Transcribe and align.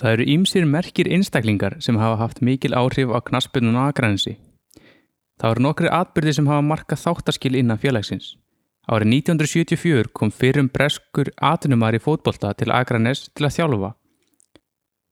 Það 0.00 0.14
eru 0.14 0.24
ímsir 0.32 0.64
merkir 0.64 1.10
einstaklingar 1.12 1.74
sem 1.84 1.98
hafa 2.00 2.16
haft 2.22 2.38
mikil 2.40 2.72
áhrif 2.72 3.10
á 3.12 3.20
knaspunum 3.20 3.76
á 3.76 3.92
Akranesi. 3.92 4.38
Það 5.36 5.50
eru 5.52 5.64
nokkri 5.66 5.90
atbyrði 5.92 6.32
sem 6.38 6.48
hafa 6.48 6.64
markað 6.64 7.02
þáttaskil 7.02 7.58
innan 7.60 7.80
félagsins. 7.82 8.38
Árið 8.88 9.12
1974 9.20 10.08
kom 10.16 10.32
fyrrum 10.32 10.70
breskur 10.72 11.28
atunumar 11.36 11.94
í 11.94 12.00
fótbolta 12.00 12.54
til 12.56 12.72
Akranes 12.72 13.28
til 13.36 13.44
að 13.44 13.58
þjálfa. 13.58 13.90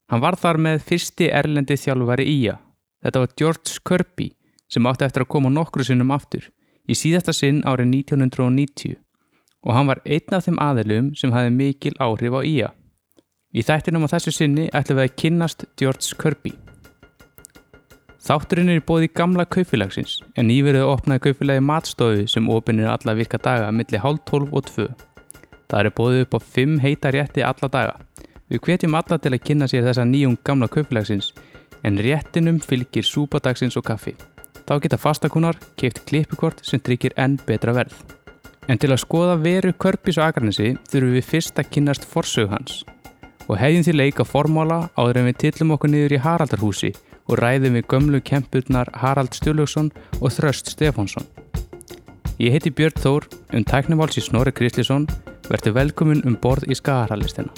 Hann 0.08 0.24
var 0.24 0.40
þar 0.40 0.60
með 0.64 0.80
fyrsti 0.88 1.28
erlendi 1.36 1.76
þjálfari 1.76 2.24
íja. 2.24 2.56
Þetta 3.04 3.20
var 3.26 3.36
George 3.36 3.76
Kirby 3.84 4.30
sem 4.72 4.88
átti 4.88 5.04
eftir 5.04 5.26
að 5.26 5.32
koma 5.36 5.52
nokkru 5.52 5.84
sinnum 5.84 6.16
aftur 6.16 6.48
í 6.88 6.96
síðasta 6.96 7.36
sinn 7.36 7.60
árið 7.68 7.92
1990 8.08 8.96
og 9.68 9.76
hann 9.76 9.88
var 9.90 10.00
einn 10.08 10.32
af 10.32 10.48
þeim 10.48 10.58
aðilum 10.64 11.12
sem 11.18 11.32
hafi 11.34 11.52
mikil 11.52 11.92
áhrif 12.00 12.32
á 12.32 12.40
íja. 12.40 12.68
Í 13.48 13.62
þættinum 13.64 14.04
á 14.04 14.12
þessu 14.12 14.32
sinni 14.36 14.66
ætlum 14.76 14.98
við 14.98 15.06
að 15.06 15.14
kynnast 15.22 15.62
George 15.80 16.16
Kirby. 16.20 16.50
Þátturinn 18.20 18.68
er 18.68 18.82
bóði 18.84 19.06
gamla 19.08 19.46
kaupfélagsins 19.48 20.18
en 20.36 20.50
nýverið 20.50 20.84
opnaði 20.84 21.22
kaupfélagi 21.24 21.62
matstofu 21.64 22.26
sem 22.28 22.50
opinir 22.52 22.90
alla 22.92 23.14
virka 23.16 23.40
daga 23.40 23.70
millir 23.72 24.02
hálf 24.04 24.20
12 24.28 24.52
og 24.52 24.68
2. 24.68 24.88
Það 25.72 25.80
er 25.80 25.96
bóðið 25.96 26.24
upp 26.26 26.36
á 26.36 26.40
5 26.58 26.74
heita 26.82 27.12
rétti 27.16 27.46
alla 27.46 27.70
daga. 27.72 27.94
Við 28.52 28.60
hvetjum 28.66 28.98
alla 29.00 29.16
til 29.16 29.32
að 29.32 29.44
kynna 29.48 29.70
sér 29.72 29.88
þessa 29.88 30.04
nýjum 30.04 30.36
gamla 30.44 30.68
kaupfélagsins 30.68 31.32
en 31.88 31.96
réttinum 32.04 32.60
fylgir 32.60 33.08
súpadagsins 33.08 33.80
og 33.80 33.88
kaffi. 33.88 34.12
Þá 34.68 34.76
geta 34.84 35.00
fastakunar 35.00 35.56
keift 35.80 36.04
klippukort 36.04 36.60
sem 36.68 36.84
tryggir 36.84 37.16
enn 37.16 37.40
betra 37.48 37.72
verð. 37.72 37.96
En 38.68 38.76
til 38.76 38.92
að 38.92 39.06
skoða 39.06 39.40
veru 39.40 39.72
Körbis 39.72 40.20
og 40.20 40.28
Akranesi 40.28 40.74
þurfum 40.92 41.16
við 41.16 41.28
fyrst 41.32 41.56
að 41.56 41.72
kynast 41.72 42.04
forsög 42.04 42.52
hans 42.52 42.84
og 43.48 43.58
hefjum 43.58 43.84
því 43.86 43.94
leik 43.96 44.20
að 44.22 44.30
formála 44.30 44.78
áður 44.96 45.20
en 45.22 45.28
við 45.30 45.38
tillum 45.44 45.74
okkur 45.76 45.92
niður 45.92 46.14
í 46.16 46.22
Haraldarhúsi 46.24 46.92
og 47.28 47.40
ræðum 47.40 47.78
við 47.78 47.88
gömlu 47.92 48.20
kempurnar 48.24 48.92
Harald 49.02 49.34
Stjórljóksson 49.36 49.90
og 50.20 50.32
Þröst 50.36 50.72
Stefánsson. 50.72 51.26
Ég 52.38 52.54
heiti 52.54 52.70
Björn 52.70 53.00
Þór, 53.02 53.26
um 53.56 53.64
tækniváls 53.66 54.20
í 54.20 54.22
Snorri 54.22 54.54
Krislisson, 54.54 55.08
verður 55.48 55.80
velkomin 55.80 56.24
um 56.28 56.38
borð 56.38 56.68
í 56.70 56.78
Skagarhalistina. 56.78 57.50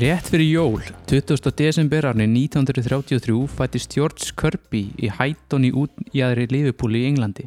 Rétt 0.00 0.28
fyrir 0.32 0.48
jól, 0.48 0.82
20. 1.04 1.50
desember 1.54 2.04
árni 2.04 2.24
1933 2.24 3.46
fættist 3.52 3.92
George 3.92 4.30
Kirby 4.34 4.80
í 4.96 5.10
Hætton 5.12 5.66
í 5.68 5.70
útjæðri 5.76 6.46
Liverpool 6.48 6.96
í 6.96 7.02
Englandi. 7.04 7.44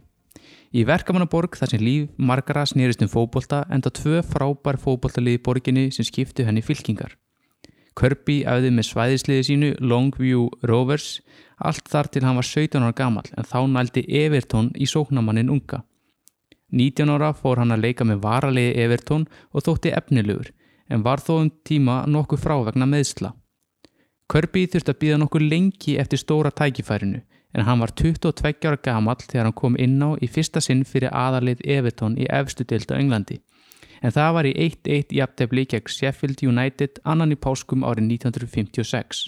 Í 0.69 0.83
verkamannaborg 0.85 1.57
þar 1.57 1.73
sem 1.73 1.81
líf 1.81 2.11
margara 2.21 2.67
snýrist 2.69 3.01
um 3.01 3.09
fókbólta 3.09 3.63
enda 3.73 3.89
tvö 3.89 4.21
frábær 4.21 4.77
fókbóltalið 4.85 5.39
í 5.39 5.41
borginni 5.41 5.87
sem 5.97 6.05
skiptu 6.05 6.45
henni 6.45 6.61
fylkingar. 6.61 7.17
Kirby 7.97 8.43
auði 8.45 8.69
með 8.69 8.89
svæðisliði 8.91 9.49
sínu 9.49 9.73
Longview 9.81 10.45
Rovers 10.61 11.23
allt 11.57 11.89
þar 11.89 12.13
til 12.13 12.27
hann 12.27 12.37
var 12.37 12.51
17 12.53 12.85
ára 12.85 12.93
gammal 12.93 13.33
en 13.33 13.49
þá 13.49 13.61
nældi 13.65 14.05
Everton 14.21 14.69
í 14.77 14.85
sóknamannin 14.85 15.49
unga. 15.49 15.81
19 16.69 17.17
ára 17.17 17.33
fór 17.33 17.65
hann 17.65 17.73
að 17.73 17.87
leika 17.87 18.05
með 18.05 18.21
varaliði 18.29 18.77
Everton 18.85 19.31
og 19.49 19.65
þótti 19.65 19.97
efnilegur 19.97 20.53
en 20.89 21.03
var 21.03 21.21
þó 21.23 21.33
um 21.41 21.51
tíma 21.67 22.03
nokkuð 22.07 22.43
frávegna 22.43 22.87
meðsla. 22.89 23.33
Kirby 24.31 24.65
þurfti 24.71 24.93
að 24.93 24.99
býða 25.01 25.21
nokkuð 25.21 25.47
lengi 25.51 25.97
eftir 26.01 26.21
stóra 26.21 26.51
tækifærinu 26.51 27.21
en 27.53 27.65
hann 27.67 27.81
var 27.83 27.93
22 27.93 28.65
ára 28.65 28.79
gamall 28.81 29.21
þegar 29.21 29.49
hann 29.49 29.57
kom 29.57 29.75
inn 29.77 29.99
á 30.01 30.17
í 30.17 30.29
fyrsta 30.29 30.61
sinn 30.63 30.83
fyrir 30.89 31.13
aðalið 31.13 31.61
Everton 31.75 32.17
í 32.17 32.25
efstu 32.29 32.65
delta 32.65 32.97
Englandi. 32.97 33.39
En 34.01 34.11
það 34.11 34.33
var 34.35 34.49
í 34.49 34.53
1-1 34.65 35.13
jafntefni 35.15 35.65
gegn 35.69 35.91
Sheffield 35.95 36.41
United 36.43 36.99
annan 37.05 37.35
í 37.35 37.37
páskum 37.39 37.85
árið 37.85 38.09
1956. 38.17 39.27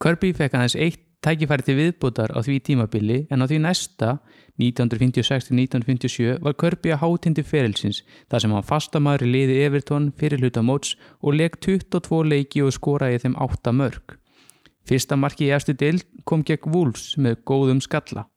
Kirby 0.00 0.32
fekk 0.36 0.54
aðeins 0.54 0.78
eitt 0.78 1.02
tækifæri 1.24 1.66
til 1.66 1.76
viðbútar 1.80 2.32
á 2.34 2.38
því 2.44 2.56
tímabili 2.66 3.18
en 3.30 3.42
á 3.42 3.46
því 3.46 3.58
næsta 3.64 4.10
1956-1957 4.60 6.38
var 6.44 6.56
Kirby 6.60 6.92
að 6.94 7.02
hátindi 7.02 7.44
ferilsins 7.44 8.02
þar 8.30 8.44
sem 8.44 8.54
hann 8.56 8.68
fastamæður 8.70 9.26
liði 9.32 9.58
Everton 9.66 10.12
fyrir 10.16 10.40
hluta 10.40 10.62
móts 10.64 10.94
og 11.20 11.36
legg 11.36 11.58
22 11.60 12.22
leiki 12.30 12.62
og 12.64 12.72
skoraði 12.76 13.20
þeim 13.24 13.36
8 13.36 13.74
mörg. 13.76 14.16
Fyrsta 14.86 15.18
marki 15.18 15.48
í 15.48 15.54
eftir 15.54 15.76
dild 15.76 16.06
kom 16.24 16.44
gegn 16.46 16.72
Wolves 16.72 17.16
með 17.18 17.40
góðum 17.48 17.82
skalla. 17.82 18.28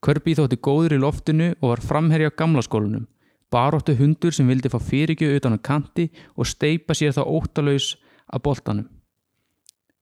Kirby 0.00 0.34
þótti 0.38 0.56
góður 0.64 0.96
í 0.96 1.00
loftinu 1.02 1.50
og 1.60 1.74
var 1.74 1.82
framherja 1.84 2.32
á 2.32 2.38
gamla 2.40 2.64
skólunum. 2.64 3.04
Baróttu 3.52 3.96
hundur 3.98 4.32
sem 4.32 4.48
vildi 4.48 4.70
fá 4.72 4.78
fyrirgjöð 4.80 5.36
utan 5.40 5.58
á 5.58 5.60
kanti 5.60 6.08
og 6.38 6.48
steipa 6.48 6.96
sér 6.96 7.12
þá 7.12 7.26
óttalauðs 7.26 7.96
að 8.30 8.42
boltanum. 8.46 8.88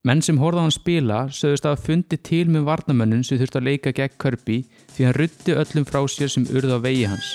Menn 0.08 0.22
sem 0.24 0.38
horða 0.40 0.62
hann 0.64 0.72
spila 0.72 1.16
sögust 1.36 1.66
að 1.68 1.82
fundi 1.84 2.16
til 2.24 2.46
með 2.48 2.64
varnamönnun 2.64 3.24
sem 3.26 3.36
þurfti 3.36 3.58
að 3.60 3.66
leika 3.66 3.90
gegn 3.92 4.14
Kirby 4.22 4.62
því 4.94 5.04
hann 5.04 5.16
rutti 5.18 5.56
öllum 5.60 5.84
frá 5.84 5.98
sér 6.08 6.30
sem 6.32 6.46
urða 6.48 6.78
á 6.80 6.84
vegi 6.86 7.02
hans. 7.10 7.34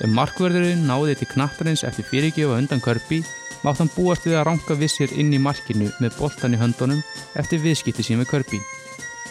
Ef 0.00 0.08
markverðurinn 0.16 0.86
náði 0.88 1.18
til 1.20 1.28
knattarins 1.34 1.84
eftir 1.84 2.08
fyrirgjöfa 2.08 2.56
undan 2.62 2.80
Kirby 2.80 3.20
mátt 3.66 3.82
hann 3.82 3.92
búast 3.92 4.24
við 4.24 4.38
að 4.38 4.46
ranka 4.48 4.78
vissir 4.80 5.12
inn 5.12 5.34
í 5.36 5.42
markinu 5.42 5.90
með 6.00 6.16
boltan 6.16 6.56
í 6.56 6.62
höndunum 6.62 7.04
eftir 7.36 7.60
viðskipti 7.66 8.06
sín 8.06 8.22
með 8.22 8.32
Kirby. 8.32 8.62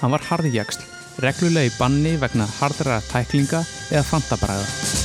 Hann 0.03 0.13
var 0.13 0.27
harðjagsl, 0.29 0.85
reglulega 1.25 1.71
í 1.71 1.75
banni 1.79 2.13
vegna 2.21 2.45
hardra 2.59 3.01
tæklinga 3.09 3.65
eða 3.89 4.05
fantabræða. 4.11 5.04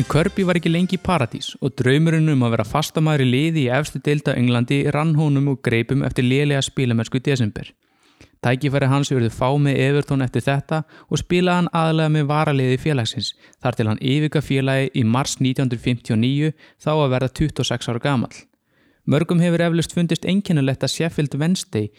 En 0.00 0.06
Kirby 0.08 0.46
var 0.48 0.56
ekki 0.56 0.70
lengi 0.72 0.96
í 0.96 1.00
paradís 1.04 1.50
og 1.60 1.74
draumurinn 1.76 2.32
um 2.32 2.44
að 2.46 2.54
vera 2.54 2.64
fastamæður 2.64 3.20
í 3.20 3.24
liði 3.34 3.64
í 3.66 3.72
efstu 3.76 3.98
deilda 4.00 4.32
Englandi 4.32 4.78
rann 4.96 5.10
honum 5.18 5.50
og 5.52 5.58
greipum 5.66 6.06
eftir 6.08 6.24
lélega 6.24 6.62
spílamörsku 6.64 7.20
í 7.20 7.24
desember. 7.26 7.68
Tækifæri 8.40 8.88
hans 8.88 9.12
verður 9.12 9.34
fá 9.36 9.50
með 9.60 9.82
Evertón 9.90 10.24
eftir 10.24 10.46
þetta 10.46 10.78
og 11.04 11.20
spilaði 11.20 11.58
hann 11.58 11.70
aðlega 11.82 12.14
með 12.16 12.26
varaliði 12.32 12.80
félagsins 12.86 13.30
þar 13.60 13.76
til 13.76 13.88
hann 13.90 14.02
yfirka 14.14 14.44
félagi 14.48 14.88
í 14.96 15.04
mars 15.04 15.36
1959 15.36 16.54
þá 16.80 16.90
að 16.94 17.06
verða 17.18 17.32
26 17.42 17.92
ára 17.92 18.04
gamal. 18.08 18.32
Mörgum 19.04 19.44
hefur 19.44 19.68
eflust 19.68 19.92
fundist 19.92 20.24
einkennulegt 20.24 20.80
að 20.80 20.94
Sheffield 20.96 21.36
Wednesday 21.36 21.92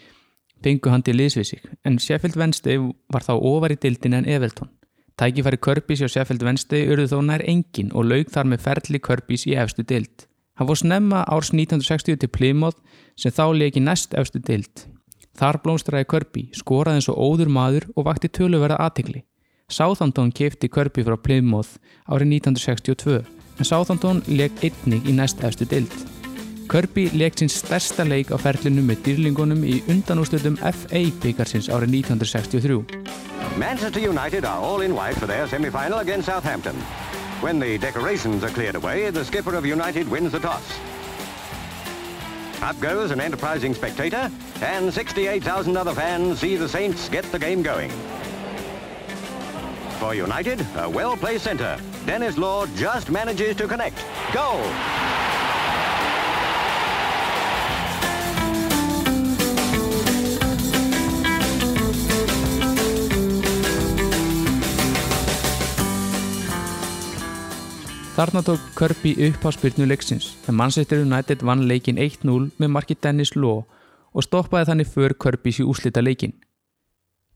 fengu 0.58 0.90
hann 0.90 1.06
til 1.06 1.20
liðsvísik 1.22 1.70
en 1.86 2.02
Sheffield 2.02 2.34
Wednesday 2.34 2.82
var 2.82 3.22
þá 3.22 3.36
ofar 3.38 3.78
í 3.78 3.78
dildin 3.78 4.24
en 4.24 4.26
Evertón. 4.26 4.74
Tækifæri 5.20 5.58
Körbís 5.60 6.00
hjá 6.00 6.08
Sheffield 6.08 6.44
Wednesday 6.46 6.86
urðu 6.88 7.10
þó 7.12 7.18
nær 7.26 7.44
engin 7.48 7.92
og 7.92 8.08
laug 8.08 8.30
þar 8.32 8.48
með 8.48 8.64
ferli 8.64 9.00
Körbís 9.02 9.44
í 9.48 9.56
efstu 9.60 9.84
dild. 9.84 10.26
Hann 10.56 10.68
fór 10.68 10.80
snemma 10.80 11.24
árs 11.28 11.52
1960 11.52 12.20
til 12.22 12.30
Plymouth 12.32 12.80
sem 13.16 13.32
þá 13.32 13.44
leki 13.56 13.82
næst 13.84 14.16
efstu 14.16 14.40
dild. 14.40 14.86
Þar 15.36 15.60
blómstræði 15.64 16.08
Kirby, 16.08 16.42
skoraði 16.52 17.00
eins 17.00 17.08
og 17.08 17.20
óður 17.20 17.52
maður 17.52 17.88
og 17.96 18.08
vakti 18.08 18.28
töluverða 18.28 18.80
aðtikli. 18.84 19.24
Southampton 19.72 20.32
keipti 20.32 20.68
Kirby 20.68 21.04
frá 21.06 21.16
Plymouth 21.16 21.78
árið 22.04 22.36
1962 22.40 23.22
en 23.58 23.68
Southampton 23.68 24.24
leik 24.28 24.60
einnig 24.64 25.08
í 25.08 25.16
næst 25.16 25.40
efstu 25.44 25.68
dild. 25.68 26.21
Kirby 26.72 27.10
sín 27.36 27.50
stærsta 27.52 28.00
leik 28.08 28.30
á 28.32 28.40
ferlinu 28.40 28.80
með 28.80 29.02
dýrlingunum 29.04 29.60
í 29.60 29.82
FA 30.56 31.02
byggarsins 31.20 31.68
árið 31.68 31.90
1963. 32.00 32.78
Manchester 33.60 34.00
United 34.00 34.46
are 34.46 34.56
all 34.56 34.80
in 34.80 34.94
white 34.96 35.18
for 35.20 35.26
their 35.26 35.46
semi-final 35.46 35.98
against 35.98 36.32
Southampton. 36.32 36.74
When 37.42 37.60
the 37.60 37.76
decorations 37.76 38.42
are 38.42 38.48
cleared 38.48 38.76
away, 38.76 39.10
the 39.10 39.22
skipper 39.22 39.54
of 39.54 39.66
United 39.66 40.08
wins 40.08 40.32
the 40.32 40.40
toss. 40.40 40.64
Up 42.62 42.80
goes 42.80 43.10
an 43.10 43.20
enterprising 43.20 43.74
spectator, 43.74 44.30
and 44.62 44.90
68,000 44.94 45.76
other 45.76 45.92
fans 45.92 46.40
see 46.40 46.56
the 46.56 46.68
Saints 46.70 47.10
get 47.10 47.30
the 47.32 47.38
game 47.38 47.60
going. 47.62 47.90
For 50.00 50.14
United, 50.14 50.64
a 50.78 50.88
well-placed 50.88 51.44
centre. 51.44 51.76
Dennis 52.06 52.38
Law 52.38 52.64
just 52.76 53.10
manages 53.10 53.56
to 53.56 53.68
connect. 53.68 54.02
Goal! 54.32 54.64
Þarna 68.12 68.42
tók 68.44 68.64
Kirby 68.76 69.14
upp 69.28 69.46
á 69.46 69.50
spyrnu 69.56 69.86
leiksins 69.88 70.32
en 70.48 70.58
Manchester 70.58 71.00
United 71.02 71.42
vann 71.42 71.66
leikin 71.68 71.96
1-0 71.96 72.50
með 72.60 72.74
marki 72.74 72.96
Dennis 72.96 73.36
Law 73.36 73.62
og 74.12 74.26
stoppaði 74.26 74.68
þannig 74.68 74.90
för 74.92 75.14
Kirbys 75.16 75.62
í 75.62 75.68
úslita 75.68 76.04
leikin. 76.04 76.34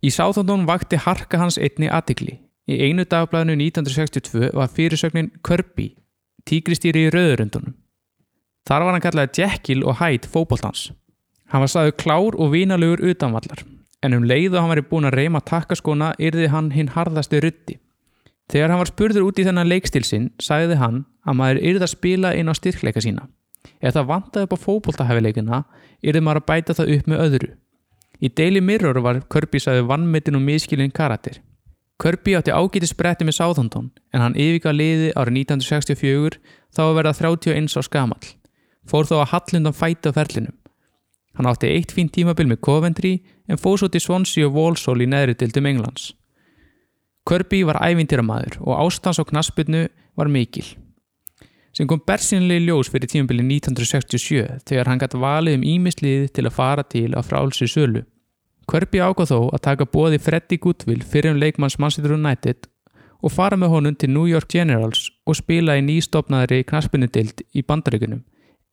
Í 0.04 0.12
sáþóndun 0.12 0.68
vakti 0.68 1.00
harka 1.00 1.40
hans 1.40 1.56
einni 1.56 1.88
aðtikli 1.88 2.36
Í 2.66 2.76
einu 2.82 3.04
dagblæðinu 3.06 3.54
1962 3.68 4.48
var 4.56 4.70
fyrirsögnin 4.74 5.30
Kirby, 5.46 5.92
tígristýri 6.50 7.04
í 7.06 7.10
rauðurundunum. 7.14 7.76
Þar 8.66 8.82
var 8.82 8.96
hann 8.96 9.04
kallaði 9.04 9.42
Jekyll 9.44 9.84
og 9.86 10.00
Hyde 10.00 10.26
fókbóltans. 10.32 10.88
Hann 11.52 11.62
var 11.62 11.70
staðu 11.70 11.94
klár 11.94 12.34
og 12.34 12.50
vínalugur 12.50 13.04
utanvallar, 13.06 13.62
en 14.02 14.18
um 14.18 14.26
leið 14.26 14.56
og 14.56 14.64
hann 14.64 14.72
var 14.72 14.82
búin 14.90 15.06
að 15.06 15.18
reyma 15.20 15.44
takkaskona 15.46 16.16
yrði 16.18 16.50
hann 16.50 16.72
hinn 16.74 16.90
harðasti 16.96 17.38
rutti. 17.44 17.78
Þegar 18.52 18.70
hann 18.70 18.80
var 18.82 18.90
spurður 18.92 19.26
út 19.26 19.40
í 19.40 19.46
þennan 19.46 19.70
leikstil 19.70 20.04
sinn, 20.06 20.30
sagði 20.38 20.78
hann 20.78 21.02
að 21.26 21.38
maður 21.40 21.62
yrði 21.70 21.86
að 21.86 21.94
spila 21.94 22.34
inn 22.38 22.50
á 22.50 22.54
styrkleika 22.54 23.02
sína. 23.02 23.26
Ef 23.82 23.96
það 23.96 24.10
vantaði 24.12 24.46
upp 24.46 24.54
á 24.54 24.64
fókbóltahefileikina, 24.64 25.62
yrði 26.06 26.22
maður 26.22 26.42
að 26.42 26.48
bæta 26.50 26.76
það 26.78 26.92
upp 26.96 27.10
með 27.10 27.22
öðru. 27.24 27.50
Í 28.22 28.30
Daily 28.32 28.62
Mirror 28.64 29.02
var 29.04 29.20
Kirby 29.32 29.60
sagði 29.60 29.84
vannmittin 29.90 30.38
og 30.38 30.44
miskilinn 30.46 30.94
karakter. 30.94 31.40
Kirby 32.00 32.36
átti 32.36 32.52
ágæti 32.52 32.88
spretti 32.88 33.24
með 33.24 33.38
Southampton 33.38 33.90
en 34.12 34.22
hann 34.22 34.36
yfirga 34.36 34.72
liði 34.72 35.12
árið 35.16 35.40
1964 35.42 36.40
þá 36.76 36.82
að 36.84 36.96
verða 36.98 37.14
31 37.16 37.72
á 37.72 37.82
skamall. 37.84 38.26
Fór 38.86 39.08
þó 39.08 39.22
að 39.22 39.30
Hallundan 39.32 39.76
fæta 39.76 40.12
ferlinum. 40.12 40.56
Hann 41.36 41.48
átti 41.48 41.72
eitt 41.72 41.92
fín 41.92 42.12
tímabil 42.12 42.46
með 42.48 42.62
Coventry 42.64 43.14
en 43.48 43.60
fóð 43.60 43.80
svo 43.80 43.88
til 43.92 44.04
Swansea 44.04 44.48
og 44.48 44.56
Walsall 44.56 45.02
í 45.04 45.08
neðri 45.08 45.36
dildum 45.40 45.68
Englands. 45.72 46.12
Kirby 47.26 47.64
var 47.66 47.80
ævintýramaður 47.82 48.60
og 48.62 48.82
ástans 48.86 49.18
á 49.18 49.24
knaspinu 49.26 49.86
var 50.16 50.28
mikil. 50.30 50.66
Sem 51.74 51.88
kom 51.90 52.00
bersinlega 52.00 52.62
ljós 52.64 52.88
fyrir 52.88 53.10
tímabili 53.10 53.42
1967 53.44 54.62
þegar 54.68 54.88
hann 54.88 55.02
gæti 55.02 55.18
valið 55.20 55.58
um 55.58 55.66
ímislið 55.74 56.30
til 56.38 56.46
að 56.46 56.54
fara 56.56 56.84
til 56.86 57.10
að 57.12 57.26
frálsi 57.28 57.68
sölu. 57.68 58.04
Kirby 58.70 59.02
ákvað 59.02 59.32
þó 59.32 59.40
að 59.52 59.64
taka 59.66 59.88
bóði 59.90 60.22
Freddy 60.22 60.56
Goodwill 60.62 61.02
fyrir 61.02 61.34
um 61.34 61.42
leikmanns 61.42 61.78
Manchester 61.82 62.16
United 62.16 62.70
og 63.20 63.34
fara 63.34 63.58
með 63.58 63.74
honum 63.74 63.98
til 63.98 64.10
New 64.14 64.24
York 64.30 64.48
Generals 64.48 65.10
og 65.26 65.36
spila 65.38 65.76
í 65.76 65.84
nýstofnaðri 65.84 66.62
knaspinudild 66.64 67.44
í 67.52 67.62
bandaríkunum 67.66 68.24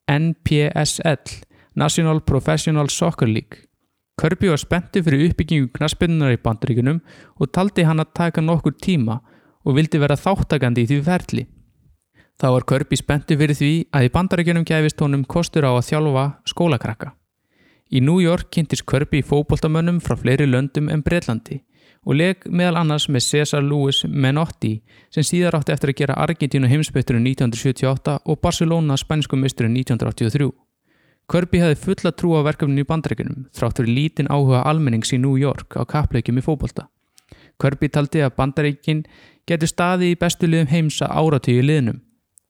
NPSL, 0.07 1.43
National 1.75 2.21
Professional 2.21 2.89
Soccer 2.89 3.27
League. 3.27 3.65
Kirby 4.21 4.51
var 4.51 4.61
spenntu 4.61 5.01
fyrir 5.01 5.25
uppbyggingu 5.31 5.71
knaspinnunar 5.73 6.35
í 6.35 6.41
bandaríkunum 6.41 6.99
og 7.41 7.49
taldi 7.55 7.85
hann 7.87 8.03
að 8.03 8.11
taka 8.19 8.43
nokkur 8.45 8.75
tíma 8.77 9.19
og 9.65 9.77
vildi 9.77 10.01
vera 10.01 10.17
þáttakandi 10.19 10.83
í 10.83 10.89
því 10.91 10.99
ferli. 11.07 11.45
Þá 12.37 12.47
var 12.53 12.65
Kirby 12.69 12.99
spenntu 12.99 13.37
fyrir 13.39 13.57
því 13.57 13.73
að 13.89 14.07
í 14.07 14.11
bandaríkunum 14.13 14.65
gæfist 14.69 15.01
honum 15.01 15.25
kostur 15.25 15.65
á 15.65 15.73
að 15.73 15.87
þjálfa 15.89 16.25
skólakrakka. 16.49 17.13
Í 17.93 18.01
New 18.01 18.21
York 18.21 18.51
kynntist 18.53 18.85
Kirby 18.89 19.21
fókbóltamönnum 19.25 20.01
frá 20.01 20.17
fleiri 20.17 20.45
löndum 20.49 20.89
en 20.93 21.01
Breitlandi 21.05 21.63
og 22.05 22.17
leg 22.19 22.45
meðal 22.49 22.81
annars 22.81 23.07
með 23.09 23.25
Cesar 23.27 23.63
Luis 23.63 24.03
Menotti 24.05 24.75
sem 25.13 25.25
síðar 25.25 25.57
átti 25.57 25.73
eftir 25.73 25.93
að 25.93 25.99
gera 26.01 26.19
Argentínu 26.25 26.69
heimsbytturinn 26.69 27.25
1978 27.31 28.19
og 28.25 28.41
Barcelona 28.43 28.97
spænsku 28.99 29.39
misturinn 29.39 29.77
1983. 29.79 30.51
Kirby 31.31 31.61
hefði 31.63 31.79
fulla 31.81 32.11
trú 32.11 32.33
á 32.35 32.41
verkefninu 32.45 32.83
í 32.83 32.89
bandreikinum 32.89 33.45
þrátt 33.55 33.79
fyrir 33.79 33.95
lítinn 33.97 34.31
áhuga 34.31 34.63
almennings 34.67 35.13
í 35.15 35.21
New 35.21 35.37
York 35.39 35.77
á 35.79 35.83
kappleikjum 35.87 36.41
í 36.41 36.45
fókbólta. 36.45 36.89
Kirby 37.61 37.89
taldi 37.89 38.23
að 38.25 38.35
bandreikin 38.37 39.05
getur 39.47 39.71
staði 39.71 40.13
í 40.13 40.19
bestu 40.19 40.49
liðum 40.49 40.71
heimsa 40.73 41.07
áratöyu 41.07 41.63
liðnum 41.63 42.01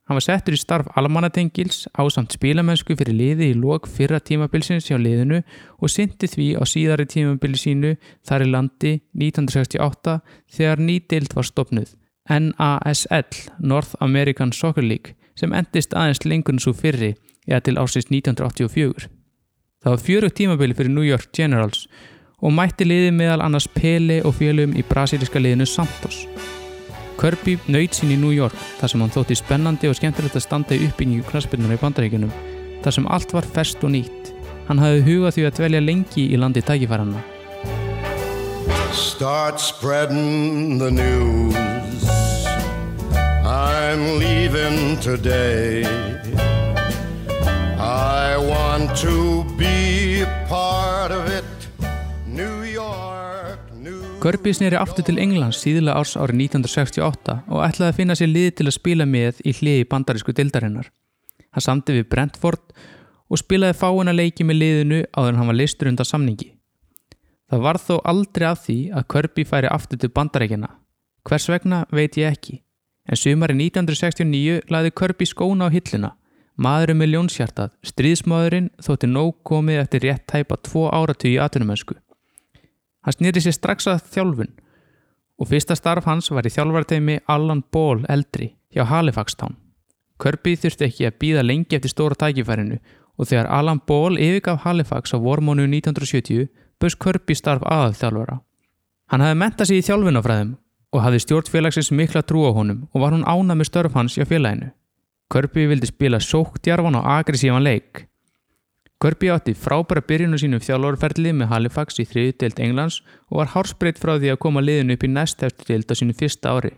Hann 0.03 0.17
var 0.19 0.23
settur 0.25 0.55
í 0.57 0.59
starf 0.59 0.89
almannatengils 0.99 1.85
á 1.95 2.03
samt 2.11 2.33
spílamennsku 2.35 2.95
fyrir 2.99 3.15
liði 3.15 3.53
í 3.53 3.55
lok 3.55 3.85
fyrra 3.87 4.19
tímabilsins 4.19 4.89
hjá 4.89 4.97
liðinu 4.99 5.39
og 5.79 5.91
syndi 5.93 6.27
því 6.27 6.47
á 6.59 6.63
síðari 6.67 7.05
tímabili 7.07 7.59
sínu 7.59 7.93
þar 8.27 8.43
í 8.43 8.49
landi 8.51 8.91
1968 9.15 10.17
þegar 10.57 10.83
nýdild 10.83 11.35
var 11.37 11.47
stopnuð 11.47 11.93
NASL, 12.27 13.47
North 13.59 13.95
American 14.03 14.51
Soccer 14.51 14.83
League, 14.83 15.15
sem 15.39 15.55
endist 15.55 15.95
aðeins 15.95 16.23
lengur 16.27 16.55
en 16.55 16.61
svo 16.63 16.75
fyrri 16.75 17.13
eða 17.47 17.61
til 17.65 17.77
ásins 17.77 18.09
1984. 18.11 19.09
Það 19.83 19.91
var 19.91 20.03
fjörugt 20.03 20.37
tímabili 20.39 20.75
fyrir 20.77 20.93
New 20.93 21.03
York 21.03 21.31
Generals 21.35 21.87
og 22.43 22.53
mætti 22.55 22.87
liði 22.87 23.11
meðal 23.15 23.43
annars 23.43 23.67
Pele 23.71 24.21
og 24.27 24.35
fjölum 24.39 24.75
í 24.75 24.83
brasiliska 24.87 25.39
liðinu 25.39 25.67
Santos. 25.67 26.23
Kirby 27.19 27.57
nöyt 27.71 27.95
sín 27.95 28.11
í 28.11 28.19
New 28.19 28.33
York 28.35 28.55
þar 28.79 28.91
sem 28.91 29.03
hann 29.03 29.13
þótti 29.13 29.37
spennandi 29.39 29.91
og 29.91 29.95
skemmtilegt 29.99 30.39
að 30.39 30.45
standa 30.47 30.75
í 30.75 30.87
uppbyggingu 30.87 31.27
knastbyrnuna 31.29 31.77
í 31.77 31.81
bandaríkunum 31.83 32.33
þar 32.83 32.97
sem 32.97 33.07
allt 33.07 33.35
var 33.35 33.47
fest 33.55 33.83
og 33.83 33.93
nýtt. 33.95 34.33
Hann 34.67 34.79
hafði 34.79 35.03
hugað 35.07 35.37
því 35.37 35.45
að 35.47 35.55
dvelja 35.59 35.83
lengi 35.83 36.27
í 36.31 36.39
landi 36.39 36.63
tækifæranna. 36.63 37.23
Start 38.93 39.59
spreading 39.59 40.77
the 40.79 40.91
news 40.91 41.55
I'm 43.45 44.19
leaving 44.19 44.99
today 44.99 46.52
I 47.93 48.37
want 48.37 48.97
to 49.05 49.45
be 49.57 50.25
part 50.49 51.11
of 51.11 51.29
it 51.29 51.45
Kirby 54.23 54.53
snýri 54.55 54.77
aftur 54.79 55.03
til 55.03 55.17
Englands 55.19 55.57
síðlega 55.59 55.99
árs 55.99 56.13
árið 56.15 56.45
1968 56.45 57.33
og 57.51 57.63
ætlaði 57.65 57.89
að 57.91 57.97
finna 57.97 58.15
sér 58.15 58.29
lið 58.31 58.45
til 58.55 58.65
að 58.69 58.75
spila 58.77 59.03
með 59.03 59.41
í 59.43 59.51
hliði 59.57 59.87
bandarísku 59.91 60.31
dildarinnar. 60.37 60.87
Hann 61.51 61.65
samti 61.65 61.97
við 61.97 62.07
Brentford 62.13 62.71
og 63.27 63.41
spilaði 63.41 63.75
fáina 63.81 64.13
leiki 64.15 64.47
með 64.47 64.59
liðinu 64.61 65.01
áður 65.11 65.33
en 65.33 65.41
hann 65.41 65.51
var 65.51 65.59
listur 65.59 65.91
undan 65.91 66.07
samningi. 66.07 66.53
Það 67.51 67.65
var 67.67 67.81
þó 67.83 67.93
aldrei 68.13 68.47
að 68.47 68.63
því 68.63 68.77
að 68.95 69.07
Kirby 69.11 69.45
færi 69.51 69.73
aftur 69.75 69.99
til 69.99 70.13
bandaríkina. 70.15 70.71
Hvers 71.27 71.49
vegna 71.51 71.83
veit 71.91 72.15
ég 72.15 72.31
ekki. 72.31 72.61
En 73.03 73.19
sumari 73.19 73.59
1969 73.59 74.71
laði 74.71 74.95
Kirby 74.95 75.27
skóna 75.27 75.67
á 75.67 75.73
hillina. 75.75 76.15
Maðurum 76.53 76.99
með 77.01 77.09
ljónshjartað, 77.15 77.71
stríðsmaðurinn 77.81 78.67
þótti 78.85 79.07
nóg 79.09 79.39
komið 79.47 79.79
eftir 79.81 80.03
rétt 80.05 80.27
tæpa 80.29 80.59
tvo 80.61 80.85
áratug 80.93 81.31
í 81.31 81.39
atunumönsku. 81.41 81.95
Hann 83.03 83.15
snýri 83.15 83.41
sér 83.41 83.55
strax 83.57 83.89
að 83.89 84.03
þjálfun 84.13 84.51
og 85.41 85.49
fyrsta 85.49 85.75
starf 85.75 86.05
hans 86.05 86.29
var 86.31 86.45
í 86.45 86.53
þjálfarteimi 86.53 87.17
Allan 87.27 87.63
Ball 87.73 88.05
eldri 88.05 88.53
hjá 88.69 88.85
Halifax 88.85 89.35
Town. 89.39 89.57
Kirby 90.21 90.53
þurfti 90.55 90.85
ekki 90.87 91.07
að 91.09 91.17
býða 91.23 91.43
lengi 91.43 91.79
eftir 91.79 91.91
stóra 91.91 92.15
tækifærinu 92.21 92.77
og 93.17 93.29
þegar 93.29 93.49
Allan 93.49 93.81
Ball 93.87 94.21
yfirgaf 94.21 94.61
Halifax 94.67 95.15
á 95.15 95.17
vormónu 95.17 95.65
1970 95.65 96.47
börs 96.77 96.95
Kirby 96.95 97.35
starf 97.35 97.65
aðað 97.65 97.97
þjálfara. 98.03 98.37
Hann 99.09 99.25
hafði 99.25 99.39
mentað 99.41 99.69
sér 99.69 99.81
í 99.81 99.87
þjálfunafræðum 99.89 100.53
og 100.93 101.01
hafði 101.01 101.25
stjórn 101.25 101.49
félagsins 101.49 101.91
mikla 101.91 102.21
trú 102.21 102.45
á 102.45 102.51
honum 102.53 102.85
og 102.93 103.01
var 103.01 103.17
hún 103.17 103.25
ánað 103.25 103.59
með 103.59 103.69
störf 103.71 103.97
hans 103.97 104.15
hjá 104.17 104.25
félaginu. 104.29 104.69
Kirby 105.33 105.65
vildi 105.65 105.89
spila 105.89 106.19
sóktjarfan 106.21 106.99
og 106.99 107.07
agressívan 107.09 107.63
leik 107.65 108.03
Kirby 109.01 109.31
átti 109.33 109.51
frábæra 109.57 109.99
byrjunu 110.05 110.37
sínum 110.39 110.61
þjálfurferðli 110.63 111.33
með 111.35 111.49
Halifax 111.51 111.97
í 111.99 112.05
þriðu 112.07 112.35
deild 112.39 112.59
Englands 112.63 112.99
og 113.27 113.41
var 113.41 113.49
hárspreitt 113.51 113.97
frá 113.99 114.13
því 114.13 114.29
að 114.31 114.39
koma 114.45 114.61
liðinu 114.63 114.95
upp 114.95 115.03
í 115.03 115.09
næstefti 115.11 115.67
deild 115.67 115.91
á 115.91 115.93
sínu 115.99 116.15
fyrsta 116.15 116.53
ári. 116.53 116.71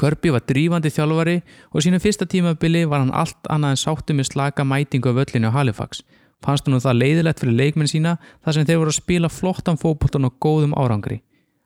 Kirby 0.00 0.32
var 0.34 0.42
drífandi 0.48 0.90
þjálfari 0.90 1.36
og 1.70 1.84
sínu 1.84 2.00
fyrsta 2.02 2.26
tímabili 2.26 2.82
var 2.90 3.04
hann 3.04 3.14
allt 3.14 3.52
annað 3.52 3.76
en 3.76 3.82
sáttu 3.84 4.16
með 4.18 4.32
slaka 4.32 4.66
mætingu 4.66 5.14
á 5.14 5.18
völlinu 5.20 5.52
á 5.52 5.56
Halifax. 5.60 6.02
Fannst 6.42 6.66
hann 6.66 6.82
það 6.82 7.00
leiðilegt 7.04 7.44
fyrir 7.44 7.58
leikmenn 7.60 7.94
sína 7.94 8.16
þar 8.40 8.56
sem 8.56 8.66
þeir 8.66 8.80
voru 8.82 8.94
að 8.96 9.02
spila 9.02 9.30
flottan 9.30 9.78
fókbóltan 9.78 10.26
og 10.26 10.40
góðum 10.42 10.74
árangri. 10.74 11.20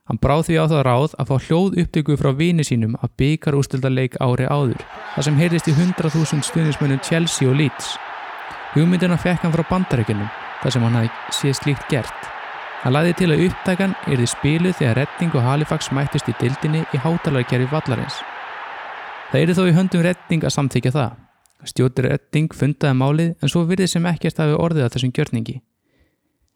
Hann 0.05 0.19
bráð 0.21 0.43
því 0.51 0.57
á 0.61 0.65
það 0.69 0.83
ráð 0.85 1.15
að 1.17 1.31
fá 1.31 1.37
hljóð 1.47 1.77
upptöku 1.81 2.17
frá 2.21 2.31
vini 2.37 2.65
sínum 2.69 2.99
að 3.01 3.15
byggar 3.23 3.57
ústildarleik 3.57 4.19
ári 4.21 4.45
áður, 4.45 4.83
þar 5.15 5.27
sem 5.29 5.39
heyrðist 5.41 5.71
í 5.73 5.77
100.000 5.79 6.45
stuðnismennum 6.45 7.01
Chelsea 7.01 7.49
og 7.49 7.57
Leeds. 7.57 7.95
Hugmyndina 8.75 9.17
fekk 9.17 9.47
hann 9.47 9.57
frá 9.57 9.65
bandarækjunum 9.71 10.29
þar 10.61 10.77
sem 10.77 10.85
hann 10.85 11.01
hafi 11.01 11.37
séð 11.39 11.57
slíkt 11.63 11.89
gert. 11.89 12.31
Hann 12.85 12.93
laði 12.93 13.17
til 13.17 13.31
að 13.33 13.47
upptækan 13.47 13.97
erði 14.05 14.29
spiluð 14.29 14.77
þegar 14.83 14.99
Redding 15.01 15.37
og 15.39 15.47
Halifax 15.49 15.89
mættist 15.97 16.29
í 16.29 16.37
dildinni 16.37 16.85
í 16.85 17.01
hátalarkerfi 17.01 17.73
vallarins. 17.73 18.21
Það 19.31 19.41
erði 19.41 19.57
þó 19.57 19.65
í 19.65 19.77
höndum 19.79 20.05
Redding 20.05 20.45
að 20.45 20.59
samþykja 20.59 20.93
það. 20.99 21.15
Stjóttur 21.65 22.11
Redding 22.11 22.53
fundaði 22.53 23.01
málið 23.01 23.31
en 23.41 23.49
svo 23.49 23.65
virði 23.65 23.89
sem 23.89 24.13
ekkert 24.13 24.45
hafi 24.45 24.59
orðið 24.67 24.85
að 24.85 24.99
þessum 24.99 25.15
gjörningi. 25.17 25.63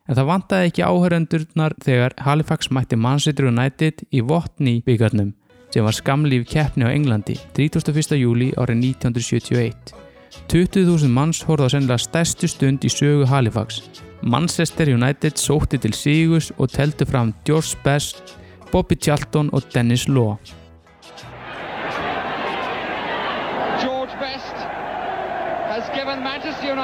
En 0.09 0.17
það 0.17 0.29
vantaði 0.31 0.71
ekki 0.71 0.85
áhöröndurnar 0.89 1.75
þegar 1.85 2.15
Halifax 2.25 2.71
mætti 2.73 2.97
Manchester 2.97 3.51
United 3.51 4.07
í 4.09 4.23
Votni 4.25 4.79
byggarnum 4.87 5.35
sem 5.69 5.85
var 5.85 5.93
skamlíf 5.93 6.47
keppni 6.49 6.87
á 6.89 6.91
Englandi 6.91 7.37
31. 7.53 8.17
júli 8.17 8.49
árið 8.57 8.87
1971. 8.95 9.93
20.000 10.49 11.13
manns 11.13 11.43
horfða 11.45 11.75
sennilega 11.75 12.01
stærstu 12.01 12.49
stund 12.49 12.87
í 12.89 12.93
sögu 12.93 13.27
Halifax. 13.29 13.83
Manchester 14.23 14.89
United 14.91 15.37
sótti 15.37 15.79
til 15.79 15.93
Sigus 15.93 16.51
og 16.57 16.73
teltu 16.73 17.05
fram 17.07 17.35
George 17.45 17.77
Best, 17.85 18.39
Bobby 18.73 18.97
Charlton 18.97 19.53
og 19.53 19.69
Dennis 19.75 20.09
Law. 20.09 20.39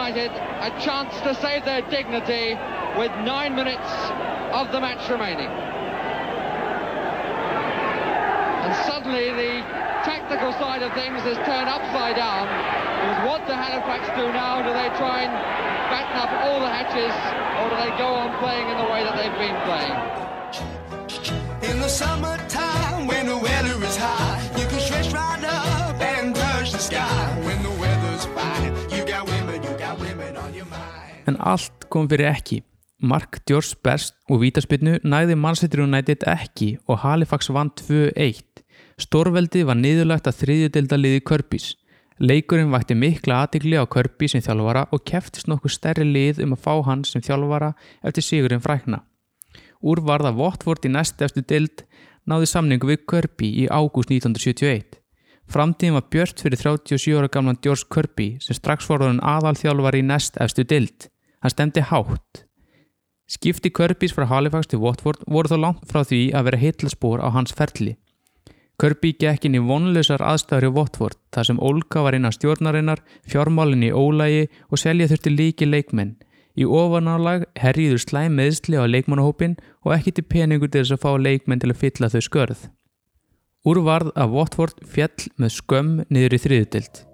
United 0.04 0.32
a 0.60 0.68
chance 0.84 1.18
to 1.22 1.34
save 1.34 1.64
their 1.64 1.80
dignity 1.88 2.52
with 2.98 3.10
nine 3.24 3.56
minutes 3.56 3.88
of 4.52 4.70
the 4.70 4.78
match 4.78 5.08
remaining. 5.08 5.48
And 8.60 8.76
suddenly 8.84 9.30
the 9.32 9.64
tactical 10.04 10.52
side 10.60 10.82
of 10.82 10.92
things 10.92 11.22
has 11.22 11.38
turned 11.48 11.70
upside 11.70 12.16
down. 12.16 12.44
Is 13.08 13.16
what 13.24 13.46
do 13.46 13.54
Halifax 13.54 14.04
do 14.12 14.28
now? 14.28 14.60
Do 14.60 14.74
they 14.76 14.92
try 15.00 15.22
and 15.24 15.32
batten 15.88 16.16
up 16.20 16.28
all 16.44 16.60
the 16.60 16.68
hatches, 16.68 17.14
or 17.64 17.70
do 17.72 17.76
they 17.80 17.96
go 17.96 18.12
on 18.12 18.36
playing 18.44 18.68
in 18.68 18.76
the 18.76 18.84
way 18.84 19.04
that 19.04 19.16
they've 19.16 19.40
been 19.40 19.56
playing? 19.64 19.96
In 21.72 21.80
the 21.80 21.88
summertime 21.88 22.73
En 31.28 31.36
allt 31.40 31.86
kom 31.92 32.08
fyrir 32.10 32.28
ekki. 32.30 32.62
Mark 33.04 33.40
Djors 33.48 33.74
best 33.84 34.14
og 34.32 34.40
vítaspinnu 34.42 34.98
næði 35.04 35.36
Manchester 35.36 35.82
United 35.84 36.24
ekki 36.30 36.74
og 36.88 37.00
Halifax 37.02 37.50
vann 37.52 37.72
2-1. 37.80 38.42
Stórveldi 39.00 39.64
var 39.66 39.76
niðurlagt 39.80 40.28
að 40.30 40.38
þriðjudelda 40.42 40.98
liði 41.00 41.22
Körbís. 41.28 41.72
Leikurinn 42.22 42.70
vakti 42.70 42.94
mikla 42.94 43.42
aðtigli 43.42 43.76
á 43.80 43.84
Körbí 43.90 44.28
sem 44.30 44.44
þjálfara 44.44 44.86
og 44.94 45.02
keftist 45.08 45.48
nokkuð 45.50 45.74
stærri 45.74 46.06
lið 46.06 46.44
um 46.44 46.54
að 46.54 46.62
fá 46.66 46.74
hann 46.86 47.02
sem 47.08 47.24
þjálfara 47.24 47.72
eftir 48.06 48.26
sigurinn 48.28 48.62
frækna. 48.62 49.02
Úr 49.82 50.00
varða 50.00 50.32
Votvort 50.32 50.86
í 50.86 50.92
næst 50.92 51.20
eftir 51.24 51.44
deild 51.50 51.82
náði 52.30 52.48
samningu 52.48 52.88
við 52.88 53.02
Körbí 53.10 53.50
í 53.64 53.66
ágúst 53.66 54.12
1971. 54.14 55.00
Framtíðin 55.50 55.98
var 55.98 56.06
björt 56.10 56.40
fyrir 56.40 56.60
37 56.60 57.18
ára 57.18 57.28
gamlan 57.28 57.58
George 57.60 57.88
Kirby 57.92 58.28
sem 58.40 58.56
strax 58.56 58.86
fórðun 58.88 59.20
aðal 59.20 59.56
þjálfar 59.58 59.98
í 59.98 60.06
næst 60.06 60.38
efstu 60.40 60.64
dild. 60.64 61.10
Hann 61.44 61.52
stemdi 61.52 61.82
hátt. 61.84 62.46
Skipti 63.28 63.68
Kirbys 63.68 64.14
frá 64.16 64.24
Halifax 64.30 64.70
til 64.72 64.80
Watford 64.80 65.26
voru 65.28 65.50
þó 65.52 65.58
langt 65.60 65.84
frá 65.90 66.00
því 66.00 66.20
að 66.32 66.46
vera 66.48 66.60
heitlaspor 66.62 67.20
á 67.20 67.28
hans 67.36 67.52
ferli. 67.52 67.98
Kirby 68.80 69.12
gekk 69.20 69.44
inn 69.44 69.58
í 69.58 69.62
vonlausar 69.62 70.24
aðstæður 70.24 70.66
í 70.70 70.72
Watford 70.78 71.18
þar 71.36 71.48
sem 71.50 71.60
Olga 71.60 72.02
var 72.06 72.16
innan 72.16 72.32
stjórnarinnar, 72.32 73.04
fjármálinn 73.28 73.84
í 73.84 73.92
ólægi 73.92 74.48
og 74.70 74.80
selja 74.80 75.10
þurfti 75.12 75.34
líki 75.36 75.68
leikmenn. 75.68 76.16
Í 76.56 76.64
ofanálag 76.64 77.44
herriður 77.60 78.00
slæm 78.00 78.40
meðsli 78.40 78.80
á 78.80 78.88
leikmannahópin 78.88 79.58
og 79.84 79.94
ekki 79.98 80.16
til 80.16 80.24
peningur 80.24 80.72
til 80.72 80.80
þess 80.80 80.96
að 80.96 81.04
fá 81.04 81.12
leikmenn 81.20 81.60
til 81.60 81.74
að 81.74 81.80
fylla 81.84 82.10
þau 82.10 82.22
skörð. 82.24 82.68
Úrvarð 83.68 84.14
að 84.16 84.38
Watford 84.38 84.86
fjall 84.88 85.28
með 85.36 85.58
skömm 85.60 85.98
niður 86.08 86.38
í 86.38 86.46
þriðutild. 86.48 87.04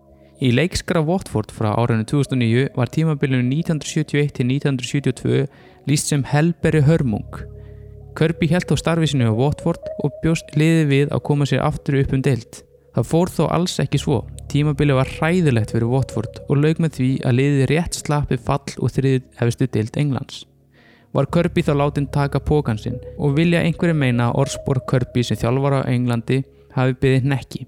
Í 0.41 0.55
leikskra 0.57 1.03
Watford 1.05 1.51
frá 1.53 1.75
árinu 1.77 2.07
2009 2.09 2.71
var 2.73 2.89
tímabilinu 2.89 3.45
1971-1972 3.61 5.45
líst 5.85 6.09
sem 6.09 6.23
helberi 6.25 6.81
hörmung. 6.87 7.29
Kirby 8.17 8.49
held 8.49 8.73
á 8.73 8.77
starfisinu 8.81 9.29
á 9.29 9.37
Watford 9.37 9.85
og 10.01 10.17
bjóst 10.23 10.49
liði 10.57 10.85
við 10.89 11.13
að 11.13 11.25
koma 11.29 11.45
sér 11.45 11.61
aftur 11.67 12.01
upp 12.01 12.15
um 12.17 12.23
deilt. 12.25 12.65
Það 12.97 13.09
fór 13.11 13.29
þó 13.35 13.45
alls 13.53 13.75
ekki 13.85 14.01
svo. 14.01 14.25
Tímabili 14.49 14.97
var 14.97 15.13
hræðilegt 15.13 15.75
fyrir 15.77 15.93
Watford 15.93 16.41
og 16.49 16.57
laug 16.57 16.81
með 16.81 16.97
því 16.97 17.11
að 17.21 17.37
liði 17.37 17.67
rétt 17.75 17.95
slappi 18.01 18.37
fall 18.41 18.73
og 18.81 18.89
þriðið 18.97 19.29
hefstu 19.43 19.69
deilt 19.69 20.01
Englands. 20.01 20.49
Var 21.13 21.29
Kirby 21.37 21.61
þá 21.67 21.75
látin 21.83 22.09
taka 22.09 22.41
pókan 22.41 22.81
sinn 22.81 22.97
og 23.19 23.37
vilja 23.37 23.61
einhverju 23.61 23.93
meina 23.93 24.31
að 24.31 24.41
orðspor 24.47 24.81
Kirby 24.89 25.21
sem 25.21 25.37
þjálfar 25.37 25.85
á 25.85 25.89
Englandi 25.93 26.39
hafi 26.73 26.97
byggðið 26.97 27.29
nekki. 27.35 27.67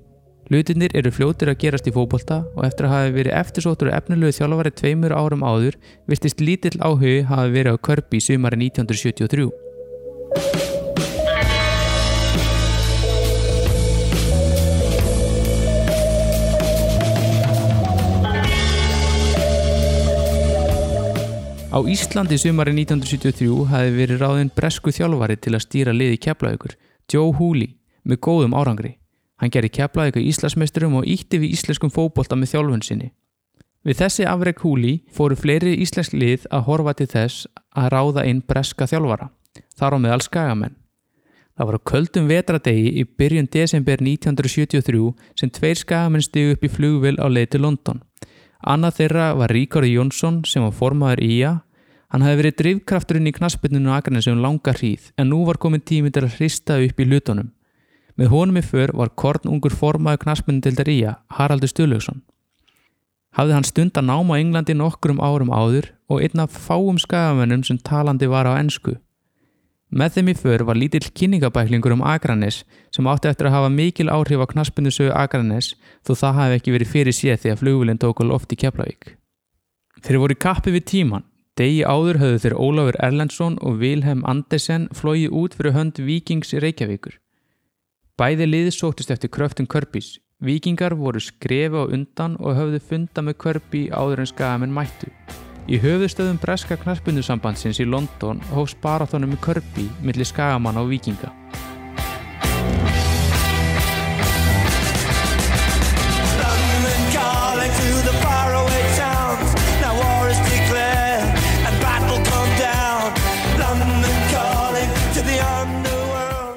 Lutinir 0.52 0.92
eru 0.92 1.08
fljótir 1.08 1.48
að 1.48 1.62
gerast 1.62 1.86
í 1.88 1.92
fókbólta 1.94 2.42
og 2.52 2.66
eftir 2.66 2.84
að 2.84 2.92
hafi 2.92 3.12
verið 3.14 3.36
eftirsóttur 3.38 3.88
og 3.88 3.94
efnilegu 3.96 4.34
þjálfari 4.36 4.72
tveimur 4.76 5.14
árum 5.16 5.46
áður 5.48 5.78
virtist 6.10 6.44
lítill 6.44 6.76
áhug 6.84 7.24
hafi 7.30 7.54
verið 7.54 7.72
á 7.72 7.82
Kirby 7.88 8.20
sumari 8.20 8.58
1973. 8.68 9.48
Á 21.72 21.78
Íslandi 21.88 22.36
sumari 22.36 22.76
1973 22.76 23.70
hafi 23.72 23.94
verið 23.96 24.20
ráðinn 24.20 24.52
bresku 24.52 24.92
þjálfari 24.92 25.40
til 25.40 25.56
að 25.56 25.64
stýra 25.64 25.96
liði 25.96 26.20
keflaugur, 26.20 26.76
Joe 27.08 27.32
Hooley, 27.40 27.78
með 28.04 28.26
góðum 28.28 28.52
árangri. 28.52 28.98
Hann 29.42 29.50
gerði 29.50 29.72
keflaugur 29.74 30.22
Íslasmeisturum 30.22 31.00
og 31.00 31.08
ítti 31.10 31.40
við 31.42 31.56
íslenskum 31.56 31.90
fókbólta 31.90 32.36
með 32.38 32.52
þjálfun 32.52 32.84
sinni. 32.86 33.08
Við 33.82 33.98
þessi 33.98 34.26
afreg 34.30 34.60
Hooley 34.62 35.00
fóru 35.10 35.34
fleiri 35.34 35.72
íslensk 35.82 36.14
lið 36.14 36.44
að 36.54 36.68
horfa 36.68 36.92
til 36.94 37.08
þess 37.10 37.48
að 37.74 37.88
ráða 37.90 38.22
inn 38.30 38.44
breska 38.46 38.86
þjálfara, 38.86 39.26
þar 39.74 39.96
á 39.98 40.02
meðal 40.04 40.22
skagamenn. 40.22 40.76
Það 41.58 41.68
var 41.68 41.78
á 41.82 41.86
köldum 41.90 42.28
vetradegi 42.30 42.92
í 43.00 43.02
byrjun 43.18 43.48
desember 43.50 43.98
1973 43.98 45.10
sem 45.40 45.50
tveir 45.50 45.80
skagamenn 45.80 46.22
stigu 46.22 46.54
upp 46.54 46.62
í 46.62 46.70
flugvill 46.70 47.18
á 47.18 47.26
leið 47.26 47.48
til 47.52 47.62
London. 47.66 47.98
Annað 48.62 49.00
þeirra 49.00 49.26
var 49.34 49.50
Ríkari 49.50 49.90
Jónsson 49.96 50.44
sem 50.46 50.62
var 50.62 50.72
formaður 50.78 51.24
í 51.26 51.32
IA. 51.40 51.52
Hann 52.14 52.22
hafi 52.22 52.38
verið 52.38 52.56
drivkrafturinn 52.60 53.26
í 53.26 53.34
knaspinu 53.34 53.82
á 53.90 53.98
Akranes 53.98 54.30
um 54.30 54.38
langa 54.38 54.76
hríð 54.78 55.10
en 55.18 55.32
nú 55.34 55.42
var 55.48 55.58
komin 55.58 55.82
tími 55.82 56.14
til 56.14 56.22
að 56.22 56.38
hrista 56.38 56.78
upp 56.78 57.02
í 57.02 57.08
lutunum. 57.08 57.50
Með 58.18 58.32
honum 58.34 58.60
í 58.60 58.64
för 58.64 58.92
var 58.96 59.14
Korn 59.16 59.48
ungur 59.48 59.72
formaður 59.72 60.24
knaspinu 60.26 60.60
til 60.64 60.74
þar 60.76 60.90
IA, 60.92 61.12
Haraldur 61.38 61.70
Stulaugsson. 61.70 62.20
Hafði 63.32 63.56
hann 63.56 63.64
stund 63.64 63.96
að 63.96 64.08
náma 64.10 64.36
Englandi 64.40 64.74
nokkrum 64.76 65.22
árum 65.24 65.52
áður 65.52 65.88
og 66.12 66.20
einn 66.20 66.42
af 66.44 66.52
fáum 66.52 66.98
skagamennum 67.00 67.64
sem 67.64 67.78
talandi 67.80 68.28
var 68.28 68.44
á 68.44 68.60
ennsku. 68.60 68.98
Með 69.92 70.14
þeim 70.16 70.28
í 70.32 70.34
för 70.36 70.64
var 70.68 70.76
lítill 70.76 71.08
kynningabæklingur 71.12 71.92
um 71.92 72.04
Akranes 72.04 72.62
sem 72.92 73.08
átti 73.08 73.28
eftir 73.28 73.48
að 73.48 73.56
hafa 73.56 73.72
mikil 73.72 74.08
áhrif 74.12 74.40
á 74.40 74.46
knaspindusögu 74.52 75.12
Akranes 75.16 75.74
þó 76.04 76.12
það 76.12 76.38
hafi 76.38 76.60
ekki 76.60 76.76
verið 76.76 76.92
fyrir 76.92 77.16
séð 77.16 77.42
því 77.42 77.52
að 77.52 77.60
flugvillin 77.60 78.00
tóku 78.00 78.28
loft 78.28 78.52
í 78.52 78.60
Keflavík. 78.60 79.16
Þeir 80.04 80.20
voru 80.24 80.36
kappi 80.36 80.72
við 80.72 80.88
tíman. 80.92 81.28
Degi 81.60 81.84
áður 81.84 82.22
höfðu 82.22 82.40
þeir 82.44 82.56
Ólafur 82.56 82.96
Erlendsson 83.04 83.58
og 83.60 83.76
Vilhelm 83.80 84.24
Andersen 84.24 84.88
flóið 84.96 85.36
út 85.36 85.56
fyrir 85.56 85.76
hönd 85.76 86.00
Víkings 86.00 86.56
í 86.56 86.62
Reykjavíkur. 86.64 87.21
Bæði 88.22 88.46
liði 88.46 88.70
sóttist 88.70 89.10
eftir 89.10 89.32
kröftum 89.34 89.66
Körbís. 89.66 90.20
Víkingar 90.46 90.94
voru 90.94 91.18
skrefi 91.18 91.74
á 91.74 91.90
undan 91.90 92.36
og 92.38 92.54
höfðu 92.54 92.78
funda 92.78 93.24
með 93.26 93.34
Körbi 93.42 93.80
áður 93.90 94.22
en 94.22 94.28
skagamenn 94.30 94.74
mættu. 94.76 95.08
Í 95.66 95.80
höfðustöðum 95.82 96.38
breska 96.38 96.78
knarsbundusambandsins 96.78 97.82
í 97.82 97.88
London 97.88 98.38
hófst 98.52 98.78
barathónum 98.78 99.34
með 99.34 99.42
Kirby 99.48 99.88
millir 100.06 100.30
skagamann 100.30 100.78
á 100.78 100.86
vikinga. 100.86 101.32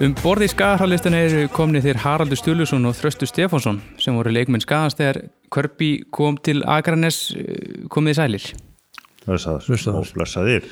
Um 0.03 0.11
borði 0.19 0.49
í 0.49 0.51
skagahralistinu 0.51 1.19
eru 1.23 1.43
komni 1.55 1.79
þeir 1.83 2.01
Haraldur 2.03 2.39
Stjúlusson 2.39 2.83
og 2.89 2.97
Þröstu 2.97 3.27
Stefánsson 3.29 3.77
sem 4.01 4.17
voru 4.17 4.33
leikmenn 4.33 4.63
skagans 4.63 4.97
þegar 4.97 5.21
Kirby 5.55 5.91
kom 6.11 6.35
til 6.43 6.65
Akranes 6.67 7.29
eh, 7.37 7.85
komið 7.91 8.11
í 8.11 8.17
sælir. 8.19 8.49
Blessaður. 9.25 9.95
og 9.95 10.11
blessaðir 10.17 10.67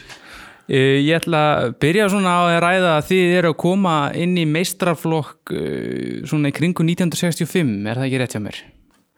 Uh, 0.64 0.96
ég 1.04 1.18
ætla 1.18 1.40
að 1.60 1.74
byrja 1.84 2.06
svona 2.08 2.38
á 2.40 2.42
að 2.48 2.62
ræða 2.64 2.92
að 2.96 3.08
þið 3.10 3.32
eru 3.36 3.50
að 3.52 3.58
koma 3.60 3.96
inn 4.16 4.38
í 4.40 4.46
meistraflokk 4.48 5.52
uh, 5.52 6.22
svona 6.24 6.54
í 6.54 6.56
kringu 6.56 6.86
1965, 6.88 7.74
er 7.84 8.00
það 8.00 8.06
ekki 8.06 8.22
rétt 8.22 8.36
hjá 8.38 8.42
mér? 8.46 8.60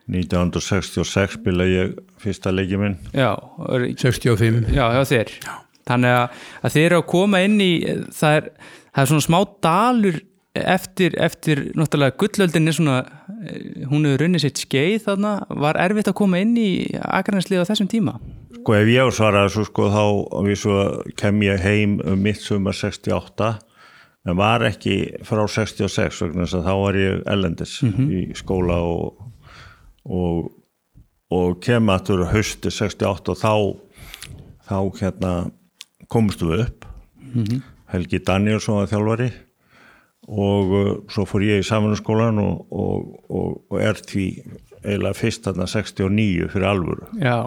1966 0.09 1.37
spila 1.37 1.67
ég 1.69 1.93
fyrsta 2.21 2.49
leiki 2.49 2.79
minn 2.81 2.97
Já, 3.13 3.35
er, 3.69 3.85
65 3.93 4.73
já, 4.73 4.87
hjá 4.97 5.03
þér. 5.11 5.35
Þannig 5.85 6.15
að, 6.17 6.41
að 6.65 6.73
þið 6.73 6.87
eru 6.87 6.97
að 6.97 7.07
koma 7.13 7.43
inn 7.45 7.61
í, 7.61 7.71
það 8.17 8.39
er, 8.39 8.49
það 8.95 9.03
er 9.03 9.11
svona 9.11 9.25
smá 9.25 9.39
dalur 9.65 10.21
eftir, 10.55 11.15
eftir 11.19 11.61
náttúrulega 11.75 12.15
gullöldin 12.19 12.67
er 12.71 12.75
svona, 12.77 12.97
eh, 13.43 13.85
hún 13.89 14.07
hefur 14.07 14.23
runnið 14.23 14.45
sitt 14.45 14.61
skeið 14.63 15.03
þarna, 15.09 15.35
var 15.49 15.75
erfitt 15.75 16.07
að 16.07 16.17
koma 16.21 16.39
inn 16.39 16.55
í 16.57 16.69
Akraneslið 17.03 17.65
á 17.65 17.69
þessum 17.69 17.91
tíma? 17.91 18.19
Sko 18.55 18.73
ef 18.73 18.87
ég 18.87 19.11
svaraði 19.13 19.51
svo 19.53 19.65
sko 19.67 19.89
þá 19.93 20.55
svo 20.55 20.77
kem 21.17 21.41
ég 21.41 21.59
heim 21.59 21.99
um 22.05 22.21
mitt 22.21 22.41
sumar 22.41 22.73
68 22.73 23.59
en 24.25 24.37
var 24.37 24.63
ekki 24.65 25.21
frá 25.23 25.43
66 25.45 26.21
vegna 26.23 26.45
þess 26.45 26.57
að 26.57 26.65
þá 26.65 26.73
var 26.81 26.95
ég 26.95 27.21
ellendis 27.29 27.75
í 27.83 28.33
skóla 28.33 28.79
og, 28.81 29.19
og, 30.05 30.49
og 31.29 31.59
kem 31.61 31.89
aftur 31.89 32.25
hausti 32.31 32.71
68 32.71 33.35
og 33.35 33.37
þá 33.37 33.53
þá 34.65 34.77
hérna 35.03 35.33
komstu 36.09 36.49
við 36.49 36.65
upp 36.65 36.89
Helgi 37.95 38.21
Danielsson 38.27 38.81
var 38.81 38.91
þjálfari 38.91 39.31
og 40.25 40.71
uh, 40.73 40.93
svo 41.11 41.25
fór 41.29 41.45
ég 41.45 41.61
í 41.61 41.65
samanskólan 41.65 42.41
og, 42.41 42.63
og, 42.73 43.11
og, 43.29 43.59
og 43.71 43.81
er 43.81 43.99
því 44.01 44.29
eiginlega 44.85 45.17
fyrst 45.17 45.45
þarna 45.45 45.69
69 45.69 46.49
fyrir 46.53 46.67
alvöru 46.69 47.07
Já. 47.21 47.37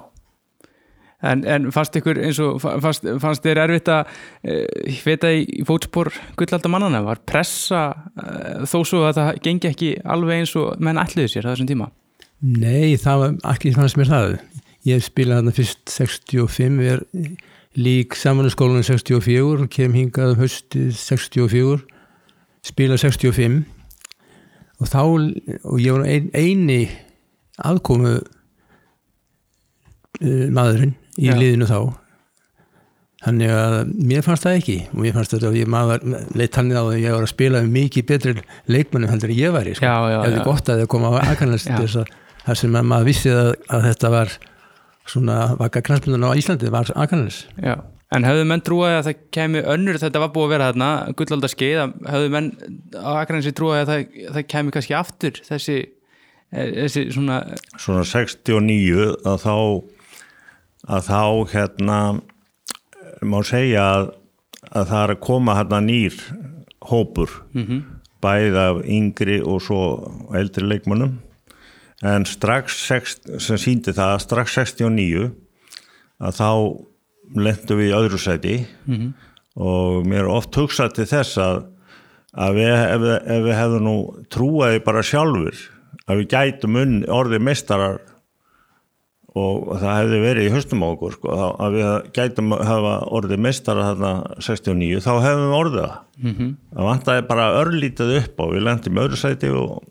En, 1.19 1.43
en 1.51 1.73
fannst 1.75 1.97
ykkur 1.99 2.21
eins 2.23 2.39
og 2.39 2.61
fannst, 2.63 3.07
fannst 3.19 3.43
þér 3.43 3.65
erfitt 3.65 3.89
að 3.91 4.11
e, 4.47 4.59
feta 5.03 5.33
í 5.35 5.65
fótspor 5.67 6.13
gullalda 6.39 6.71
mannana 6.71 7.01
var 7.03 7.19
pressa 7.27 7.89
e, 8.15 8.29
þó 8.71 8.77
svo 8.87 9.01
að 9.09 9.19
það 9.19 9.41
gengi 9.49 9.73
ekki 9.73 9.91
alveg 10.07 10.45
eins 10.45 10.55
og 10.61 10.79
menn 10.79 11.01
ætliðu 11.03 11.33
sér 11.33 11.51
á 11.51 11.53
þessum 11.53 11.73
tíma 11.73 11.91
Nei, 12.39 12.95
það 13.03 13.23
var 13.23 13.33
ekki 13.51 13.73
fannst 13.75 13.99
mér 13.99 14.11
það. 14.13 14.33
Ég 14.87 15.03
spilaði 15.03 15.41
þarna 15.41 15.55
fyrst 15.57 15.81
65, 15.91 16.77
er 16.87 17.01
lík 17.79 18.17
samanskólanum 18.19 18.83
64, 18.87 19.69
kem 19.71 19.95
hingað 19.95 20.35
um 20.35 20.41
haustið 20.43 20.91
64, 20.99 21.79
spilaði 22.67 23.05
65 23.05 23.63
og 24.79 24.91
þá, 24.91 25.03
og 25.67 25.79
ég 25.83 25.95
var 25.95 26.05
ein, 26.07 26.29
eini 26.35 26.83
aðkomu 27.67 28.19
uh, 28.19 28.27
maðurinn 30.55 30.95
í 31.19 31.31
Já. 31.31 31.37
liðinu 31.39 31.67
þá. 31.71 31.81
Þannig 33.19 33.51
að 33.51 33.73
mér 34.07 34.23
fannst 34.23 34.45
það 34.47 34.57
ekki 34.61 34.77
og 34.93 34.99
mér 35.03 35.15
fannst 35.17 35.33
þetta 35.35 35.49
að 35.49 35.57
ég 35.59 35.71
maður 35.71 36.05
leitt 36.39 36.55
hann 36.55 36.71
á 36.71 36.83
að 36.85 37.01
ég 37.03 37.11
var 37.17 37.25
að 37.25 37.33
spila 37.33 37.63
mikið 37.67 38.07
betri 38.07 38.35
leikmannum 38.71 39.11
heldur 39.11 39.33
en 39.35 39.41
ég 39.41 39.55
væri 39.57 39.73
sko. 39.75 39.89
Já, 39.89 39.97
já, 40.13 40.19
hefði 40.23 40.45
gott 40.47 40.71
að 40.71 40.85
það 40.85 40.91
koma 40.95 41.11
á 41.11 41.19
aðkannast 41.33 41.73
þess 41.73 41.99
að 42.05 42.13
það 42.45 42.61
sem 42.63 42.79
að 42.79 42.87
maður 42.93 43.09
vissi 43.11 43.35
að, 43.35 43.51
að 43.75 43.89
þetta 43.89 44.13
var 44.15 44.29
svona 45.09 45.55
vaka 45.59 45.83
knastmyndan 45.85 46.29
á 46.29 46.39
Íslandi 46.39 46.73
var 46.73 46.91
aðkannast 46.95 47.49
Já. 47.63 47.81
En 48.17 48.25
hefðu 48.25 48.45
menn 48.49 48.63
trúið 48.65 48.95
að 48.97 49.07
það 49.11 49.23
kemi 49.37 49.63
önnur 49.69 49.99
þetta 50.01 50.21
var 50.23 50.31
búið 50.33 50.47
að 50.47 50.53
vera 50.55 50.69
þarna, 50.71 50.89
gullalda 51.19 51.51
skeið 51.53 51.81
hefðu 52.09 52.31
menn 52.33 52.49
á 52.97 53.11
Akranesi 53.21 53.53
trúið 53.57 53.83
að 53.83 53.91
það, 53.91 54.05
það 54.37 54.47
kemi 54.55 54.73
kannski 54.73 54.97
aftur 54.97 55.41
þessi, 55.45 55.77
eh, 56.55 56.71
þessi 56.79 57.05
svona 57.13 57.43
svona 57.77 58.07
69 58.09 59.11
að 59.29 59.45
þá 59.45 59.57
að 60.89 61.11
þá 61.11 61.23
hérna 61.53 62.01
má 63.29 63.39
segja 63.45 63.85
að, 63.85 64.11
að 64.73 64.91
það 64.95 65.05
er 65.05 65.15
að 65.15 65.23
koma 65.29 65.59
hérna 65.59 65.85
nýr 65.85 66.19
hópur 66.89 67.31
-hmm. 67.53 67.83
bæði 68.25 68.61
af 68.65 68.83
yngri 68.87 69.41
og 69.45 69.61
svo 69.63 69.83
eldri 70.33 70.65
leikmönnum 70.65 71.19
en 72.07 72.25
strax 72.29 72.77
sem 72.87 73.59
síndi 73.59 73.93
það 73.97 74.13
að 74.15 74.21
strax 74.27 74.55
69 74.59 75.31
að 76.23 76.37
þá 76.39 76.51
lentum 77.39 77.79
við 77.81 77.91
í 77.91 77.97
öðru 77.99 78.19
sæti 78.23 78.55
-hmm. 78.87 79.09
og 79.57 80.07
mér 80.07 80.29
oft 80.31 80.55
hugsað 80.57 80.95
til 80.95 81.07
þess 81.11 81.39
að, 81.43 81.65
að 82.35 82.55
við, 82.55 82.69
ef, 82.75 83.01
við- 83.01 83.25
ef 83.37 83.43
við 83.49 83.59
hefðum 83.59 83.85
nú 83.89 83.97
trúaði 84.31 84.85
bara 84.85 85.03
sjálfur 85.03 85.59
að 86.09 86.17
við 86.23 86.29
gætum 86.29 86.77
unn 86.77 87.05
orðið 87.09 87.43
meistarar 87.43 87.99
og 89.39 89.77
það 89.79 89.99
hefði 89.99 90.21
verið 90.23 90.47
í 90.49 90.53
höstum 90.55 90.83
á 90.83 90.87
okkur 90.89 91.13
sko, 91.15 91.35
að 91.63 91.75
við 91.77 91.89
gætum 92.17 92.53
hafa 92.53 92.95
orðið 93.19 93.43
meistarar 93.45 93.91
þarna 93.93 94.13
69 94.41 95.03
þá 95.05 95.11
hefðum 95.27 95.45
við 95.51 95.59
orðið 95.59 95.83
það 95.83 95.99
mm 96.23 96.33
-hmm. 96.39 96.55
það 96.75 96.89
vantaði 96.89 97.27
bara 97.29 97.51
örlítið 97.61 98.15
upp 98.23 98.41
og 98.41 98.55
við 98.55 98.63
lendum 98.67 98.97
í 98.99 99.03
öðru 99.05 99.17
sæti 99.21 99.51
og, 99.51 99.83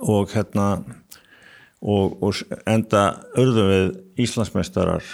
og 0.00 0.30
hérna 0.34 0.66
og, 1.80 2.22
og 2.22 2.60
enda 2.68 3.04
urðum 3.38 3.70
við 3.70 3.90
Íslandsmeistarar 4.26 5.04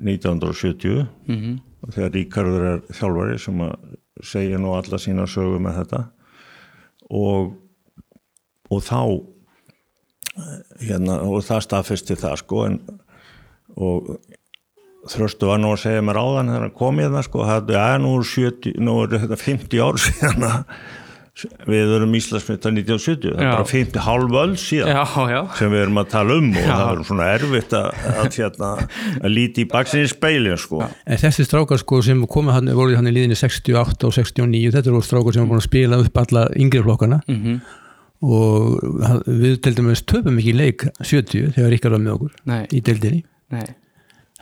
1970 0.00 1.06
-hmm. 1.26 1.58
og 1.82 1.94
þegar 1.94 2.14
Ríkarður 2.16 2.68
er 2.72 2.80
þjálfari 2.90 3.38
sem 3.38 3.60
að 3.60 3.74
segja 4.22 4.58
nú 4.58 4.74
alla 4.74 4.98
sína 4.98 5.26
sögu 5.26 5.58
með 5.58 5.82
þetta 5.82 6.04
og 7.10 7.58
og 8.72 8.80
þá 8.80 9.00
hérna, 10.80 11.18
og 11.28 11.42
það 11.44 11.64
staðfesti 11.66 12.16
það 12.16 12.38
sko 12.40 12.64
en, 12.68 12.78
og 13.76 14.16
þröstu 15.12 15.50
var 15.50 15.60
nú 15.60 15.72
að 15.74 15.82
segja 15.84 16.04
mér 16.04 16.20
áðan 16.22 16.52
þegar 16.52 16.66
hann 16.66 16.76
kom 16.78 17.00
ég 17.02 17.12
það 17.12 17.26
sko 17.28 17.46
það 17.48 17.72
er 17.76 18.02
nú, 18.02 18.12
er 18.20 18.28
70, 18.30 18.76
nú 18.80 18.96
er 19.02 19.16
þetta 19.24 19.40
50 19.42 19.82
ár 19.82 20.00
síðan 20.06 20.46
að 20.48 20.76
við 21.66 21.90
erum 21.96 22.12
Íslandsmynda 22.18 22.70
1970 22.76 23.30
það 23.32 23.40
er 23.40 23.54
bara 23.56 23.68
50 23.70 24.02
hálf 24.04 24.34
öll 24.42 24.56
síðan 24.60 24.90
Já, 24.92 25.04
já, 25.32 25.38
sem 25.56 25.70
við 25.72 25.80
erum 25.86 26.00
að 26.02 26.10
tala 26.12 26.34
um 26.36 26.50
og 26.52 26.58
Já. 26.60 26.72
það 26.76 26.90
er 26.92 27.00
svona 27.08 27.28
erfitt 27.38 27.76
að, 27.78 27.86
að, 28.12 28.28
hérna, 28.36 28.70
að 29.22 29.32
líti 29.32 29.64
í 29.64 29.68
baksinni 29.72 30.10
speilin 30.12 30.60
sko 30.60 30.82
En 30.84 31.22
þessi 31.24 31.46
strákar 31.48 31.80
sko 31.80 32.02
sem 32.04 32.20
komið 32.28 32.58
hann, 32.58 32.72
voru 32.76 32.98
hann 33.00 33.08
í 33.08 33.14
liðinni 33.16 33.38
68 33.40 34.10
og 34.10 34.12
69, 34.18 34.74
þetta 34.76 34.92
eru 34.92 35.00
strákar 35.08 35.32
sem 35.38 35.42
voru 35.46 35.54
búin 35.54 35.62
að 35.64 35.68
spila 35.70 36.02
upp 36.04 36.20
alla 36.26 36.44
yngri 36.60 36.84
flokkana 36.84 37.22
Mhm. 37.26 37.56
og 38.22 38.82
hann- 39.08 39.24
við 39.26 39.56
til 39.64 39.74
dæmis 39.80 40.04
töpum 40.06 40.36
ekki 40.38 40.52
leik 40.54 40.84
70 41.00 41.54
þegar 41.56 41.72
Ríkar 41.72 41.90
var 41.96 42.04
með 42.04 42.12
okkur 42.18 42.36
Nei. 42.46 42.66
í 42.70 42.80
deildinni. 42.84 43.24
nei 43.50 43.64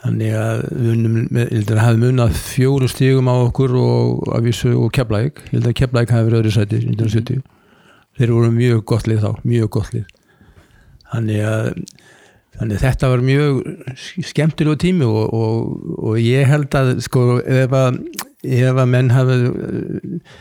Þannig 0.01 0.31
að 0.33 0.61
við 0.81 0.91
unnum 0.95 1.17
með, 1.29 1.43
ég 1.51 1.57
held 1.59 1.71
að 1.75 1.81
hafði 1.85 2.01
munað 2.07 2.37
fjóru 2.41 2.87
stígum 2.89 3.29
á 3.29 3.35
okkur 3.45 3.75
og, 3.77 4.31
og 4.33 4.87
Keflæk, 4.97 5.43
ég 5.51 5.59
held 5.59 5.67
að 5.69 5.75
Keflæk 5.83 6.15
hafi 6.15 6.29
verið 6.31 6.39
öðru 6.41 6.53
sæti 6.55 6.79
1970. 6.87 7.43
Þeir 8.17 8.33
voru 8.37 8.53
mjög 8.55 8.81
gott 8.89 9.11
lið 9.11 9.21
þá, 9.27 9.31
mjög 9.45 9.69
gott 9.77 9.93
lið. 9.93 10.07
Þannig 11.11 11.45
að, 11.51 11.69
þannig 12.57 12.79
að 12.79 12.85
þetta 12.87 13.11
var 13.13 13.25
mjög 13.29 13.61
skemmtilegu 14.31 14.81
tími 14.87 15.05
og, 15.11 15.35
og, 15.37 15.87
og 16.11 16.19
ég 16.23 16.49
held 16.49 16.79
að 16.81 16.91
sko 17.05 17.27
ef 17.45 17.77
að, 17.77 18.01
ef 18.47 18.81
að 18.81 18.91
menn 18.95 19.13
hafi 19.13 19.37
eh, 19.37 20.37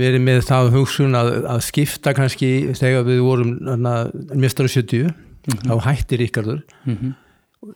verið 0.00 0.22
með 0.24 0.44
það 0.48 0.70
hugsun 0.76 1.16
að, 1.18 1.32
að 1.50 1.64
skipta 1.66 2.12
kannski 2.16 2.50
þegar 2.78 3.08
við 3.08 3.20
vorum 3.26 3.56
mistari 4.40 4.70
70 4.72 5.10
þá 5.66 5.74
hætti 5.88 6.20
Ríkardur 6.20 6.62
Mhm. 6.86 7.12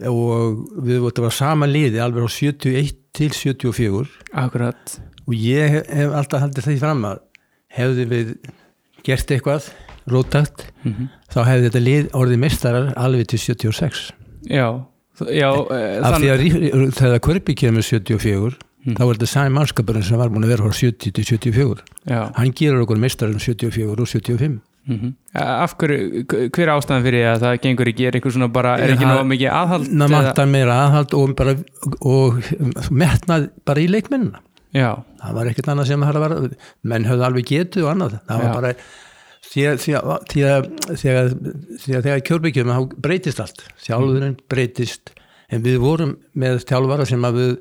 Og 0.08 0.64
við 0.84 1.00
vorum 1.04 1.28
að 1.28 1.34
sama 1.36 1.66
liði 1.68 2.00
alveg 2.02 2.24
á 2.24 2.30
71 2.32 2.94
til 3.14 3.30
74 3.30 4.08
Akkurat. 4.32 4.98
Og 5.28 5.34
ég 5.36 5.84
hef, 5.88 6.10
alltaf 6.12 6.40
haldið 6.44 6.66
því 6.68 6.76
fram 6.80 7.04
að 7.08 7.18
hefði 7.76 8.06
við 8.10 8.34
gert 9.04 9.30
eitthvað 9.34 9.68
rótakt 10.10 10.66
Mhm. 10.84 11.08
þá 11.32 11.38
hefði 11.48 11.68
þetta 11.70 11.84
lið 11.84 12.10
orðið 12.12 12.38
mestarar 12.42 12.92
alveg 12.96 13.26
til 13.28 13.38
76 13.38 14.12
Já, 14.48 14.84
já 15.30 15.50
eh, 15.70 16.00
af 16.04 16.18
því 16.20 16.28
þann- 16.28 16.72
að 16.72 16.94
þegar 16.98 17.20
Körpi 17.20 17.54
kemur 17.54 17.82
74 17.82 18.56
Mm. 18.84 18.96
þá 18.98 19.00
er 19.00 19.14
þetta 19.16 19.26
sami 19.26 19.54
mannskapurinn 19.56 20.02
sem 20.04 20.18
var 20.18 20.28
búin 20.28 20.44
að 20.44 20.48
vera 20.52 20.64
frá 20.68 20.72
70 20.76 21.10
til 21.16 21.24
74 21.24 21.80
Já, 22.06 22.30
hann 22.36 22.52
gerur 22.52 22.82
okkur 22.84 22.98
mestarar 23.00 23.32
um 23.32 23.38
74 23.40 23.96
og 24.00 24.06
75 24.06 24.60
mhm. 24.86 25.14
Af 25.34 25.76
hverju, 25.80 26.24
hver 26.28 26.68
er 26.68 26.72
ástæðan 26.76 27.06
fyrir 27.06 27.28
að 27.32 27.44
það 27.44 27.60
gengur 27.64 27.90
ekki, 27.90 28.06
er 28.06 28.16
eitthvað 28.18 28.36
svona 28.36 28.50
bara, 28.54 28.74
er 28.78 28.94
ekki 28.94 29.08
nóg 29.08 29.24
mikið 29.32 29.50
aðhald? 29.50 29.88
eða- 29.90 30.10
vantar 30.14 30.50
meira 30.50 30.80
aðhald 30.84 31.14
og, 31.18 31.32
bara, 31.36 31.56
og 32.00 32.38
metnað 32.90 33.48
bara 33.66 33.82
í 33.82 33.88
leikmennina. 33.90 34.42
Já, 34.74 34.90
það 35.22 35.34
var 35.34 35.50
ekkert 35.50 35.70
annað 35.70 35.86
sem 35.86 36.00
það 36.02 36.20
var 36.24 36.36
menn 36.82 37.04
höfðu 37.06 37.26
alveg 37.28 37.50
getu 37.50 37.84
og 37.84 37.92
annað. 37.94 38.16
Það 38.26 38.40
var 38.42 38.48
Já. 38.48 38.54
bara 38.54 38.74
því 39.54 39.94
að, 39.98 41.34
þegar 41.84 42.22
kjörbyggjum 42.26 42.72
þá 42.72 42.96
breytist 43.04 43.42
allt. 43.42 43.62
Þjálfurinn 43.84 44.38
breytist. 44.50 45.12
En 45.52 45.62
við 45.62 45.78
vorum 45.82 46.16
með 46.34 46.64
þjálfara 46.66 47.06
sem 47.06 47.26
að 47.26 47.38
við 47.38 47.52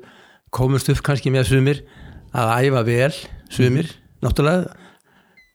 komumst 0.54 0.90
upp 0.90 1.02
kannski 1.06 1.30
með 1.34 1.52
sumir 1.52 1.82
að 2.34 2.66
æfa 2.66 2.82
vel 2.88 3.12
sumir, 3.52 3.90
náttúrulega. 4.24 4.74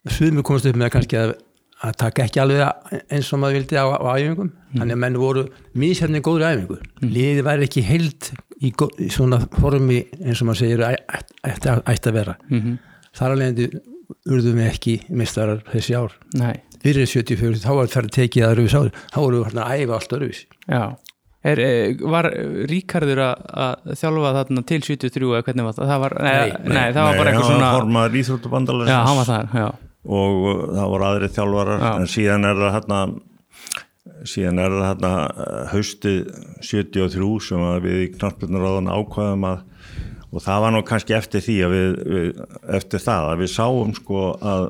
Sumir 0.08 0.46
komumst 0.46 0.70
upp 0.70 0.80
með 0.80 0.92
kannski 0.94 1.18
að, 1.20 1.34
að 1.84 1.94
taka 2.02 2.24
ekki 2.26 2.40
alveg 2.42 3.02
eins 3.10 3.30
og 3.32 3.40
maður 3.40 3.56
vildi 3.60 3.78
á, 3.80 3.84
á 3.96 4.10
æfingum. 4.20 4.50
Þannig 4.76 4.96
að 4.96 5.02
menn 5.04 5.18
voru 5.20 5.44
mísjarni 5.80 6.20
góður 6.24 6.46
æfingu. 6.50 6.78
Liðið 7.02 7.42
væri 7.46 7.66
ekki 7.68 7.84
heild 7.88 8.30
í, 8.60 8.72
gó- 8.76 8.92
í 9.00 9.08
svona 9.12 9.38
formi 9.60 10.02
eins 10.20 10.42
og 10.42 10.50
maður 10.50 10.60
segir 10.64 10.84
ætti 10.84 11.70
að- 11.72 11.84
vera. 12.18 12.36
Mhm, 12.50 12.78
þar 13.16 13.34
alveg 13.36 13.48
endur 13.54 13.80
urðum 14.28 14.58
við 14.60 14.70
ekki 14.70 14.96
mistarar 15.10 15.62
þessi 15.72 15.96
ár. 15.96 16.12
Nei, 16.34 16.56
fyrir 16.82 17.06
74, 17.06 17.60
þá 17.64 17.70
var 17.76 17.86
það 17.86 18.10
tekið 18.16 18.44
að 18.46 18.52
öruvis 18.56 18.74
ári 18.74 18.92
þá 19.12 19.18
voru 19.20 19.40
við 19.40 19.46
hérna 19.50 19.64
að 19.68 19.80
æfa 19.86 19.94
allt 20.00 20.12
öruvis 20.18 20.44
já. 20.68 20.82
Er, 21.42 21.58
eh, 21.58 21.94
var 22.04 22.26
Ríkarður 22.68 23.20
að, 23.24 23.44
að 23.56 23.94
þjálfa 23.96 24.32
þarna 24.36 24.62
til 24.68 24.80
73 24.84 25.30
eða 25.30 25.44
hvernig 25.46 25.64
var 25.64 25.72
það? 25.78 25.86
það 25.88 26.00
var, 26.02 26.14
nei, 26.20 26.32
nei, 26.34 26.74
Nei, 26.74 26.92
það 26.92 27.06
var 27.06 27.16
bara 27.16 27.30
eitthvað 27.30 27.46
hann 27.46 27.54
svona 27.54 27.70
Já, 28.90 28.98
hann 29.06 29.16
var 29.16 29.28
það, 29.30 29.54
já 29.56 29.68
og 30.04 30.46
uh, 30.46 30.62
það 30.76 30.92
voru 30.94 31.08
aðri 31.08 31.32
þjálfarar 31.36 31.82
Já. 31.84 31.90
en 31.92 32.08
síðan 32.14 32.48
er 32.48 32.62
það 32.62 32.76
hérna 32.78 33.00
síðan 34.30 34.62
er 34.62 34.76
það 34.76 34.86
hérna 34.88 35.12
uh, 35.28 35.64
haustið 35.74 36.20
73 36.70 37.32
sem 37.48 37.66
við 37.84 37.98
í 38.04 38.12
knarsbjörnuráðan 38.14 38.94
ákvaðum 38.94 39.50
að 39.50 39.66
og 40.30 40.44
það 40.44 40.62
var 40.62 40.74
nú 40.74 40.80
kannski 40.86 41.16
eftir 41.16 41.42
því 41.42 41.56
að 41.66 41.72
við, 41.74 41.94
við 42.14 42.40
eftir 42.78 43.02
það 43.02 43.28
að 43.32 43.40
við 43.42 43.52
sáum 43.52 43.92
sko 43.96 44.24
að, 44.38 44.66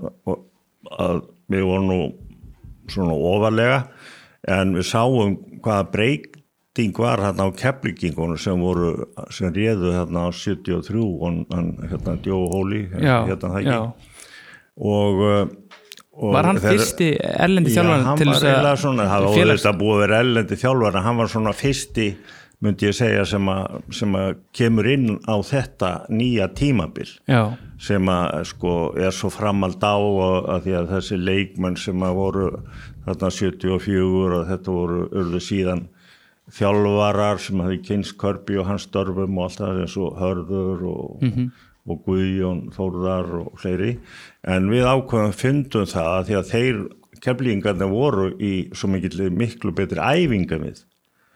að 0.96 1.22
við 1.52 1.66
vorum 1.68 1.90
nú 1.90 2.00
svona 2.90 3.16
ofarlega 3.30 3.80
en 4.48 4.74
við 4.78 4.86
sáum 4.88 5.36
hvaða 5.60 5.88
breyting 5.92 6.96
var 6.96 7.22
hérna 7.26 7.50
á 7.52 7.58
keflingingunum 7.60 8.40
sem 8.40 8.62
voru 8.64 8.94
sem 9.34 9.52
réðu 9.52 9.92
hérna 9.94 10.26
á 10.26 10.28
73 10.32 11.04
og 11.04 11.52
hann 11.52 11.74
hérna 11.84 12.16
Djó 12.24 12.40
Hóli 12.54 12.86
Já, 12.96 13.26
hérna 13.28 13.52
það 13.52 13.60
ekki 13.60 14.09
og, 14.76 15.20
uh, 15.24 15.46
og 16.20 16.34
Var 16.34 16.44
hann 16.50 16.56
þeir- 16.60 16.76
fyrsti 16.78 17.08
erlendi 17.20 17.72
Já, 17.74 17.80
þjálfarinn 17.82 18.04
hann 18.10 18.18
til 18.18 18.26
þess 18.28 18.44
að 18.44 18.76
svona, 18.84 19.08
það 19.08 19.24
var 19.24 19.56
þetta 19.56 19.72
búið 19.80 19.94
að 19.96 20.04
vera 20.06 20.20
ellendi 20.24 20.56
þjálfar 20.60 20.96
en 21.00 21.02
hann 21.08 21.16
var 21.16 21.26
svona 21.32 21.52
fyrsti 21.56 22.08
myndi 22.60 22.84
ég 22.90 22.92
segja 22.92 23.22
sem 23.24 23.46
að, 23.48 23.78
sem 23.96 24.12
að 24.20 24.34
kemur 24.52 24.86
inn 24.92 25.14
á 25.24 25.34
þetta 25.40 25.90
nýja 26.12 26.50
tímabil. 26.52 27.08
Já, 27.26 27.56
sem 27.80 28.04
að 28.12 28.44
sko 28.50 28.72
er 29.00 29.14
svo 29.16 29.30
framald 29.32 29.80
á 29.80 29.96
að 29.96 30.66
því 30.66 30.74
að 30.76 30.90
þessi 30.92 31.16
leikmenn 31.24 31.78
sem 31.80 32.02
að 32.04 32.18
voru 32.18 32.50
þarna 33.06 33.30
74 33.32 34.36
og 34.42 34.44
þetta 34.50 34.74
voru 34.76 35.08
urðu 35.08 35.40
síðan 35.40 35.86
þjálfarar 36.52 37.38
sem 37.40 37.60
hafi 37.64 37.78
kynst 37.86 38.16
Körbi 38.20 38.58
og 38.60 38.66
hans 38.68 38.84
störfum 38.88 39.38
og 39.38 39.46
allt 39.48 39.60
það 39.62 39.80
eins 39.84 39.96
og 39.96 40.20
Hörður 40.20 40.84
og, 40.90 41.24
og 41.90 42.04
Guðjón 42.06 42.60
Þórðar 42.76 43.30
og 43.40 43.58
fleiri. 43.60 43.90
En 44.48 44.68
við 44.72 44.86
ákveðum 44.88 45.34
fundum 45.36 45.88
það 45.90 46.10
að 46.14 46.28
því 46.30 46.38
að 46.40 46.50
þeir 46.54 46.80
keflingarnir 47.20 47.90
voru 47.92 48.28
í 48.40 48.52
svo 48.72 48.88
mikill 48.92 49.28
miklu 49.36 49.74
betri 49.76 50.00
æfinga 50.00 50.60
við. 50.62 50.84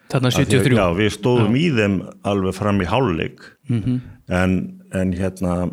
Þarna 0.09 0.29
Af 0.31 0.37
því 0.37 0.45
að- 0.45 0.55
73 0.55 0.77
Já, 0.79 0.85
við 0.97 1.11
stóðum 1.17 1.55
í 1.59 1.65
þeim 1.75 1.95
alveg 2.31 2.53
fram 2.57 2.81
í 2.81 2.89
hálfleik. 2.89 3.39
Mhm. 3.69 4.01
en, 4.29 4.81
en 4.93 5.11
hérna 5.13 5.71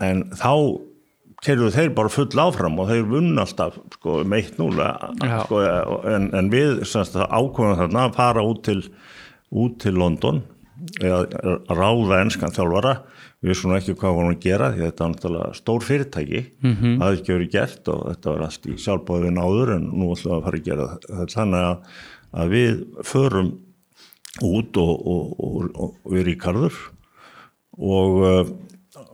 en 0.00 0.24
þá 0.36 0.50
keirðu 1.44 1.70
þeir 1.72 1.94
bara 1.94 2.10
full 2.12 2.26
áfram 2.42 2.78
og 2.82 2.88
þeir 2.90 3.06
vunn 3.08 3.38
alltaf 3.38 3.78
sko, 3.94 4.20
um 4.24 4.32
1-0 4.36 4.74
Já. 5.22 5.44
sko, 5.44 5.60
en, 6.04 6.28
en 6.34 6.50
við 6.50 6.82
semst, 6.84 7.14
ákveðum 7.16 7.78
þarna 7.78 8.02
að 8.08 8.14
fara 8.18 8.42
út 8.44 8.62
til 8.66 8.82
út 9.52 9.78
til 9.80 9.94
London 9.96 10.42
eða 11.00 11.24
ráða 11.72 12.20
enskan 12.24 12.52
þjálfara 12.52 12.98
við 13.42 13.52
vissum 13.52 13.72
ekki 13.76 13.94
hvað 13.94 14.14
vorum 14.18 14.32
að 14.34 14.40
gera 14.42 14.68
því 14.74 14.82
þetta 14.88 15.04
er 15.04 15.12
náttúrulega 15.12 15.54
stór 15.58 15.84
fyrirtæki 15.86 16.40
Mhm. 16.62 16.94
það 16.98 17.06
hefði 17.06 17.18
ekki 17.20 17.34
verið 17.36 17.50
gert 17.52 17.88
og 17.94 18.00
þetta 18.08 18.32
var 18.34 18.44
allt 18.48 18.66
í 18.66 18.76
sjálfbóðin 18.84 19.38
áður 19.44 19.74
en 19.76 19.84
nú 19.92 20.08
ætlum 20.14 20.32
við 20.32 20.38
að 20.38 20.44
fara 20.48 20.58
að 20.58 20.68
gera 20.68 20.86
þetta 21.06 21.34
þannig 21.36 21.66
að, 21.68 21.76
að 22.42 22.54
við 22.56 22.84
förum 23.12 23.50
út 24.42 24.76
og, 24.76 25.06
og, 25.06 25.26
og, 25.38 25.70
og 25.78 26.12
við 26.12 26.26
Ríkarður 26.32 26.74
og, 27.78 28.18
uh, 28.22 28.50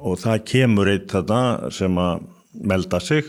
og 0.01 0.19
það 0.21 0.45
kemur 0.49 0.89
eitt 0.93 1.09
þarna 1.13 1.71
sem 1.73 1.97
að 2.01 2.25
melda 2.65 3.01
sig 3.01 3.25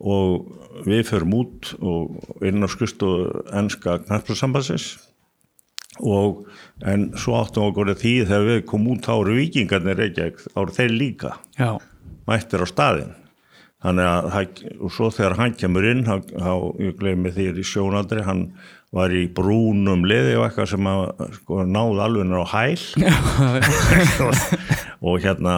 og 0.00 0.48
við 0.86 1.04
förum 1.10 1.34
út 1.36 1.74
og 1.84 2.44
inn 2.46 2.64
á 2.64 2.68
skristu 2.72 3.08
ennska 3.52 3.98
knarpursambansins 4.06 4.94
og 5.98 6.44
en 6.86 7.08
svo 7.18 7.34
áttum 7.40 7.66
okkur 7.70 7.90
að 7.92 8.02
því 8.04 8.12
þegar 8.28 8.46
við 8.50 8.60
komum 8.70 8.92
út 8.94 9.06
þá 9.08 9.14
eru 9.18 9.38
vikingarnir 9.40 9.98
Reykjavík, 9.98 10.44
þá 10.54 10.58
eru 10.62 10.76
þeir 10.78 10.92
líka 10.96 11.32
Já, 11.58 11.70
mættir 12.30 12.62
á 12.62 12.66
staðin 12.70 13.10
þannig 13.80 14.06
að 14.06 14.64
og 14.84 14.92
svo 14.92 15.08
þegar 15.12 15.38
hann 15.40 15.54
kemur 15.56 15.86
inn 15.88 16.04
þá, 16.06 16.14
ég 16.84 16.98
gleymi 17.00 17.32
því 17.32 17.48
í 17.58 17.64
sjónaldri 17.66 18.22
hann 18.26 18.46
var 18.94 19.12
í 19.14 19.24
brúnum 19.30 20.02
liði 20.08 20.34
og 20.38 20.48
eitthvað 20.48 20.72
sem 20.72 20.88
að 20.90 21.02
sko, 21.36 21.60
náði 21.62 22.00
alveg 22.02 22.32
á 22.42 22.46
hæl. 22.50 22.80
Og 25.06 25.22
hérna 25.22 25.54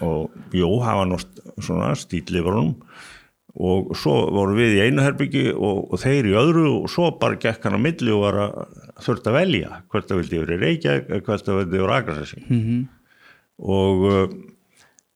og 0.00 0.30
jú, 0.56 0.68
hann 0.80 1.00
var 1.00 1.08
nú 1.10 1.18
st- 1.20 1.42
svona 1.60 1.90
stíl 1.98 2.22
yfir 2.30 2.46
honum 2.54 2.70
og 3.52 3.90
svo 3.98 4.14
voru 4.32 4.54
við 4.56 4.78
í 4.78 4.84
einu 4.86 5.02
herbyggi 5.04 5.50
og, 5.52 5.90
og 5.92 6.00
þeir 6.00 6.30
í 6.30 6.36
öðru 6.40 6.68
og 6.78 6.86
svo 6.90 7.10
bara 7.20 7.36
gekk 7.36 7.66
hann 7.66 7.76
á 7.76 7.84
milli 7.84 8.14
og 8.14 8.22
var 8.24 8.38
að 8.46 8.78
þurft 9.04 9.28
að 9.28 9.36
velja 9.36 9.82
hvert 9.92 10.10
að 10.14 10.22
vildi 10.22 10.38
yfir 10.40 10.54
í 10.54 10.60
Reykjavík 10.62 11.10
eða 11.10 11.26
hvert 11.26 11.50
að 11.52 11.58
vildi 11.60 11.80
yfir 11.82 11.94
Akrarsessi 11.98 12.42
mm 12.46 12.62
-hmm. 12.62 12.80
og 13.76 14.06
uh, 14.08 14.24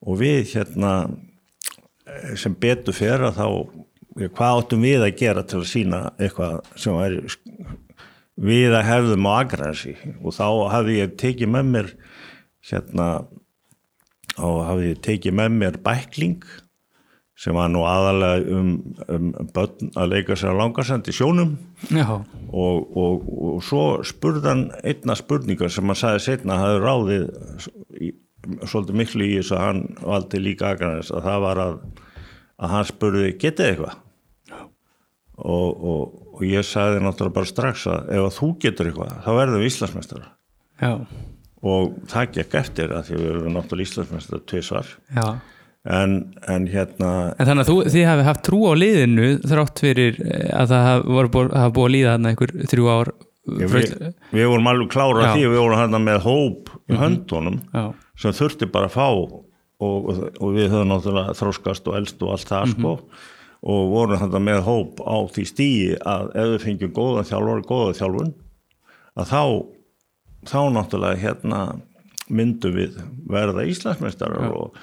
og 0.07 0.20
við 0.20 0.53
hérna 0.53 0.92
eh, 2.07 2.35
sem 2.37 2.55
betur 2.55 2.94
fer 2.94 3.25
að 3.25 3.40
þá 3.40 3.46
ja, 4.20 4.29
hvað 4.29 4.61
áttum 4.61 4.85
við 4.85 5.07
að 5.07 5.16
gera 5.16 5.42
til 5.42 5.59
að 5.62 5.70
sína 5.72 6.03
eitthvað 6.18 6.61
sem 6.77 7.01
sk- 7.33 7.77
við 8.37 8.77
að 8.77 8.85
hefðum 8.90 9.27
á 9.27 9.33
agræsi 9.40 9.96
og 10.20 10.37
þá 10.37 10.46
hafði 10.75 10.99
ég 11.01 11.16
tekið 11.16 11.49
með 11.49 11.72
mér 11.72 11.90
hérna 12.70 13.09
og 14.37 14.59
hafði 14.68 14.92
ég 14.92 15.01
tekið 15.01 15.33
með 15.40 15.51
mér 15.57 15.79
bækling 15.81 16.44
sem 17.37 17.57
var 17.57 17.68
nú 17.68 17.83
aðalega 17.85 18.57
um, 18.57 18.70
um 19.12 19.27
börn 19.55 19.90
að 19.99 20.12
leika 20.14 20.37
sér 20.38 20.55
að 20.55 20.61
langarsend 20.62 21.09
í 21.11 21.14
sjónum 21.14 21.57
og, 22.49 22.94
og, 22.96 23.27
og 23.29 23.59
svo 23.64 23.83
spurðan 24.09 24.70
einna 24.81 25.16
spurningar 25.18 25.72
sem 25.72 25.85
hann 25.85 26.01
sagði 26.01 26.22
setna 26.25 26.57
að 26.57 26.62
hafði 26.64 26.81
ráðið 26.87 27.27
í, 28.01 28.11
svolítið 28.64 29.01
miklu 29.03 29.27
í 29.27 29.35
þess 29.37 29.53
að 29.53 29.64
hann 29.66 29.83
valdi 30.01 30.40
líka 30.40 30.70
aðgræðis 30.70 31.12
að 31.12 31.29
það 31.29 31.44
var 31.44 31.61
að, 31.66 31.77
að 32.57 32.72
hann 32.72 32.88
spurði 32.88 33.33
getið 33.44 33.70
eitthvað? 33.72 34.03
Og, 35.37 35.68
og, 35.68 36.14
og 36.33 36.44
ég 36.49 36.64
sagði 36.64 37.03
náttúrulega 37.05 37.37
bara 37.37 37.51
strax 37.51 37.85
að 37.92 38.14
ef 38.16 38.22
að 38.22 38.37
þú 38.38 38.49
getur 38.64 38.88
eitthvað 38.88 39.18
þá 39.27 39.29
verðum 39.37 39.61
við 39.61 39.68
Íslandsmeistara 39.68 40.31
já, 40.81 40.92
og 41.61 41.99
það 42.09 42.33
gekk 42.38 42.57
eftir 42.62 42.96
að 42.96 43.11
því 43.11 43.20
við 43.20 43.29
erum 43.35 43.59
náttúrulega 43.59 43.90
Íslandsmeistara 43.90 44.46
tvisvar. 44.49 44.94
Já. 45.12 45.27
En, 45.87 46.16
en 46.51 46.66
hérna 46.70 47.11
En 47.37 47.49
þannig 47.49 47.64
að 47.64 47.70
þú, 47.70 47.77
þið 47.94 48.09
hafi 48.11 48.27
haft 48.27 48.42
trú 48.46 48.61
á 48.66 48.72
liðinu 48.79 49.31
þrátt 49.46 49.83
fyrir 49.85 50.18
eh, 50.25 50.51
að 50.57 50.72
það 50.72 50.87
hafi 50.88 51.07
búið, 51.37 51.55
búið 51.77 51.87
að 51.87 51.94
líða 51.94 52.14
þarna 52.14 52.33
einhver 52.33 52.55
þrjú 52.72 52.90
ár 52.90 53.12
við, 53.46 53.77
við, 53.77 53.94
við 54.35 54.51
vorum 54.53 54.70
alveg 54.72 54.90
klára 54.94 55.31
því 55.35 55.46
við 55.46 55.61
vorum 55.62 55.81
hérna 55.83 56.03
með 56.03 56.20
hóp 56.27 56.72
í 56.90 56.99
höndunum 57.01 57.61
Já, 57.70 57.85
sem 58.22 58.37
þurfti 58.37 58.70
bara 58.75 58.90
að 58.90 58.96
fá 58.96 59.07
og, 59.07 59.38
og, 59.83 60.11
og 60.40 60.57
við 60.57 60.70
höfum 60.72 60.90
náttúrulega 60.90 61.37
þróskast 61.38 61.90
og 61.90 61.99
elst 62.01 62.27
og 62.27 62.35
allt 62.35 62.51
það 62.51 62.75
sko. 62.75 62.99
Og 63.66 63.88
vorum 63.90 64.20
þetta 64.20 64.40
með 64.42 64.61
hóp 64.66 65.01
á 65.03 65.16
því 65.33 65.44
stíi 65.49 65.94
að 66.07 66.29
ef 66.38 66.51
við 66.53 66.61
fengjum 66.66 66.92
góðan 66.94 67.27
þjálfur, 67.27 67.62
góða 67.66 67.96
þjálfun 67.99 68.35
að 69.16 69.31
þá 69.33 69.42
þá 70.46 70.61
náttúrulega 70.77 71.22
hérna 71.22 71.61
myndum 72.27 72.75
við 72.75 72.99
verða 73.31 73.64
Íslandsmeistarar 73.70 74.51
og 74.55 74.79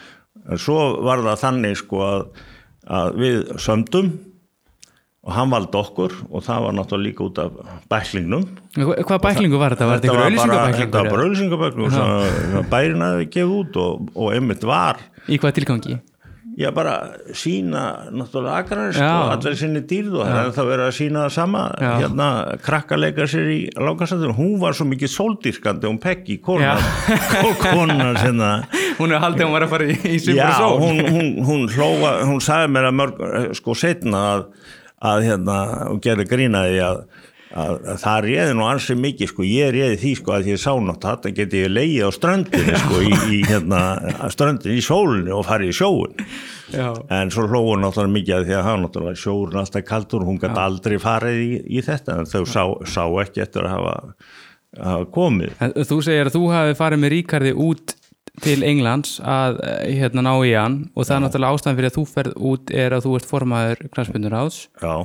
en 0.49 0.58
svo 0.60 0.77
var 1.06 1.23
það 1.23 1.41
þannig 1.45 1.77
sko 1.79 2.03
að, 2.08 2.23
að 2.99 3.17
við 3.23 3.38
sömdum 3.63 4.12
og 5.23 5.32
hann 5.38 5.51
valdi 5.53 5.77
okkur 5.79 6.13
og 6.36 6.43
það 6.43 6.65
var 6.65 6.73
náttúrulega 6.75 7.06
líka 7.08 7.23
út 7.23 7.38
af 7.39 7.51
bæklingnum 7.93 8.41
Hva- 8.75 8.97
Hvað 9.08 9.21
bæklingu 9.23 9.60
var 9.62 9.71
þetta? 9.75 9.88
Var 9.88 10.01
þetta 10.03 10.13
var 10.97 11.12
bara 11.13 11.27
auðlýsingabæklingur 11.27 11.93
sem 11.95 12.65
bærin 12.73 13.06
hafi 13.06 13.29
gefið 13.32 13.53
út 13.62 13.77
og, 13.86 14.10
og 14.19 14.34
einmitt 14.36 14.65
var 14.67 14.99
Í 15.32 15.38
hvað 15.39 15.56
tilgangi? 15.62 15.95
Já, 16.54 16.70
bara 16.70 16.94
sína 17.34 18.12
náttúrulega 18.13 18.60
akranis 18.62 18.98
Já. 19.00 19.10
og 19.10 19.32
allir 19.34 19.56
sinni 19.58 19.82
dýrð 19.89 20.20
og 20.20 20.28
það 20.28 20.42
er 20.44 20.52
það 20.54 20.68
verið 20.70 20.86
að 20.86 20.96
sína 21.00 21.24
það 21.24 21.34
sama. 21.34 21.63
Já. 21.82 21.92
hérna 22.04 22.28
krakka 22.62 23.00
leika 23.00 23.26
sér 23.32 23.50
í 23.50 23.58
langarsættur 23.74 24.36
hún 24.38 24.54
var 24.62 24.78
svo 24.78 24.86
mikið 24.92 25.13
sóldýrkandi 25.16 25.89
hún 25.89 26.00
Peggy, 26.04 26.38
kona 26.46 26.76
Hún 29.00 29.16
er 29.16 29.24
haldið 29.24 29.42
að 29.42 29.50
hún 29.50 29.56
var 29.58 29.66
að 29.66 29.74
fara 29.74 29.89
í, 29.89 29.98
í 30.06 30.38
Já, 30.38 30.52
hún, 30.70 31.02
hún, 31.10 31.34
hún 31.48 31.68
hlóa 31.74 32.13
hún 32.30 32.42
sagði 32.44 32.70
mér 32.76 32.89
að 32.92 32.98
mörg, 33.02 33.22
sko 33.58 33.74
setna 33.78 34.24
að, 34.36 34.44
að 35.13 35.28
hérna, 35.32 35.60
hún 35.89 36.02
gerði 36.06 36.28
grínaði 36.30 36.84
að, 36.86 37.02
að, 37.54 37.74
að 37.94 38.00
það 38.02 38.20
réði 38.26 38.56
nú 38.58 38.66
ansið 38.68 39.00
mikið, 39.04 39.30
sko, 39.32 39.46
ég 39.48 39.72
réði 39.76 40.00
því 40.02 40.12
sko 40.20 40.36
að 40.36 40.50
ég 40.52 40.62
sá 40.62 40.72
nátt 40.82 41.06
að 41.06 41.16
þetta 41.16 41.34
geti 41.39 41.62
ég 41.63 41.74
leiði 41.74 42.02
á 42.04 42.10
ströndinni 42.16 42.78
sko, 42.84 43.02
í, 43.06 43.13
í 43.38 43.39
hérna 43.50 43.82
ströndinni 44.34 44.80
í 44.80 44.86
sólunni 44.86 45.34
og 45.36 45.46
farið 45.48 45.74
í 45.74 45.78
sjóun 45.78 46.16
Já, 46.74 46.88
en 47.13 47.34
svo 47.34 47.46
hlóðu 47.46 47.74
hún 47.76 47.84
náttúrulega 47.86 48.16
mikið 48.18 48.38
að 48.38 48.48
því 48.48 48.56
að 48.58 48.66
hann 48.70 48.86
náttúrulega 48.88 49.22
sjóurinn 49.24 49.63
alltaf 49.63 49.88
kaldur, 49.88 50.28
hún 50.28 50.39
gæti 50.42 50.63
aldrei 50.63 50.96
farið 51.04 51.42
í, 51.44 51.50
í 51.78 51.84
þetta, 51.86 52.20
en 52.22 52.32
þau 52.32 52.44
sá, 52.50 52.63
sá 52.89 53.04
ekki 53.22 53.44
eftir 53.46 53.68
að 53.68 53.76
hafa, 53.76 53.98
hafa 54.82 55.12
komið. 55.13 55.54
En 55.62 55.76
Þú 55.86 56.00
segir 56.08 56.32
að 56.32 56.39
þú 56.39 56.48
hafi 56.56 56.80
farið 56.80 57.04
með 57.04 57.13
Ríkardi 57.13 57.54
út 57.68 57.94
til 58.42 58.63
Englands 58.66 59.20
að 59.22 59.60
eh, 59.62 59.92
hérna 60.00 60.24
ná 60.26 60.32
í 60.42 60.54
hann 60.58 60.80
og 60.98 61.06
það 61.06 61.16
er 61.16 61.24
náttúrulega 61.28 61.58
ástæðan 61.58 61.78
fyrir 61.78 61.92
að 61.92 61.98
þú 62.00 62.06
ferð 62.10 62.39
út 62.50 62.72
er 62.74 62.96
að 62.96 63.06
þú 63.06 63.12
ert 63.20 63.30
formaður 63.30 63.84
knarspindur 63.94 64.36
áts 64.39 64.58
Já, 64.82 64.96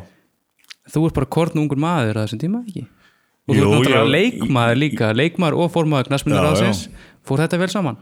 þú 0.92 1.06
ert 1.08 1.18
bara 1.20 1.32
kornungur 1.38 1.80
maður 1.80 2.20
á 2.20 2.24
þessum 2.26 2.40
tíma 2.44 2.62
ekki? 2.66 2.86
Og 3.48 3.56
þú 3.56 3.58
Jú, 3.58 3.64
ert 3.64 3.74
náttúrulega 3.78 4.04
ég- 4.04 4.14
leikmaður 4.16 4.78
líka 4.82 5.10
leikmaður 5.16 5.58
og 5.64 5.72
formaður 5.72 6.08
knarspindur 6.10 6.44
Já, 6.44 6.50
átsins 6.52 6.82
fór 7.24 7.40
þetta 7.44 7.58
vel 7.62 7.68
saman? 7.72 7.96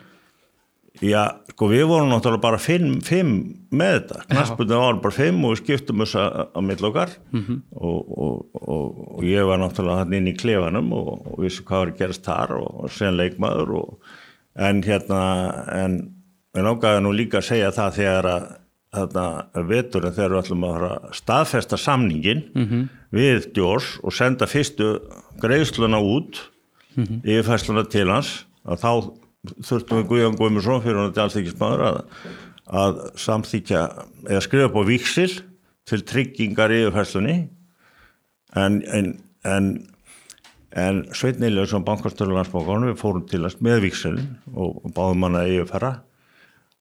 Já, 1.05 1.23
sko 1.53 1.67
við 1.69 1.83
vorum 1.91 2.09
náttúrulega 2.09 2.41
bara 2.41 2.59
fimm, 2.59 2.95
fimm 3.05 3.33
með 3.77 3.91
þetta, 3.99 4.21
knaspunni 4.31 4.79
var 4.81 4.97
bara 5.05 5.13
fimm 5.13 5.43
og 5.45 5.53
við 5.53 5.59
skiptum 5.61 6.01
þess 6.01 6.17
að, 6.23 6.39
að 6.57 6.65
mill 6.71 6.87
okkar. 6.89 7.11
Mhm. 7.37 7.59
og, 7.77 8.15
og, 8.17 8.63
og, 8.63 9.03
og 9.19 9.27
ég 9.29 9.45
var 9.47 9.61
náttúrulega 9.61 9.99
hann 10.07 10.15
inn 10.17 10.31
í 10.33 10.37
klefanum 10.41 10.89
og, 10.97 11.27
vissi 11.45 11.61
hvað 11.69 11.83
var 11.83 11.93
að 11.93 11.99
gerast 12.01 12.25
þar 12.25 12.55
og, 12.63 12.87
sen 12.97 13.19
leikmaður 13.21 13.75
og, 13.83 14.15
en 14.57 14.81
hérna 14.89 15.21
en 15.77 15.99
við 16.57 16.65
náttúrulega 16.65 17.05
nú 17.05 17.13
líka 17.13 17.43
að 17.43 17.49
segja 17.51 17.75
það 17.77 17.99
þegar 18.01 18.31
að 18.33 18.47
þarna 18.97 19.67
veturinn 19.69 20.17
þegar 20.17 20.35
við 20.35 20.43
ætlum 20.43 20.67
að 20.69 20.85
staðfesta 21.21 21.79
samningin 21.81 22.43
-hmm. 22.55 22.89
við 23.15 23.53
Djós 23.55 23.97
og 24.03 24.15
senda 24.17 24.49
fyrstu 24.51 24.99
greiðsluna 25.43 26.01
út 26.01 26.43
mm 26.97 27.21
yfirfæsluna 27.25 27.85
til 27.93 28.09
hans 28.09 28.47
að 28.65 28.81
þá 28.81 28.93
þurftum 29.69 30.01
við 30.01 30.07
Guðjón 30.11 30.39
Guðmundsson 30.39 30.83
fyrir 30.85 31.01
hann 31.01 31.13
til 31.13 31.23
allþykismæður 31.25 31.83
að, 31.87 31.99
að 32.67 33.03
samþykja 33.21 33.83
eða 34.31 34.45
skrifa 34.45 34.71
upp 34.71 34.79
á 34.81 34.83
viksil 34.89 35.33
til 35.87 36.01
tryggingar 36.09 36.75
yfirfærslunni 36.75 37.37
en, 38.57 38.81
en, 38.89 39.13
en, 39.45 39.71
en 40.73 41.05
Sveitnilega 41.15 41.71
sem 41.71 41.85
bankastöru 41.87 42.35
landsbókanu 42.35 42.91
við 42.91 43.01
fórum 43.03 43.27
til 43.31 43.45
að 43.47 43.61
með 43.65 43.85
vikselin 43.87 44.35
og, 44.55 44.83
báðum 44.97 45.29
hann 45.29 45.41
að 45.43 45.53
yfirfæra 45.55 45.93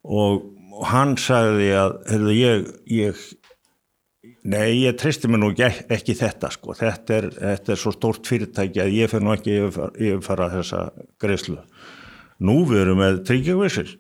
og, 0.05 0.45
og 0.75 0.85
hann 0.91 1.15
sagði 1.21 1.71
að 1.79 1.97
heyrðu, 2.11 2.37
ég, 2.41 2.69
ég 2.91 3.25
Nei, 4.45 4.83
ég 4.83 4.93
treysti 4.97 5.29
mér 5.29 5.39
nú 5.41 5.47
ekki, 5.55 5.85
ekki 5.95 6.13
þetta 6.19 6.51
sko, 6.53 6.75
þetta 6.77 7.15
er, 7.17 7.27
þetta 7.33 7.71
er 7.73 7.79
svo 7.81 7.93
stórt 7.95 8.27
fyrirtæki 8.29 8.81
að 8.83 8.91
ég 8.93 9.09
fer 9.09 9.23
nú 9.25 9.31
ekki 9.33 9.55
yfirfara, 9.55 9.89
yfirfara 9.97 10.49
þessa 10.53 10.81
greiðslu. 11.21 11.57
Nú 12.45 12.59
við 12.69 12.83
erum 12.83 13.01
með 13.01 13.23
tryggjavissir. 13.25 13.95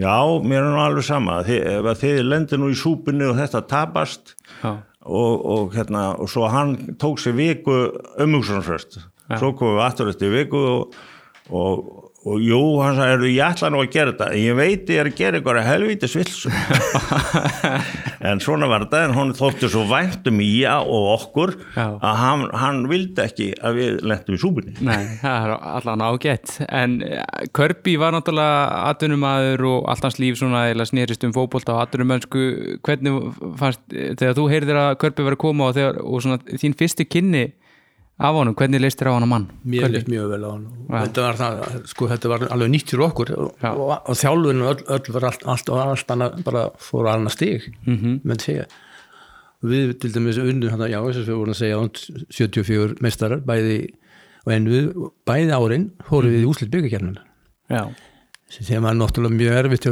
Já, 0.00 0.16
mér 0.40 0.62
er 0.62 0.70
nú 0.72 0.80
alveg 0.80 1.04
sama, 1.04 1.40
að 1.42 1.90
þið 2.00 2.22
lendir 2.30 2.62
nú 2.62 2.70
í 2.72 2.78
súpunni 2.80 3.28
og 3.28 3.36
þetta 3.42 3.64
tapast 3.68 4.34
og, 4.64 5.34
og, 5.36 5.76
hérna, 5.76 6.14
og 6.16 6.32
svo 6.32 6.48
hann 6.48 6.76
tók 7.00 7.20
sér 7.20 7.36
viku 7.36 7.76
umhugsunarfröst. 8.24 9.02
Svo 9.36 9.52
komum 9.58 9.76
við 9.76 9.84
aftur 9.84 10.12
eftir 10.14 10.32
viku 10.32 10.60
og, 10.64 11.00
og, 11.50 11.90
og 12.28 12.42
jú, 12.44 12.58
hann 12.82 12.98
sagði, 12.98 13.30
ég 13.32 13.54
ætla 13.54 13.70
nú 13.72 13.78
að 13.80 13.92
gera 13.94 14.12
þetta, 14.12 14.26
ég 14.36 14.56
veit 14.58 14.90
ég 14.92 14.98
er 15.00 15.08
að 15.08 15.14
gera 15.16 15.38
eitthvað 15.38 15.60
helvítis 15.64 16.16
vilsum. 16.18 16.56
en 18.28 18.42
svona 18.44 18.68
var 18.68 18.84
þetta, 18.84 19.00
en 19.06 19.14
hún 19.16 19.32
þótti 19.38 19.70
svo 19.72 19.86
væntum 19.88 20.42
í 20.44 20.48
já 20.60 20.74
og 20.82 21.06
okkur 21.14 21.54
Já. 21.72 21.86
að 21.96 22.18
hann, 22.20 22.44
hann 22.60 22.82
vildi 22.90 23.24
ekki 23.24 23.46
að 23.64 23.78
við 23.80 23.96
lentum 24.10 24.36
í 24.36 24.40
súpunni. 24.42 24.74
Nei, 24.84 25.16
það 25.22 25.46
er 25.46 25.54
allan 25.70 26.04
ágætt 26.10 26.52
en 26.68 26.98
eh, 27.08 27.22
Kirby 27.56 27.96
var 28.02 28.12
náttúrulega 28.16 28.82
atvinnumadur 28.90 29.64
og 29.70 29.88
allt 29.94 30.04
hans 30.10 30.20
líf 30.20 30.36
svona 30.42 30.66
eða 30.74 30.88
snerist 30.90 31.24
um 31.24 31.32
fótbolta 31.36 31.78
og 31.78 31.86
atvinnumönsku 31.86 32.44
hvernig 32.84 33.16
fannst, 33.60 33.80
þegar 33.88 34.36
þú 34.36 34.46
heyrðir 34.52 34.82
að 34.82 34.92
Kirby 35.00 35.24
var 35.24 35.38
að 35.38 35.42
koma 35.46 35.70
og, 35.70 35.80
þegar, 35.80 36.02
og 36.04 36.20
svona 36.26 36.60
þín 36.60 36.76
fyrsti 36.76 37.08
kynni 37.08 37.46
af 38.20 38.36
honum, 38.36 38.54
hvernig 38.58 38.82
leist 38.82 39.00
þér 39.00 39.10
á 39.10 39.14
hann 39.16 39.24
að 39.26 39.30
mann? 39.32 39.46
mér 39.64 39.86
Kirby? 39.86 39.94
leist 39.96 40.10
mjög 40.12 40.28
vel 40.34 40.42
á 40.44 40.50
hann 40.50 40.66
þetta 41.06 41.24
var, 41.24 41.38
það, 41.40 41.80
sko, 41.92 42.08
þetta 42.10 42.32
var 42.34 42.44
alveg 42.50 42.70
nýtt 42.74 42.92
fyrir 42.92 43.06
okkur 43.06 43.32
og, 43.36 43.50
og, 43.70 43.94
og 43.96 44.18
þjálfun 44.20 44.62
öll, 44.70 44.84
öll 44.96 45.14
var 45.16 45.26
allt, 45.30 45.46
allt, 45.54 45.72
og 45.72 45.80
allt 45.86 46.14
annað 46.16 46.38
bara 46.44 46.66
fór 46.78 47.08
að 47.08 47.14
annað 47.16 47.36
stig 47.38 47.70
mm 47.86 47.94
Mhm. 47.94 48.20
-hmm. 48.20 48.44
segja 48.44 48.66
og 49.62 49.68
við 49.68 49.98
til 50.00 50.12
dæmis 50.12 50.38
unnu 50.40 50.70
hann 50.72 50.80
já, 50.88 51.00
þess 51.04 51.20
að 51.20 51.28
við 51.28 51.36
vorum 51.40 51.52
að 51.54 51.60
segja 51.60 51.78
und 51.78 51.96
74 52.32 52.94
meistarar 53.00 53.40
bæði 53.44 53.94
við 54.46 54.86
bæði 55.28 55.52
árin 55.52 55.90
fórum 56.08 56.32
við 56.32 56.44
í 56.44 56.48
úslit 56.48 56.70
byggakernuna 56.72 57.20
Já, 57.70 57.84
sem 58.48 58.82
var 58.82 58.94
náttúrulega 58.96 59.36
mjög 59.36 59.58
erfitt 59.60 59.84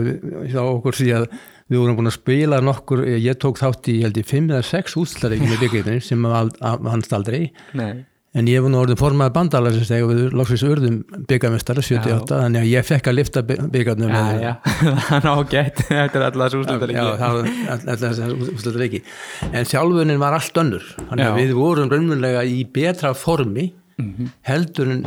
hjá 0.51 0.63
okkur 0.65 0.97
því 0.97 1.11
að 1.15 1.27
við 1.69 1.79
vorum 1.79 1.99
búin 1.99 2.09
að 2.11 2.17
spila 2.17 2.61
nokkur, 2.65 3.05
ég 3.07 3.37
tók 3.39 3.59
þátt 3.61 3.89
í 3.93 4.01
ég 4.01 4.25
5 4.25 4.49
eða 4.51 4.63
6 4.65 4.97
útslareikinu 4.97 5.53
með 5.53 5.61
byggakerninu 5.65 6.01
sem 6.03 6.25
að, 6.25 6.55
að, 6.65 6.89
hans 6.89 7.13
aldrei 7.13 7.53
nei 7.77 8.05
En 8.37 8.49
ég 8.51 8.61
var 8.61 8.69
nú 8.69 8.77
orðin 8.83 8.99
formaði 9.01 9.33
bandalagsins 9.39 9.89
þegar 9.89 10.11
við 10.13 10.35
loksins 10.37 10.65
urðum 10.69 10.99
byggamestara 11.31 11.81
78, 11.81 12.41
þannig 12.43 12.61
að 12.61 12.69
ég 12.69 12.85
fekk 12.85 13.09
að 13.09 13.17
lifta 13.17 13.43
byggarnum 13.49 14.13
Já, 14.13 14.21
já, 14.43 14.51
það 15.09 15.17
er 15.17 15.29
ágætt 15.33 15.83
Þetta 15.89 16.21
er 16.21 16.27
alltaf 16.27 16.53
svo 16.53 16.91
Já, 16.93 17.03
það 17.23 17.39
var 17.39 17.49
alltaf 17.73 18.85
ekki. 18.89 19.03
En 19.49 19.69
sjálfunin 19.73 20.21
var 20.21 20.37
allt 20.37 20.61
önnur. 20.61 20.85
Já. 21.17 21.31
við 21.39 21.55
vorum 21.57 21.89
raunverulega 21.93 22.45
í 22.45 22.61
betra 22.69 23.15
formi 23.17 23.71
heldur 24.47 24.93
en 24.93 25.01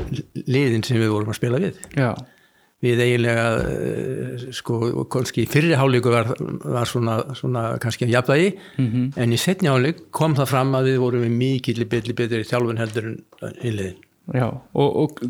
liðin 0.52 0.84
sem 0.84 1.00
við 1.00 1.14
vorum 1.14 1.32
að 1.32 1.38
spila 1.38 1.62
við. 1.62 1.78
Já, 1.96 2.12
Við 2.82 3.02
eiginlega, 3.04 3.48
eh, 3.62 4.46
sko, 4.58 5.06
kannski 5.14 5.44
fyrri 5.50 5.76
hálíku 5.78 6.10
var, 6.10 6.32
var 6.66 6.90
svona, 6.90 7.20
svona 7.38 7.66
kannski 7.82 8.08
að 8.08 8.16
jafnvægi, 8.16 8.48
en 9.22 9.36
í 9.36 9.38
setni 9.38 9.70
hálík 9.70 10.08
kom 10.10 10.34
það 10.34 10.50
fram 10.50 10.74
að 10.80 10.90
við 10.90 10.98
vorum 11.04 11.22
með 11.22 11.36
mikill 11.44 11.86
betri 11.86 12.16
betri 12.18 12.42
þjálfun 12.42 12.82
heldur 12.82 13.12
en 13.12 13.20
liðin. 13.62 14.00
já 14.34 14.48
Og, 14.74 14.90
og 15.02 15.22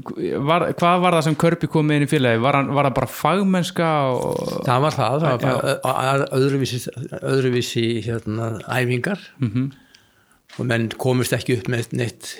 var, 0.47 0.67
hvað 0.79 1.03
var 1.03 1.17
það 1.17 1.25
sem 1.27 1.35
Kirby 1.43 1.67
kom 1.67 1.91
inn 1.91 2.05
í 2.05 2.07
félagi? 2.07 2.39
Var, 2.39 2.57
var 2.71 2.87
það 2.87 2.95
bara 3.01 3.11
fagmennska 3.17 3.91
og... 4.15 4.65
Það 4.65 4.81
var 4.85 4.97
það, 4.97 5.19
það 5.19 5.35
var 5.35 5.83
bara 5.83 6.31
öðruvísi, 6.39 6.81
öðruvísi 7.19 7.85
hérna, 8.07 8.49
æfingar 8.67 9.19
-hmm. 9.41 9.71
og 10.57 10.65
menn 10.65 10.89
komist 10.95 11.33
ekki 11.33 11.59
upp 11.59 11.67
með 11.67 11.91
neitt 11.91 12.35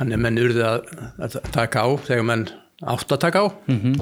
hann 0.00 0.14
er 0.14 0.20
menn 0.20 0.40
urðu 0.40 0.64
að, 0.64 0.90
að 1.20 1.38
taka 1.52 1.84
á 1.84 1.88
þegar 2.08 2.26
menn 2.30 2.46
átt 2.80 3.12
að 3.12 3.22
taka 3.26 3.44
á. 3.44 3.46
-hmm. 3.66 3.96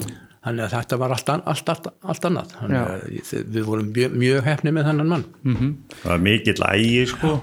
þannig 0.44 0.64
að 0.64 0.74
þetta 0.76 0.96
var 0.96 1.10
allt, 1.10 1.28
allt, 1.28 1.68
allt, 1.68 1.88
allt 2.02 2.24
annað. 2.24 2.52
Við 3.46 3.62
vorum 3.64 3.92
mjög, 3.92 4.12
mjög 4.16 4.44
hefni 4.44 4.72
með 4.72 4.90
þennan 4.90 5.08
mann. 5.08 5.24
Það 6.02 6.10
var 6.10 6.18
mikill 6.18 6.62
ægi 6.72 7.06
sko. 7.06 7.40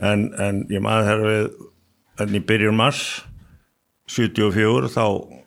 En, 0.00 0.32
en 0.38 0.66
ég 0.70 0.80
maður 0.84 1.08
þegar 1.08 1.24
við 1.30 1.48
en 2.20 2.34
í 2.34 2.40
byrjun 2.46 2.76
mars 2.78 3.24
74 4.10 4.90
þá 4.92 5.04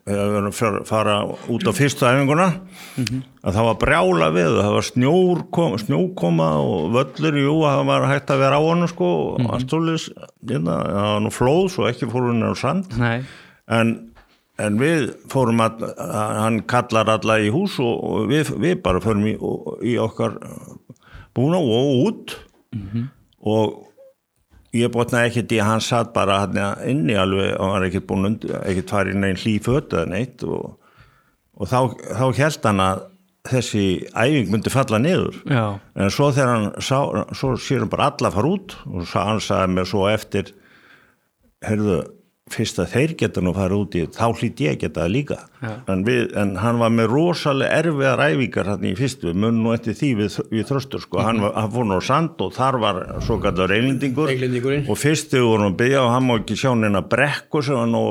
þegar 0.07 0.47
við 0.47 0.77
fara 0.87 1.15
út 1.51 1.67
á 1.67 1.71
fyrstu 1.75 2.07
æfinguna. 2.07 2.47
Að 3.43 3.57
það 3.57 3.67
var 3.67 3.77
brjála 3.81 4.29
við 4.33 4.57
það 4.57 4.75
var 4.77 4.87
snjór, 4.87 5.41
kom, 5.53 5.75
snjókoma 5.81 6.47
og 6.63 6.87
völlur, 6.95 7.39
jú, 7.43 7.55
það 7.65 7.81
var 7.91 8.07
hægt 8.09 8.33
að 8.33 8.43
vera 8.45 8.57
á 8.57 8.61
honum 8.63 8.89
sko, 8.89 9.09
og 9.35 9.41
mm 9.41 9.45
-hmm. 9.45 10.07
það 10.47 11.03
var 11.11 11.21
nú 11.21 11.31
flóð, 11.31 11.69
svo 11.71 11.87
ekki 11.87 12.09
fór 12.09 12.31
hún 12.31 12.43
á 12.43 12.55
sand. 12.55 12.97
Nei, 12.97 13.23
en, 13.67 14.06
en 14.57 14.77
við 14.81 15.11
fórum 15.31 15.61
að, 15.61 15.83
hann 16.41 16.61
kallar 16.69 17.09
alla 17.13 17.39
í 17.43 17.49
hús 17.53 17.77
og, 17.83 18.27
við, 18.31 18.53
við 18.61 18.79
bara 18.85 19.01
fórum 19.03 19.27
í, 19.29 19.35
í 19.85 19.97
okkar 20.01 20.39
búna 21.37 21.59
og 21.61 22.07
út. 22.07 22.37
Og 23.47 23.83
ég 24.75 24.91
botnaði 24.93 25.29
ekkert 25.29 25.53
í 25.55 25.59
að 25.61 25.69
hann 25.71 25.83
satt 25.85 26.09
bara 26.15 26.41
hann 26.43 26.57
inni 26.89 27.15
alveg 27.17 27.53
og 27.55 27.61
hann 27.63 27.75
var 27.75 27.85
ekkert 27.87 28.07
búin 28.09 28.31
undir, 28.31 28.57
ekkert 28.63 28.95
farið 28.95 29.15
í 29.15 29.21
neinn 29.21 29.39
hlýföt 29.39 29.93
eða 29.93 30.09
neitt 30.11 30.43
og, 30.43 30.75
og 31.57 31.69
þá, 31.71 31.79
þá 32.17 32.25
held 32.41 32.67
hann 32.67 32.83
að 32.83 33.05
þessi 33.47 33.85
æfing 34.11 34.51
myndi 34.51 34.73
falla 34.73 34.99
niður. 34.99 35.37
Já, 35.47 35.79
en 35.95 36.11
svo 36.11 36.29
þegar 36.35 36.51
hann 36.51 36.67
sá, 36.83 36.97
svo 37.37 37.53
sér 37.61 37.85
hann 37.85 37.91
bara 37.93 38.09
alla 38.11 38.33
fara 38.33 38.53
út 38.57 38.75
og 38.89 39.07
hann 39.13 39.39
sagði 39.43 39.77
mér 39.77 39.87
svo 39.87 40.07
eftir 40.11 40.51
heyrðu, 41.65 42.01
fyrst 42.53 42.79
að 42.81 42.93
þeir 42.93 43.13
geta 43.21 43.43
nú 43.43 43.53
fara 43.55 43.77
út 43.77 43.95
í 43.97 44.05
þá 44.13 44.25
hlýtt 44.31 44.63
ég 44.63 44.75
að 44.75 44.81
geta 44.85 45.03
það 45.03 45.13
líka 45.15 45.39
en, 45.63 46.03
við, 46.05 46.33
en 46.37 46.55
hann 46.61 46.77
var 46.81 46.91
með 46.93 47.09
rosalega 47.11 47.79
erfiðar 47.81 48.21
æfingar 48.27 48.69
hann 48.73 48.85
í 48.85 48.93
fyrstu, 48.97 49.33
mun 49.33 49.61
nú 49.63 49.73
eftir 49.73 49.97
því 49.97 50.11
við, 50.21 50.35
við 50.53 50.67
þröstur 50.69 51.01
sko, 51.05 51.21
hann, 51.25 51.41
var, 51.41 51.55
hann 51.57 51.71
fór 51.73 51.87
nú 51.89 51.97
sand 52.05 52.43
og 52.45 52.53
þar 52.57 52.79
var 52.83 52.99
svo 53.25 53.39
kallar 53.41 53.73
Englendingurinn. 53.77 54.85
og 54.87 54.99
fyrstu 55.01 55.41
vorum 55.45 55.71
að 55.71 55.79
byggja 55.81 56.03
og 56.03 56.11
hann 56.13 56.27
má 56.27 56.35
ekki 56.41 56.59
sjá 56.59 56.73
neina 56.77 57.01
brekku 57.01 57.63
sem 57.65 57.77
var 57.79 57.89
nú 57.89 58.03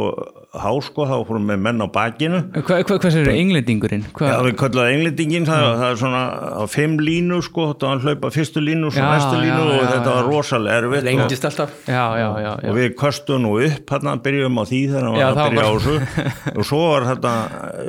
hásko, 0.56 1.04
þá 1.04 1.16
fórum 1.28 1.46
með 1.50 1.58
menn 1.66 1.84
á 1.84 1.88
bakinu. 1.92 2.38
Hva, 2.64 2.78
hva, 2.80 2.96
hvað 2.96 3.12
sér 3.12 3.28
englendingurinn? 3.32 4.06
Hva, 4.16 4.30
Já, 4.30 4.36
við 4.46 4.54
kallaðum 4.62 4.94
englendingin, 4.96 5.44
það, 5.48 5.66
það 5.82 5.90
er 5.90 5.98
svona 6.00 6.22
á 6.56 6.64
fimm 6.72 6.94
línu 7.02 7.40
sko, 7.44 7.66
var 7.76 7.98
að 7.98 8.06
hlaupa 8.08 8.30
fyrstu 8.32 8.62
línu, 8.64 8.90
svo 8.94 9.02
Já, 9.02 9.08
næstu 9.12 9.40
línu 9.42 9.58
já, 9.58 9.66
og 9.66 9.74
já, 9.76 9.90
þetta 9.92 10.14
var 10.14 10.22
já. 10.22 10.30
rosalega 10.32 10.78
erfitt. 10.80 11.02
Og, 11.02 11.08
lengdist 11.10 11.48
alltaf. 11.50 11.74
Já, 11.84 12.04
já, 12.22 12.28
já, 12.46 12.52
já. 12.64 12.70
og 12.72 12.78
við 12.80 12.88
kostum 12.96 13.44
nú 13.44 13.52
upp 13.66 13.92
hann 13.96 14.22
byrjum 14.24 14.56
á 14.56 14.64
því 14.70 14.80
þegar 14.94 15.06
hann 15.10 15.18
var 15.18 15.26
að 15.26 15.42
byrja 15.42 15.66
á 15.66 15.68
var- 15.68 15.84
þessu. 15.86 16.26
Og 16.56 16.64
svo 16.64 16.80
var 16.88 17.04
þetta 17.10 17.35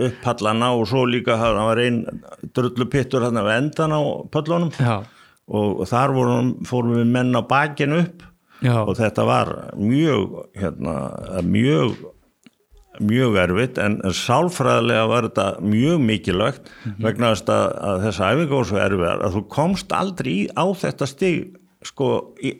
upphallana 0.08 0.72
og 0.78 0.88
svo 0.90 1.06
líka 1.10 1.38
hann 1.40 1.62
var 1.70 1.82
einn 1.84 2.02
drullupittur 2.56 3.28
hann 3.28 3.40
við 3.42 3.54
endan 3.56 3.96
á 3.96 4.02
pöllunum. 4.34 4.74
Já, 4.80 5.04
og, 5.48 5.86
þar 5.88 6.16
vorum, 6.16 6.52
fórum 6.68 6.98
við 7.00 7.10
menn 7.16 7.36
á 7.38 7.42
bakinu 7.48 8.04
upp. 8.04 8.26
Já, 8.66 8.80
og 8.82 8.96
þetta 8.98 9.26
var 9.28 9.52
mjög 9.78 10.38
hérna, 10.58 10.96
mjög 11.46 11.98
mjög 13.04 13.38
erfitt 13.42 13.78
en, 13.82 14.00
sálfræðilega 14.16 15.06
var 15.12 15.28
þetta 15.28 15.48
mjög 15.62 16.04
mikilvægt 16.08 16.72
vegna 17.04 17.32
þess 17.34 17.52
að, 17.54 17.66
að 17.90 18.04
þessa 18.08 18.30
æfinga 18.34 18.54
var 18.56 18.70
svo 18.70 18.82
erfiðar 18.82 19.24
að 19.28 19.38
þú 19.38 19.44
komst 19.54 19.96
aldrei 19.96 20.32
í, 20.34 20.40
á 20.50 20.66
þetta 20.82 21.10
stig 21.10 21.58
sko 21.86 22.12
í, 22.42 22.54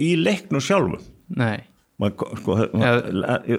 í 0.00 0.12
leiknu 0.20 0.62
sjálfu 0.64 1.00
nei 1.36 1.66
Sko, 1.96 2.56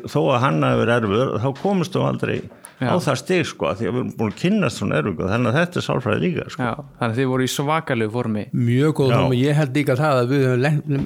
þó 0.05 0.19
að 0.29 0.41
hann 0.43 0.61
hafi 0.61 0.81
verið 0.83 0.95
erfiður 0.99 1.29
þá 1.41 1.47
komist 1.57 1.95
þú 1.95 2.03
aldrei 2.05 2.35
Já. 2.77 2.91
á 2.93 2.95
það 3.01 3.15
stig 3.23 3.47
sko 3.49 3.71
því 3.73 3.87
að 3.87 3.95
við 3.95 4.01
erum 4.03 4.09
búin 4.19 4.29
að 4.29 4.35
kynnast 4.43 4.77
svona 4.77 4.99
erfiður 4.99 5.31
þannig 5.31 5.49
að 5.49 5.55
þetta 5.57 5.79
er 5.79 5.85
sálfræði 5.87 6.21
líka 6.21 6.45
sko. 6.53 6.67
já, 6.67 6.73
þannig 6.99 7.15
að 7.15 7.17
þið 7.17 7.31
voru 7.31 7.47
í 7.47 7.49
svakalegu 7.49 8.13
formi 8.13 8.43
mjög 8.53 8.93
góð 8.99 9.09
Já. 9.09 9.15
form 9.15 9.33
og 9.33 9.41
ég 9.41 9.57
held 9.57 9.79
líka 9.79 9.95
það 9.97 10.19
að 10.19 10.35
við 10.35 10.45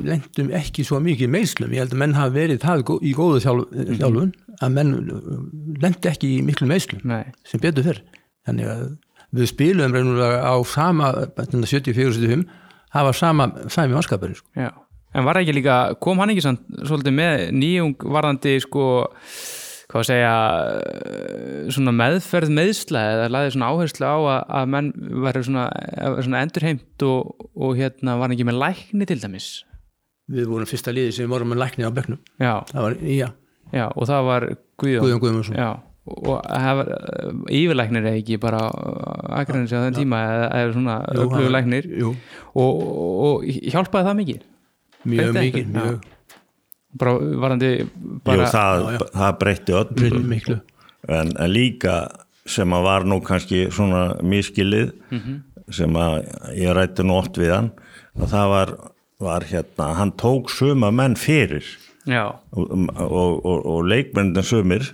lendum 0.10 0.52
ekki 0.60 0.86
svo 0.90 1.00
mikið 1.08 1.32
meðslum 1.38 1.72
ég 1.78 1.86
held 1.86 1.96
að 1.96 2.04
menn 2.04 2.18
hafi 2.20 2.36
verið 2.36 2.62
það 2.66 2.84
í 3.00 3.16
góðu 3.16 3.40
þjálf, 3.46 3.80
þjálfun 4.02 4.36
að 4.60 4.76
menn 4.76 4.94
lendi 5.88 6.12
ekki 6.12 6.34
í 6.36 6.44
miklu 6.52 6.68
meðslum 6.68 7.08
sem 7.48 7.64
betur 7.64 7.88
fyrr 7.88 8.04
þannig 8.44 8.74
að 8.76 8.86
við 9.40 9.52
spilum 9.54 9.96
reynulega 9.96 10.44
á 10.44 10.56
sama 10.68 11.14
74-75 11.40 12.44
það 12.92 13.08
var 13.08 13.16
sama 13.24 13.52
sami 13.72 13.96
mannskapurinn 13.96 14.36
sko. 14.36 14.52
já 14.60 14.74
en 15.12 15.28
var 15.28 15.40
ekki 15.42 15.56
líka, 15.56 15.80
kom 16.04 16.22
hann 16.22 16.32
ekki 16.34 16.46
samt 16.46 16.64
svolítið 16.88 17.18
með 17.18 17.44
nýjung 17.58 18.06
varðandi 18.16 18.56
sko 18.64 18.86
hvað 19.92 20.02
að 20.02 20.08
segja 20.08 20.36
eh, 20.72 21.68
svona 21.76 21.94
meðferð 21.96 22.54
meðsla 22.56 23.02
eða 23.16 23.28
laðið 23.36 23.54
svona 23.56 23.72
áherslu 23.74 24.08
á 24.08 24.18
að, 24.18 24.40
að 24.60 24.72
menn 24.76 24.90
verður 25.26 25.48
svona, 25.50 25.66
svona 26.24 26.46
endurheimt 26.46 27.06
og, 27.08 27.46
og 27.52 27.76
hérna 27.80 28.16
var 28.16 28.30
hann 28.30 28.38
ekki 28.38 28.48
með 28.48 28.60
lækni 28.62 29.10
til 29.10 29.20
dæmis? 29.22 29.52
Við 30.32 30.48
vorum 30.48 30.70
fyrsta 30.70 30.94
liði 30.96 31.16
sem 31.18 31.32
vorum 31.32 31.52
með 31.52 31.64
lækni 31.66 31.88
á 31.88 31.92
bekknum. 31.92 32.20
Já, 32.40 32.54
það 32.72 32.86
var, 32.86 32.98
já, 33.04 33.28
já, 33.76 33.86
og 33.90 34.08
það 34.08 34.28
var 34.30 34.46
Guðjón, 34.82 35.04
Guðjón 35.04 35.24
Guðmundsson. 35.26 35.58
Já, 35.60 35.72
og 36.12 36.38
það 36.48 36.80
var 36.80 36.94
yfirlæknir 37.58 38.08
eða 38.08 38.22
ekki 38.22 38.40
bara 38.42 38.62
aðgræðin 39.42 39.68
sig 39.68 39.82
á 39.82 39.84
þenn 39.84 40.00
tíma 40.00 40.22
eða, 40.30 40.48
eða 40.62 40.72
svona 40.78 40.96
jú. 42.00 42.14
og, 42.56 42.80
og 43.28 43.46
hjálpaði 43.46 44.08
það 44.08 44.18
mikið 44.22 44.48
mjög 45.06 45.34
mikið, 45.38 45.72
bara 47.00 47.14
varandi 47.42 47.70
bara, 48.26 48.38
Jú, 48.46 48.50
það, 48.52 48.82
Já, 48.84 48.92
já. 48.92 49.06
það 49.16 49.38
breytti 49.40 49.74
miklu. 50.34 50.58
En, 51.10 51.32
en 51.40 51.50
líka 51.52 51.96
sem 52.46 52.74
að 52.76 52.84
var 52.84 53.06
nú 53.08 53.22
kannski 53.26 53.68
svona 53.72 54.18
miskilið 54.22 54.92
Mhm. 55.12 55.42
sem 55.72 55.94
að 55.94 56.26
ég 56.58 56.74
rætti 56.76 57.04
nú 57.08 57.16
oft 57.18 57.38
við 57.38 57.54
hann 57.56 57.72
og 58.20 58.28
það 58.28 58.48
var, 58.50 58.74
var 59.20 59.42
hérna 59.42 59.94
hann 59.96 60.12
tók 60.12 60.50
suma 60.50 60.92
menn 60.92 61.16
fyrir. 61.16 61.64
Já, 62.06 62.34
og, 62.52 62.72
og, 62.98 63.46
og, 63.46 63.66
og 63.66 63.84
leikmyndin 63.86 64.44
sumir 64.44 64.92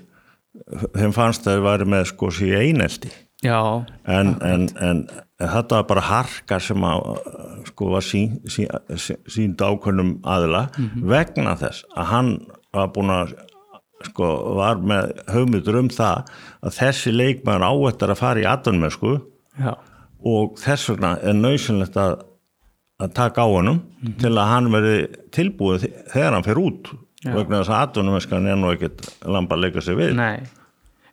þeim 0.94 1.14
fannst 1.16 1.48
að 1.48 1.56
þeir 1.58 1.64
væri 1.66 1.86
með 1.88 2.06
sko 2.12 2.30
einelti. 2.60 3.10
Já, 3.44 3.86
en, 4.06 4.36
en, 4.42 4.68
en 4.82 5.08
þetta 5.38 5.76
var 5.82 5.88
bara 5.92 6.02
harka 6.08 6.58
sem 6.64 6.82
að 6.88 7.02
sko 7.70 7.90
var 7.94 8.06
sín, 8.06 8.40
sín, 8.50 8.70
sínd 9.30 9.62
ákveðnum 9.62 10.16
aðila 10.26 10.64
vegna 11.12 11.54
þess 11.60 11.84
að 11.96 12.10
hann 12.14 12.32
var 12.74 12.88
búin 12.96 13.14
að 13.14 13.36
sko 14.08 14.28
var 14.58 14.78
með 14.82 15.12
hugmyndur 15.34 15.78
um 15.80 15.88
það 15.94 16.28
að 16.62 16.76
þessi 16.80 17.14
leikmæður 17.16 17.68
áættar 17.70 18.14
að 18.14 18.20
fara 18.22 18.42
í 18.44 18.48
aðunum 18.50 18.92
sko 18.94 19.14
og 20.28 20.58
þess 20.62 20.90
vegna 20.92 21.16
er 21.22 21.34
nöysinlegt 21.38 21.98
að, 22.02 22.18
að 23.02 23.14
taka 23.18 23.46
á 23.46 23.48
honum 23.50 23.80
til 24.22 24.34
að 24.34 24.52
hann 24.52 24.72
verði 24.74 24.98
tilbúið 25.38 25.84
þe- 25.86 25.94
þegar 26.14 26.34
hann 26.38 26.46
fer 26.50 26.62
út 26.62 26.92
Já. 27.26 27.32
vegna 27.34 27.62
þess 27.64 27.74
að 27.74 27.82
aðunumeskan 27.88 28.50
er 28.52 28.58
nú 28.62 28.70
ekkert 28.74 29.08
lamba 29.26 29.58
að 29.58 29.64
leika 29.66 29.82
sig 29.82 29.98
við. 29.98 30.14
Nei 30.18 30.46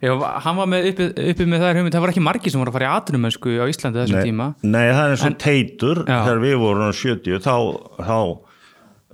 Já, 0.05 0.13
hann 0.45 0.59
var 0.61 0.69
með 0.71 0.89
uppi, 0.91 1.07
uppi 1.33 1.47
með 1.49 1.63
þær 1.65 1.79
hugmynd 1.81 1.95
það 1.97 2.05
var 2.05 2.13
ekki 2.15 2.25
margir 2.27 2.53
sem 2.55 2.61
voru 2.63 2.73
að 2.73 2.77
fara 2.79 2.89
í 2.89 2.95
atvinnumönsku 2.99 3.55
á 3.57 3.65
Íslandi 3.73 4.03
þessum 4.03 4.19
Nei, 4.21 4.27
tíma. 4.29 4.49
Nei, 4.63 4.87
það 4.91 5.05
er 5.05 5.15
eins 5.15 5.27
og 5.29 5.37
teitur 5.45 6.03
Já. 6.05 6.17
þegar 6.27 6.43
við 6.45 6.57
vorum 6.65 6.85
á 6.85 6.93
70 7.01 7.45
þá, 7.45 7.57
þá, 8.05 8.19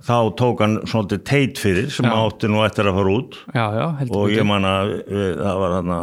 þá 0.09 0.15
tók 0.41 0.63
hann 0.65 0.77
svolítið 0.91 1.23
teit 1.31 1.61
fyrir 1.63 1.91
sem 1.95 2.09
Já. 2.09 2.15
átti 2.25 2.51
nú 2.51 2.63
eftir 2.65 2.89
að 2.91 2.99
fara 2.99 3.15
út. 3.19 3.39
Já, 3.55 3.65
já, 3.77 3.85
heldur 4.01 4.19
og 4.25 4.33
ég 4.35 4.49
man 4.51 4.67
að 4.67 4.95
við, 5.07 5.29
það 5.41 5.61
var 5.63 5.77
hann 5.79 5.93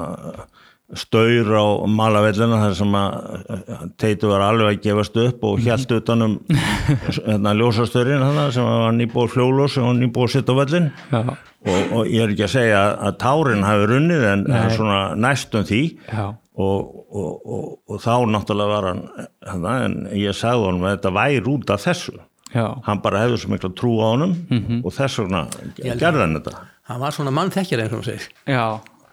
staur 0.96 1.50
á 1.52 1.64
malavellina 1.84 2.62
þar 2.62 2.74
sem 2.78 2.94
að 2.96 3.82
teitur 4.00 4.30
var 4.32 4.44
alveg 4.46 4.70
að 4.70 4.82
gefast 4.86 5.18
upp 5.20 5.44
og 5.44 5.60
hjælt 5.60 5.92
utanum 5.98 6.38
hérna, 7.28 7.52
ljósastörin 7.58 8.24
þarna 8.24 8.46
sem 8.54 8.64
var 8.64 8.96
nýbúið 8.96 9.34
fljólos 9.34 9.76
og 9.82 9.90
nýbúið 9.98 10.32
sitt 10.32 10.48
á 10.48 10.54
vellin 10.56 10.88
og, 11.12 11.78
og 11.92 12.08
ég 12.08 12.24
er 12.24 12.32
ekki 12.32 12.46
að 12.46 12.54
segja 12.54 12.82
að 13.04 13.18
tárin 13.20 13.66
hafi 13.68 13.88
runnið 13.92 14.26
en, 14.32 14.46
svona 14.72 15.00
næstum 15.20 15.66
því. 15.68 15.82
Og, 16.58 16.88
og, 17.14 17.28
og, 17.46 17.66
og 17.86 18.00
þá 18.02 18.14
náttúrulega 18.32 18.72
var 18.72 18.86
hann 18.88 19.02
hana, 19.46 19.74
en 19.86 20.00
ég 20.18 20.34
sagði 20.34 20.64
honum 20.66 20.88
að 20.88 20.96
þetta 20.96 21.12
væri 21.14 21.44
út 21.52 21.70
af 21.70 21.84
þessu. 21.84 22.16
Já, 22.50 22.64
hann 22.88 23.02
bara 23.04 23.20
hefði 23.26 23.42
svo 23.42 23.52
mikla 23.52 23.70
trú 23.76 23.92
á 24.00 24.06
honum 24.08 24.32
og 24.80 24.94
þess 24.96 25.20
vegna 25.20 25.44
gerði 25.76 26.24
hann 26.24 26.38
þetta. 26.40 26.54
hann 26.88 27.02
var 27.04 27.14
svona 27.14 27.34
mannþekkjar 27.36 27.84
eins 27.84 27.92
og 27.92 28.00
hún 28.00 28.08
segir. 28.08 28.30
Já 28.48 28.64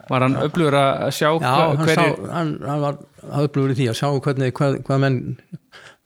var 0.10 0.22
hann 0.28 0.36
upplöfur 0.36 0.78
að 0.80 1.12
sjá 1.12 1.30
já, 1.30 1.39
hva- 1.39 1.54
hann, 1.56 1.78
hverjir 1.78 1.96
sá, 1.96 2.32
hann, 2.34 2.56
hann 2.65 2.82
var 2.82 2.98
aðblúður 3.41 3.76
í 3.76 3.80
því 3.82 3.89
að 3.91 4.00
sjá 4.02 4.10
hvernig 4.26 4.52
hvað, 4.58 4.82
hvað 4.88 5.00
menn 5.06 5.22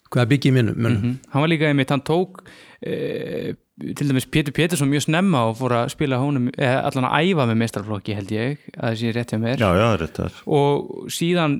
hvað 0.09 0.29
byggi 0.31 0.51
minnum 0.55 0.75
menn, 0.77 0.95
Mhm. 1.01 1.17
hann 1.33 1.41
var 1.41 1.49
líka 1.49 1.67
einmitt, 1.69 1.89
hann 1.89 2.01
tók 2.01 2.39
e, 2.81 3.53
til 3.95 4.07
dæmis 4.09 4.25
Pétur 4.25 4.51
Pétursson 4.55 4.89
mjög 4.89 5.03
snemma 5.05 5.41
og 5.49 5.57
fór 5.59 5.71
að 5.71 5.89
spila 5.93 6.17
honum, 6.19 6.49
eða 6.57 6.79
allan 6.87 7.05
að 7.07 7.27
æfa 7.29 7.45
með 7.47 7.57
mestrarflokki 7.61 8.15
held 8.15 8.31
ég, 8.33 8.57
að 8.75 8.89
það 8.89 8.97
sé 8.99 9.11
rétt 9.15 9.31
hjá 9.31 9.39
mér. 9.39 9.57
Já, 9.61 9.69
já, 9.75 9.97
þetta 10.01 10.25
er 10.25 10.31
og 10.47 11.05
síðan 11.11 11.53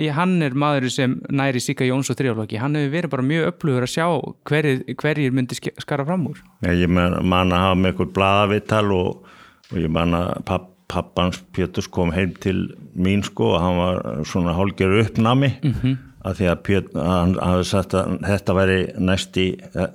ég- 0.00 0.12
hann 0.12 0.42
er 0.42 0.50
maður 0.50 0.90
sem 0.90 1.20
næri 1.30 1.60
Sigga 1.62 1.84
Jóns 1.88 2.10
og 2.10 2.16
þrjáflokki, 2.16 2.58
hann 2.58 2.74
hefur 2.74 2.92
verið 2.96 3.10
bara 3.10 3.22
mjög 3.22 3.46
upplöfur 3.52 3.86
að 3.86 3.94
sjá 3.94 4.34
hverjir, 4.44 4.84
hverjir 4.96 5.32
myndi 5.32 5.54
skara 5.80 6.04
fram 6.04 6.26
úr. 6.28 6.36
Ég 6.64 6.88
man, 6.88 7.14
að 7.50 7.58
hafa 7.60 7.76
með 7.80 7.92
eitthvað 7.94 8.12
blaðavittal 8.12 8.92
og, 8.92 9.24
og 9.72 9.78
ég 9.78 9.90
man 9.90 10.12
að 10.12 10.44
papp, 10.44 10.68
pappans 10.88 11.42
Péturs 11.56 11.88
kom 11.90 12.12
heim 12.12 12.34
til 12.40 12.66
mín 12.96 13.22
sko 13.24 13.54
og 13.54 13.60
hann 13.62 13.78
var 13.78 14.24
svona 14.28 14.52
hálger 14.54 15.00
uppnami 15.04 15.52
-hmm. 15.62 15.96
að 16.24 16.34
því 16.38 16.46
að 16.50 16.62
Pét, 16.66 16.84
hann 16.94 17.34
hafði 17.40 17.64
sagt 17.64 17.94
að 17.94 18.18
þetta 18.24 18.54
væri 18.54 18.78
næsti 18.98 19.46
eh, 19.74 19.86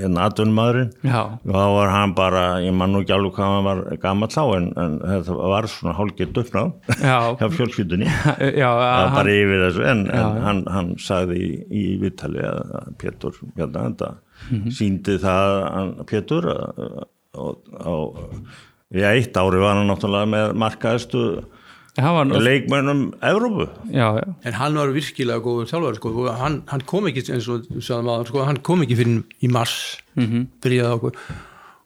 hérna 0.00 0.24
atvinnmaðurinn 0.26 0.90
já, 1.04 1.20
og 1.46 1.52
þá 1.54 1.66
var 1.76 1.88
hann 1.90 2.14
bara, 2.14 2.58
ég 2.60 2.72
man 2.74 2.92
nú 2.92 3.00
ekki 3.02 3.12
alveg 3.14 3.32
hvað 3.34 3.54
hann 3.54 3.64
var 3.64 3.96
gammal 4.02 4.28
þá 4.28 4.56
en, 4.56 4.72
en 4.76 4.98
þetta 4.98 5.32
var 5.32 5.66
svona 5.66 5.94
hálger 5.94 6.26
uppnám 6.34 6.72
já, 6.88 7.18
hjá 7.38 7.48
fjölskyldunni. 7.50 8.06
Var 8.60 9.10
bara 9.10 9.10
hann, 9.14 9.26
yfir 9.28 9.60
þessu 9.70 9.84
en, 9.90 10.10
en 10.10 10.42
hann, 10.42 10.64
hann 10.68 10.96
sagði 10.98 11.36
í, 11.36 11.50
í 11.70 12.00
viðtali 12.00 12.42
að, 12.42 12.92
Pétur 12.98 13.32
hérna, 13.56 13.88
þetta 13.90 14.14
Mhm. 14.50 14.70
síndi 14.70 15.18
það 15.20 15.70
hann, 15.74 15.94
Pétur 16.06 16.44
að- 16.48 17.04
og 17.34 17.66
á 18.90 18.98
í 18.98 19.06
eitt 19.06 19.36
ári 19.38 19.60
var 19.62 19.78
hann 19.78 19.90
náttúrulega 19.90 20.30
með 20.30 20.54
markaðistu 20.58 21.24
leikmönnum 21.96 23.02
Evrópu. 23.20 23.68
Já, 23.90 24.16
já, 24.18 24.24
en 24.44 24.54
hann 24.54 24.78
var 24.78 24.92
virkilega 24.94 25.42
góður 25.42 25.68
þjálfari 25.70 25.98
sko, 25.98 26.12
og 26.22 26.34
hann, 26.38 26.62
hann 26.70 26.82
kom 26.86 27.06
ekki 27.10 27.24
eins 27.34 27.48
og 27.50 27.66
þú 27.66 27.82
sagði 27.82 28.06
maður, 28.06 28.30
sko, 28.30 28.42
hann 28.46 28.60
kom 28.66 28.82
ekki 28.82 28.98
fyrir 28.98 29.22
í 29.42 29.50
mars 29.50 29.76
mm 30.14 30.26
-hmm. 30.26 30.46
byrjaði 30.62 30.96
okkur. 30.96 31.14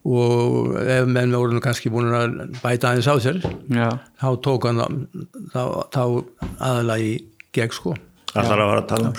Og 0.05 0.75
ef 0.77 1.07
menn 1.09 1.33
voru 1.33 1.53
nú 1.53 1.61
kannski 1.61 1.89
búin 1.89 2.13
að 2.13 2.61
bæta 2.61 2.93
aðeins 2.93 3.09
á 3.09 3.15
sér 3.17 3.41
já. 3.69 3.89
þá 4.21 4.29
tók 4.41 4.65
hann 4.65 5.07
þá, 5.53 5.89
þá 5.89 6.03
aðalega 6.59 7.01
í 7.01 7.25
gegn 7.51 7.71
sko 7.71 7.95
Það 8.35 8.47
þarf 8.49 8.61
að 8.61 8.69
fara 8.69 8.79
að 8.81 8.87
tala 8.91 9.05
um 9.07 9.13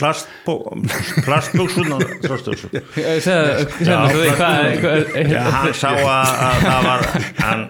því, 4.13 4.27
hvað- 4.37 4.77
hvað- 4.83 5.31
Já, 5.33 5.41
hann 5.57 5.73
sá 5.81 5.89
að, 5.93 6.33
að 6.47 6.59
það 6.67 6.89
var 6.89 7.07
hann, 7.47 7.63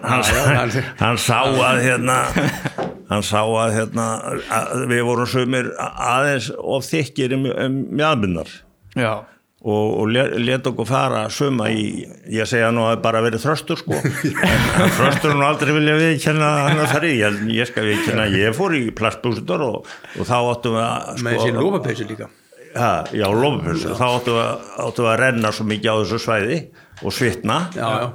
sá 1.23 1.37
að 1.69 1.79
hérna 1.85 2.17
hann 3.07 3.23
sá 3.23 3.39
að 3.47 3.71
hérna 3.77 4.07
við 4.91 5.01
vorum 5.07 5.29
sumir 5.31 5.69
aðeins 5.87 6.49
of 6.59 6.83
þykir 6.89 7.37
um, 7.37 7.45
um 7.55 7.77
mjadbundar 8.01 8.51
já, 8.99 9.13
og, 9.67 9.87
og 9.99 10.11
let 10.47 10.67
okkur 10.69 10.87
fara 10.87 11.25
suma 11.33 11.67
í, 11.73 12.05
ég 12.31 12.47
segja 12.47 12.69
nú 12.71 12.85
að 12.87 13.01
bara 13.03 13.21
verið 13.25 13.43
þröstur 13.43 13.81
sko. 13.81 13.99
En 14.47 14.91
þröstur 14.95 15.35
nú 15.35 15.45
aldrei 15.47 15.73
vilja 15.75 15.95
við 15.99 16.19
kynna 16.23 16.51
hann 16.69 16.83
að 16.83 16.91
það 16.93 17.07
ég, 17.11 17.39
ég 17.57 17.69
skal 17.71 17.87
við 17.89 18.03
kynna, 18.07 18.27
ég 18.31 18.55
fór 18.57 18.75
í 18.77 18.83
plastbúsutur 18.95 19.65
og, 19.67 19.89
og 20.15 20.29
þá 20.29 20.37
áttum 20.39 20.77
við 20.77 20.85
að 20.85 21.25
með 21.27 21.41
sér 21.43 21.59
lófapeysu 21.59 22.07
líka. 22.11 22.29
Ha, 22.77 22.91
já, 23.15 23.25
lofupulsu, 23.33 23.95
þá 23.97 24.05
áttu 24.11 24.37
að, 24.37 24.69
áttu 24.85 25.07
að 25.09 25.19
renna 25.23 25.51
svo 25.55 25.65
mikið 25.67 25.89
á 25.91 25.95
þessu 26.03 26.19
svæði 26.21 26.59
og 27.01 27.15
svitna. 27.15 27.59
Já, 27.73 27.89
já. 28.03 28.07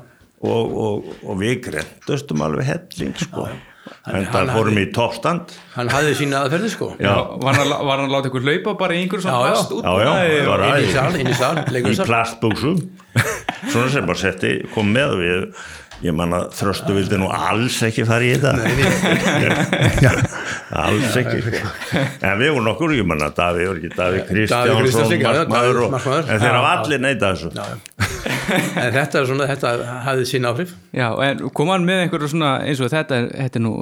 Og, 0.43 0.73
og, 0.85 1.13
og 1.23 1.37
við 1.39 1.61
grendustum 1.69 2.43
alveg 2.47 2.67
helling 2.73 3.13
sko. 3.19 3.47
Hann- 3.51 3.69
það 4.07 4.51
fórum 4.55 4.79
í 4.79 4.87
toppstand. 4.95 5.53
hann 5.75 5.89
hafði 5.91 6.15
sína 6.21 6.43
aðferði 6.47 6.71
sko. 6.71 6.89
Já. 7.03 7.15
var 7.43 7.55
hann, 7.59 7.73
að- 7.73 8.11
láta 8.13 8.29
ykkur 8.31 8.45
laupa 8.47 8.75
bara 8.79 8.95
í 8.95 9.03
einhverjum 9.03 9.23
svona 9.27 9.53
plast 9.53 9.73
út 9.73 9.85
Já, 9.85 9.93
já, 10.05 10.47
bara 10.47 10.73
í 10.79 10.83
í- 10.83 10.89
í 10.89 11.35
sal, 11.35 11.57
í 11.63 11.73
leikursal. 11.77 12.07
plastbúksum 12.07 12.77
svona 13.73 13.91
sem 13.91 14.07
bara 14.07 14.19
setti, 14.19 14.53
kom 14.75 14.93
með 14.95 15.17
við 15.23 15.47
ég 16.03 16.15
man 16.19 16.33
að 16.37 16.49
þröstu 16.59 16.95
vildi 16.97 17.19
nú 17.21 17.29
alls 17.33 17.77
ekki 17.87 18.05
fara 18.09 18.27
í 18.27 18.33
þetta. 18.35 18.53
Alls 20.83 21.17
ekki 21.21 21.39
sko. 21.45 21.61
en 22.25 22.39
við 22.41 22.51
vorum 22.55 22.67
nokkur, 22.71 22.95
ég 22.97 23.07
man 23.09 23.23
að 23.27 23.35
Daví 23.39 23.67
var 23.69 23.81
ekki 23.81 23.91
Daví 23.97 24.23
Kristjánsson, 24.29 24.81
Kristjánsson, 24.83 25.15
já, 25.19 25.23
já, 25.23 25.29
markmaður 25.43 25.81
Davíð 25.81 26.09
og- 26.09 26.31
þeir 26.33 26.57
hafa 26.57 26.73
allir 26.79 27.03
neita 27.05 27.33
þessu. 27.33 27.49
En 28.53 28.93
þetta 28.95 29.21
er 29.21 29.29
svona, 29.29 29.47
þetta 29.51 29.71
hafði 30.07 30.27
sín 30.29 30.47
áhrif. 30.49 30.73
Já, 30.97 31.07
en 31.27 31.45
kom 31.57 31.71
hann 31.73 31.87
með 31.89 32.03
einhverju 32.07 32.33
svona 32.35 32.51
eins 32.67 32.81
og 32.85 32.91
þetta, 32.93 33.21
þetta 33.33 33.61
er 33.61 33.65
nú 33.65 33.73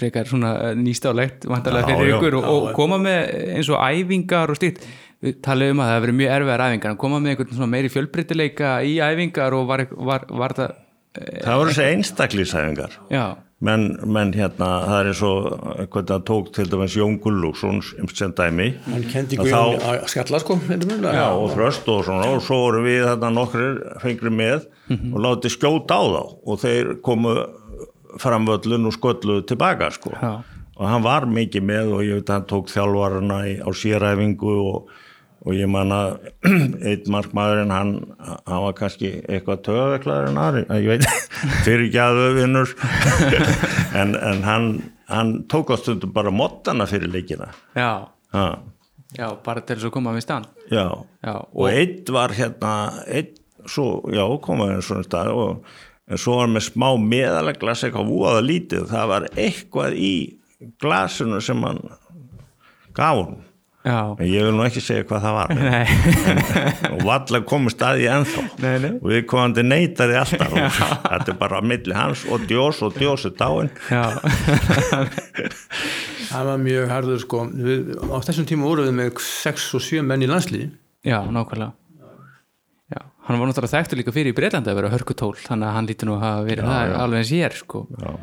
frekar 0.00 0.30
svona 0.30 0.52
nýstálegt 0.78 1.46
vantarlega 1.50 1.92
fyrir 1.92 2.16
ykkur. 2.16 2.38
Og, 2.40 2.50
og 2.70 2.74
koma 2.78 2.98
með 3.02 3.30
eins 3.56 3.70
og 3.72 3.80
æfingar 3.80 4.52
og 4.52 4.58
stýrt 4.58 4.82
við 5.20 5.40
talaðum 5.44 5.76
um 5.76 5.82
að 5.84 5.90
það 5.90 5.96
hefur 5.98 6.06
verið 6.06 6.18
mjög 6.20 6.34
erfiðar 6.36 6.64
æfingar. 6.66 6.94
En 6.94 7.00
koma 7.00 7.20
með 7.20 7.34
einhvern 7.34 7.56
svona 7.58 7.72
meiri 7.74 7.92
fjölbreytileika 7.92 8.70
í 8.88 8.94
æfingar 9.04 9.56
og 9.58 9.66
var, 9.68 9.84
var, 9.92 10.24
var 10.42 10.56
það 10.56 10.78
það 11.14 11.56
voru 11.60 11.70
þessi 11.74 11.86
einstaklýsæfingar 11.94 12.92
já, 13.10 13.24
menn, 13.60 13.86
menn 14.06 14.30
hérna, 14.32 14.68
það 14.86 15.00
er 15.10 15.22
og 15.26 15.48
hvernig 15.90 16.10
það 16.12 16.22
tók 16.30 16.52
til 16.56 16.66
dæmis 16.70 16.94
Jón 16.96 17.18
Gullúksson 17.20 17.80
sem 18.14 18.32
dæmi. 18.38 18.68
Hann 18.86 19.02
kendi 19.10 19.36
Guðjón 19.40 19.80
að 19.84 20.04
skalla 20.08 20.40
sko 20.40 20.56
já, 20.70 21.12
Já, 21.12 21.26
og 21.34 21.50
þröst 21.56 21.88
og 21.92 22.04
svona 22.06 22.30
og 22.30 22.40
svo 22.46 22.60
voru 22.66 22.84
við 22.86 23.04
þarna 23.08 23.32
nokkrir 23.36 23.80
fengri 24.04 24.30
með 24.30 24.66
Mhm. 24.90 25.12
og 25.14 25.20
látið 25.22 25.52
skjóta 25.54 25.94
á 25.98 26.02
þá. 26.02 26.22
Og 26.46 26.58
þeir 26.58 26.88
komu 27.02 27.34
framvöllun 28.18 28.86
og 28.88 28.92
sköllu 28.96 29.42
tilbaka 29.46 29.90
sko. 29.94 30.10
Já. 30.22 30.42
og 30.80 30.88
hann 30.88 31.02
var 31.04 31.26
mikið 31.28 31.62
með 31.62 31.90
og 31.92 32.00
ég 32.06 32.14
veit 32.16 32.30
að 32.30 32.34
hann 32.38 32.44
tók 32.48 32.70
þjálfarana 32.72 33.38
í, 33.44 33.58
á 33.60 33.68
séræfingu 33.68 34.52
og, 34.64 34.88
og 35.40 35.56
ég 35.56 35.68
man 35.72 35.92
að 35.94 36.10
einn 36.90 37.10
markmaðurinn 37.12 37.72
hann, 37.72 37.92
hann 38.20 38.64
var 38.66 38.76
kannski 38.78 39.12
eitthvað 39.24 39.62
töðveklaður 39.68 40.30
en 40.30 40.40
aðri 40.42 40.64
ég 40.84 40.88
veit, 40.92 41.06
fyrir 41.66 41.86
ekki 41.88 42.02
að 42.04 42.22
vinnur. 42.40 42.74
En, 44.00 44.12
en 44.14 44.44
hann, 44.46 44.66
hann 45.10 45.30
tók 45.50 45.72
á 45.74 45.76
stundum 45.80 46.12
bara 46.14 46.30
mottana 46.30 46.84
fyrir 46.86 47.10
leikina. 47.10 47.48
Já, 47.74 48.06
ha, 48.36 48.44
já, 49.16 49.26
bara 49.42 49.64
til 49.64 49.76
þess 49.76 49.88
að 49.88 49.94
koma 49.96 50.14
við 50.14 50.26
stann 50.28 50.46
já. 50.70 50.86
Já, 51.24 51.34
og, 51.34 51.64
einn 51.66 52.12
var 52.14 52.36
hérna 52.36 52.74
einn, 53.10 53.32
svo, 53.66 53.88
já, 54.14 54.22
komaði 54.44 54.78
svona 54.86 55.08
stað 55.08 55.32
og 55.34 55.72
en 56.10 56.22
svo 56.22 56.38
var 56.38 56.52
með 56.54 56.66
smá 56.68 56.88
meðalega 57.02 57.62
glas 57.64 57.84
eitthvað 57.86 58.14
úaða 58.14 58.46
lítið. 58.46 58.86
Það 58.90 59.10
var 59.10 59.28
eitthvað 59.34 59.98
í 59.98 60.14
glasinu 60.82 61.40
sem 61.44 61.66
hann 61.66 61.82
gaf 62.94 63.18
hún 63.18 63.38
já, 63.86 63.98
en 64.12 64.26
ég 64.28 64.44
vil 64.44 64.52
nú 64.56 64.64
ekki 64.66 64.82
segja 64.84 65.04
hvað 65.08 65.22
það 65.24 65.36
var. 65.36 65.52
Nei, 65.60 65.84
og 66.90 67.02
vallar 67.06 67.44
komist 67.48 67.82
að 67.86 68.00
því 68.00 68.08
ennþá. 68.14 68.44
Nei, 68.64 68.74
nei. 68.84 68.90
og 68.98 69.08
við 69.12 69.24
komandi 69.30 69.64
neytaði 69.66 70.18
alltaf. 70.20 70.54
Og 70.56 70.78
þetta 71.06 71.32
er 71.34 71.38
bara 71.40 71.60
á 71.60 71.62
milli 71.72 71.96
hans 71.96 72.24
og 72.28 72.44
djós 72.50 72.82
og 72.86 72.96
djós 72.98 73.26
er 73.30 73.34
dáin 73.40 73.70
já, 73.88 74.04
það 76.30 76.50
var 76.50 76.60
mjög 76.62 76.92
harður 76.94 77.22
sko. 77.24 77.42
Við, 77.54 77.92
á 78.10 78.16
þessum 78.28 78.48
tíma 78.50 78.68
vorum 78.68 78.90
við 78.90 78.96
með 79.00 79.22
6 79.26 79.68
og 79.78 79.86
7 79.88 80.04
menn 80.06 80.26
í 80.26 80.30
landslið 80.30 80.66
já, 81.06 81.18
nákvæmlega. 81.26 81.72
Já, 82.90 83.00
hann 83.26 83.38
var 83.38 83.46
náttúrulega 83.50 83.76
þekktur 83.78 84.00
líka 84.00 84.12
fyrir 84.14 84.32
í 84.32 84.36
Breitlandi 84.36 84.70
að 84.72 84.78
vera 84.80 84.92
hörkutól 84.92 85.34
þannig 85.38 85.68
að 85.68 85.74
hann 85.76 85.88
lítur 85.90 86.08
nú 86.10 86.16
að 86.18 86.24
hafa 86.26 86.46
verið 86.48 86.70
það 86.72 86.94
alveg 87.04 87.20
eins 87.22 87.34
ég 87.36 87.44
er 87.46 87.58
sko. 87.60 87.82
Já. 87.96 88.14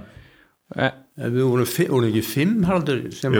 Eh, 0.76 0.89
En 0.91 1.07
við 1.18 1.47
vorum, 1.47 1.70
vorum 1.89 2.09
ekki 2.11 2.24
fimm 2.26 2.65
haraldur 2.68 3.07
sem, 3.15 3.38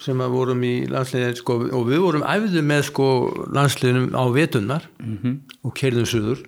sem 0.00 0.22
að 0.24 0.36
vorum 0.36 0.62
í 0.64 0.74
landsliðin 0.88 1.36
sko, 1.36 1.58
og 1.76 1.84
við 1.90 2.00
vorum 2.04 2.24
æfðu 2.24 2.62
með 2.64 2.86
sko 2.88 3.08
landsliðinum 3.52 4.08
á 4.16 4.24
vetunnar 4.32 4.88
-hmm. 4.98 5.36
og 5.62 5.76
keirðum 5.76 6.08
suður. 6.08 6.40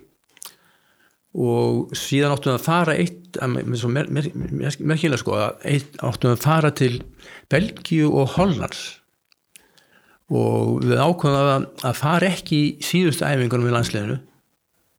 Og 1.33 1.93
síðan 1.97 2.33
áttum 2.33 2.53
við 2.53 2.59
að 2.59 2.65
fara 2.65 2.93
eitt 2.93 3.39
mer, 3.41 3.87
mer, 3.89 4.27
mer, 4.33 4.75
merkilega 4.79 5.17
sko 5.17 5.37
eitt, 5.65 5.95
áttum 5.97 6.29
við 6.29 6.37
að 6.37 6.45
fara 6.45 6.71
til 6.71 7.01
Belgíu 7.49 8.09
og 8.09 8.35
Hollands. 8.37 8.99
Og 10.29 10.81
við 10.81 10.97
ákvæmum 10.97 11.49
að, 11.55 11.65
að 11.83 11.97
fara 11.97 12.29
ekki 12.29 12.77
síðustu 12.81 13.25
æfingunum 13.25 13.69
í 13.69 13.73
landsliðinu 13.73 14.19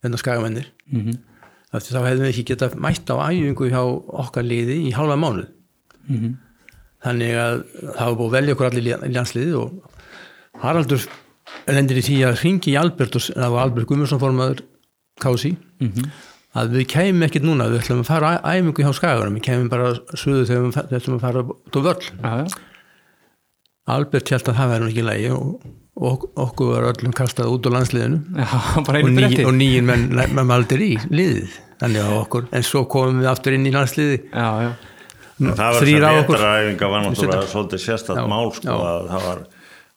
en 0.04 0.12
það 0.12 0.22
skagamennir 0.22 0.70
mm 0.86 1.00
-hmm. 1.00 1.18
þá 1.72 2.00
hefðum 2.06 2.26
við 2.26 2.32
ekki 2.32 2.48
getað 2.52 2.76
mætt 2.78 3.10
á 3.10 3.16
æfingu 3.30 3.70
hjá 3.70 3.82
okkar 4.22 4.44
liði 4.44 4.76
í 4.88 4.94
hálfa 4.94 5.16
mánuð 5.16 5.53
þannig 7.04 7.34
að 7.36 7.64
það 7.80 8.06
var 8.06 8.18
búið 8.20 8.36
velja 8.38 8.54
okkur 8.56 8.70
allir 8.70 8.90
í 8.90 9.14
landsliði 9.14 9.56
og 9.60 9.90
Haraldur 10.62 11.08
lendir 11.66 11.98
í 11.98 12.04
því 12.06 12.20
að 12.28 12.38
ringi 12.42 12.72
í 12.72 12.78
Albert 12.80 13.16
og 13.18 13.26
það 13.26 13.50
var 13.56 13.66
Albert 13.66 13.88
Gummarsson 13.90 14.22
formaður 14.22 14.62
Kási 15.20 15.56
að 16.54 16.76
við 16.78 16.86
kemum 16.92 17.26
ekkert 17.26 17.46
núna, 17.46 17.66
við 17.70 17.82
ætlum 17.82 18.02
að 18.04 18.10
fara 18.10 18.34
æfingu 18.42 18.84
hjá 18.84 18.92
Skagarum, 18.94 19.38
við 19.38 19.46
kemum 19.48 19.70
bara 19.72 19.94
suðu 20.14 20.44
þegar 20.46 20.62
við 20.64 20.76
við 20.90 20.98
ætlum 21.00 21.16
að 21.16 21.24
fara 21.24 21.42
út 21.50 21.78
á 21.78 21.80
völl. 21.86 22.04
Já, 22.10 22.30
já, 22.38 22.44
Albert 23.94 24.30
held 24.32 24.48
að 24.48 24.60
það 24.60 24.74
nú 24.80 24.86
ekki 24.88 25.02
í 25.02 25.04
lagi 25.04 25.32
og, 25.34 25.66
og 25.98 26.26
okkur 26.46 26.70
var 26.72 26.88
öllum 26.92 27.16
kastað 27.16 27.50
út 27.52 27.66
á 27.68 27.70
landsliðinu. 27.74 28.20
Já, 28.38 28.46
og, 28.78 29.10
ný, 29.10 29.28
og 29.44 29.54
nýjum 29.58 29.90
menn, 29.90 30.06
menn 30.14 30.54
aldrei 30.54 30.86
í 30.92 30.96
liðið. 31.10 31.58
Þannig 31.82 32.06
að 32.06 32.16
okkur, 32.20 32.48
en 32.54 32.66
svo 32.70 32.84
komum 32.90 33.20
við 33.20 33.30
aftur 33.34 33.56
inn 33.56 33.66
í 33.66 33.74
landsliði 33.74 34.20
já, 34.30 34.46
já, 34.62 34.70
Var 35.40 35.60
af 35.60 36.14
að 36.14 36.20
okkur. 36.22 36.36
vetraræfinga 36.38 36.90
var 36.90 37.04
náttúrulega 37.04 37.48
svolítið 37.50 37.80
Já, 38.20 38.26
mál 38.30 38.52
sko 38.54 38.76
að 38.78 39.08
það 39.10 39.26
var 39.28 39.40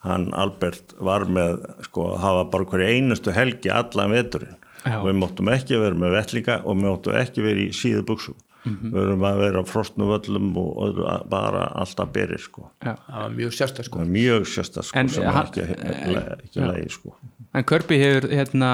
hann 0.08 0.26
Albert 0.34 0.94
var 1.04 1.26
með 1.26 1.58
sko 1.88 2.08
það 2.18 2.36
var 2.40 2.50
bara 2.54 2.66
hverju 2.72 2.88
einustu 2.96 3.32
helgi 3.36 3.70
allan 3.74 4.12
veturinn 4.16 4.56
Já. 4.86 4.98
og 5.02 5.08
við 5.10 5.18
móttum 5.20 5.50
ekki 5.52 5.80
vera 5.82 5.96
með 5.96 6.14
vettlinga 6.16 6.60
og 6.64 6.76
við 6.78 6.86
móttum 6.88 7.18
ekki 7.22 7.42
vera 7.46 7.60
í 7.68 7.72
síðu 7.76 8.04
buksum 8.08 8.36
Mhm. 8.68 8.90
við 8.92 8.98
verðum 9.00 9.22
að 9.24 9.38
vera 9.40 9.60
á 9.64 9.66
frostnu 9.70 10.06
völlum 10.10 10.48
og 10.60 10.72
öðru, 10.84 11.04
bara 11.30 11.62
alltaf 11.80 12.10
beri 12.12 12.36
sko 12.38 12.66
já. 12.84 12.98
það 13.08 13.22
var 13.22 13.30
mjög 13.38 13.54
sérstak 13.56 13.86
sko 13.86 14.00
er 14.02 14.06
mjög 14.12 14.42
sérstætt 14.52 14.84
sko 14.90 15.00
En 15.00 15.08
sem 15.10 15.24
er 15.24 15.38
ekki, 15.40 15.62
ekki, 15.62 16.16
ekki 16.44 16.60
lægi 16.66 16.90
sko 16.92 17.14
en 17.54 17.64
Körpi 17.64 18.00
hefur 18.02 18.28
hérna 18.28 18.72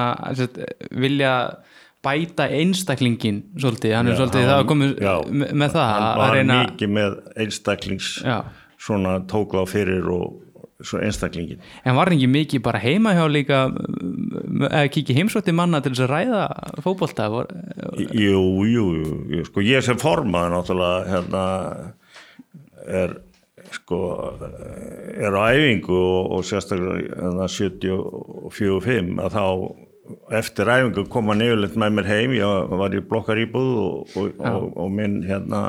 vilja 0.91 1.34
bæta 2.04 2.47
einstaklingin 2.51 3.41
svolítið, 3.56 3.95
hann 3.97 4.12
er 4.12 4.16
Já, 4.16 4.20
svolítið 4.22 4.47
það 4.49 4.58
að 4.60 5.04
já, 5.06 5.14
með, 5.32 5.76
það 5.76 5.91
hann 5.93 6.08
var 6.20 6.34
reyna 6.38 6.62
mikið 6.68 6.95
með 6.97 7.20
einstaklings 7.45 8.10
Já. 8.26 8.38
svona 8.78 9.18
tók 9.32 9.56
á 9.56 9.64
fyrir 9.70 10.10
og 10.12 10.39
einstaklingin 10.99 11.62
en 11.88 11.95
var 11.95 12.12
ekki 12.12 12.28
mikið 12.28 12.64
bara 12.66 12.82
heima 12.84 13.14
hjá 13.16 13.24
líka 13.32 13.60
eða 14.68 14.88
kikið 14.91 15.22
heimsótti 15.22 15.56
manna 15.56 15.80
til 15.84 15.93
þess 15.93 16.06
að 16.08 16.12
ræða 16.12 16.41
fótbolta? 16.84 17.30
Var, 17.32 17.51
Jú, 18.12 18.41
jú, 18.68 18.88
jú, 19.32 19.45
sko 19.47 19.64
ég 19.64 19.86
sem 19.86 19.99
formaður 20.01 20.58
náttúrulega 20.58 21.14
hérna 21.14 21.45
er 22.84 23.16
sko 23.74 24.01
er 24.43 25.34
á 25.39 25.41
æfingu 25.56 25.95
og, 25.95 26.36
og 26.36 26.45
sérstaklega 26.45 27.16
hérna 27.24 27.47
74-5 27.47 29.24
að 29.24 29.38
þá 29.38 29.45
eftir 30.36 30.68
æfingu 30.74 31.06
kom 31.12 31.30
hann 31.32 31.41
yfirleitt 31.45 31.78
með 31.80 31.93
mér 31.99 32.08
heim 32.12 32.34
ég 32.36 32.74
var 32.82 32.95
í 32.97 33.01
blokkar 33.08 33.39
íbúð 33.45 33.70
og, 33.84 34.16
og, 34.20 34.30
og, 34.43 34.66
og 34.84 34.91
minn 34.91 35.22
hérna 35.28 35.62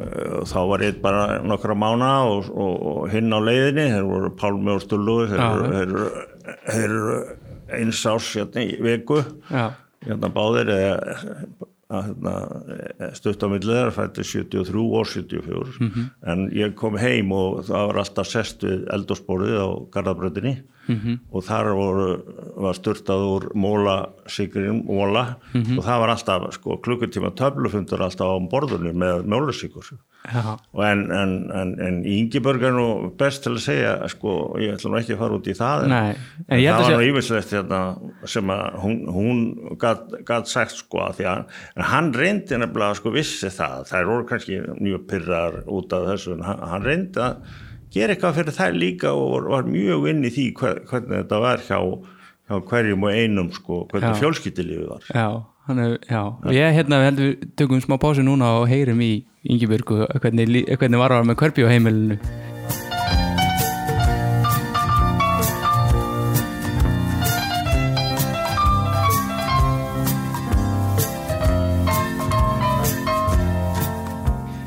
eh, 0.00 0.40
þá 0.50 0.58
var 0.70 0.84
ég 0.86 0.98
bara 1.04 1.38
nokkra 1.46 1.76
mána 1.78 2.10
og, 2.30 2.48
og, 2.50 2.74
og 2.90 3.12
hinn 3.12 3.30
á 3.34 3.38
leiðinni 3.44 3.86
þeir 3.92 4.08
voru 4.08 4.32
Pálmi 4.40 4.74
og 4.74 4.82
Stullu 4.84 5.18
þeir, 5.30 5.44
eru- 5.44 5.70
þeir, 5.70 6.58
þeir 6.72 6.88
eru 6.88 7.20
eins 7.74 8.02
árs 8.06 8.32
hérna 8.36 8.62
í 8.66 8.74
viku. 8.84 9.22
Já, 9.50 9.70
hérna 10.04 10.28
báðir 10.34 10.68
eða 10.74 10.98
að, 11.94 12.04
hérna, 12.10 12.34
stutt 13.16 13.42
á 13.44 13.48
millið 13.52 13.76
þeirra 13.78 13.94
fætti 13.94 14.24
73 14.26 14.84
og 14.98 15.08
74 15.08 15.90
en 16.32 16.44
ég 16.56 16.74
kom 16.78 16.96
heim 17.00 17.30
og 17.36 17.62
það 17.68 17.88
var 17.92 18.00
alltaf 18.02 18.28
sest 18.30 18.64
við 18.66 18.86
eldursporið 18.94 19.56
á 19.62 19.68
Garðabröndinni 19.94 20.54
og 21.32 21.44
þar 21.46 21.70
voru, 21.74 22.08
var 22.56 22.74
styrtað 22.76 23.22
úr 23.34 23.44
móla 23.56 23.94
sigurinn, 24.28 24.82
móla 24.84 25.36
og 25.78 25.84
það 25.84 26.00
var 26.02 26.12
alltaf 26.14 26.48
sko, 26.58 26.76
klukkutíma 26.84 27.30
töflufundur 27.34 28.02
alltaf 28.04 28.26
á 28.28 28.36
borðunni 28.52 28.92
með 28.92 29.24
og 30.72 30.80
en, 30.84 31.02
en, 31.12 31.32
en, 31.52 31.72
en 31.84 31.96
Ingeborg 32.08 32.62
er 32.64 32.72
nú 32.72 32.84
best 33.20 33.42
til 33.44 33.52
að 33.52 33.60
segja 33.60 33.90
sko, 34.08 34.56
ég 34.56 34.72
ætla 34.72 34.90
nú 34.94 34.96
ekki 34.96 35.12
að 35.12 35.18
fara 35.20 35.36
út 35.36 35.50
í 35.52 35.56
það 35.58 35.82
Nei, 35.92 36.14
en 36.48 36.60
það 36.64 36.78
að 36.78 36.78
var 36.80 36.94
nú 36.94 37.02
sé- 37.02 37.10
yfirslegt 37.10 37.52
hérna, 37.52 37.80
sem 38.32 38.52
að 38.54 38.78
hún, 38.84 38.96
hún 39.12 39.42
gat 40.24 40.48
sagt 40.48 40.78
sko 40.78 41.02
að 41.04 41.18
því 41.18 41.28
að 41.28 41.44
hann 41.90 42.08
reyndi 42.16 42.56
nefnilega 42.56 42.96
sko 43.00 43.12
vissi 43.12 43.50
það. 43.52 43.84
Þær 43.92 44.08
voru 44.08 44.24
kannski 44.30 44.62
mjög 44.80 45.04
pyrrar 45.12 45.60
út 45.66 45.92
af 45.92 46.08
þessu 46.08 46.32
en 46.38 46.42
hann, 46.48 46.64
hann 46.72 46.88
reyndi 46.88 47.20
að 47.20 47.36
gera 47.94 48.14
eitthvað 48.14 48.38
fyrir 48.40 48.56
þær 48.56 48.76
líka 48.78 49.14
og 49.14 49.48
var, 49.52 49.66
mjög 49.70 50.08
inn 50.10 50.26
í 50.26 50.30
því 50.34 50.46
hver, 50.58 50.80
hvernig 50.90 51.20
þetta 51.20 51.40
var 51.44 51.62
hjá, 51.62 51.78
hjá 52.48 52.56
hverjum 52.70 53.06
og 53.06 53.18
einum 53.18 53.50
sko 53.54 53.82
hvernig 53.92 54.16
Já. 54.16 54.20
fjölskyldilífið 54.22 54.88
var. 54.90 55.04
Já, 55.14 55.28
hann 55.68 55.84
er, 55.84 55.98
já. 56.10 56.22
Og 56.42 56.56
ég 56.56 56.74
hérna 56.78 57.02
við 57.02 57.08
heldur 57.10 57.30
við 57.30 57.52
tökum 57.60 57.84
smá 57.84 57.98
pásu 58.02 58.26
núna 58.26 58.56
og 58.60 58.66
heyrum 58.70 59.04
í 59.04 59.12
Ingibjörgu 59.44 60.06
hvernig, 60.18 60.64
hvernig 60.74 61.04
var 61.04 61.14
að 61.14 61.30
með 61.30 61.40
Körpi 61.44 61.66
á 61.66 61.70
heimilinu. 61.70 62.18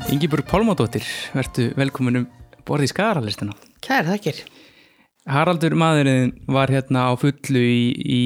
Ingibjörg 0.08 0.46
Pálmadóttir, 0.48 1.04
vertu 1.36 1.68
velkomin 1.76 2.22
um 2.22 2.28
borði 2.68 2.88
í 2.88 2.92
skaralistina. 2.92 3.56
Kæra 3.84 4.14
þakkir. 4.14 4.44
Haraldur 5.28 5.74
maðurinn 5.76 6.30
var 6.48 6.70
hérna 6.72 7.08
á 7.08 7.12
fullu 7.20 7.60
í, 7.60 7.82
í 8.00 8.22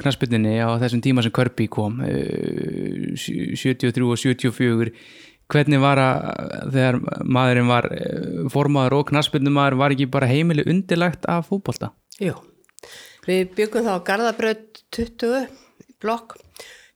knaspinninni 0.00 0.54
á 0.64 0.80
þessum 0.80 1.02
tíma 1.04 1.24
sem 1.24 1.34
Körpi 1.34 1.66
kom 1.72 1.98
eh, 2.06 3.12
73 3.20 4.06
og 4.06 4.16
74 4.20 4.94
hvernig 5.52 5.82
var 5.82 6.00
að 6.00 6.70
þegar 6.72 6.98
maðurinn 7.36 7.68
var 7.68 7.88
eh, 7.92 8.46
formaður 8.52 8.96
og 9.00 9.10
knaspinnumæður 9.10 9.76
var 9.82 9.94
ekki 9.94 10.08
bara 10.14 10.30
heimili 10.30 10.64
undirlagt 10.72 11.28
af 11.28 11.50
fútbolta? 11.50 11.92
Jú, 12.22 12.38
við 13.26 13.52
byggum 13.58 13.84
þá 13.90 13.94
Garðabraut 14.06 14.82
20 14.96 15.50
blokk 16.00 16.38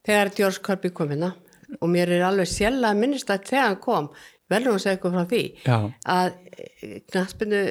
þegar 0.06 0.32
George 0.38 0.64
Kirby 0.64 0.94
kom 0.96 1.12
hérna 1.12 1.34
og 1.82 1.90
mér 1.90 2.14
er 2.16 2.24
alveg 2.28 2.48
sjálf 2.48 2.88
að 2.88 3.00
minnist 3.02 3.30
að 3.32 3.48
þegar 3.50 3.68
hann 3.68 3.80
kom, 3.82 4.08
verður 4.52 4.76
að 4.76 4.82
segja 4.84 4.96
eitthvað 4.96 5.16
frá 5.16 5.24
því 5.32 5.42
Já. 5.66 5.76
að 6.16 6.28
knaspinu 7.10 7.62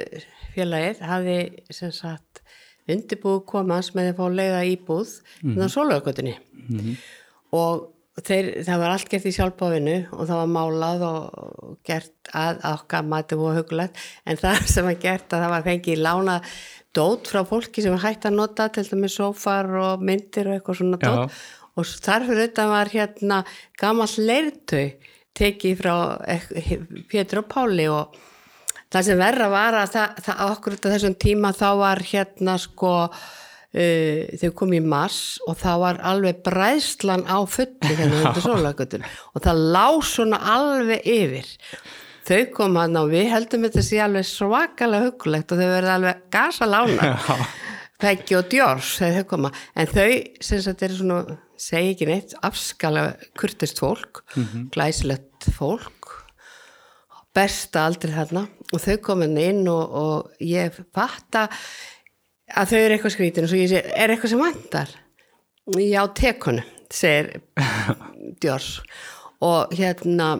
félagið 0.55 1.03
hafi 1.09 1.37
sem 1.73 1.93
sagt 1.95 2.43
undirbúið 2.91 3.43
komans 3.49 3.91
með 3.97 4.11
að 4.11 4.19
fá 4.19 4.25
leiða 4.29 4.63
íbúð 4.69 5.11
mm 5.41 5.51
-hmm. 5.51 5.65
á 5.65 5.67
sólaugutinni 5.75 6.35
og 7.55 7.91
þeir, 8.23 8.51
það 8.63 8.81
var 8.81 8.93
allt 8.93 9.09
gert 9.11 9.27
í 9.27 9.33
sjálfbáfinu 9.35 9.97
og 10.15 10.23
það 10.29 10.39
var 10.41 10.53
málað 10.53 11.03
og 11.09 11.75
gert 11.87 12.31
að 12.31 12.63
okkar 12.71 13.03
mati 13.11 13.35
og 13.35 13.57
hugulegt 13.59 13.99
en 14.25 14.39
það 14.39 14.65
sem 14.73 14.87
var 14.87 14.99
gert 15.01 15.33
að 15.33 15.45
það 15.45 15.53
var 15.55 15.67
fengið 15.69 16.03
lána 16.05 16.39
dót 16.95 17.27
frá 17.27 17.43
fólki 17.47 17.83
sem 17.83 17.95
var 17.95 18.05
hægt 18.05 18.27
að 18.27 18.37
nota 18.39 18.69
til 18.69 18.85
dæmis 18.87 19.17
sófar 19.19 19.67
og 19.81 20.03
myndir 20.05 20.47
og 20.47 20.55
eitthvað 20.55 20.79
svona 20.79 20.99
Já. 21.01 21.07
dót 21.09 21.31
og 21.75 21.91
þar 22.05 22.27
fyrir 22.29 22.45
þetta 22.45 22.67
var 22.71 22.91
hérna 22.93 23.41
gamall 23.81 24.15
leirtau 24.29 24.85
tekið 25.35 25.81
frá 25.81 25.95
eh, 26.31 26.45
Pétur 27.09 27.43
og 27.43 27.49
Páli 27.51 27.87
og 27.91 28.15
það 28.93 29.07
sem 29.07 29.19
verra 29.19 29.49
var 29.51 29.79
að 29.81 29.95
það, 29.95 30.21
það 30.27 30.53
okkur 30.53 30.77
þetta 30.77 30.93
þessum 30.93 31.17
tíma 31.25 31.51
þá 31.55 31.67
var 31.81 32.01
hérna 32.05 32.55
sko 32.61 32.93
uh, 33.09 34.37
þau 34.41 34.49
kom 34.61 34.73
í 34.77 34.81
mars 34.83 35.19
og 35.49 35.59
það 35.59 35.83
var 35.83 36.01
alveg 36.13 36.41
bræðslan 36.45 37.25
á 37.27 37.37
fulli 37.49 37.99
hérna 37.99 38.33
og 39.33 39.43
það 39.43 39.61
lá 39.75 39.87
svona 40.05 40.41
alveg 40.55 41.05
yfir. 41.15 41.53
Þau 42.25 42.41
kom 42.55 42.79
hann 42.81 42.97
og 42.97 43.11
við 43.11 43.27
heldum 43.29 43.67
þetta 43.67 43.83
sé 43.85 43.99
alveg 44.01 44.25
svakalega 44.25 45.11
hugulegt 45.11 45.51
og 45.51 45.59
þau 45.61 45.67
verði 45.69 45.91
alveg 45.93 46.23
gasa 46.33 46.69
lána 46.69 47.11
Peggy 48.01 48.35
og 48.35 48.49
koma. 49.29 49.51
En 49.75 49.87
þau 49.87 50.09
sem 50.43 50.61
sagt 50.63 50.81
eru 50.83 50.97
svona 50.97 51.37
segi 51.61 51.93
ekki 51.93 52.07
neitt, 52.09 52.35
afskala 52.45 53.07
kurtist 53.39 53.81
fólk, 53.83 54.23
glæsilegt 54.75 55.49
fólk. 55.55 56.13
Besta 57.35 57.85
aldrei 57.89 58.13
þarna. 58.15 58.45
Og 58.71 58.79
þau 58.79 58.95
komin 59.03 59.35
inn 59.41 59.65
og, 59.67 59.95
og 59.99 60.43
ég 60.43 60.77
fatta 60.95 61.49
að 62.55 62.71
þau 62.71 62.79
eru 62.79 62.95
eitthvað 62.95 63.15
skrítin 63.17 63.47
og 63.47 63.51
svo 63.51 63.59
ég 63.59 63.71
sé, 63.71 63.81
er 63.83 64.13
eitthvað 64.13 64.33
sem 64.33 64.43
vantar? 64.43 64.93
Já, 65.81 66.01
tekunu 66.15 66.63
segir 66.93 67.41
Djórs 68.41 68.77
og 69.43 69.73
hérna 69.75 70.35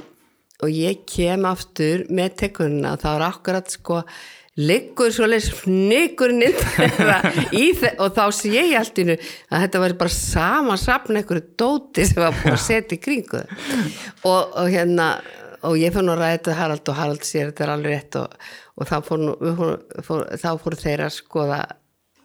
og 0.63 0.71
ég 0.71 1.03
kem 1.09 1.45
aftur 1.49 2.05
með 2.13 2.37
tekununa 2.45 2.95
þá 3.01 3.09
er 3.15 3.25
akkurat 3.27 3.73
sko 3.73 4.01
liggur 4.55 5.11
svo 5.11 5.27
leys 5.27 5.49
fnikurinn 5.51 6.45
inn 6.47 6.59
þeirra 6.75 7.17
í 7.51 7.65
þe- 7.75 7.95
og 7.99 8.13
þá 8.15 8.23
sé 8.37 8.51
ég 8.55 8.75
allt 8.79 9.01
innu 9.03 9.17
að 9.19 9.65
þetta 9.65 9.81
var 9.83 9.95
bara 9.99 10.13
sama 10.15 10.77
safn 10.79 11.19
einhverju 11.19 11.49
dóti 11.59 12.05
sem 12.07 12.21
var 12.23 12.37
búin 12.39 12.55
að 12.55 12.61
setja 12.63 12.95
í 12.95 13.01
kringu 13.03 13.41
og, 13.41 14.55
og 14.55 14.69
hérna 14.71 15.09
og 15.65 15.75
ég 15.81 15.91
fann 15.95 16.11
að 16.13 16.21
ræða 16.21 16.37
þetta 16.37 16.55
Harald 16.59 16.91
og 16.93 16.99
Harald 17.01 17.25
sér 17.27 17.49
þetta 17.49 17.65
er 17.65 17.73
alveg 17.75 17.95
rétt 17.97 18.17
og, 18.21 18.37
og 18.79 18.87
þá 18.91 18.95
fór, 19.09 19.25
fór, 19.59 19.75
fór, 20.07 20.25
fór 20.63 20.77
þeirra 20.79 21.09
að 21.09 21.17
skoða 21.17 21.59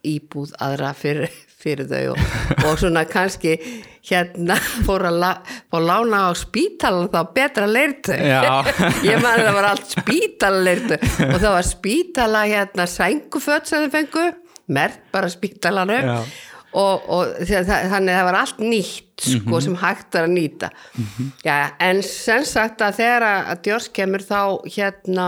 íbúð 0.07 0.55
aðra 0.65 0.95
fyrir, 0.97 1.35
fyrir 1.61 1.89
þau 1.91 2.03
og, 2.15 2.21
og 2.65 2.77
svona 2.81 3.07
kannski 3.09 3.57
hérna 4.11 4.57
fór 4.87 5.07
að 5.11 5.19
la, 5.23 5.31
fór 5.71 5.83
að 5.83 5.89
lána 5.91 6.21
á 6.27 6.31
spítalan 6.39 7.11
þá 7.13 7.21
betra 7.37 7.67
leirtu 7.69 8.17
ég 9.11 9.21
man 9.21 9.35
að 9.35 9.47
það 9.47 9.59
var 9.59 9.71
allt 9.73 9.97
spítala 9.97 10.63
leirtu 10.69 11.01
og 11.01 11.35
það 11.37 11.51
var 11.57 11.67
spítala 11.69 12.45
hérna 12.49 12.89
sænguföt 12.91 13.69
sem 13.69 13.85
þau 13.85 13.99
fengu 13.99 14.31
mert 14.71 15.03
bara 15.13 15.31
spítalanum 15.33 16.15
og, 16.79 17.09
og 17.11 17.35
þannig 17.43 18.13
að 18.13 18.15
það 18.15 18.27
var 18.29 18.39
allt 18.41 18.63
nýtt 18.63 19.27
sko 19.27 19.61
sem 19.61 19.75
hægt 19.81 20.17
var 20.17 20.29
að 20.29 20.35
nýta. 20.37 20.71
Já, 21.45 21.75
en 21.83 22.01
sem 22.07 22.47
sagt 22.49 22.81
að 22.85 23.01
þegar 23.01 23.27
að, 23.27 23.51
djós 23.67 23.91
kemur 23.93 24.25
þá 24.25 24.41
hérna 24.65 25.27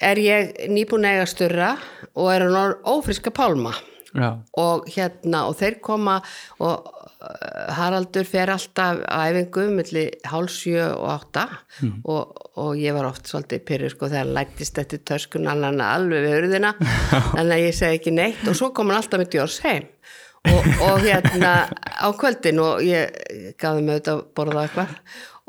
er 0.00 0.22
ég 0.24 0.54
nýbúin 0.72 1.06
eiga 1.06 1.28
styrra 1.28 1.74
og 2.16 2.32
er 2.32 2.46
hann 2.48 2.74
ófriska 2.88 3.32
pálma 3.36 3.74
og 4.58 4.88
hérna 4.90 5.44
og 5.46 5.56
þeir 5.60 5.76
koma 5.84 6.16
og 6.58 6.88
uh, 6.88 7.74
Haraldur 7.76 8.26
fer 8.26 8.50
alltaf 8.50 9.02
æfingu 9.06 9.68
milli 9.74 10.06
hálf 10.26 10.54
sjö 10.54 10.88
og 10.96 11.06
átta. 11.14 11.46
Og, 12.04 12.34
og 12.58 12.80
ég 12.80 12.96
var 12.96 13.10
oft 13.10 13.30
svolítið 13.30 13.64
pyrri 13.68 13.90
sko 13.92 14.08
þegar 14.08 14.24
hann 14.24 14.34
lættist 14.38 14.80
eftir 14.82 15.04
töskun 15.06 15.46
hann 15.50 15.82
alveg 15.84 16.26
við 16.26 16.36
hurðina. 16.38 16.74
Að 17.38 17.54
ég 17.60 17.76
segi 17.76 18.00
ekki 18.00 18.14
neitt. 18.16 18.42
Og 18.50 18.58
svo 18.58 18.72
kom 18.74 18.90
hann 18.90 19.00
alltaf 19.02 19.22
með 19.22 19.34
djórs 19.36 19.60
heim. 19.66 19.86
Og, 20.48 20.68
og 20.86 21.02
hérna 21.04 21.68
á 21.84 22.08
kvöldin 22.16 22.62
og 22.64 22.80
ég 22.80 23.12
gaf 23.60 23.76
þeim 23.76 23.90
auðvitað 23.92 24.14
að 24.14 24.24
borða 24.38 24.64
eitthvað. 24.64 24.94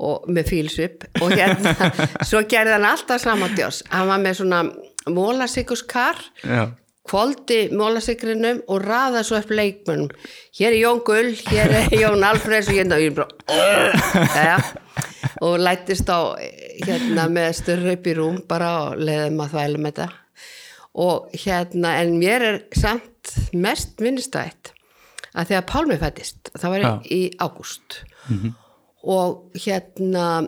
Og 0.02 0.30
með 0.34 0.50
fílsvip. 0.52 1.10
Og 1.24 1.34
hérna 1.34 1.92
svo 2.30 2.44
gerði 2.50 2.76
hann 2.78 2.90
alltaf 2.92 3.24
sama 3.24 3.50
djórs 3.56 3.82
hann 3.90 4.10
var 4.12 4.22
með 4.22 4.42
svona 4.42 4.64
mólasikuskar 5.10 6.20
já, 7.06 7.10
kvóldi 7.10 7.70
mólasikrinum 7.74 8.62
og 8.68 8.82
raða 8.82 9.24
svo 9.24 9.38
upp 9.38 9.52
leikmönnum. 9.52 10.10
Hér 10.58 10.72
er 10.72 10.80
Jón 10.82 11.04
Gull, 11.04 11.36
hér 11.50 11.72
er 11.72 11.90
Jón 12.02 12.24
Alfreds 12.24 12.70
og 12.70 12.76
hérna 12.76 12.96
og 12.96 13.02
ég 13.02 13.16
bara 13.16 13.28
ja, 14.36 14.58
og 15.42 15.60
lættist 15.60 16.10
á 16.10 16.36
hérna 16.86 17.28
með 17.30 17.56
styrra 17.56 17.96
upp 17.96 18.08
í 18.08 18.14
rúm 18.18 18.42
bara 18.48 18.72
og 18.86 19.02
leiðum 19.02 19.42
að 19.42 19.52
þvæla 19.56 19.82
með 19.82 19.92
þetta. 19.92 20.10
Og 20.94 21.28
hérna 21.34 21.96
en 22.02 22.18
mér 22.20 22.42
er 22.42 22.62
samt 22.76 23.36
mest 23.54 24.00
minnistætt 24.00 24.74
að 25.34 25.48
þegar 25.48 25.68
Pálmi 25.68 25.98
fættist 25.98 26.52
það 26.58 26.70
var 26.70 26.82
Já. 26.82 26.92
í 27.12 27.22
ágúst. 27.40 28.02
Og 29.02 29.52
hérna 29.56 30.48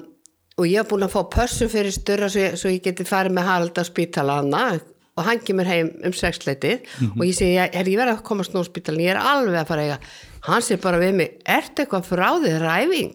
og 0.58 0.68
ég 0.70 0.84
hef 0.84 0.90
búin 0.92 1.06
að 1.08 1.16
fá 1.16 1.22
pössum 1.34 1.70
fyrir 1.72 1.92
styrra 1.92 2.30
svo, 2.30 2.52
svo 2.60 2.70
ég 2.70 2.84
geti 2.84 3.06
farið 3.08 3.34
með 3.34 3.48
Harald 3.50 3.80
á 3.80 3.84
spítala 3.88 4.36
hana 4.42 4.80
og 5.14 5.26
hann 5.28 5.42
kemur 5.46 5.68
heim 5.70 5.92
um 6.08 6.14
sexleitið 6.18 6.88
og 7.14 7.24
ég 7.28 7.36
segi, 7.38 7.58
er 7.62 7.90
ég 7.90 8.00
verið 8.00 8.16
að 8.16 8.24
á 8.58 8.64
spítalin, 8.66 9.04
ég 9.06 9.12
er 9.14 9.20
alveg 9.22 9.60
að 9.62 9.68
fara 9.70 9.84
eiga. 9.86 9.98
Hann 10.44 10.64
segir 10.66 10.82
bara 10.84 10.98
við 11.00 11.14
mig, 11.20 11.36
ertu 11.48 11.84
eitthvað 11.86 12.08
frá 12.10 12.30
þið 12.44 12.56
ræfing? 12.64 13.12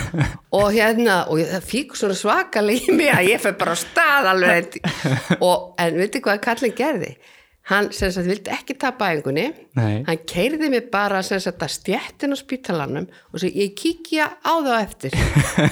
Og 0.58 0.72
hérna, 0.74 1.20
og 1.30 1.38
ég- 1.42 1.50
það 1.52 1.68
fík 1.68 1.94
svona 1.98 2.16
svakalega 2.18 2.88
í 2.90 2.96
mig 2.96 3.12
að 3.14 3.28
ég 3.30 3.42
fyrir 3.44 3.58
bara 3.60 3.76
á 3.76 3.78
stað 3.78 4.28
alveg. 4.32 4.78
Og, 5.48 5.74
en 5.78 6.00
veitir 6.00 6.24
hvað 6.24 6.40
kallin 6.48 6.74
gerði 6.78 7.12
hann 7.70 7.88
sem 7.96 8.10
sagt 8.12 8.28
vildi 8.28 8.52
ekki 8.52 8.76
tapa 8.80 9.08
æfingunni. 9.12 9.46
Hann 9.76 10.24
keirði 10.28 10.68
mig 10.72 10.90
bara 10.92 11.22
sem 11.24 11.40
sagt 11.40 11.62
að 11.64 11.72
stjettin 11.72 12.34
á 12.34 12.38
spítalanum 12.38 13.06
og 13.08 13.40
svo 13.40 13.48
ég 13.48 13.72
kíkja 13.78 14.26
á 14.44 14.52
það 14.52 14.80
eftir. 14.82 15.16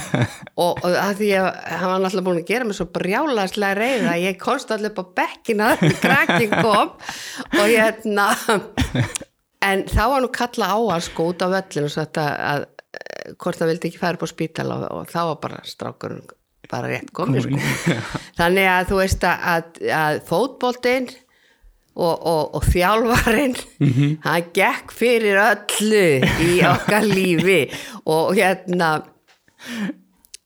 Og, 0.63 0.77
og 0.85 0.95
að 0.95 1.15
því 1.23 1.29
að 1.41 1.47
hann 1.81 1.91
var 1.91 2.01
náttúrulega 2.03 2.27
búin 2.27 2.41
að 2.43 2.51
gera 2.51 2.67
mig 2.69 2.77
svo 2.77 2.85
brjálaðslega 2.93 3.77
reyð 3.79 4.09
að 4.13 4.25
ég 4.27 4.41
komst 4.41 4.73
allir 4.75 4.93
upp 4.93 5.01
á 5.01 5.05
bekkina 5.23 5.71
þegar 5.81 6.01
krakkin 6.03 6.53
kom. 6.59 6.91
Og 7.57 7.65
hérna 7.73 8.27
en 9.65 9.87
þá 9.89 10.03
var 10.13 10.23
nú 10.25 10.31
kalla 10.35 10.69
á 10.75 10.79
hann 10.91 11.05
sko 11.05 11.31
út 11.33 11.45
á 11.45 11.49
völlinu 11.53 11.89
og 11.89 11.95
sagt 11.95 12.21
að, 12.21 12.31
að 12.51 12.67
eh, 12.99 13.33
hvort 13.41 13.59
það 13.59 13.73
vildi 13.73 13.91
ekki 13.91 14.03
fara 14.03 14.19
upp 14.19 14.27
á 14.27 14.35
spítala 14.35 14.79
og, 14.79 14.87
og 15.01 15.13
þá 15.13 15.21
var 15.31 15.41
bara 15.47 15.61
strákurinn 15.69 16.25
bara 16.71 16.89
rétt 16.93 17.11
komið 17.15 17.49
sko. 17.49 17.97
þannig 18.39 18.69
að 18.71 18.91
þú 18.91 19.01
veist 19.01 19.27
að, 19.29 19.47
að, 19.53 19.83
að 19.99 20.21
og, 21.95 22.15
og, 22.27 22.55
og 22.57 22.67
þjálfarinn 22.73 23.57
hann 24.25 24.51
gekk 24.57 24.95
fyrir 24.97 25.41
öllu 25.43 26.05
í 26.47 26.61
okkar 26.67 27.07
lífi. 27.09 27.61
Og 28.09 28.33
hérna 28.39 28.95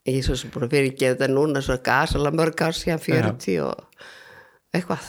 ég 0.07 0.21
er 0.21 0.27
svo 0.27 0.37
sem 0.39 0.53
búin 0.55 0.67
að 0.69 0.77
fyrirgeða 0.77 1.17
þetta 1.17 1.33
núna 1.33 1.63
svo 1.65 1.79
gasala 1.85 2.33
mörg 2.35 2.63
ár 2.63 2.77
síðan 2.77 3.03
40 3.03 3.63
og 3.67 4.05
eitthvað. 4.77 5.09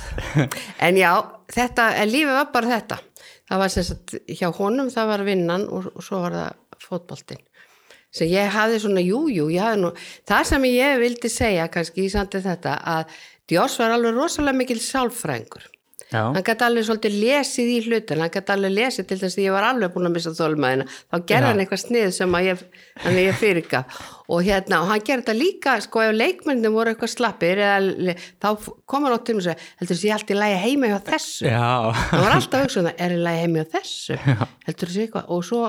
En 0.86 0.98
já, 0.98 1.12
þetta, 1.54 1.92
en 2.02 2.12
lífið 2.12 2.34
var 2.38 2.50
bara 2.54 2.74
þetta. 2.78 3.02
Það 3.48 3.62
var 3.64 3.74
sem 3.74 3.86
sagt 3.88 4.16
hjá 4.28 4.50
honum 4.58 4.90
það 4.92 5.12
var 5.14 5.24
vinnan 5.28 5.68
og, 5.72 5.92
og 5.94 6.04
svo 6.04 6.22
var 6.26 6.36
það 6.36 6.84
fótboltinn. 6.84 7.44
Sem 8.14 8.30
ég 8.32 8.50
hafði 8.54 8.80
svona, 8.82 9.04
jú, 9.04 9.26
jú, 9.32 9.50
ég 9.52 9.64
hafði 9.66 9.82
nú 9.84 9.90
það 10.28 10.46
sem 10.52 10.68
ég 10.70 11.02
vildi 11.02 11.32
segja 11.32 11.68
kannski 11.72 12.06
í 12.06 12.12
sandi 12.12 12.42
þetta 12.44 12.78
að 12.96 13.18
Djós 13.48 13.78
var 13.80 13.94
alveg 13.96 14.16
rosalega 14.16 14.60
mikil 14.60 14.80
sálfrængur 14.84 15.68
já, 16.12 16.22
hann 16.22 16.44
gæti 16.46 16.66
alveg 16.68 16.86
svolítið 16.88 17.18
lesið 17.22 17.72
í 17.72 17.78
hlutin 17.86 18.24
hann 18.24 18.32
gæti 18.34 18.54
alveg 18.54 18.74
lesið 18.76 19.08
til 19.10 19.18
þess 19.22 19.38
að 19.38 19.44
ég 19.44 19.56
var 19.56 19.68
alveg 19.68 19.94
búin 19.94 20.10
að 20.10 20.16
missa 20.16 20.34
þólmaðina, 20.38 20.88
þá 20.88 21.18
gerði 21.18 21.44
Já. 21.44 21.50
hann 21.50 21.64
eitthvað 21.64 21.82
snið 21.84 22.08
sem 22.18 22.38
að 22.40 22.48
ég, 22.48 22.64
ég 23.18 23.38
fyrirgaf. 23.42 24.02
Og 24.28 24.44
hérna, 24.44 24.82
og 24.84 24.92
hann 24.92 25.04
gerði 25.08 25.24
þetta 25.24 25.38
líka 25.38 25.76
sko 25.84 26.04
ef 26.04 26.16
leikmennir 26.16 26.74
voru 26.74 26.94
eitthvað 26.94 27.14
slappir 27.14 27.64
eða, 27.64 28.18
þá 28.44 28.50
kom 28.90 29.08
hann 29.08 29.16
á 29.16 29.20
til 29.24 29.38
og 29.38 29.46
segja 29.46 29.56
heldur 29.80 29.96
þessi 29.96 30.12
allt 30.16 30.34
í 30.34 30.40
lagi 30.40 30.58
heima 30.66 30.92
hjá 30.92 30.98
þessu? 31.12 31.48
Já, 31.48 31.70
hann 32.12 32.26
var 32.26 32.36
alltaf 32.36 32.66
að 32.66 32.82
um 32.82 32.90
það, 32.90 33.00
er 33.06 33.16
í 33.16 33.22
lagi 33.30 33.46
heima 33.46 33.64
hjá 33.64 33.72
þessu? 33.78 34.20
Heldur 34.68 34.92
þessi 34.92 35.08
eitthvað? 35.08 35.32
Og 35.32 35.48
svo 35.48 35.64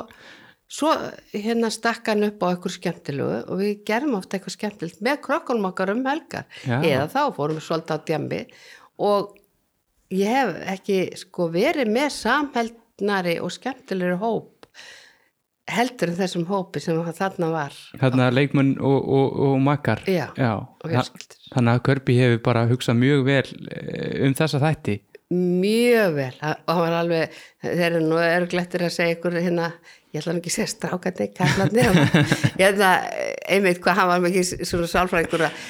svo 0.68 0.92
hérna 1.32 1.70
stakk 1.72 2.10
hann 2.12 2.26
upp 2.26 2.42
á 2.44 2.52
eitthvað 2.52 2.74
skemmtilegu 2.76 3.36
og 3.48 3.60
við 3.62 3.70
gerum 3.88 4.18
ofta 4.18 4.36
eitthvað 4.36 4.56
skemmtilegt 4.58 5.04
með 5.04 5.20
krokkunum 5.24 5.70
okkar 5.70 5.94
um 5.94 6.02
helgar. 6.04 6.44
Já. 6.68 6.76
eða 6.82 7.06
þá 7.14 7.20
fórum 7.36 7.56
við 7.56 7.64
svolítið 7.64 7.96
á 7.96 7.98
djambi 8.10 8.40
og 9.08 9.30
ég 10.14 10.30
hef 10.32 10.54
ekki 10.74 11.00
sko 11.20 11.48
verið 11.52 11.90
með 11.92 12.08
samheldnari 12.16 13.38
og 13.44 13.52
skemmtilegri 13.54 14.16
hóp 14.22 14.54
heldur 15.68 16.08
en 16.08 16.16
þessum 16.16 16.46
hópi 16.48 16.80
sem 16.80 16.96
þarna 17.12 17.50
var. 17.52 17.74
Þarna 18.00 18.30
leikmenn 18.32 18.70
og, 18.80 19.02
og, 19.04 19.34
og 19.50 19.58
makkar. 19.60 20.00
Já, 20.08 20.30
og 20.32 20.80
Þa- 20.86 20.94
fjölskyldur. 20.94 21.42
þannig 21.52 21.74
að 21.74 21.82
Körbi 21.90 22.16
hefur 22.16 22.40
bara 22.46 22.62
hugsað 22.70 22.96
mjög 23.02 23.26
vel 23.26 23.42
eh, 23.68 24.14
um 24.24 24.36
þessa 24.38 24.62
þætti. 24.64 24.94
Mjög 25.36 26.14
vel. 26.16 26.30
Og 26.40 26.70
hann 26.72 26.80
var 26.86 26.96
alveg, 27.02 27.36
þeir 27.66 27.82
eru 27.90 28.00
nú 28.06 28.16
örglettir 28.16 28.86
að 28.86 28.94
segja 28.96 29.18
ykkur 29.18 29.36
hérna, 29.44 29.66
ég 30.16 30.22
ætla 30.22 30.38
ekki 30.38 30.48
að 30.54 30.56
segja 30.56 30.70
strákandi 30.72 31.26
kallarnir 31.36 32.00
hérna, 32.62 32.94
einmitt 33.52 33.82
hvað 33.84 34.00
hann 34.00 34.08
var 34.14 34.24
mikið 34.24 34.54
svona 34.64 34.88
sálfræðingur 34.88 35.44
að 35.50 35.60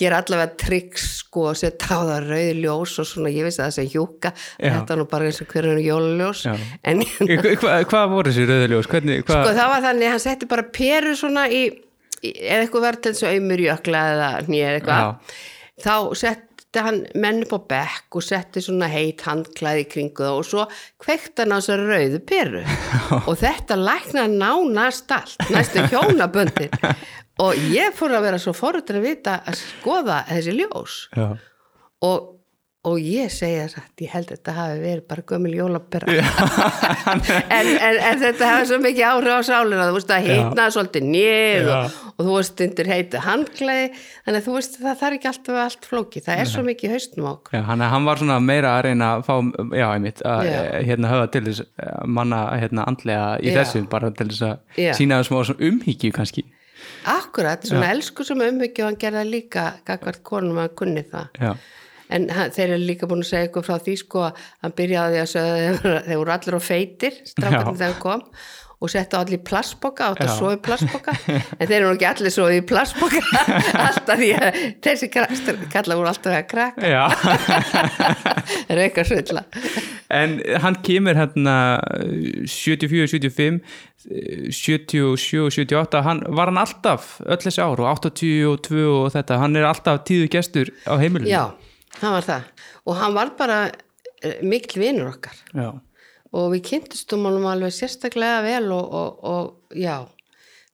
gera 0.00 0.18
allavega 0.22 0.56
tricks 0.60 1.04
sko 1.20 1.44
og 1.50 1.58
setja 1.60 1.96
á 1.96 2.00
það 2.08 2.30
rauð 2.30 2.62
ljós 2.64 2.94
og 3.02 3.08
svona 3.10 3.32
ég 3.34 3.46
vissi 3.46 3.60
að 3.60 3.68
það 3.68 3.76
sem 3.76 3.90
hjúka 3.92 4.32
þetta 4.56 4.96
nú 5.00 5.06
bara 5.12 5.28
eins 5.28 5.40
og 5.44 5.52
hverjum 5.52 5.82
jólaljós 5.84 6.42
Já. 6.48 6.54
en 6.90 7.04
Hva, 7.04 7.54
hva, 7.60 7.76
hvað 7.92 8.08
voru 8.16 8.32
þessi 8.32 8.48
rauðuljós? 8.50 8.90
Hvernig, 8.94 9.22
hvað? 9.28 9.44
sko 9.44 9.54
það 9.60 9.70
var 9.74 9.86
þannig 9.86 10.08
að 10.08 10.14
hann 10.16 10.24
setti 10.26 10.50
bara 10.50 10.66
peru 10.80 11.14
svona 11.20 11.46
í, 11.52 11.62
í 12.24 12.34
eða 12.40 12.64
eitthvað 12.66 12.86
verð 12.88 13.04
til 13.06 13.14
þess 13.14 13.28
að 13.28 13.36
auðmur 13.36 13.64
jökla 13.68 14.02
eða 14.16 14.30
nýja 14.48 14.74
eitthvað 14.78 15.38
þá 15.80 15.94
setti 16.70 16.82
hann 16.86 17.00
menn 17.18 17.42
á 17.50 17.58
bekk 17.66 18.14
og 18.14 18.22
setti 18.22 18.60
svona 18.62 18.86
heit 18.86 19.24
handklæði 19.26 19.86
kringu 19.90 20.22
það 20.22 20.36
og 20.38 20.44
svo 20.46 20.66
kveikt 21.02 21.42
hann 21.42 21.50
á 21.50 21.58
þessari 21.58 21.86
rauðu 21.88 22.20
peru. 22.22 22.62
Og 23.28 23.34
þetta 23.40 23.74
lækna 23.74 24.26
nánast 24.30 25.10
allt 25.10 25.50
næstu 25.50 25.82
hjónaböndir 25.90 26.70
og 27.42 27.58
ég 27.74 27.94
fór 27.96 28.14
að 28.14 28.26
vera 28.28 28.38
svo 28.38 28.54
forröndin 28.54 29.00
að 29.00 29.08
vita 29.08 29.40
að 29.42 29.58
skoða 29.58 30.20
þessi 30.28 30.54
ljós. 30.60 30.98
Já. 31.16 31.26
og, 32.06 32.36
og 32.88 32.96
ég 33.04 33.28
segja 33.28 33.66
satt, 33.68 33.90
ég 34.00 34.08
held 34.08 34.30
að 34.30 34.38
þetta 34.38 34.52
hafi 34.56 34.76
verið 34.80 35.02
bara 35.10 35.22
gömul 35.28 35.50
jólapera. 35.52 36.06
En, 37.50 37.66
en, 37.66 37.96
en 38.06 38.20
þetta 38.20 38.46
hafi 38.48 38.68
svo 38.70 38.78
mikið 38.80 39.04
áhrif 39.10 39.34
á 39.36 39.40
sálina. 39.44 39.86
Þú 39.90 39.96
veist 39.98 40.12
að 40.14 40.26
heitna 40.30 40.66
svolítið 40.72 41.06
nýð 41.10 41.68
og, 41.74 41.96
og 42.14 42.22
þú 42.28 42.34
veist 42.36 42.62
undir 42.64 42.90
heitu 42.90 43.20
handklæði. 43.24 43.88
Þannig 44.24 44.38
að 44.40 44.46
þú 44.46 44.54
veist 44.56 44.78
það 44.80 44.98
þarf 45.02 45.16
ekki 45.18 45.30
alltaf 45.30 45.58
allt 45.64 45.88
flóki 45.90 46.22
það 46.24 46.42
er 46.44 46.50
svo 46.52 46.64
mikið 46.66 46.94
haustnum 46.94 47.28
okkur. 47.32 47.56
Já, 47.58 47.62
hann, 47.68 47.84
hann 47.94 48.08
var 48.08 48.22
svona 48.22 48.38
meira 48.44 48.72
að 48.78 48.84
reyna 48.88 49.10
að 49.18 49.26
fá, 49.28 49.34
já, 49.80 49.86
einmitt, 49.96 50.22
að 50.30 50.44
Já. 50.48 50.54
eh, 50.60 50.78
hérna 50.88 51.12
höfa 51.12 51.26
til 51.36 51.42
þess 51.50 51.64
eh, 51.66 51.92
manna 52.18 52.40
hérna 52.62 52.86
andlega 52.88 53.26
í 53.44 53.50
Já. 53.52 53.58
þessu, 53.60 53.84
bara 53.92 54.12
til 54.16 54.28
þess 54.32 54.46
að 54.48 54.80
Já. 54.86 54.92
sína 55.00 55.20
það 55.20 55.28
smá 55.30 55.38
svona 55.50 55.68
umhyggju 55.70 56.12
kannski. 56.16 56.46
akkurat, 57.10 57.64
svona 57.68 57.90
elsku 57.94 58.24
sem 58.24 58.40
umhyggju 58.40 58.84
og 58.86 58.88
hann 58.92 59.00
gerða 59.00 59.26
líka 59.28 59.66
gagvart 59.88 60.22
konum 60.24 60.62
að 60.62 60.72
kunni 60.80 61.04
það. 61.10 61.28
Já, 61.40 61.52
en 62.10 62.28
þeir 62.30 62.66
eru 62.68 62.80
líka 62.84 63.10
búin 63.10 63.24
að 63.24 63.30
segja 63.32 63.48
eitthvað 63.48 63.68
frá 63.68 63.84
því 63.86 63.98
sko 64.04 64.24
að 64.28 64.40
hann 64.64 64.76
byrjaði 64.80 65.20
að 65.22 65.30
segja 65.34 65.76
þeir, 65.84 66.16
voru 66.16 66.34
allir 66.36 66.58
á 66.58 66.62
feitir 66.64 67.20
strákarnir 67.28 67.70
Já. 67.70 67.78
þegar 67.80 67.92
hann 67.92 68.02
kom 68.04 68.26
og 68.80 68.88
settu 68.88 69.18
allir 69.18 69.36
í 69.36 69.42
plastboka 69.44 70.06
átt 70.08 70.22
að 70.24 70.30
sofa 70.38 70.54
í 70.56 70.60
plastboka 70.64 71.14
en 71.28 71.68
þeir 71.68 71.74
eru 71.76 71.90
nú 71.90 71.96
ekki 71.98 72.06
allir 72.08 72.32
sofið 72.32 72.60
í 72.62 72.64
plastboka 72.70 73.20
alltaf 73.86 74.22
því 74.22 74.30
að 74.38 74.60
þessi 74.86 75.10
kalla 75.12 75.98
voru 75.98 76.08
alltaf 76.08 76.36
að 76.38 76.46
krakka 76.48 77.02
það 78.64 78.72
eru 78.72 78.84
eitthvað 78.86 79.10
svilla. 79.10 79.44
En 80.10 80.38
hann 80.64 80.80
kemur 80.82 81.18
hérna 81.20 81.56
74, 82.48 83.06
75, 83.12 83.60
eh, 84.08 84.48
77 84.48 85.04
og 85.44 85.52
78, 85.52 86.02
hann, 86.06 86.24
var 86.32 86.50
hann 86.50 86.62
alltaf 86.64 87.18
öll 87.26 87.42
þessi 87.44 87.60
ár 87.60 87.84
og 87.84 87.90
82 88.00 88.86
og 88.88 89.10
þetta, 89.12 89.42
hann 89.44 89.60
er 89.60 89.68
alltaf 89.68 90.00
tíðu 90.08 90.30
gestur 90.32 90.72
á 90.88 90.96
heimilinu. 90.96 91.28
já, 91.28 91.52
hann 91.98 92.14
var 92.16 92.26
það 92.28 92.66
og 92.86 92.96
hann 93.00 93.16
var 93.18 93.34
bara 93.38 93.58
eh, 94.22 94.38
mikil 94.46 94.82
vinur 94.84 95.10
okkar 95.14 95.36
Já. 95.56 95.68
og 96.32 96.48
við 96.54 96.64
kynntustum 96.70 97.26
honum 97.26 97.50
alveg 97.50 97.74
sérstaklega 97.74 98.40
vel 98.46 98.70
og, 98.76 98.94
og, 98.94 99.20
og 99.34 99.76
já 99.76 100.06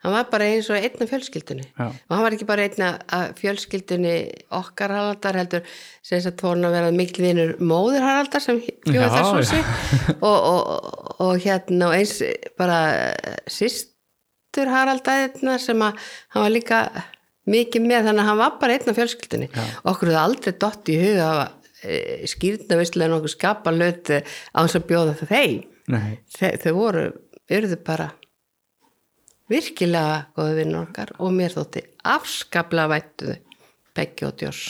hann 0.04 0.12
var 0.14 0.28
bara 0.30 0.46
eins 0.52 0.68
og 0.70 0.76
einn 0.78 1.02
af 1.02 1.10
fjölskyldunni 1.10 1.64
Já. 1.66 1.86
og 1.88 2.12
hann 2.14 2.22
var 2.26 2.36
ekki 2.36 2.46
bara 2.46 2.66
einn 2.68 2.84
af 2.86 3.32
fjölskyldunni 3.40 4.14
okkar 4.54 4.94
Haraldar 4.94 5.40
heldur 5.40 5.64
sem 6.02 6.18
þess 6.20 6.30
að 6.30 6.38
tóna 6.44 6.68
að 6.68 6.76
vera 6.78 6.92
mikil 6.94 7.24
vinur 7.24 7.56
móður 7.58 8.06
Haraldar 8.06 8.44
sem 8.44 8.60
bjóði 8.86 9.00
Já, 9.00 9.10
þess 9.16 9.26
já. 9.26 9.34
húsi 9.40 10.20
og, 10.20 10.38
og, 11.18 11.34
hérna 11.42 11.90
og 11.90 11.96
eins 11.98 12.20
bara 12.60 12.80
sýstur 13.50 14.70
Haraldaðirna 14.70 15.58
sem 15.62 15.82
að 15.88 15.98
hann 16.36 16.46
var 16.46 16.54
líka 16.54 16.80
mikið 17.50 17.86
með 17.86 18.08
þannig 18.08 18.24
að 18.24 18.30
hann 18.30 18.40
var 18.40 18.58
bara 18.60 18.76
einn 18.76 18.90
af 18.90 18.98
fjölskyldunni. 18.98 19.48
Okkur 19.86 20.10
hefði 20.10 20.22
aldrei 20.22 20.56
dott 20.64 20.90
í 20.92 20.98
huga 21.00 21.30
að 21.30 21.44
skýrna 22.32 22.78
visslega 22.80 23.12
nokkuð 23.12 23.34
skapa 23.34 23.72
löti 23.74 24.20
á 24.22 24.58
þess 24.64 24.78
að 24.78 24.86
bjóða 24.90 25.16
það 25.20 25.34
þeim. 25.34 25.64
Nei. 25.86 26.16
þau, 26.34 26.72
voru, 26.74 27.02
urðu 27.54 27.76
bara 27.86 28.08
virkilega 29.52 30.24
góðu 30.34 30.56
vinnur 30.58 30.88
okkar 30.88 31.12
og 31.22 31.34
mér 31.36 31.54
þótti 31.54 31.84
afskaplega 32.16 32.90
vættuðu 32.90 33.36
Beggi 33.96 34.26
og 34.26 34.34
Djós 34.40 34.62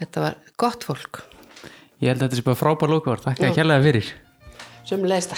þetta 0.00 0.24
var 0.24 0.38
gott 0.60 0.86
fólk. 0.88 1.24
Ég 2.00 2.14
held 2.14 2.22
að 2.22 2.30
þetta 2.30 2.40
sé 2.40 2.46
bara 2.46 2.62
frábær 2.62 2.94
lókvar, 2.94 3.24
þakka 3.26 3.50
að 3.50 3.58
kjærlega 3.60 3.86
fyrir. 3.90 4.14
sem 4.88 5.04
leist 5.04 5.36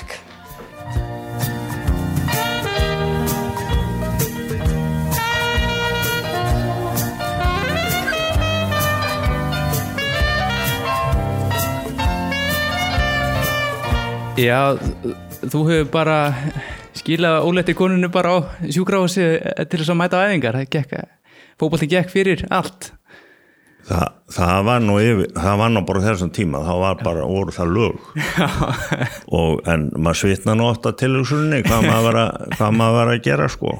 Já, 14.42 14.74
þú 15.46 15.60
hefur 15.68 15.90
bara 15.92 16.16
skilað 16.98 17.44
óletti 17.46 17.76
konunu 17.78 18.08
bara 18.12 18.32
á 18.34 18.38
sjúkrahúsi 18.66 19.26
til 19.70 19.78
þess 19.78 19.92
að 19.92 20.00
mæta 20.00 20.22
æfingar. 20.26 20.58
Það 20.58 20.72
gekk, 20.72 20.96
fyrir 22.10 22.42
allt. 22.50 22.90
Það, 23.86 24.08
það 24.34 24.58
var 24.66 24.82
nú 24.82 24.96
yfir, 25.02 25.30
það 25.36 25.60
var 25.62 25.72
nú 25.74 25.82
bara 25.86 26.02
þessum 26.04 26.32
tíma, 26.34 26.60
það 26.66 26.82
var 26.82 27.00
bara, 27.02 27.24
voru 27.26 27.54
það 27.54 27.72
lög 27.76 28.04
og 29.38 29.64
en 29.72 29.88
maður 29.96 30.20
svitna 30.20 30.54
nú 30.54 30.68
ofta 30.68 30.92
var 32.06 32.18
að, 32.20 32.44
hvað 32.54 32.76
maður 32.78 32.98
var 32.98 33.10
að 33.10 33.24
gera 33.26 33.48
sko 33.50 33.74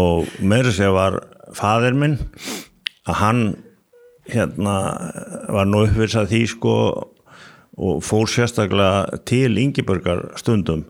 og 0.00 0.30
meira 0.40 0.72
sér 0.72 0.94
var 0.96 1.18
faðir 1.56 1.98
minn 2.00 2.16
að 3.04 3.20
hann 3.20 3.44
hérna 4.32 4.78
var 5.52 5.68
nú 5.68 5.84
uppvisað 5.84 6.32
því 6.32 6.42
sko 6.56 6.78
og 7.76 8.02
fór 8.04 8.28
sérstaklega 8.30 9.20
til 9.28 9.58
Ingiborgar 9.60 10.30
stundum. 10.40 10.86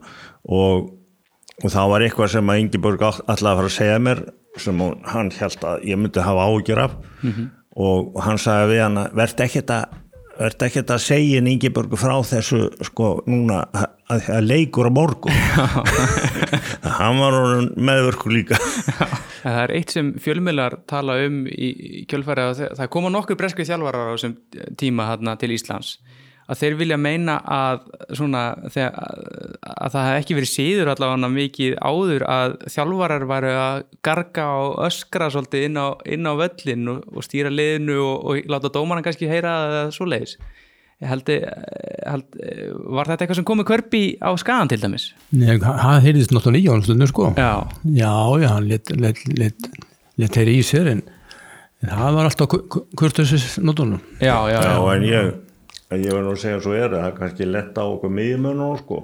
Og, 0.47 0.91
og 1.63 1.69
það 1.73 1.93
var 1.93 2.07
eitthvað 2.07 2.33
sem 2.37 2.51
að 2.53 2.63
Ingiborg 2.63 3.05
alltaf 3.07 3.37
að 3.37 3.61
fara 3.61 3.71
að 3.71 3.77
segja 3.77 4.01
mér 4.03 4.25
sem 4.57 4.81
hún, 4.81 4.99
hann 5.05 5.31
held 5.37 5.69
að 5.69 5.85
ég 5.85 6.01
myndi 6.01 6.25
hafa 6.25 6.49
ágjur 6.49 6.83
af. 6.87 6.99
Og 7.77 8.21
hann 8.25 8.41
sagði 8.41 8.73
við 8.73 8.85
hann 8.87 9.01
að 9.03 9.17
verð 9.19 9.43
ekkert 9.45 9.73
að 9.75 10.03
verð 10.37 10.67
ekkert 10.67 10.91
að 10.93 11.03
segja 11.05 11.43
Ingeborg 11.43 11.97
frá 11.99 12.15
þessu 12.29 12.67
sko 12.85 13.11
núna 13.29 13.63
að, 13.73 14.29
að 14.37 14.49
leikur 14.51 14.89
á 14.89 14.93
morgun. 14.93 15.33
Hann 16.99 17.21
var 17.21 17.37
meðverku 17.77 18.33
líka. 18.33 18.59
Það 19.47 19.61
er 19.63 19.73
eitt 19.77 19.95
sem 19.95 20.13
fjölmiðlar 20.23 20.81
tala 20.91 21.19
um 21.27 21.45
í 21.47 22.05
kjölfæri 22.11 22.45
að 22.49 22.63
það 22.79 22.91
koma 22.97 23.13
nokkur 23.15 23.39
breskið 23.39 23.69
þjálfarar 23.71 24.11
á 24.11 24.15
þessum 24.17 24.35
tíma 24.81 25.37
til 25.39 25.53
Íslands 25.55 25.93
að 26.47 26.61
þeir 26.61 26.75
vilja 26.79 26.97
meina 27.01 27.37
að, 27.43 27.81
svona, 28.15 28.43
þegar, 28.71 28.93
að, 29.03 29.23
að 29.77 29.95
það 29.97 30.05
hef 30.09 30.19
ekki 30.21 30.37
verið 30.39 30.51
síður 30.53 30.91
allavega 30.93 31.31
mikið 31.37 31.79
áður 31.83 32.25
að 32.31 32.55
þjálfarar 32.75 33.25
væru 33.33 33.55
að 33.63 33.81
garga 34.07 34.45
og 34.61 34.77
öskra 34.87 35.31
svolítið 35.35 35.67
inn 35.71 35.81
á, 35.83 35.87
inn 36.07 36.29
á 36.31 36.33
völlin 36.39 36.93
og, 36.93 37.03
og 37.11 37.27
stýra 37.27 37.51
liðinu 37.51 37.99
og, 38.05 38.15
og 38.31 38.53
láta 38.53 38.71
dómaran 38.77 39.03
kannski 39.07 39.31
heyra 39.31 39.57
það 39.75 39.91
svo 39.99 40.07
leiðis. 40.13 40.37
Ég 40.97 41.11
held, 41.13 41.27
held, 42.09 42.39
var 42.95 43.11
þetta 43.11 43.27
eitthvað 43.27 43.37
sem 43.43 43.45
komið 43.51 43.67
kvörpi 43.69 43.99
á 44.17 44.33
skagan 44.41 44.71
til 44.71 44.79
dæmis? 44.81 45.11
Nei, 45.37 45.59
hann 45.61 46.01
heyrðist 46.07 46.33
náttúrulega 46.33 46.63
í 46.65 46.71
honum 46.73 46.87
stundum 46.87 47.11
sko 47.11 47.27
Já, 47.37 47.51
já, 47.85 48.13
já, 48.41 48.49
hann 48.55 48.71
let, 48.71 48.93
let, 48.97 49.21
let, 49.37 49.67
let 50.17 50.39
heyri 50.41 50.55
í 50.57 50.63
sér 50.65 50.89
en, 50.95 51.03
en 51.85 51.93
það 51.93 52.17
var 52.17 52.31
alltaf 52.31 52.49
kurtusins 52.97 53.59
notunum 53.61 54.01
já, 54.25 54.39
já, 54.49 54.57
Já, 54.57 54.73
já. 54.73 54.87
en 54.95 55.05
ég, 55.11 55.29
en 55.91 56.03
ég 56.03 56.15
verður 56.15 56.33
að 56.33 56.41
segja 56.43 56.63
svo 56.65 56.75
er 56.77 56.91
það 56.95 57.05
er 57.09 57.15
kannski 57.21 57.49
lett 57.49 57.79
á 57.79 57.85
okkur 57.85 58.13
miðjumönum 58.17 58.81
sko. 58.81 59.03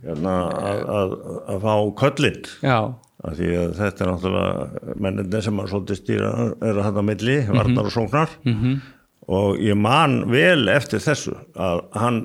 Hérna, 0.00 0.34
að, 0.56 0.82
að, 0.96 1.14
að 1.52 1.64
fá 1.66 1.72
köllitt 2.00 2.46
já. 2.64 2.76
af 3.20 3.34
því 3.36 3.48
að 3.60 3.72
þetta 3.76 4.04
er 4.04 4.10
náttúrulega 4.10 4.94
menninni 5.04 5.42
sem 5.44 5.60
að 5.60 5.70
svolítið 5.74 5.98
stýra 6.00 6.30
eru 6.70 6.84
hann 6.86 7.00
á 7.00 7.04
milli, 7.04 7.36
varnar 7.50 7.90
og 7.90 7.92
sóknar. 7.92 8.32
-hmm. 8.44 8.78
og 9.28 9.60
ég 9.60 9.76
man 9.76 10.22
vel 10.32 10.68
eftir 10.72 11.04
þessu 11.04 11.36
að 11.54 11.84
hann, 11.92 12.20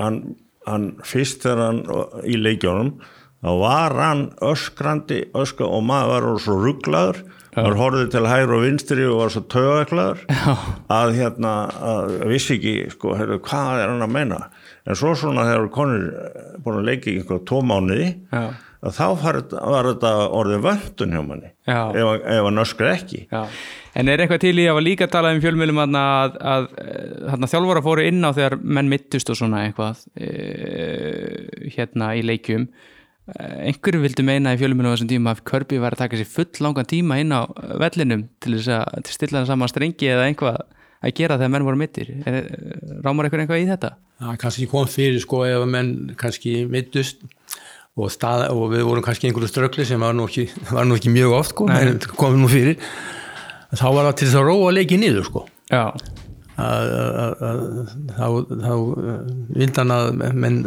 hann, 0.00 0.36
hann 0.66 0.96
fyrst 1.04 1.44
þegar 1.44 1.64
hann 1.66 1.82
í 2.24 2.40
leikjónum 2.40 2.96
þá 3.44 3.50
var 3.60 3.94
hann 4.00 4.24
öskrandi 4.40 5.28
öskra 5.36 5.68
og 5.68 5.84
maður 5.84 6.32
var 6.32 6.40
svo 6.42 6.56
rugglaður 6.64 7.20
maður 7.58 7.80
horfði 7.82 8.06
til 8.14 8.24
hægri 8.28 8.56
og 8.56 8.64
vinstri 8.64 9.08
og 9.08 9.18
var 9.22 9.34
svo 9.34 9.42
tögaklaður 9.54 10.22
að 11.00 11.12
hérna 11.18 11.52
að 11.92 12.14
vissi 12.30 12.56
ekki 12.58 12.76
sko, 12.94 13.16
heyrðu, 13.18 13.40
hvað 13.48 13.82
er 13.82 13.92
hann 13.92 14.06
að 14.06 14.14
meina? 14.14 14.40
En 14.88 14.98
svo 14.98 15.12
svona 15.18 15.44
þegar 15.48 15.68
konur 15.74 16.08
búin 16.64 16.80
að 16.80 16.88
leika 16.88 17.10
í 17.10 17.18
einhverja 17.18 17.44
tvo 17.48 17.60
mánuði 17.66 18.08
Já. 18.32 18.42
að 18.88 18.96
þá 18.96 19.04
var 19.22 19.40
var 19.52 19.90
þetta 19.90 20.12
orðið 20.40 20.64
vöndun 20.68 21.16
hjá 21.16 21.22
manni 21.26 21.50
ef, 21.68 22.12
ef 22.16 22.48
hann 22.48 22.62
öskra 22.64 22.92
ekki. 22.94 23.24
Já, 23.28 23.42
en 23.98 24.12
er 24.12 24.24
eitthvað 24.24 24.44
til 24.46 24.54
í 24.56 24.68
að 24.68 24.78
var 24.78 24.86
líka 24.86 25.08
að 25.08 25.16
tala 25.16 25.32
um 25.36 25.42
fjölmjölum 25.44 25.82
að, 25.84 25.98
að, 25.98 26.38
að, 26.54 26.68
að 27.36 27.48
þjálfara 27.54 27.84
fóru 27.88 28.06
inn 28.08 28.22
á 28.24 28.30
þegar 28.30 28.60
menn 28.62 28.92
mittust 28.92 29.34
og 29.34 29.40
svona 29.40 29.66
eitthvað 29.66 30.06
e, 30.16 30.30
hérna 31.76 32.14
í 32.16 32.24
leikjum 32.24 32.70
einhverju 33.36 34.00
vildu 34.02 34.24
meina 34.24 34.54
í 34.54 34.58
fjöluminu 34.60 34.88
á 34.88 34.94
þessum 34.94 35.10
tíma 35.10 35.34
að 35.34 35.44
Kirby 35.50 35.80
var 35.82 35.96
að 35.96 36.04
taka 36.04 36.20
sér 36.20 36.30
full 36.32 36.64
langan 36.64 36.88
tíma 36.88 37.18
inn 37.20 37.34
á 37.34 37.44
vellinum 37.80 38.26
til 38.40 38.56
þess 38.56 38.72
að 38.78 39.06
til 39.08 39.16
stilla 39.16 39.42
hann 39.42 39.50
saman 39.50 39.72
strengi 39.72 40.08
eða 40.08 40.28
einhvað 40.30 40.60
að 40.98 41.14
gera 41.18 41.36
þegar 41.38 41.52
menn 41.54 41.66
voru 41.66 41.80
mittir 41.80 42.12
rámar 43.04 43.28
einhver 43.28 43.44
einhvað 43.44 43.62
í 43.62 43.68
þetta? 43.68 43.92
það 44.18 44.38
kannski 44.42 44.68
kom 44.70 44.88
fyrir 44.90 45.20
sko 45.22 45.44
ef 45.46 45.66
menn 45.70 45.92
kannski 46.18 46.62
mittust 46.70 47.20
og, 47.98 48.08
stað, 48.14 48.48
og 48.54 48.72
við 48.72 48.86
vorum 48.86 49.04
kannski 49.04 49.28
einhverju 49.28 49.50
ströggli 49.50 49.86
sem 49.86 50.02
var 50.02 50.16
nú 50.16 50.26
ekki, 50.30 50.48
var 50.74 50.88
nú 50.88 50.98
ekki 50.98 51.12
mjög 51.14 51.36
oft 51.38 51.54
sko, 51.54 51.68
en 51.74 52.00
komum 52.14 52.44
nú 52.44 52.50
fyrir 52.50 52.78
þá 53.74 53.86
var 53.92 54.08
það 54.08 54.14
til 54.16 54.28
þess 54.28 54.40
að 54.40 54.48
róa 54.48 54.72
leikið 54.72 55.02
niður 55.02 55.26
sko. 55.28 55.42
Já, 55.68 55.84
þá, 58.16 58.72
vildi 59.52 59.74
hann 59.76 59.92
að 59.94 60.06
menn 60.32 60.62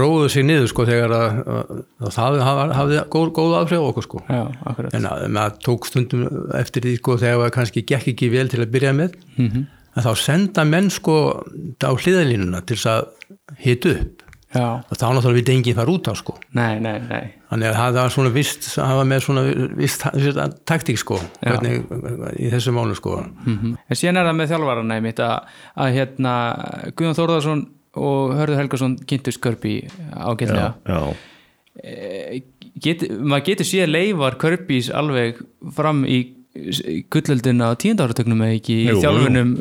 róðu 0.00 0.30
sig 0.32 0.46
niður 0.46 0.70
sko 0.70 0.86
þegar 0.88 1.14
að, 1.16 1.38
að, 1.52 1.82
að 2.00 2.14
það 2.16 2.40
hafði, 2.46 2.76
hafði 2.78 2.98
góð, 3.12 3.28
góð 3.36 3.54
áhrif 3.58 3.82
á 3.82 3.88
okkur 3.90 4.06
sko. 4.06 4.22
Já, 4.28 4.42
en 4.88 5.08
að 5.10 5.26
maður 5.36 5.60
tók 5.66 5.88
stundum 5.90 6.24
eftir 6.58 6.86
því 6.86 6.96
sko 7.00 7.18
þegar 7.20 7.44
það 7.44 7.54
kannski 7.58 7.84
gekk 7.92 8.10
ekki 8.14 8.32
vel 8.32 8.48
til 8.52 8.62
að 8.64 8.74
byrja 8.76 8.96
með. 8.98 9.16
Mhm. 9.36 9.68
að 9.92 10.06
þá 10.08 10.12
senda 10.16 10.62
menn 10.64 10.86
sko 10.88 11.14
á 11.84 11.92
hliðalínuna 11.92 12.62
til 12.64 12.78
þess 12.78 12.88
að 12.88 13.58
hita 13.60 13.90
upp. 13.92 14.22
Já, 14.52 14.64
og 14.84 14.98
þá 15.00 15.04
náttúrulega 15.16 15.38
við 15.38 15.50
enginn 15.54 15.76
fara 15.76 15.92
út 15.92 16.08
á 16.08 16.14
sko. 16.16 16.34
Nei, 16.56 16.76
nei, 16.80 16.98
nei. 17.08 17.30
Þannig 17.48 17.70
að 17.70 17.76
það 17.78 17.98
var 17.98 18.12
svona 18.12 18.32
vist 18.34 18.66
það 18.74 18.98
var 18.98 19.06
með 19.08 19.22
svona 19.24 19.44
vist, 19.78 20.04
taktík 20.68 21.00
sko 21.00 21.20
hvernig, 21.40 21.86
í 22.36 22.50
þessu 22.52 22.74
mánu 22.76 22.96
sko. 22.96 23.14
En 23.48 23.96
síðan 23.96 24.20
er 24.20 24.28
það 24.28 24.36
með 24.40 24.96
einmitt 24.96 25.22
að, 25.24 25.54
að 25.76 25.96
hérna 25.96 26.34
Guðjón 26.92 27.16
Þórðarsson 27.16 27.64
og 27.96 28.32
Hörður 28.38 28.60
Helgason 28.62 28.96
kynntust 29.06 29.40
Kirby 29.44 29.74
ágætlega. 30.16 30.74
Já, 30.88 31.00
Get, 32.82 33.02
maður 33.20 33.44
getur 33.46 33.66
síðan 33.68 33.92
leifar 33.94 34.34
Kirby's 34.40 34.88
alveg 34.96 35.38
fram 35.76 36.02
í 36.08 36.18
gullöldin 37.12 37.62
á 37.64 37.72
tíundáratögnum 37.80 38.42
eða 38.44 38.56
ekki 38.58 38.74
í 38.84 38.96
þjálfunum 39.00 39.52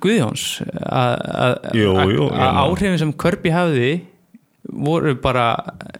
Guðjóns. 0.00 0.44
Að- 0.80 1.24
að 1.28 1.56
að- 1.72 1.98
að 1.98 2.12
já. 2.14 2.48
áhrifin 2.62 2.98
sem 3.02 3.12
Kirby 3.12 3.50
hafði 3.52 3.90
voru 4.68 5.14
bara 5.20 5.56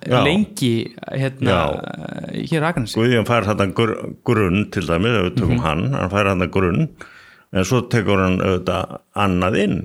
Já. 0.07 0.23
lengi 0.25 0.93
hérna 1.13 1.59
hér 2.33 2.65
á 2.65 2.69
Akranesi. 2.73 2.97
Guðjón 2.97 3.27
fær 3.29 3.45
þetta 3.49 3.67
gr 3.75 3.93
grunn 4.25 4.71
til 4.71 4.83
dæmis, 4.89 5.17
ef 5.19 5.25
við 5.33 5.37
tökum 5.41 5.61
hann, 5.65 5.93
hann 5.93 6.11
fær 6.11 6.33
þetta 6.33 6.51
grunn 6.51 6.89
en 7.53 7.65
svo 7.65 7.81
tekur 7.89 8.21
hann 8.25 8.39
auðvitað 8.41 8.99
annað 9.17 9.59
inn 9.65 9.79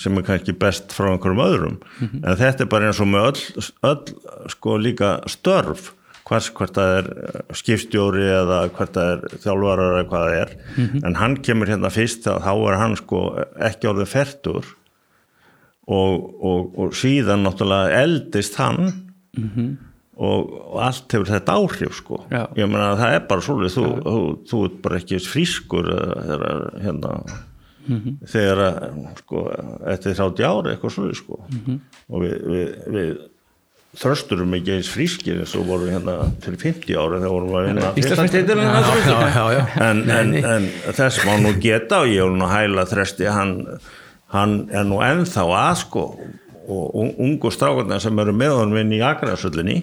sem 0.00 0.18
er 0.18 0.24
kannski 0.26 0.54
best 0.58 0.94
frá 0.94 1.10
einhverjum 1.12 1.42
öðrum. 1.44 1.76
En 2.24 2.38
þetta 2.40 2.64
er 2.64 2.70
bara 2.72 2.88
eins 2.90 3.00
og 3.02 3.10
með 3.10 3.28
öll, 3.30 3.66
öll 3.90 4.48
sko 4.54 4.78
líka 4.80 5.16
störf. 5.30 5.92
Hvers, 6.24 6.46
hvert 6.56 6.72
það 6.78 6.94
er 6.98 7.08
eh, 7.20 7.40
skipstjóri 7.52 8.22
eða 8.32 8.62
hvert 8.72 8.94
það 8.96 9.10
er 9.12 9.40
þjálfarar 9.42 9.90
eða 9.98 10.06
hvað 10.08 10.22
það 10.24 10.36
er. 10.38 10.54
En 11.04 11.18
hann 11.20 11.34
kemur 11.44 11.68
hérna 11.68 11.90
fyrst 11.92 12.24
þá 12.24 12.52
er 12.54 12.78
hann 12.80 12.96
sko 12.96 13.20
ekki 13.60 13.90
orðið 13.90 14.08
fertur 14.14 14.70
og, 15.84 16.14
og, 16.40 16.78
og 16.80 16.94
síðan 16.96 17.44
náttúrulega 17.44 18.00
eldist 18.06 18.56
hann. 18.56 18.94
Og, 20.14 20.50
og 20.70 20.78
allt 20.78 21.10
hefur 21.10 21.26
þetta 21.26 21.54
áhrif 21.58 21.96
sko. 21.98 22.20
Já. 22.30 22.44
ég 22.54 22.68
meina 22.70 22.92
að 22.92 23.00
það 23.00 23.14
er 23.16 23.24
bara 23.28 23.42
svolítið 23.42 23.74
þú, 23.74 23.86
þú, 24.04 24.18
þú 24.46 24.60
ert 24.68 24.76
bara 24.84 24.98
ekki 25.00 25.18
frískur 25.26 25.88
eða, 25.90 27.14
þegar 27.84 28.00
hérna 28.00 28.26
þegar 28.32 28.60
að, 28.64 29.06
sko 29.20 29.44
eftir 29.92 30.14
30 30.18 30.44
ári 30.48 30.72
eitthvað 30.74 30.92
svolítið 30.94 31.18
sko 31.20 31.38
og 32.08 32.22
við, 32.24 32.34
við, 32.50 32.68
við 32.94 33.10
þrösturum 33.94 34.54
ekki 34.58 34.72
eins 34.74 34.88
frískir 34.90 35.36
eins 35.42 35.52
og 35.54 35.66
voru 35.68 35.86
hérna 35.92 36.14
til 36.42 36.56
50 36.58 36.96
ára 36.98 37.20
þegar 37.22 37.34
vorum 37.34 37.50
við 37.52 37.58
já. 39.54 39.60
en, 39.88 40.00
en, 40.10 40.32
nei. 40.32 40.42
en 40.42 40.70
þess 40.96 41.20
má 41.28 41.36
nú 41.44 41.52
geta 41.62 42.00
og 42.02 42.10
ég 42.10 42.24
vil 42.26 42.38
nú 42.40 42.48
hæla 42.50 42.86
þresti 42.90 43.28
hann, 43.30 43.52
hann 44.34 44.56
er 44.74 44.88
nú 44.88 44.98
ennþá 45.04 45.44
að 45.60 45.76
sko 45.84 46.06
og 46.64 46.94
un- 46.96 47.14
ungu 47.20 47.50
strákarnir 47.52 48.00
sem 48.02 48.18
eru 48.18 48.32
með 48.34 48.56
honum 48.58 48.80
inn 48.82 48.96
í 48.96 49.02
agrasöllinni 49.04 49.82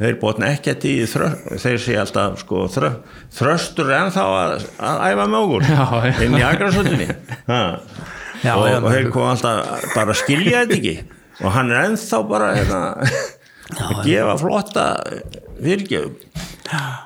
þeir 0.00 0.18
bótna 0.22 0.50
ekkert 0.54 0.86
í 0.88 0.94
þeir 1.06 1.80
sé 1.82 1.96
alltaf 2.00 2.40
sko 2.42 2.66
þrö, 2.72 2.92
þröstur 3.36 3.90
er 3.90 4.06
ennþá 4.06 4.26
að, 4.38 4.54
að 4.80 5.02
æfa 5.10 5.26
með 5.28 5.46
okkur. 5.46 5.68
Já, 5.68 5.82
já. 6.08 6.14
inn 6.26 6.38
í 6.38 6.44
agrasöllinni 6.48 7.08
Já, 8.42 8.56
og, 8.56 8.64
já, 8.66 8.76
og 8.80 8.88
þeir 8.90 9.10
kom 9.14 9.28
alltaf 9.30 9.84
bara 9.92 10.14
að 10.14 10.18
skilja 10.18 10.64
þetta 10.64 10.78
ekki. 10.80 10.94
Og 11.42 11.52
hann 11.54 11.70
er 11.70 11.84
ennþá 11.84 12.22
bara 12.26 12.48
hérna, 12.56 12.80
að 13.78 14.02
gefa 14.06 14.38
flotta 14.40 14.86
fyrirgefum 15.62 16.16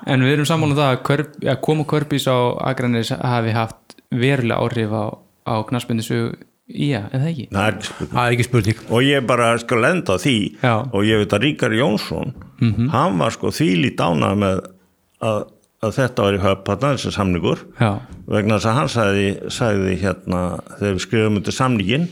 En 0.07 0.23
við 0.23 0.37
erum 0.37 0.49
sammála 0.49 0.75
um 0.75 0.79
það 0.79 0.91
að, 0.91 1.01
Körp, 1.09 1.31
að 1.43 1.61
koma 1.65 1.87
Körbís 1.91 2.27
á 2.31 2.37
Akranis 2.71 3.11
hafi 3.15 3.55
haft 3.57 3.97
verulega 4.15 4.61
áhrif 4.63 4.93
á, 4.95 5.05
á 5.49 5.55
knarsbyndisu 5.67 6.21
í 6.67 6.89
að, 6.99 7.11
eða 7.15 7.29
ekki? 7.31 7.45
það 7.53 7.67
er 7.67 7.77
ekki 7.77 7.87
spurning. 7.89 8.13
Það 8.15 8.23
er 8.27 8.37
ekki 8.37 8.47
spurning. 8.49 8.81
Og 8.91 9.05
ég 9.07 9.27
bara 9.29 9.51
skal 9.63 9.83
lenda 9.85 10.17
því 10.23 10.37
Já. 10.63 10.73
og 10.91 11.07
ég 11.07 11.21
veit 11.23 11.37
að 11.37 11.45
Ríkar 11.47 11.77
Jónsson 11.77 12.33
hann 12.93 13.19
var 13.21 13.35
sko 13.35 13.53
þvíli 13.55 13.93
dánað 13.99 14.39
með 14.41 14.61
að, 15.27 15.41
að 15.85 15.97
þetta 15.99 16.27
var 16.27 16.37
í 16.37 16.43
höfpatna 16.43 16.93
þessi 16.97 17.13
samningur. 17.15 17.65
Já, 17.81 17.91
vegna 18.27 18.57
þess 18.59 18.71
að 18.71 18.79
hann 18.81 18.93
sagði, 18.93 19.27
sagði 19.53 19.97
hérna 20.03 20.45
þegar 20.79 20.95
við 20.97 21.03
skrifum 21.05 21.41
undir 21.41 21.57
samningin 21.57 22.07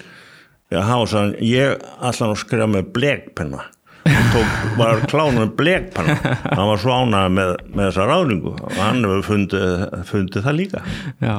já, 0.72 0.80
hann 0.84 1.06
sagði 1.10 1.48
ég 1.50 1.86
ætla 2.04 2.28
nú 2.28 2.36
að 2.36 2.42
skrifa 2.44 2.68
með 2.70 2.92
blekpenna. 2.98 3.64
Og 4.04 4.24
tók, 4.34 4.56
var 4.76 4.98
klánum 5.08 5.38
með 5.40 5.52
blekpenna. 5.56 6.14
Hann 6.58 6.66
var 6.68 6.80
svo 6.82 6.92
ánað 6.92 7.30
með, 7.32 7.52
með 7.72 7.86
þessa 7.86 8.04
ráðningu 8.10 8.50
og 8.52 8.74
hann 8.76 8.98
hefur 9.00 9.22
fundið, 9.30 9.70
fundið 10.10 10.44
það 10.44 10.58
líka. 10.58 10.82
Já 11.24 11.36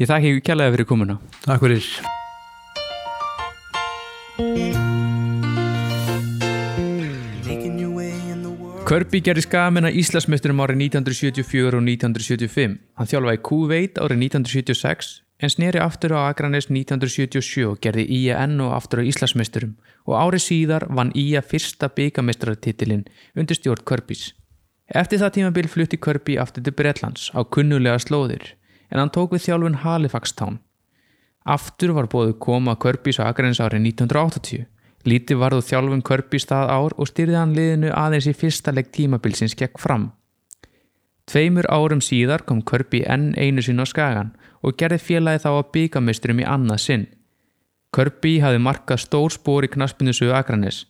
Ég 0.00 0.08
þakki 0.08 0.40
kjærlega 0.40 0.72
fyrir 0.72 0.86
komuna 0.88 1.18
takk 1.44 1.60
fyrir. 1.60 1.84
Kirby 8.88 9.20
gerði 9.20 9.42
skamenn 9.44 9.86
að 9.90 9.98
Íslandsmeisturum 10.00 10.62
árið 10.64 10.80
1974 10.86 11.76
og 11.76 11.84
1975. 11.84 12.78
Hann 12.96 13.10
þjálfaði 13.10 13.40
Kuveit 13.44 14.00
árið 14.00 14.22
1976 14.24 15.10
en 15.40 15.52
sneri 15.52 15.82
aftur 15.84 16.16
á 16.16 16.32
Akranes 16.32 16.70
1977 16.72 17.66
og 17.68 17.76
gerði 17.84 18.06
Ía 18.08 18.38
enn 18.40 18.56
og 18.64 18.72
aftur 18.78 19.04
á 19.04 19.08
Íslandsmeisturum 19.10 19.74
og 20.08 20.16
árið 20.16 20.46
síðar 20.46 20.88
vann 20.88 21.12
Ía 21.12 21.44
fyrsta 21.44 21.90
byggameistrartitilinn 21.92 23.04
undir 23.36 23.60
stjórn 23.60 23.84
Kirbys. 23.84 24.30
Eftir 24.88 25.20
það 25.20 25.36
tímabil 25.36 25.68
flutti 25.68 26.00
Kirby 26.00 26.40
aftur 26.40 26.64
til 26.64 26.74
Bretlands 26.74 27.28
á 27.36 27.44
kunnulega 27.44 28.00
slóðir 28.00 28.56
en 28.90 29.00
hann 29.00 29.14
tók 29.14 29.32
við 29.34 29.46
þjálfun 29.46 29.80
Halifax 29.84 30.34
Town. 30.36 30.58
Aftur 31.46 31.94
var 31.96 32.10
bóðu 32.10 32.36
koma 32.38 32.76
Körbís 32.76 33.18
á 33.22 33.30
Akranes 33.30 33.62
árið 33.62 33.86
1980. 33.94 34.66
Lítið 35.08 35.40
varðu 35.40 35.64
þjálfum 35.64 36.02
Körbís 36.04 36.44
það 36.50 36.72
ár 36.76 36.96
og 37.00 37.08
styrði 37.08 37.38
hann 37.38 37.54
liðinu 37.56 37.92
aðeins 37.96 38.28
í 38.28 38.36
fyrsta 38.36 38.74
legg 38.76 38.90
tímabilsins 38.92 39.56
gegn 39.56 39.80
fram. 39.80 40.10
Tveimur 41.30 41.68
árum 41.70 42.02
síðar 42.02 42.42
kom 42.44 42.60
Körbi 42.66 43.04
enn 43.06 43.30
einu 43.38 43.62
sinn 43.62 43.80
á 43.80 43.86
skagan 43.86 44.34
og 44.66 44.76
gerði 44.76 44.98
félagi 44.98 45.44
þá 45.44 45.50
að 45.52 45.70
byggameisturum 45.76 46.42
í 46.42 46.46
annað 46.48 46.82
sinn. 46.84 47.06
Körbi 47.94 48.38
hafði 48.42 48.62
markað 48.62 49.04
stór 49.04 49.34
spór 49.34 49.66
í 49.66 49.70
knaspinnusu 49.70 50.32
Akranes. 50.34 50.84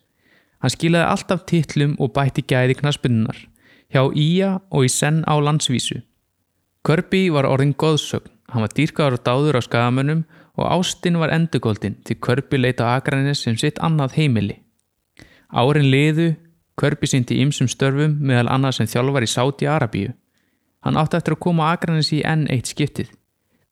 Hann 0.61 0.73
skilaði 0.75 1.09
alltaf 1.13 1.45
titlum 1.49 1.95
og 2.01 2.13
bætti 2.17 2.43
gæði 2.45 2.77
knaspinnunar, 2.81 3.37
hjá 3.93 4.03
Ía 4.17 4.59
og 4.69 4.85
í 4.85 4.91
senn 4.93 5.23
á 5.25 5.37
landsvísu. 5.41 6.03
Kirby 6.81 7.29
var 7.29 7.45
orðin 7.45 7.75
góðsögn, 7.77 8.31
hann 8.49 8.65
var 8.65 8.73
dýrkaður 8.73 9.19
og 9.19 9.25
dáður 9.27 9.59
á 9.59 9.63
skagamönnum 9.67 10.23
og 10.57 10.65
Ástin 10.65 11.19
var 11.21 11.33
endurgóldin 11.35 11.99
til 12.05 12.17
Kirby 12.17 12.57
leita 12.57 12.89
á 12.89 12.97
Akranes 12.97 13.43
sem 13.45 13.57
sitt 13.61 13.77
annað 13.85 14.17
heimili. 14.17 14.57
Árin 15.53 15.91
liðu, 15.93 16.33
Kirby 16.81 17.11
sýndi 17.11 17.37
ýmsum 17.45 17.69
störfum 17.69 18.17
meðal 18.25 18.49
annað 18.55 18.79
sem 18.79 18.89
þjálfar 18.89 19.27
í 19.27 19.29
Sáti 19.29 19.69
Arabíu. 19.69 20.15
Hann 20.81 20.97
átti 20.97 21.19
eftir 21.19 21.37
að 21.37 21.43
koma 21.45 21.69
á 21.69 21.77
Akranes 21.77 22.13
í 22.17 22.23
enn 22.25 22.47
eitt 22.49 22.73
skiptið. 22.73 23.11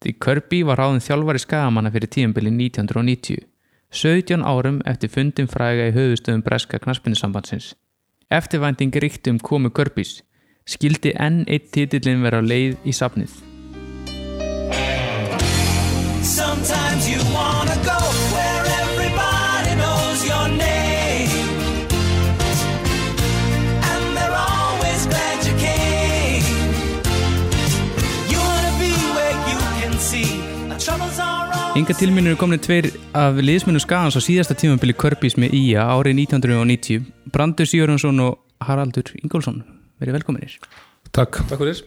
Því 0.04 0.14
Kirby 0.20 0.62
var 0.68 0.78
ráðin 0.82 1.02
þjálfari 1.02 1.40
skagamanna 1.42 1.90
fyrir 1.94 2.12
tíumbili 2.12 2.52
1990, 2.52 3.40
17 3.88 4.44
árum 4.44 4.82
eftir 4.84 5.10
fundin 5.10 5.48
fræga 5.48 5.88
í 5.88 5.94
höfustöðum 5.96 6.44
Breska 6.44 6.78
knaspinnusambandsins. 6.84 7.72
Eftirvænting 8.28 8.92
ríkti 8.92 9.32
um 9.32 9.40
komu 9.40 9.72
Kirbys, 9.72 10.20
skildi 10.68 11.14
enn 11.16 11.44
eitt 11.48 11.70
titillin 11.72 12.24
vera 12.26 12.40
leið 12.44 12.76
í 12.84 12.92
safnið. 12.92 13.32
Sometimes 16.28 17.08
you 17.08 17.20
wanna 17.32 17.76
go 17.86 17.98
where 18.34 18.64
everybody 18.82 19.72
knows 19.80 20.20
your 20.28 20.46
name. 20.48 21.32
And 23.90 24.02
they're 24.16 24.38
always 24.52 25.06
glad 25.12 25.38
you 25.48 25.54
came. 25.64 26.44
You 28.32 28.38
wanna 28.38 28.74
be 28.82 28.92
where 29.16 29.36
you 29.50 29.58
can 29.80 29.94
see 30.10 30.28
the 30.68 30.76
troubles 30.76 31.18
are 31.18 31.48
all 31.52 31.78
Inga 31.80 31.96
til 31.96 32.12
mín 32.12 32.26
eru 32.26 32.36
komin 32.36 32.60
tveir 32.60 32.92
af 33.14 33.40
liðsmennu 33.40 33.80
skagans 33.80 34.18
á 34.18 34.20
síðasta 34.20 34.58
tímabili 34.58 34.92
Körbís 34.92 35.40
með 35.40 35.56
Ía 35.56 35.88
árið 35.88 36.20
1990 36.28 37.08
Brandur 37.32 37.66
Sigurjónsson 37.66 38.20
og 38.20 38.38
Haraldur 38.60 39.16
Ingólfsson 39.22 39.77
verið 40.00 40.20
velkominir 40.20 40.58
Takk. 41.12 41.40
Takk 41.48 41.62
fyrir. 41.62 41.82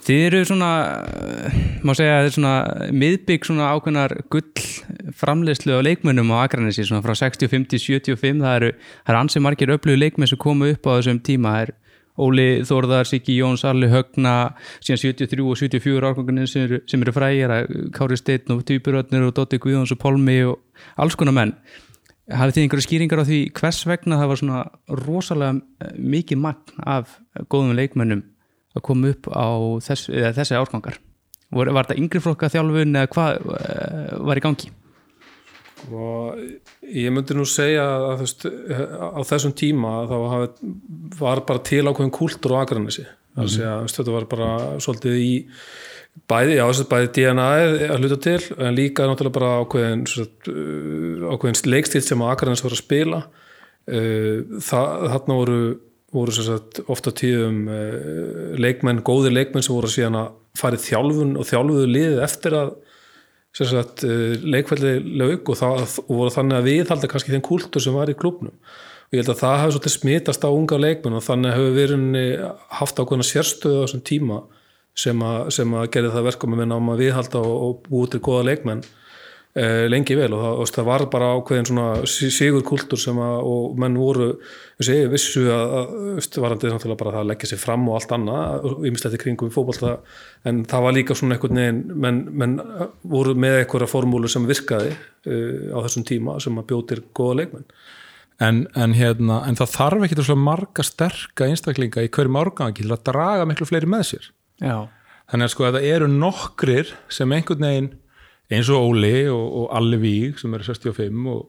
Þið 0.00 0.22
eru 0.26 0.38
svona, 0.48 0.70
eh, 1.04 1.56
má 1.84 1.92
segja 1.94 2.22
þið 2.22 2.28
er 2.28 2.34
svona 2.34 2.54
miðbygg 2.90 3.44
svona 3.44 3.66
ákveðnar 3.74 4.14
gull 4.32 4.64
framleiðslu 5.12 5.76
á 5.76 5.84
leikmönnum 5.84 6.32
á 6.32 6.46
Akranesi 6.46 6.86
svona 6.88 7.04
frá 7.04 7.12
65 7.14 7.68
til 7.68 7.78
75 7.78 8.40
það 8.40 8.56
eru, 8.56 8.70
það 9.04 9.12
eru 9.12 9.20
ansið 9.20 9.44
margir 9.44 9.74
öflugu 9.76 10.00
leikmenn 10.00 10.30
sem 10.30 10.40
komu 10.40 10.70
upp 10.72 10.88
á 10.88 10.96
þessum 10.96 11.20
tíma 11.20 11.52
það 11.52 11.62
er 11.66 11.74
Óli 12.20 12.48
Þórðar, 12.66 13.06
Siggi 13.06 13.36
Jóns, 13.38 13.62
Arli 13.64 13.88
Högna 13.88 14.54
síðan 14.80 15.00
73 15.00 15.46
og 15.46 15.56
74 15.56 16.08
árgangunni 16.10 16.48
sem 16.48 16.66
eru, 16.66 16.80
sem 16.86 17.00
eru 17.04 17.14
frægir 17.16 17.54
Kári 17.96 18.18
Steinn 18.18 18.56
og 18.56 18.64
Týpurötnir 18.68 19.28
og 19.28 19.36
Dotti 19.36 19.60
Guðjóns 19.60 19.92
og 19.94 20.00
Pálmi 20.00 20.40
og 20.48 20.58
alls 20.96 21.16
konar 21.16 21.36
menn 21.36 21.54
hafið 22.30 22.56
þið 22.56 22.64
einhverju 22.64 22.86
skýringar 22.86 23.22
á 23.22 23.28
því 23.28 23.38
hvers 23.58 23.80
vegna 23.88 24.18
það 24.20 24.32
var 24.32 24.40
svona 24.40 24.64
rosalega 25.02 25.54
eh, 25.58 25.94
mikið 26.16 26.42
magn 26.46 26.82
af 26.86 27.16
góðum 27.52 27.76
leikmönnum 27.78 28.24
að 28.76 28.84
koma 28.86 29.14
upp 29.14 29.30
á 29.34 29.48
þess, 29.82 30.10
þessi 30.10 30.58
árgangar 30.58 31.00
var, 31.50 31.72
var 31.74 31.88
þetta 31.88 32.02
yngri 32.02 32.22
flokka 32.22 32.50
þjálfun 32.52 33.00
eða 33.00 33.10
hvað 33.14 33.48
eh, 33.56 34.12
var 34.28 34.40
í 34.40 34.44
gangi? 34.44 34.70
Og 35.88 36.36
ég 36.92 37.12
myndi 37.14 37.34
nú 37.36 37.46
segja 37.48 37.86
að 37.86 38.24
veist, 38.24 38.44
á 38.44 39.20
þessum 39.24 39.54
tíma 39.56 40.02
þá 40.10 40.16
var 41.22 41.40
bara 41.48 41.62
til 41.64 41.86
ákveðin 41.86 42.12
kúltur 42.12 42.52
á 42.52 42.60
Akranesi. 42.60 43.06
Mm 43.38 43.46
-hmm. 43.46 43.88
þetta 43.88 44.12
var 44.12 44.26
bara 44.28 44.80
svolítið 44.82 45.16
í 45.16 45.32
bæði, 46.30 46.56
já 46.58 46.64
þess 46.64 46.82
að 46.84 46.90
bæði 46.90 47.12
DNA 47.16 47.46
að 47.90 48.00
hluta 48.00 48.18
til, 48.24 48.40
en 48.58 48.76
líka 48.76 49.06
náttúrulega 49.08 49.36
bara 49.36 49.52
ákveðin, 49.62 50.02
sagt, 50.10 50.50
ákveðin 50.50 51.70
leikstíl 51.74 52.02
sem 52.06 52.24
að 52.24 52.34
Akranes 52.34 52.64
voru 52.64 52.76
að 52.76 52.82
spila. 52.84 53.22
Þarna 54.66 55.38
voru, 55.38 55.62
voru 56.14 56.34
sagt, 56.36 56.82
ofta 56.90 57.14
tíðum 57.16 57.64
leikmenn, 58.60 59.02
góði 59.06 59.32
leikmenn 59.34 59.66
sem 59.66 59.74
voru 59.74 59.90
síðan 59.90 60.20
að 60.20 60.36
farið 60.60 60.86
þjálfun 60.88 61.34
og 61.38 61.48
þjálfuðu 61.48 61.90
liðið 61.90 62.22
eftir 62.26 62.56
að 62.58 62.76
sagt, 63.56 64.04
leikvelli 64.46 64.94
laug 65.18 65.50
og 65.50 65.58
það 65.58 65.82
og 65.82 66.14
voru 66.14 66.32
þannig 66.34 66.58
að 66.58 66.68
viðhalda 66.68 67.10
kannski 67.10 67.34
þenn 67.34 67.46
kultur 67.46 67.82
sem 67.82 67.96
var 67.96 68.10
í 68.10 68.16
klubnum 68.18 68.54
og 68.54 69.16
ég 69.16 69.24
held 69.24 69.32
að 69.32 69.40
það 69.40 69.64
svolítið 69.74 69.94
smitast 69.96 70.44
á 70.46 70.50
unga 70.50 70.78
leikmenn 70.78 71.16
og 71.18 71.24
þannig 71.26 71.56
hefur 71.56 71.72
við 71.74 71.94
haft 72.78 73.00
ákveðna 73.02 73.26
sérstöðu 73.26 73.82
á 73.82 73.84
þessum 73.88 74.04
tíma 74.06 74.38
sem 74.98 75.20
að, 75.24 75.50
sem 75.54 75.76
að 75.76 75.90
gerði 75.94 76.14
það 76.14 76.30
verkum 76.30 76.56
að 76.56 76.62
við 76.62 76.72
náum 76.72 76.88
að 76.92 77.04
viðhalda 77.04 77.44
og, 77.44 77.60
og 77.66 77.84
búið 77.86 78.14
til 78.14 78.20
goða 78.26 78.46
leikmenn 78.48 78.80
eh, 79.54 79.84
lengi 79.90 80.16
vel. 80.18 80.28
Og 80.34 80.42
það, 80.42 80.56
og 80.62 80.72
það 80.74 80.88
var 80.88 81.04
bara 81.12 81.30
ákveðin 81.36 81.68
svona 81.70 81.86
sigur 82.10 82.64
kultur 82.66 83.00
sem 83.00 83.20
að 83.22 83.36
og 83.50 83.78
menn 83.80 83.98
voru, 84.00 84.30
við 84.80 84.88
segjum, 84.88 85.12
vissu 85.14 85.44
að, 85.54 85.76
að 85.78 86.40
varandi 86.44 86.72
náttúrulega 86.72 87.02
bara 87.04 87.14
það 87.14 87.22
að 87.22 87.30
leggja 87.30 87.52
sér 87.52 87.62
fram 87.62 87.86
og 87.88 88.00
allt 88.00 88.16
annað, 88.16 88.68
ímislegt 88.90 89.16
í 89.16 89.22
kringum 89.24 89.54
fókbalta 89.54 89.94
en 90.48 90.64
það 90.70 90.84
var 90.86 90.98
líka 90.98 91.16
svona 91.18 91.38
einhvern 91.38 91.62
veginn 91.62 91.80
menn, 92.06 92.20
menn 92.42 92.58
voru 93.14 93.36
með 93.38 93.62
einhverja 93.62 93.90
formúlu 93.90 94.30
sem 94.30 94.48
virkaði 94.48 94.92
uh, 94.96 95.72
á 95.76 95.78
þessum 95.86 96.06
tíma 96.08 96.36
sem 96.42 96.60
að 96.60 96.70
bjótir 96.72 97.04
goða 97.16 97.42
leikmenn. 97.42 97.66
En, 98.40 98.62
en, 98.72 98.94
hérna, 98.96 99.42
en 99.44 99.58
það 99.58 99.72
þarf 99.74 100.04
ekki 100.06 100.34
marga 100.40 100.84
sterka 100.86 101.44
einstaklinga 101.44 102.06
í 102.06 102.08
hverjum 102.08 102.38
árgangi 102.40 102.80
til 102.80 102.94
að 102.94 103.02
draga 103.10 103.44
miklu 103.44 103.66
fleiri 103.68 103.90
með 103.90 104.06
sér 104.14 104.30
Já. 104.60 104.88
þannig 105.32 105.48
að 105.48 105.54
sko 105.54 105.66
að 105.66 105.78
það 105.78 105.88
eru 105.94 106.10
nokkrir 106.12 106.94
sem 107.12 107.32
einhvern 107.32 107.66
veginn 107.66 107.90
eins 108.50 108.70
og 108.72 108.90
Óli 108.90 109.14
og, 109.30 109.46
og 109.62 109.72
Alli 109.78 109.98
Víg 110.02 110.40
sem 110.40 110.54
eru 110.56 110.66
65 110.66 111.26
og 111.30 111.48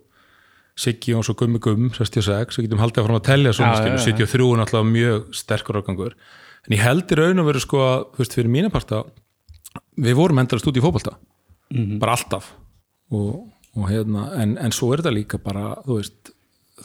Siggi 0.82 1.14
og 1.18 1.26
svo 1.28 1.36
Gummi 1.38 1.59
Gumm 1.62 1.89
66 1.93 2.57
við 2.57 2.68
getum 2.68 2.82
haldið 2.82 3.01
að 3.01 3.07
fara 3.07 3.20
að 3.20 3.28
tellja 3.28 3.53
svona 3.57 3.74
já, 3.76 3.97
já. 3.97 4.05
73 4.07 4.45
er 4.47 4.62
náttúrulega 4.62 4.88
mjög 4.88 5.26
sterkur 5.36 5.80
árgangur. 5.82 6.16
En 6.66 6.76
ég 6.78 6.84
held 6.86 7.12
í 7.12 7.18
raun 7.20 7.41
og 7.43 7.49
veru 7.49 7.62
sko 7.62 7.82
að 7.84 7.97
þú 8.14 8.24
veist, 8.24 8.38
fyrir 8.38 8.53
mína 8.53 8.72
parta 8.74 9.01
við 9.99 10.18
vorum 10.18 10.41
endalast 10.41 10.70
út 10.70 10.80
í 10.80 10.84
fótbolta. 10.84 11.18
Bara 12.01 12.16
alltaf. 12.16 12.53
Og, 13.12 13.43
og, 13.76 13.84
hérna, 13.89 14.30
en, 14.39 14.55
en 14.62 14.76
svo 14.76 14.93
er 14.93 15.03
þetta 15.03 15.16
líka 15.16 15.41
bara 15.43 15.76
þú 15.86 15.99
veist 15.99 16.32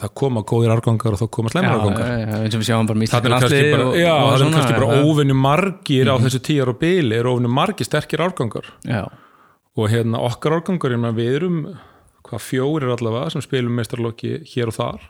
það 0.01 0.13
koma 0.21 0.41
góðir 0.47 0.73
árgangar 0.75 1.13
og 1.15 1.19
þá 1.21 1.27
koma 1.37 1.49
slemur 1.49 1.73
árgangar 1.77 2.11
eins 2.43 2.55
og 2.55 2.61
við 2.61 2.67
sjáum 2.69 2.87
bara 2.87 2.99
með 3.01 3.09
það 3.13 3.25
er 3.25 3.33
kannski 4.53 4.73
bara, 4.77 4.87
er. 4.87 5.01
Mhm. 5.01 5.09
óvinni 5.09 5.33
margir 5.33 6.07
á 6.11 6.15
þessu 6.21 6.39
tíjar 6.47 6.69
og 6.73 6.79
byli 6.79 7.15
er 7.17 7.25
óvinni 7.31 7.49
margir 7.49 7.85
sterkir 7.89 8.19
árgangar 8.21 8.65
og 9.77 9.89
hérna 9.89 10.21
okkar 10.21 10.51
árgangar 10.59 10.97
við 11.17 11.35
erum 11.35 11.59
hvað 12.27 12.41
fjórir 12.43 12.89
allavega 12.97 13.29
sem 13.31 13.41
spilum 13.41 13.73
meistarlokki 13.77 14.41
hér 14.55 14.67
og 14.73 14.73
þar 14.77 15.01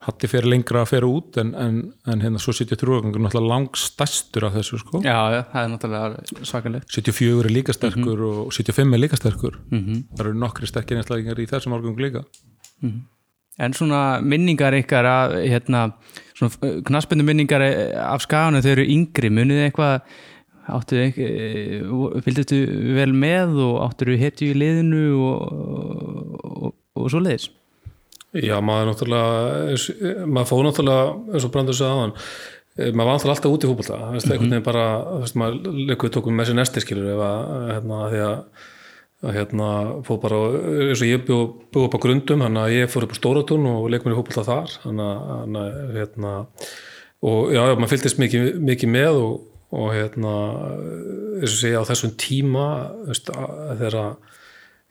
Hatti 0.00 0.26
fer 0.32 0.46
lengra 0.48 0.80
að 0.80 0.88
fer 0.94 1.04
út 1.04 1.36
en, 1.36 1.50
en, 1.60 1.80
en 2.08 2.20
hérna 2.24 2.40
svo 2.40 2.54
73 2.56 2.88
árgangur 2.88 3.20
er 3.20 3.24
náttúrulega 3.26 3.50
langstæstur 3.52 4.46
af 4.48 4.54
þessu 4.56 4.78
sko 4.80 5.02
já, 5.04 5.12
já, 5.34 5.42
það 5.52 5.60
er 5.60 5.68
náttúrulega 5.74 6.44
svakalegt 6.48 6.86
74 6.96 7.44
er 7.44 7.52
líka 7.52 7.74
sterkur 7.76 8.16
Mhm. 8.16 8.46
og 8.46 8.52
75 8.56 8.94
er 8.96 8.98
líka 9.04 9.16
sterkur 9.20 9.58
-hmm. 9.70 10.04
það 10.16 10.20
eru 10.24 10.32
nokkri 10.40 10.66
sterkir 10.66 10.96
einslægingar 10.96 11.38
í 11.38 11.46
þessum 11.52 11.76
árgangu 11.76 12.00
líka 12.00 12.24
En 13.58 13.74
svona 13.76 14.20
minningar 14.22 14.72
ykkar 14.78 15.04
að, 15.04 15.36
hérna, 15.50 15.90
svona 16.38 16.80
knaspindu 16.86 17.24
minningar 17.26 17.64
af 18.00 18.22
skaganu 18.22 18.62
þau 18.62 18.70
eru 18.72 18.86
yngri, 18.94 19.30
munið 19.34 19.66
eitthvað 19.66 20.00
áttu 20.70 21.00
eitthvað 21.00 22.20
fylgdistu 22.24 22.60
vel 22.96 23.10
með 23.16 23.58
og 23.64 23.80
áttu 23.88 24.16
hetju 24.20 24.52
í 24.52 24.58
liðinu 24.58 25.02
og, 25.24 25.40
og, 26.40 26.70
og 26.94 27.10
svo 27.10 27.22
leiðis 27.24 27.50
Já, 28.30 28.60
maður 28.62 28.92
náttúrulega 28.92 30.24
maður 30.30 30.50
fóð 30.52 30.60
náttúrulega, 30.68 31.06
eins 31.34 31.46
og 31.46 31.54
Brandur 31.54 31.80
á 31.82 31.94
hann 31.98 32.12
maður 32.94 33.08
var 33.08 33.16
náttúrulega 33.16 33.34
alltaf 33.34 33.54
út 33.54 33.64
í 33.64 33.70
fútbolta 33.70 33.96
mm 33.96 34.04
-hmm. 34.04 34.32
einhvern 34.32 34.50
veginn 34.50 34.68
bara, 34.68 34.84
maður 35.34 35.86
leikur 35.88 36.10
tókum 36.10 36.36
með 36.36 36.46
sér 36.46 36.58
næsti 36.60 36.80
skilur 36.80 37.10
ef 37.14 37.24
að, 37.30 37.40
hérna, 37.74 37.98
því 38.12 38.20
að 38.28 38.38
að 39.20 39.34
hérna 39.36 39.66
fóð 40.06 40.18
bara, 40.22 40.36
eins 40.88 41.02
og 41.04 41.08
ég 41.10 41.24
bjó, 41.28 41.38
bjó 41.74 41.82
upp 41.88 41.96
á 41.98 42.00
grundum, 42.00 42.40
þannig 42.46 42.62
að 42.62 42.74
ég 42.78 42.88
fór 42.92 43.04
upp 43.04 43.12
á 43.12 43.18
Stóratún 43.20 43.66
og 43.68 43.90
leikum 43.92 44.08
mér 44.08 44.16
í 44.16 44.20
fútbolta 44.22 44.46
þar 44.48 44.72
þannig 44.86 45.60
að, 45.60 45.92
hérna 45.98 46.32
og 47.28 47.50
já, 47.52 47.60
já, 47.68 47.74
maður 47.76 47.92
fylgdist 47.92 48.20
mikið, 48.22 48.46
mikið 48.64 48.92
með 48.94 49.18
og, 49.20 49.34
og 49.76 49.90
hérna 49.92 50.34
eins 51.36 51.52
og 51.52 51.60
segja 51.60 51.82
á 51.84 51.88
þessum 51.90 52.14
tíma 52.20 52.64
veist, 53.10 53.28
að- 53.34 53.74
þegar 53.82 53.98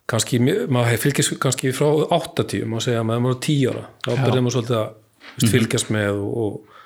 kannski, 0.10 0.40
maður 0.70 1.02
fylgist 1.04 1.36
kannski 1.42 1.74
frá 1.76 1.90
80, 2.20 2.64
maður 2.70 2.86
segja 2.86 3.02
að 3.02 3.10
maður 3.10 3.34
er 3.36 3.42
10 3.50 3.66
ára 3.74 3.84
þá 4.06 4.12
byrjar 4.28 4.46
maður 4.46 4.56
svolítið 4.60 4.78
að 4.84 4.88
veist, 5.34 5.52
fylgjast 5.56 5.92
með 5.94 6.22
og, 6.22 6.38
og, 6.46 6.78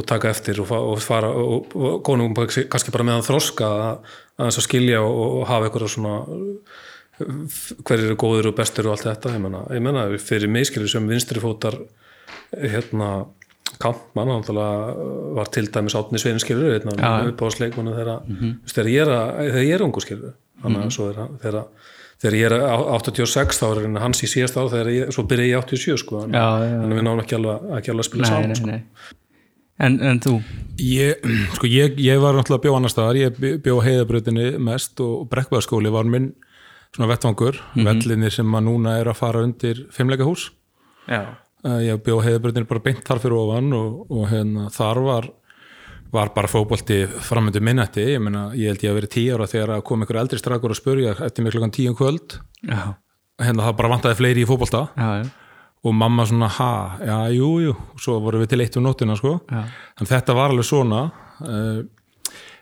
og 0.00 0.06
taka 0.12 0.30
eftir 0.30 0.60
og, 0.62 0.68
fa 0.70 0.78
og 0.84 1.00
fara 1.04 1.32
og, 1.32 1.72
konum 2.06 2.36
kannski 2.36 2.92
bara 2.94 3.08
meðan 3.08 3.24
þroska 3.26 3.72
að, 3.88 4.14
að 4.46 4.60
skilja 4.68 5.00
og, 5.02 5.20
og 5.40 5.48
hafa 5.50 5.68
eitthvað 5.68 5.88
svona 5.96 6.14
hverjir 7.20 8.06
eru 8.10 8.16
góðir 8.20 8.48
og 8.50 8.56
bestur 8.58 8.88
og 8.88 8.96
allt 8.96 9.06
þetta 9.08 9.34
ég 9.36 9.42
menna, 9.44 9.60
ég 9.74 9.82
menna 9.84 10.06
fyrir 10.22 10.48
miskilur 10.52 10.88
sem 10.90 11.06
vinstri 11.10 11.40
fótar 11.42 11.76
hérna 12.50 13.26
kampmann, 13.80 14.28
náttúrulega 14.28 15.34
var 15.38 15.48
til 15.54 15.68
dæmis 15.72 15.94
átni 15.94 16.18
sveinin 16.18 16.42
skilur 16.42 16.72
hérna, 16.74 16.96
Já. 16.98 17.28
upp 17.30 17.40
á 17.42 17.46
sleikmannu 17.54 17.94
þegar, 17.94 18.20
mm 18.26 18.52
þegar 18.66 18.88
ég 18.90 19.00
er, 19.04 19.12
að- 19.14 19.38
þegar 19.52 19.64
ég 19.68 19.74
er 19.78 19.84
ungu 19.86 20.00
skilur 20.02 20.32
þannig 20.62 20.84
að 20.86 20.90
svo 20.96 21.06
er 21.10 21.20
hann 21.22 21.38
þegar, 21.44 21.64
þegar 22.20 22.36
ég 22.40 22.44
er 22.50 22.54
á- 22.66 22.88
86 22.98 23.60
þá 23.62 23.64
er 23.70 23.82
hann 23.86 23.96
hans 24.02 24.22
í 24.22 24.26
síðast 24.26 24.58
ár 24.58 24.68
þegar 24.72 24.90
ég, 24.92 25.12
svo 25.14 25.22
byrja 25.30 25.46
ég 25.46 25.54
í 25.54 25.62
87 25.62 25.96
sko, 26.02 26.20
þannig 26.24 26.34
Já, 26.34 26.48
já, 26.50 26.66
já. 26.66 26.76
þannig 26.82 26.92
að 26.96 27.00
við 27.00 27.06
náum 27.08 27.22
ekki 27.22 27.38
alveg, 27.38 27.70
ekki 27.78 27.90
alveg 27.94 28.04
að 28.04 28.10
spila 28.10 28.22
Nei, 28.22 28.30
saman 28.30 28.48
nei, 28.48 28.54
sko. 28.54 28.66
nei 28.66 28.82
En, 29.80 29.94
en 30.04 30.18
þú? 30.20 30.34
Ég, 30.76 31.22
sko, 31.56 31.66
ég, 31.66 31.94
ég 32.04 32.18
var 32.20 32.34
náttúrulega 32.36 32.60
bjó 32.66 32.74
annar 32.76 32.90
staðar, 32.92 33.16
ég 33.16 33.38
bjó- 33.40 33.56
bjó 33.64 33.78
á 33.80 33.86
heiðabröðinni 33.86 34.58
mest 34.60 35.00
og 35.00 35.30
brekkvæðaskóli 35.32 35.88
var 35.94 36.04
minn 36.04 36.34
svona 36.96 37.08
vettvangur, 37.12 37.56
Mhm. 37.74 37.84
vellinir 37.86 38.30
sem 38.32 38.46
að 38.52 38.64
núna 38.66 38.98
er 39.00 39.06
að 39.06 39.16
fara 39.16 39.42
undir 39.44 39.86
fimmleikahús 39.92 40.50
Já, 41.08 41.26
Uh, 41.62 41.76
ég 41.84 41.98
bjó 42.00 42.14
á 42.16 42.24
heiðabröðinni 42.24 42.66
bara 42.66 42.80
beint 42.80 43.04
þar 43.04 43.18
fyrir 43.20 43.36
ofan 43.36 43.66
og, 43.76 44.06
og 44.10 44.28
hérna, 44.30 44.70
þar 44.72 45.00
var 45.04 45.26
var 46.10 46.30
bara 46.34 46.48
fótbolti 46.48 47.06
framöndu 47.06 47.60
minnetti, 47.60 48.00
ég 48.16 48.18
meina, 48.24 48.46
ég 48.56 48.66
held 48.72 48.80
ég 48.80 48.90
að 48.90 48.94
vera 48.96 49.06
tíu 49.12 49.34
ára 49.36 49.46
þegar 49.46 49.68
að 49.76 49.82
kom 49.84 50.00
einhver 50.00 50.18
eldri 50.22 50.38
strakur 50.40 50.70
að 50.72 50.80
spurja 50.80 51.12
eftir 51.20 51.44
mig 51.44 51.52
klokkan 51.52 51.70
tíum 51.70 51.94
kvöld. 51.94 52.38
Já, 52.64 52.96
hérna 53.38 53.62
það 53.68 53.76
bara 53.76 53.88
vantaði 53.92 54.16
fleiri 54.16 54.42
í 54.42 54.48
já, 54.48 55.30
og 55.84 55.94
mamma 55.94 56.24
svona, 56.24 56.48
ha, 56.48 56.96
já, 57.04 57.18
jú, 57.36 57.60
jú. 57.60 57.76
Og 57.92 58.00
svo 58.00 58.16
vorum 58.24 58.40
við 58.40 58.48
til 58.48 58.60
eitt 58.64 58.76
um 58.78 58.82
nóttina, 58.84 59.16
sko. 59.16 59.40
Já. 59.52 59.64
en 60.00 60.06
þetta 60.06 60.34
var 60.34 60.50
alveg 60.50 60.64
svona 60.64 61.12
uh, 61.44 61.82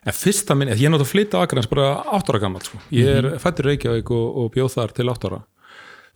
en 0.05 0.17
fyrsta 0.17 0.57
minn, 0.59 0.71
ég 0.73 0.87
er 0.87 0.93
náttúrulega 0.93 1.09
að 1.09 1.13
flytta 1.13 1.41
á 1.41 1.45
Akranes 1.45 1.71
bara 1.71 1.89
átt 2.17 2.31
ára 2.31 2.43
gammal, 2.43 2.65
sko. 2.65 2.81
Ég 2.95 3.09
er 3.21 3.31
fættur 3.43 3.69
í 3.69 3.73
Reykjavík 3.73 4.13
og, 4.15 4.27
og 4.43 4.51
bjóð 4.55 4.75
þar 4.77 4.95
til 4.97 5.09
átt 5.13 5.27
ára. 5.29 5.41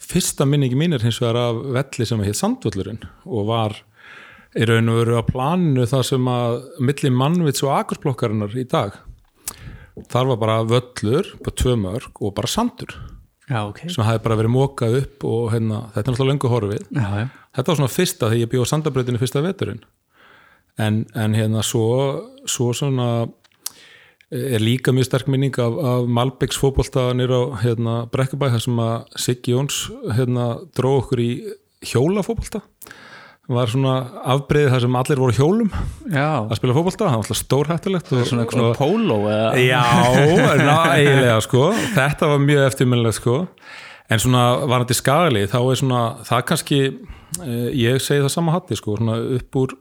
Fyrsta 0.03 0.47
minningi 0.49 0.79
mín 0.79 0.97
er 0.97 1.05
hins 1.05 1.21
vegar 1.23 1.39
af 1.39 1.63
velli 1.77 2.07
sem 2.09 2.23
heit 2.27 2.39
Sandvöllurinn 2.39 3.05
og 3.25 3.49
var 3.51 3.79
í 4.59 4.67
raun 4.69 4.91
og 4.93 4.99
veru 4.99 5.21
á 5.21 5.25
planinu 5.25 5.87
það 5.89 6.05
sem 6.11 6.29
að 6.29 6.59
milli 6.85 7.13
mannvits 7.15 7.65
og 7.65 7.75
akursblokkarinnar 7.77 8.57
í 8.59 8.67
dag. 8.69 8.99
Þar 10.13 10.33
var 10.33 10.41
bara 10.41 10.61
völlur, 10.67 11.35
bara 11.45 11.59
tvö 11.63 11.77
mörg 11.79 12.23
og 12.25 12.35
bara 12.37 12.51
sandur 12.51 12.95
Já, 13.51 13.67
ok. 13.69 13.83
sem 13.93 14.05
hafði 14.07 14.23
bara 14.25 14.39
verið 14.41 14.55
mókað 14.55 14.99
upp 15.03 15.25
og 15.29 15.51
hérna, 15.53 15.83
þetta 15.93 16.03
er 16.03 16.15
náttúrulega 16.15 16.33
löngu 16.33 16.51
horfið. 16.53 16.85
Já, 16.89 17.09
já. 17.21 17.27
þetta 17.57 17.73
var 17.73 17.81
svona 17.81 17.93
fyrsta 17.93 18.31
þegar 18.31 18.41
ég 18.41 18.53
bjóð 18.53 18.65
á 18.65 18.73
sandabrautinu 18.73 19.21
fyrsta 19.21 19.45
veturinn. 19.45 19.83
En, 20.81 21.03
en 21.19 21.37
hérna 21.37 21.65
svo, 21.67 21.89
svo 22.49 22.71
svona 22.77 23.09
er 24.33 24.63
líka 24.63 24.95
mjög 24.95 25.11
sterk 25.11 25.29
minning 25.29 25.57
af, 25.61 25.77
af 25.77 26.09
Malbyggs 26.09 26.57
fótbolta 26.61 27.11
nýr 27.17 27.33
á 27.33 27.43
hérna, 27.61 27.97
Brekkubæ 28.13 28.49
þar 28.55 28.65
sem 28.65 28.81
að 28.81 29.19
Siggi 29.21 29.53
Jóns 29.53 29.83
hérna, 30.17 30.47
dró 30.77 30.97
okkur 31.03 31.21
í 31.21 31.31
hjólafótbolta. 31.93 32.63
Var 33.53 33.69
svona 33.69 33.95
afbreyðið 34.33 34.73
þar 34.73 34.83
sem 34.85 34.97
allir 35.01 35.19
voru 35.19 35.35
hjólum 35.35 35.71
Já, 36.07 36.47
að 36.47 36.53
spila 36.61 36.77
fótbolta, 36.77 37.09
það 37.09 37.11
var 37.11 37.25
alltaf 37.25 37.39
stórhættulegt 37.41 38.13
og, 38.15 38.21
svona 38.31 38.45
eitthvað 38.47 38.77
póló 38.79 39.17
eða? 39.27 39.49
Já, 39.59 39.83
ná, 40.63 40.77
eiginlega 40.95 41.41
sko. 41.45 41.65
Þetta 41.97 42.29
var 42.31 42.45
mjög 42.47 42.69
eftirminnilegt 42.71 43.19
sko. 43.19 43.41
En 44.13 44.23
svona 44.23 44.45
varandi 44.63 44.97
skagali 44.97 45.43
þá 45.51 45.59
er 45.61 45.81
svona, 45.83 46.05
það 46.29 46.47
kannski 46.53 46.81
eh, 46.87 47.69
ég 47.83 48.01
segi 48.05 48.23
það 48.23 48.33
sama 48.37 48.55
hatti 48.57 48.79
sko 48.79 48.97
svona 49.01 49.19
upp 49.41 49.59
úr, 49.59 49.77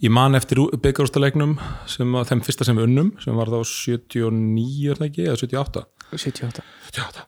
ég 0.00 0.12
man 0.16 0.34
eftir 0.38 0.60
byggarústalegnum 0.80 1.56
sem 1.90 2.14
að 2.16 2.30
þeim 2.30 2.40
fyrsta 2.46 2.64
sem 2.68 2.78
við 2.78 2.86
unnum 2.88 3.10
sem 3.20 3.36
var 3.36 3.50
þá 3.52 3.58
79 3.68 4.90
er 4.94 5.00
það 5.00 5.08
ekki, 5.10 5.26
eða 5.28 5.40
78 5.42 5.82
78 6.10 6.62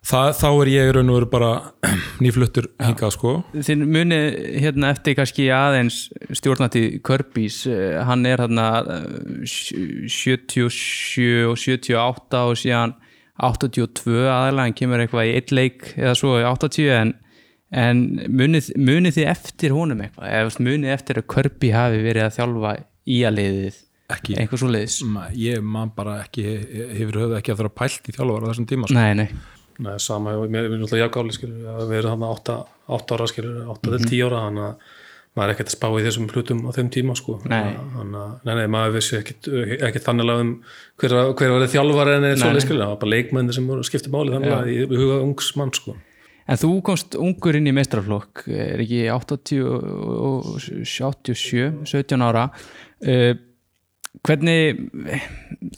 það, 0.09 0.31
þá 0.41 0.47
er 0.63 0.71
ég 0.73 0.89
raun 0.97 1.11
og 1.13 1.19
veru 1.21 1.29
bara 1.31 1.51
nýfluttur 2.25 2.67
hingað 2.83 3.13
sko. 3.15 3.35
Þinn 3.55 3.85
muni 3.95 4.19
hérna 4.65 4.91
eftir 4.97 5.15
kannski 5.21 5.47
aðeins 5.55 6.01
stjórnati 6.35 6.83
Körbís, 7.07 7.61
hann 8.09 8.27
er 8.27 8.43
hérna 8.43 8.67
eh, 8.83 9.47
sj- 9.47 10.09
77 10.11 11.47
og 11.53 11.61
78 11.63 12.43
og 12.49 12.59
síðan 12.59 12.97
82 13.43 14.17
aðalega, 14.27 14.67
hann 14.67 14.75
kemur 14.81 15.05
eitthvað 15.05 15.31
í 15.31 15.37
eitt 15.39 15.55
leik 15.55 15.93
eða 15.97 16.17
svo 16.19 16.35
í 16.41 16.45
80 16.49 16.91
en, 16.97 17.15
en 17.73 18.03
munið, 18.29 18.69
munið 18.77 19.17
þið 19.17 19.31
eftir 19.33 19.73
honum 19.77 20.03
eitthvað, 20.05 20.29
eða 20.29 20.65
munið 20.67 20.93
eftir 20.97 21.21
að 21.23 21.29
Körbi 21.33 21.71
hafi 21.73 22.03
verið 22.05 22.27
að 22.27 22.37
þjálfa 22.37 22.75
í 23.09 23.19
að 23.29 23.37
liðið 23.39 23.81
Ekki. 24.13 24.35
eitthvað 24.37 24.61
svo 24.61 24.69
liðis 24.73 24.99
Ma- 25.09 25.29
ég 25.33 25.63
man 25.65 25.93
bara 25.97 26.19
ekki 26.27 26.45
hefur 26.99 27.21
höfðu 27.23 27.39
ekki 27.39 27.55
að 27.55 27.63
það 27.63 27.71
pælt 27.81 28.11
í 28.11 28.17
þjálfara 28.19 28.45
á 28.45 28.51
þessum 28.53 28.69
tíma 28.69 28.91
sko. 28.91 28.99
Nei, 28.99 29.15
nei, 29.23 29.29
Nei, 29.83 29.95
sama, 30.05 30.35
erum 30.69 30.83
alltaf 30.85 31.01
jafngáli 31.01 31.33
skilur, 31.33 31.63
að 31.73 31.87
við 31.89 31.99
erum 32.03 32.13
hann 32.13 32.27
8, 32.29 32.59
8 32.93 33.17
ára 33.17 33.31
skilur, 33.31 33.63
8 33.73 33.95
til 33.97 34.11
10 34.21 34.27
ára 34.29 34.43
þannig 34.45 34.67
að 34.69 34.99
maður 35.33 35.49
er 35.49 35.55
ekkert 35.55 35.71
að 35.71 35.77
spá 35.79 35.87
í 35.97 36.03
þessum 36.05 36.27
hlutum 36.29 36.59
á 36.69 36.71
þeim 36.77 36.89
tíma 36.93 37.15
sko 37.17 37.39
Nei. 37.49 37.73
þannig 37.97 38.19
að, 38.21 38.33
nei, 38.45 38.55
nei, 38.59 38.67
maður 38.75 38.97
vissi 38.99 39.17
ekkert, 39.17 39.49
ekkert 39.89 40.05
þannig 40.05 40.33
um 40.45 40.51
hver, 41.01 41.15
hver 41.41 41.55
var 41.57 41.65
þjálfari 41.73 42.17
en 42.19 42.27
Nei, 42.27 42.35
svo 42.37 42.51
nei. 42.53 42.61
skilur, 42.61 42.83
það 42.85 42.93
var 42.93 43.01
bara 43.01 43.15
leikmenni 43.15 43.57
sem 43.57 43.71
voru 43.73 43.87
skipti 43.89 44.13
máli 44.13 44.35
þannig 44.37 44.53
að 44.59 44.69
í 44.69 44.77
í 44.85 45.01
huga 45.01 45.23
ungs 45.25 45.49
mann 45.57 45.73
sko 45.73 45.97
En 46.51 46.59
þú 46.59 46.73
komst 46.87 47.15
ungur 47.19 47.59
inn 47.59 47.71
í 47.71 47.75
meistraflokk, 47.77 48.45
er 48.51 48.83
ekki 48.83 49.05
80 49.15 49.63
og 49.69 50.51
87, 50.59 51.85
17 51.87 52.25
ára. 52.27 52.49
Uh, 53.03 53.33
hvernig, 54.27 54.83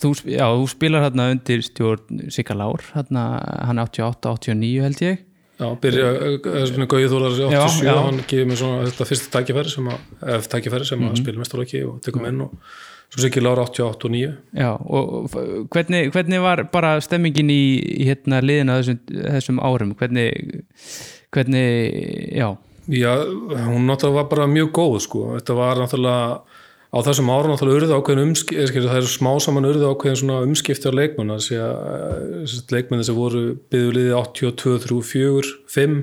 þú, 0.00 0.14
já, 0.32 0.46
þú 0.48 0.66
spilar 0.72 1.06
hérna 1.06 1.28
undir 1.34 1.62
stjórn 1.64 2.26
Sigga 2.34 2.56
Lár, 2.58 2.82
hérna, 2.96 3.28
hann 3.68 3.80
er 3.80 3.92
88, 3.92 4.34
89 4.40 4.82
held 4.88 5.04
ég. 5.04 5.22
Já, 5.54 5.68
byrja, 5.78 6.08
svona 6.66 6.86
Gauði 6.90 7.10
Þólar 7.12 7.36
Já, 7.38 7.60
87, 7.62 7.84
já. 7.86 7.92
hann 7.94 8.16
gefið 8.26 8.48
mér 8.50 8.58
svona 8.58 8.88
þetta 8.88 9.04
fyrsta 9.06 9.30
tækifæri 9.36 9.70
sem 9.70 9.86
að, 9.92 10.48
tækifæri 10.50 10.88
sem 10.88 11.04
að 11.06 11.20
spila 11.20 11.42
mestarleiki 11.44 11.82
og 11.86 12.00
tekum 12.02 12.26
inn 12.26 12.40
og 12.42 12.56
svo 13.12 13.24
sikið 13.24 13.46
Lára 13.46 13.66
88 13.68 14.08
og 14.08 14.14
9 14.14 14.32
Já, 14.58 14.70
og 14.74 15.34
hvernig, 15.74 16.10
hvernig 16.14 16.42
var 16.44 16.64
bara 16.72 16.96
stemmingin 17.04 17.52
í, 17.52 17.64
hérna 18.08 18.42
liðina 18.44 18.80
þessum, 18.80 19.00
þessum 19.10 19.60
árum? 19.62 19.94
Hvernig, 19.98 20.64
hvernig, 21.34 21.68
já, 22.34 22.48
Já, 22.84 23.14
hún 23.64 23.86
náttúrulega 23.88 24.18
var 24.18 24.28
bara 24.28 24.46
mjög 24.50 24.74
góð 24.76 24.98
sko, 25.06 25.20
þetta 25.38 25.54
var 25.56 25.78
náttúrulega 25.80 26.42
á 26.94 26.98
þessum 27.02 27.30
árum 27.32 27.54
náttúrulega 27.54 27.80
urðu 27.80 27.96
ákveðin 27.96 28.28
umskipti 28.28 28.82
það 28.84 28.98
er 29.00 29.08
smá 29.08 29.30
saman 29.42 29.68
urðu 29.70 29.88
ákveðin 29.88 30.20
svona 30.20 30.42
umskipti 30.44 30.92
á 30.92 30.94
sé 31.42 31.58
að 31.58 32.74
leikmenni 32.74 33.06
sem 33.08 33.16
voru 33.16 33.56
byggðuliði 33.72 34.12
82, 34.14 34.76
3, 34.84 35.00
4, 35.10 35.54
5 35.74 35.96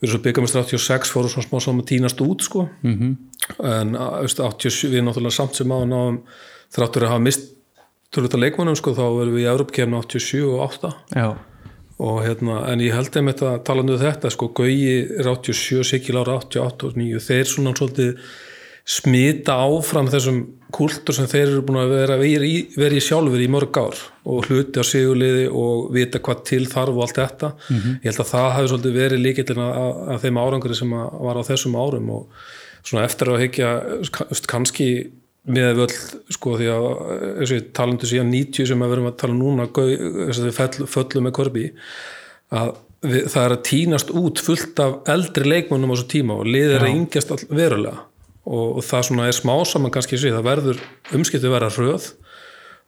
við 0.00 0.12
svo 0.12 0.20
byggamestur 0.24 0.62
86 0.64 1.12
fóru 1.12 1.28
svona 1.28 1.46
smá 1.46 1.60
saman 1.60 1.86
tínast 1.86 2.20
út 2.24 2.42
sko. 2.42 2.68
Mm 2.82 2.96
-hmm. 2.98 3.16
en 3.64 3.92
veist, 4.22 4.40
87 4.40 4.90
við 4.90 5.04
náttúrulega 5.04 5.36
samt 5.36 5.54
sem 5.54 5.72
á 5.72 5.78
náðum 5.84 6.22
þráttur 6.74 7.04
að 7.04 7.12
hafa 7.12 7.26
mist 7.26 7.42
tölvita 8.10 8.38
leikmannum 8.38 8.76
sko 8.76 8.90
þá 8.90 9.06
verðum 9.18 9.34
við 9.34 9.44
í 9.44 9.50
Európkefni 9.52 9.96
87 9.96 10.44
og 10.44 10.60
8 10.60 10.94
já, 11.14 11.36
og 12.00 12.22
hérna, 12.24 12.62
en 12.72 12.80
ég 12.80 12.94
held 12.96 13.16
einmitt 13.16 13.42
að 13.42 13.58
tala 13.64 13.82
um 13.84 13.98
þetta, 14.00 14.30
sko, 14.32 14.48
Gauji 14.56 14.94
er 15.20 15.28
87, 15.28 15.84
Sigil 15.84 16.16
ára 16.16 16.38
88 16.40 16.86
og 16.86 16.96
9, 16.96 17.20
þeir 17.20 17.44
svona 17.44 17.74
svolítið 17.76 18.16
smita 18.86 19.56
áfram 19.60 20.08
þessum 20.10 20.40
kultur 20.74 21.14
sem 21.14 21.28
þeir 21.30 21.46
eru 21.48 21.62
búin 21.66 21.80
að 21.82 21.92
vera, 21.94 22.16
vera, 22.20 22.46
í, 22.46 23.02
sjálfur 23.02 23.42
í 23.42 23.48
mörg 23.50 23.78
ár 23.80 24.00
og 24.30 24.48
hluti 24.48 24.82
á 24.82 24.84
sigurliði 24.86 25.46
og 25.50 25.90
vita 25.94 26.20
hvað 26.22 26.42
til 26.46 26.62
þarf 26.70 26.96
og 26.96 27.04
allt 27.06 27.18
þetta. 27.18 27.52
Ég 28.00 28.10
held 28.10 28.22
að 28.24 28.30
það 28.32 28.50
hafi 28.56 28.72
svolítið 28.72 28.98
verið 29.00 29.24
líkillin 29.24 29.62
að, 29.64 30.02
að 30.14 30.20
þeim 30.26 30.42
árangri 30.42 30.78
sem 30.78 30.92
að 30.94 31.16
var 31.26 31.40
á 31.40 31.48
þessum 31.50 31.78
árum 31.80 32.12
og 32.16 32.44
svona 32.82 33.06
eftir 33.06 33.32
að 33.32 33.42
higgja 33.44 33.72
kannski 34.50 34.90
með 35.50 35.80
völl 35.80 35.96
sko 36.36 36.56
því 36.60 36.68
að 36.74 37.56
talandu 37.76 38.08
síðan 38.08 38.30
90 38.32 38.68
sem 38.68 38.84
að 38.84 38.92
verum 38.92 39.08
að 39.08 39.18
tala 39.22 39.36
núna 39.36 39.66
þess 39.72 40.42
að 40.42 40.54
fell, 40.56 40.86
föllum 40.90 41.26
með 41.26 41.36
korbi 41.38 41.64
að 42.52 42.74
við, 43.00 43.24
það 43.32 43.44
er 43.46 43.54
að 43.54 43.64
tínast 43.70 44.12
út 44.20 44.42
fullt 44.44 44.82
af 44.84 45.10
eldri 45.10 45.48
leikmönnum 45.48 45.92
á 45.92 45.96
þessu 45.96 46.10
tíma 46.12 46.36
og 46.42 46.50
liðið 46.50 46.76
er 46.76 46.84
að 46.84 46.96
yngjast 46.98 47.46
verulega 47.48 48.04
og, 48.46 48.78
og 48.78 48.84
það 48.86 49.06
svona 49.08 49.26
er 49.28 49.36
smá 49.36 49.54
saman 49.68 49.92
kannski 49.94 50.18
sé, 50.20 50.32
það 50.34 50.46
verður 50.46 50.84
umskiptið 51.16 51.54
vera 51.54 51.72
röð 51.74 52.12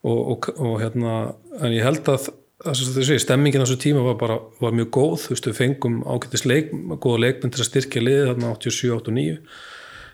og, 0.03 0.21
og, 0.35 0.49
og 0.57 0.79
hérna 0.83 1.17
en 1.61 1.75
ég 1.75 1.85
held 1.87 2.09
að 2.11 2.31
sé, 2.79 3.19
stemmingin 3.19 3.63
á 3.63 3.67
þessu 3.67 3.79
tíma 3.83 4.05
var 4.07 4.19
bara 4.21 4.39
var 4.63 4.75
mjög 4.77 4.91
góð, 4.95 5.15
þú 5.25 5.35
veist 5.35 5.49
við 5.51 5.59
fengum 5.59 6.01
ágættis 6.07 6.47
leik, 6.47 6.73
góða 7.03 7.23
leikmenn 7.27 7.55
til 7.55 7.63
að 7.63 7.71
styrkja 7.71 8.05
liðið 8.05 8.29
þarna 8.33 8.53
87, 8.57 8.93
89 8.99 9.39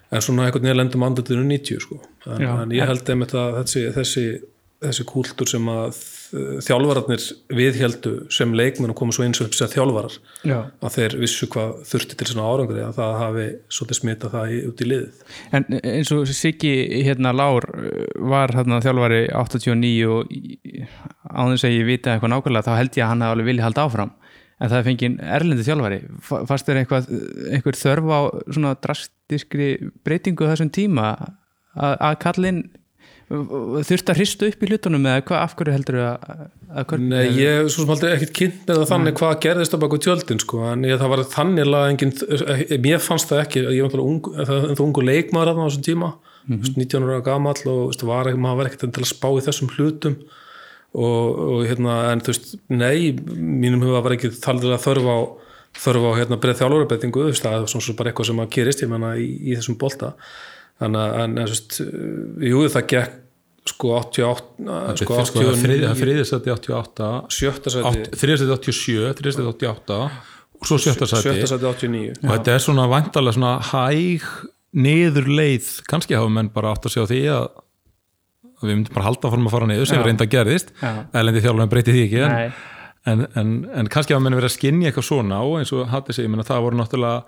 en 0.08 0.24
svona 0.24 0.46
einhvern 0.46 0.64
veginn 0.64 0.80
lendum 0.80 1.04
andlutinu 1.04 1.44
90 1.44 1.82
sko. 1.84 1.98
en, 2.26 2.40
Já. 2.42 2.52
en 2.62 2.72
ég 2.72 2.88
held 2.88 3.10
einmitt 3.12 3.34
að 3.36 3.58
þessi, 3.60 3.82
þessi, 3.96 4.24
þessi 4.84 5.06
kúltúr 5.08 5.50
sem 5.50 5.68
að 5.72 6.00
þjálfararnir 6.28 7.24
viðhjeldu 7.56 8.12
sem 8.34 8.52
leikmenn 8.56 8.92
og 8.92 8.98
komu 8.98 9.14
svo 9.14 9.24
eins 9.24 9.40
og 9.40 9.48
upp 9.48 9.56
sem 9.56 9.70
þjálfarar 9.72 10.16
já. 10.46 10.58
að 10.84 10.94
þeir 10.96 11.16
vissu 11.22 11.48
hvað 11.52 11.74
þurfti 11.88 12.18
til 12.20 12.28
svona 12.30 12.48
árangri 12.52 12.82
að 12.84 12.98
það 12.98 13.14
hafi 13.22 13.46
svolítið 13.78 13.98
smita 14.00 14.30
það 14.32 14.52
í, 14.52 14.58
út 14.68 14.82
í 14.82 14.88
liðið. 14.88 15.22
En 15.56 15.68
eins 15.78 16.12
og 16.14 16.32
Siggi 16.38 16.72
hérna 17.06 17.32
Lár 17.36 17.68
uh, 17.72 18.06
var 18.32 18.54
hérna 18.56 18.80
þjálfari 18.84 19.22
89 19.32 19.92
og 20.12 20.32
á 21.28 21.40
þess 21.52 21.68
að 21.68 21.76
ég 21.76 21.88
vita 21.88 22.14
eitthvað 22.14 22.34
nákvæmlega 22.34 22.68
þá 22.68 22.80
held 22.80 22.98
ég 22.98 23.06
að 23.06 23.12
hann 23.12 23.24
hafi 23.26 23.36
alveg 23.36 23.50
vilja 23.52 23.68
halda 23.68 23.86
áfram. 23.88 24.14
En 24.58 24.72
það 24.72 24.78
er 24.80 24.86
fengið 24.88 25.20
erlendi 25.38 25.64
þjálfari. 25.68 26.00
Fa- 26.28 26.42
fannst 26.50 26.66
þér 26.66 26.80
eitthvað, 26.82 27.12
einhver 27.54 27.78
þörf 27.78 28.08
á 28.10 28.20
svona 28.50 28.74
drastiskri 28.82 29.68
breytingu 30.04 30.48
þessum 30.50 30.72
tíma 30.74 31.12
að, 31.78 31.94
að 31.94 32.16
kallinn 32.24 32.62
þurft 33.28 34.08
að 34.08 34.20
hrista 34.22 34.46
upp 34.48 34.62
í 34.64 34.68
hlutunum 34.70 35.06
eða 35.08 35.24
hvað 35.28 35.42
af 35.42 35.54
hverju 35.58 35.74
heldur 35.74 35.98
að, 36.00 36.30
að 36.72 36.86
hvern, 36.88 37.08
Nei, 37.10 37.26
ég 37.36 37.58
er 37.58 37.66
svo 37.68 37.84
sem 37.84 37.92
aldrei 37.92 38.12
ekkert 38.14 38.34
kynnt 38.38 38.62
með 38.70 38.80
það 38.80 38.92
þannig 38.92 39.18
hvað 39.18 39.34
gerðist 39.44 39.76
á 39.76 39.82
baku 39.82 39.98
tjöldin 40.00 40.40
sko, 40.40 40.62
en 40.70 40.86
ég, 40.88 40.96
það 41.02 41.12
var 41.12 41.22
þannig 41.34 41.68
að 41.68 41.88
engin, 41.90 42.14
mér 42.86 43.02
fannst 43.04 43.28
það 43.28 43.42
ekki, 43.44 43.64
ég 43.76 43.84
var 43.84 44.04
ung, 44.04 44.30
það 44.38 44.82
ungu 44.86 45.04
leikmaður 45.04 45.52
þarna 45.52 45.64
á 45.64 45.68
þessum 45.68 45.86
tíma, 45.90 46.10
mm 46.46 46.56
-hmm. 46.56 46.78
19 46.80 47.08
ára 47.08 47.20
gamall 47.28 47.62
og 47.68 47.82
veist, 47.90 48.06
var, 48.08 48.32
maður 48.32 48.62
var 48.62 48.70
ekkert 48.70 48.86
til 48.96 49.04
að 49.04 49.12
spá 49.12 49.28
í 49.34 49.44
þessum 49.44 49.72
hlutum. 49.76 50.20
Og, 50.96 51.24
og 51.36 51.66
hérna, 51.68 51.98
en 52.14 52.22
þú 52.24 52.32
veist, 52.32 52.54
nei, 52.72 53.12
mínum 53.36 53.82
huga 53.84 54.00
var 54.00 54.14
ekki 54.16 54.32
talið 54.40 54.72
að 54.72 54.86
þörfa 54.86 55.18
á 55.20 55.20
þörfa 55.78 56.12
á 56.16 56.18
hérna 56.18 56.38
breið 56.40 56.62
veist, 57.28 57.44
það 57.44 57.56
er 57.58 57.66
svona 57.68 57.84
svo 57.84 57.94
bara 57.98 58.10
eitthvað 58.10 58.30
sem 58.30 58.40
að 58.40 58.54
gerist, 58.56 58.82
ég 58.82 58.88
menna, 58.88 59.12
í, 59.20 59.28
í 59.52 59.56
þessum 59.58 59.76
bolta 59.76 60.14
þannig 60.82 61.00
að, 61.04 61.16
en, 61.22 61.40
veist, 61.44 61.80
jú, 62.48 62.62
það 62.74 62.86
gekk 62.94 63.16
sko 63.68 63.92
88 63.98 64.96
sko 65.02 65.20
sko, 65.28 65.42
það 65.44 65.52
89 65.52 65.94
þriðjastætti 65.98 66.52
88 66.54 67.08
sjötta 67.34 67.72
sæti. 67.74 68.04
Þriðjastætti 68.16 68.72
87, 68.72 69.14
þriðjastætti 69.18 69.50
88 69.68 69.98
og 70.58 70.70
svo 70.70 70.78
sjötta 70.82 71.08
sæti 71.10 71.26
sjötta 71.26 71.50
sæti. 71.52 71.68
89 71.68 72.22
og 72.22 72.32
þetta 72.32 72.54
er 72.54 72.64
svona 72.64 72.86
vantarlega 72.90 73.36
svona 73.36 73.54
hæg 73.72 74.24
niður 74.78 75.28
leið, 75.32 75.68
kannski 75.88 76.16
hafa 76.16 76.32
menn 76.32 76.50
bara 76.54 76.72
átt 76.74 76.88
að 76.88 76.94
segja 76.96 77.10
því 77.12 77.20
að 77.34 77.46
við 78.58 78.74
myndum 78.74 78.96
bara 78.96 79.06
halda 79.06 79.30
fórum 79.32 79.46
að 79.48 79.54
fara 79.54 79.68
niður 79.70 79.88
sem 79.88 80.02
reynda 80.02 80.26
gerðist. 80.28 80.72
Já. 80.82 80.90
elendi 81.20 81.44
þjálfurinn 81.44 81.70
breyti 81.72 81.94
því 81.94 82.02
ekki 82.08 82.24
en, 82.26 82.56
en, 83.12 83.22
en, 83.38 83.52
en 83.82 83.92
kannski 83.92 84.16
hafa 84.16 84.24
menn 84.24 84.38
verið 84.38 84.50
að 84.50 84.56
skinja 84.56 84.90
eitthvað 84.90 85.08
svona 85.12 85.38
og 85.46 85.60
eins 85.60 85.72
og 85.76 85.86
hattu 85.92 86.16
sig, 86.16 86.26
ég 86.26 86.32
menna 86.32 86.46
það 86.46 86.64
voru 86.66 86.80
náttúrulega 86.80 87.22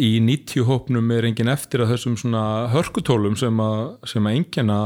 í 0.00 0.12
90 0.24 0.64
hópnum 0.68 1.10
er 1.12 1.28
engin 1.28 1.52
eftir 1.52 1.84
að 1.84 1.94
þessum 1.94 2.18
svona 2.20 2.44
hörkutólum 2.72 3.36
sem 3.38 3.58
að, 3.60 3.82
sem 4.08 4.28
að 4.28 4.38
engina 4.38 4.78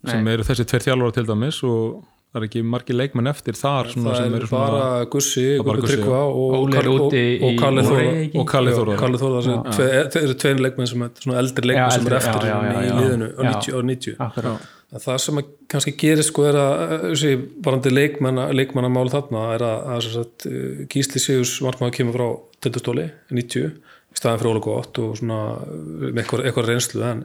sem 0.00 0.24
Nei. 0.24 0.32
eru 0.34 0.46
þessi 0.46 0.66
tveir 0.66 0.86
þjálfara 0.88 1.16
til 1.18 1.26
dæmis 1.28 1.60
og 1.68 2.00
það 2.30 2.40
er 2.40 2.46
ekki 2.46 2.60
margir 2.72 2.96
leikmenn 2.96 3.28
eftir 3.30 3.56
þar 3.58 3.88
svona, 3.90 4.12
það 4.12 4.18
sem 4.20 4.34
er 4.34 4.38
eru 4.38 4.48
svona 4.48 4.66
bara 4.70 5.06
Gussi, 5.12 5.46
Það 5.50 5.68
Gussi, 5.68 5.88
Tryggva 5.90 6.20
og, 6.30 6.74
Kalli 7.60 8.74
Þóra 8.74 8.98
Kalli 9.00 9.20
Þóra 9.20 9.40
tve, 9.66 9.88
þeir 10.14 10.20
eru 10.22 10.36
tvein 10.44 10.62
leikmenn 10.64 10.90
sem 10.90 11.06
er 11.06 11.24
svona 11.24 11.40
eldri 11.42 11.70
leikmenn 11.70 11.88
Já, 11.90 11.96
sem 11.96 12.10
eru 12.10 12.18
eftir 12.20 12.46
já, 12.46 12.54
já, 12.54 12.70
já, 12.70 12.84
í 12.86 13.00
liðinu 13.00 13.30
á 13.34 13.40
Já. 13.40 13.50
90, 13.50 13.74
á 13.74 13.80
90. 13.90 14.16
Akkurát. 14.28 14.68
Að 14.90 15.04
það 15.06 15.20
sem 15.22 15.42
að 15.42 15.50
kannski 15.70 15.92
gerir 16.02 16.26
sko 16.26 16.46
er 16.50 16.56
að 16.58 17.26
varandi 17.66 17.92
leikmanna, 17.94 18.48
leikmannamál 18.54 19.06
þarna 19.10 19.44
er 19.54 19.66
að, 19.66 19.84
að 19.94 20.00
sem 20.06 20.16
sagt, 20.16 20.46
uh, 20.50 20.80
Gísli 20.90 21.22
Sigurs 21.22 21.58
markmaður 21.66 21.98
kemur 21.98 22.18
frá 22.18 22.26
tindastóli 22.66 23.06
90, 23.30 23.70
í 23.70 23.89
staðan 24.16 24.40
fyrir 24.42 24.52
Óla 24.52 24.62
Gott 24.64 25.00
og 25.02 25.18
svona 25.20 25.40
með 25.64 26.22
eitthvað, 26.22 26.46
eitthvað 26.46 26.70
reynslu 26.70 27.04
en 27.06 27.24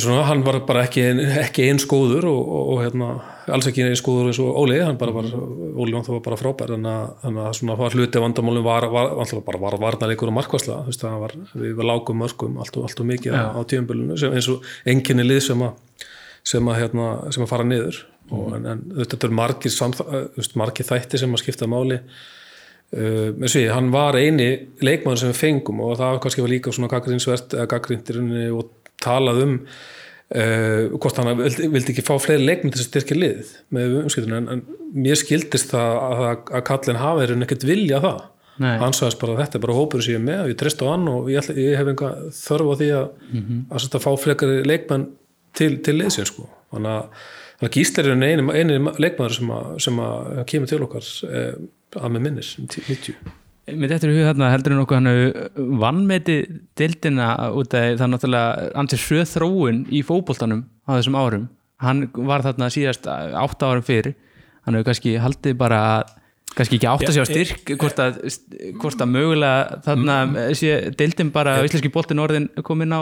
svona, 0.00 0.24
hann 0.26 0.42
var 0.46 0.58
bara 0.66 0.84
ekki, 0.86 1.04
ekki 1.42 1.66
eins 1.68 1.84
góður 1.88 2.26
og, 2.30 2.38
og, 2.40 2.70
og 2.74 2.80
hérna, 2.82 3.10
alls 3.54 3.68
ekki 3.68 3.84
eins 3.84 4.02
góður 4.04 4.30
eins 4.30 4.40
og 4.42 4.56
Óli, 4.62 4.78
hann 4.82 4.98
bara 5.00 5.14
var 5.14 5.28
Óli 5.34 5.94
var 5.94 6.22
bara 6.24 6.38
frábær 6.40 6.74
en 6.78 6.88
að, 6.88 7.12
en 7.28 7.42
að 7.44 7.50
svona 7.60 7.76
var 7.78 7.94
hluti 7.94 8.18
af 8.18 8.24
vandamálum 8.24 8.66
var, 8.66 8.88
var, 8.92 9.14
var 9.20 9.44
bara 9.46 9.62
var 9.66 9.78
varnarleikur 9.82 10.32
og 10.32 10.40
það 10.94 11.20
var, 11.26 11.36
við 11.52 11.76
var 11.78 11.90
lágum 11.92 12.22
mörgum 12.24 12.58
allt 12.62 12.80
og, 12.80 12.88
allt 12.88 13.04
og 13.04 13.10
mikið 13.12 13.36
á, 13.36 13.54
á 13.54 13.60
tíumbölinu 13.68 14.18
eins 14.32 14.50
og 14.50 14.66
enginni 14.88 15.26
lið 15.26 15.44
sem 15.50 15.66
að 15.68 15.76
sem 16.44 16.68
að, 16.68 16.80
hérna, 16.82 17.08
sem 17.32 17.44
að 17.44 17.50
fara 17.50 17.66
niður. 17.66 18.00
Og, 18.32 18.54
en, 18.56 18.70
en 18.72 18.82
þetta 19.02 19.28
eru 19.28 19.36
margir, 19.36 19.74
margir 20.60 20.88
þætti 20.88 21.20
sem 21.20 21.36
að 21.36 21.42
skipta 21.42 21.68
máli 21.68 22.00
uh, 22.94 23.28
með 23.34 23.56
því, 23.56 23.66
hann 23.74 23.90
var 23.94 24.18
eini 24.18 24.48
leikmaður 24.84 25.22
sem 25.22 25.34
við 25.34 25.42
fengum 25.42 25.82
og 25.84 25.98
það 26.00 26.22
kannski 26.24 26.44
var 26.44 26.54
líka 26.54 26.74
svona 26.74 26.92
gaggrinsvert 26.92 27.58
eða 27.58 27.70
gaggrindirinni 27.74 28.48
og 28.54 28.72
talað 29.04 29.42
um 29.44 29.56
uh, 29.60 30.94
hvort 30.96 31.20
hann 31.20 31.32
vildi, 31.40 31.70
vildi 31.72 31.94
ekki 31.94 32.06
fá 32.06 32.14
fleiri 32.22 32.46
leikmenn 32.46 32.74
til 32.74 32.80
þess 32.80 32.88
að 32.88 32.92
styrkja 32.92 33.18
liðið 33.18 33.56
með 33.76 33.98
umskiptinu 34.04 34.38
en, 34.40 34.52
en 34.54 34.86
mér 34.94 35.18
skildist 35.20 35.74
það 35.74 35.98
að, 36.04 36.24
að 36.54 36.64
kallin 36.70 37.02
er 37.02 37.36
ekkert 37.46 37.68
vilja 37.68 38.00
það 38.04 38.22
Nei. 38.62 38.76
hann 38.78 38.94
sagðist 38.94 39.18
bara 39.18 39.38
þetta 39.40 39.60
bara 39.64 39.74
hópur 39.74 40.04
er 40.04 40.20
með 40.22 40.44
og 40.44 40.50
ég 40.52 40.58
treyst 40.58 40.82
á 40.82 40.86
hann 40.86 41.08
og 41.10 41.30
ég, 41.32 41.40
ætla, 41.40 41.56
ég 41.58 41.78
hef 41.78 41.88
einhver 41.90 42.26
þörf 42.36 42.68
á 42.70 42.74
því 42.80 42.90
að, 42.94 43.06
að, 43.34 43.86
að, 43.88 44.02
fá 44.04 44.10
fleikari 44.22 44.60
leikmenn 44.62 45.08
til, 45.58 45.72
til 45.82 45.96
liðsins 45.98 46.30
sko. 46.30 46.46
þannig 46.74 46.92
að, 46.92 47.24
Gísler 47.74 48.10
er 48.12 48.22
eini, 48.22 48.44
eini 48.54 48.94
leikmaður 49.00 49.34
sem, 49.38 49.50
sem 49.82 49.98
að 50.04 50.40
kemur 50.50 50.70
til 50.70 50.80
okkar 50.84 51.10
eh, 51.30 51.50
að 52.00 52.14
með 52.16 52.26
minnis 52.28 52.54
um 52.60 52.68
90 52.68 53.16
Mér 53.64 53.94
er 53.96 54.10
í 54.10 54.16
hug 54.18 54.26
þarna 54.28 54.50
heldur 54.52 54.74
en 54.74 54.80
okkur 54.82 54.98
hann 54.98 55.78
vannmeti 55.80 56.34
dildina 56.76 57.30
út 57.56 57.72
af 57.72 57.94
það 57.96 58.10
náttúrulega 58.12 58.66
ansið 58.76 59.04
hröð 59.06 59.30
þróun 59.30 59.78
í 59.88 60.02
fótboltanum 60.04 60.66
á 60.84 60.90
þessum 60.98 61.16
árum. 61.16 61.46
Hann 61.80 62.02
var 62.12 62.44
þarna 62.44 62.68
síðast 62.74 63.08
átta 63.08 63.70
árum 63.70 63.86
fyrir 63.86 64.12
hann 64.66 64.76
hefur 64.76 64.90
kannski 64.90 65.14
haldið 65.20 65.56
bara 65.60 65.80
að 65.94 66.12
kannski 66.54 66.78
ekki 66.78 66.90
átt 66.90 67.08
að 67.08 67.16
sjá 67.16 67.24
styrk 67.28 67.72
hvort 67.80 68.00
að, 68.02 68.20
hvort 68.80 69.00
að 69.02 69.10
mögulega 69.10 69.80
þarna 69.86 70.18
sé 70.56 70.76
dildin 70.98 71.32
bara 71.34 71.58
á 71.58 71.64
íslenski 71.66 71.92
boltin 71.94 72.22
orðin 72.22 72.50
komin 72.66 72.94
á 72.94 73.00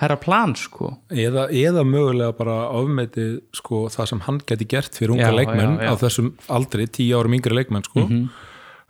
herra 0.00 0.16
plan 0.20 0.54
sko. 0.56 0.94
Eða, 1.12 1.48
eða 1.52 1.82
mögulega 1.84 2.32
bara 2.38 2.58
ofmetið 2.78 3.34
sko, 3.56 3.82
það 3.92 4.08
sem 4.12 4.22
hann 4.26 4.38
geti 4.48 4.66
gert 4.70 4.96
fyrir 4.96 5.12
unga 5.16 5.28
Já, 5.28 5.34
leikmenn 5.36 5.76
já, 5.76 5.84
já. 5.84 5.90
á 5.92 5.94
þessum 6.00 6.30
aldri, 6.56 6.86
tíu 6.88 7.18
árum 7.20 7.36
yngri 7.36 7.58
leikmenn 7.58 7.84
sko. 7.84 8.06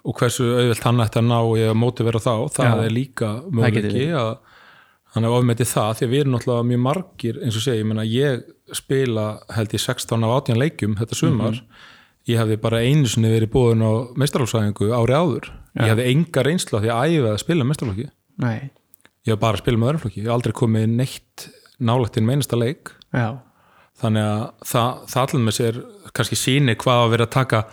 og 0.07 0.17
hversu 0.17 0.47
auðvilt 0.57 0.85
hann 0.87 1.03
ætti 1.05 1.21
að 1.21 1.27
ná 1.29 1.39
og 1.43 1.77
móti 1.77 2.07
vera 2.07 2.23
þá, 2.23 2.33
það 2.57 2.85
er 2.87 2.95
líka 2.95 3.33
verið. 3.53 4.15
að 4.17 4.31
hann 5.15 5.27
er 5.27 5.35
ofmetið 5.35 5.67
það, 5.75 5.91
því 5.99 6.07
að 6.07 6.13
við 6.15 6.21
erum 6.23 6.35
náttúrulega 6.37 6.67
mjög 6.71 6.83
margir 6.87 7.41
eins 7.45 7.57
og 7.59 7.65
segja, 7.67 7.81
ég 7.83 7.89
meina 7.91 8.05
ég 8.07 8.45
spila 8.79 9.25
held 9.57 9.75
ég 9.75 9.83
16 9.83 10.25
af 10.25 10.35
18 10.39 10.61
leikjum 10.63 10.95
þetta 11.01 11.19
sumar, 11.19 11.59
ég 12.31 12.39
hefði 12.39 12.57
bara 12.63 12.81
einu 12.87 13.11
sinni 13.11 13.33
verið 13.35 13.51
búin 13.53 13.83
á 13.83 13.91
meistarálsæðingu 14.23 14.93
ári 14.95 15.17
áður, 15.19 15.51
ég 15.83 15.91
hefði 15.91 16.07
enga 16.15 16.45
reynslu 16.47 16.79
af 16.79 16.85
því 16.87 16.93
að 16.95 17.17
æfa 17.19 17.33
að 17.35 17.41
spila 17.43 17.67
meistarálflokki 17.69 18.09
Nei, 18.41 18.71
ég 19.27 19.35
hef 19.35 19.41
bara 19.43 19.61
spilað 19.61 19.83
með 19.83 19.93
öðruflokki, 19.93 20.23
ég 20.23 20.29
hef 20.29 20.37
aldrei 20.37 20.57
komið 20.57 20.91
neitt 20.95 21.47
nálægt 21.81 22.19
inn 22.21 22.29
meinasta 22.29 22.59
leik. 22.61 22.93
Já, 23.13 23.41
þannig 24.01 24.27
að 24.27 24.45
það, 24.73 25.07
það 25.13 25.23
allir 25.25 25.47
með 25.47 25.59
sér 25.59 25.81
kannski 26.17 26.39
síni 26.39 26.77
hvað 26.81 27.05
að 27.05 27.15
vera 27.15 27.29
að 27.29 27.35
taka 27.37 27.65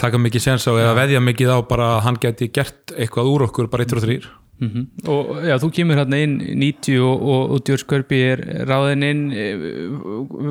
taka 0.00 0.20
mikið 0.20 0.42
sens 0.44 0.66
á 0.68 0.72
eða 0.76 0.96
veðja 0.98 1.22
mikið 1.24 1.52
á 1.56 1.58
bara 1.68 1.92
að 1.94 2.02
hann 2.06 2.18
geti 2.20 2.50
gert 2.52 2.92
eitthvað 2.96 3.30
úr 3.32 3.46
okkur 3.46 3.70
bara 3.72 3.86
1 3.86 3.96
og 3.96 4.04
3 4.04 4.18
mm 4.60 4.84
og 5.12 5.32
já, 5.44 5.54
þú 5.60 5.68
kemur 5.76 5.98
hérna 6.00 6.20
inn 6.24 6.36
90 6.40 7.00
og, 7.04 7.24
og, 7.28 7.50
og 7.56 7.64
Djörg 7.64 7.82
Skörpi 7.82 8.20
er 8.24 8.40
ráðin 8.68 9.04
inn. 9.04 9.24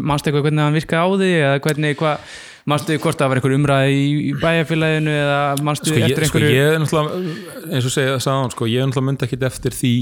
Mannstu 0.05 0.29
eitthvað 0.29 0.45
hvernig 0.45 0.61
hann 0.61 0.77
virkaði 0.77 1.01
á 1.01 1.09
því 1.21 1.29
eða 1.39 1.63
hvernig, 1.65 1.95
hvað 1.97 2.35
mannstu 2.69 2.97
hvort 3.01 3.17
það 3.19 3.31
var 3.31 3.39
einhver 3.41 3.55
umræði 3.57 3.97
í, 3.97 4.29
bæjarfélaginu 4.41 5.11
eða 5.13 5.39
mannstu 5.65 5.91
sko, 5.91 5.99
eftir 6.05 6.29
sko 6.29 6.39
einhverju 6.39 6.53
ég 6.53 6.69
er 6.69 6.79
náttúrulega 6.81 7.73
eins 7.73 7.89
og 7.89 7.93
segja 7.93 8.15
sagði 8.17 8.39
hann, 8.41 8.53
sko, 8.55 8.69
ég 8.69 8.81
er 8.81 8.89
náttúrulega 8.89 9.09
myndi 9.09 9.27
ekkit 9.27 9.45
eftir 9.49 9.77
því 9.77 9.93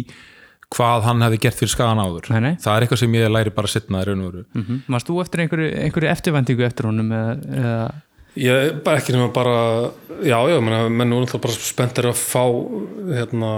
hvað 0.74 1.06
hann 1.08 1.26
hefði 1.26 1.42
gert 1.46 1.60
fyrir 1.60 1.74
skagan 1.74 2.02
áður. 2.02 2.32
Nei, 2.34 2.40
nei. 2.48 2.56
það 2.64 2.76
er 2.76 2.86
eitthvað 2.86 3.04
sem 3.04 3.20
ég 3.20 3.32
læri 3.32 3.54
bara 3.54 3.72
setna 3.72 4.02
í 4.02 4.08
raun 4.10 4.24
og 4.24 4.32
veru. 4.32 4.44
Mm 4.58 4.82
mannstu 4.94 5.20
eftir 5.22 5.44
einhverju, 5.44 5.70
einhverju 5.86 6.10
eftirvæntingu 6.12 6.66
eftir 6.66 6.90
honum 6.90 7.14
eða, 7.14 7.38
eða? 7.62 7.86
Ég, 8.34 8.78
bara 8.84 8.98
ekki 8.98 9.14
nema 9.14 9.30
bara 9.34 9.56
já, 10.26 10.38
já, 10.50 10.58
menn, 10.58 10.96
menn 10.98 11.12
nú 11.12 11.20
er 11.20 11.26
náttúrulega 11.28 11.44
bara 11.44 11.58
spenntir 11.62 12.08
að 12.10 12.18
fá 12.18 12.44
hérna, 13.14 13.50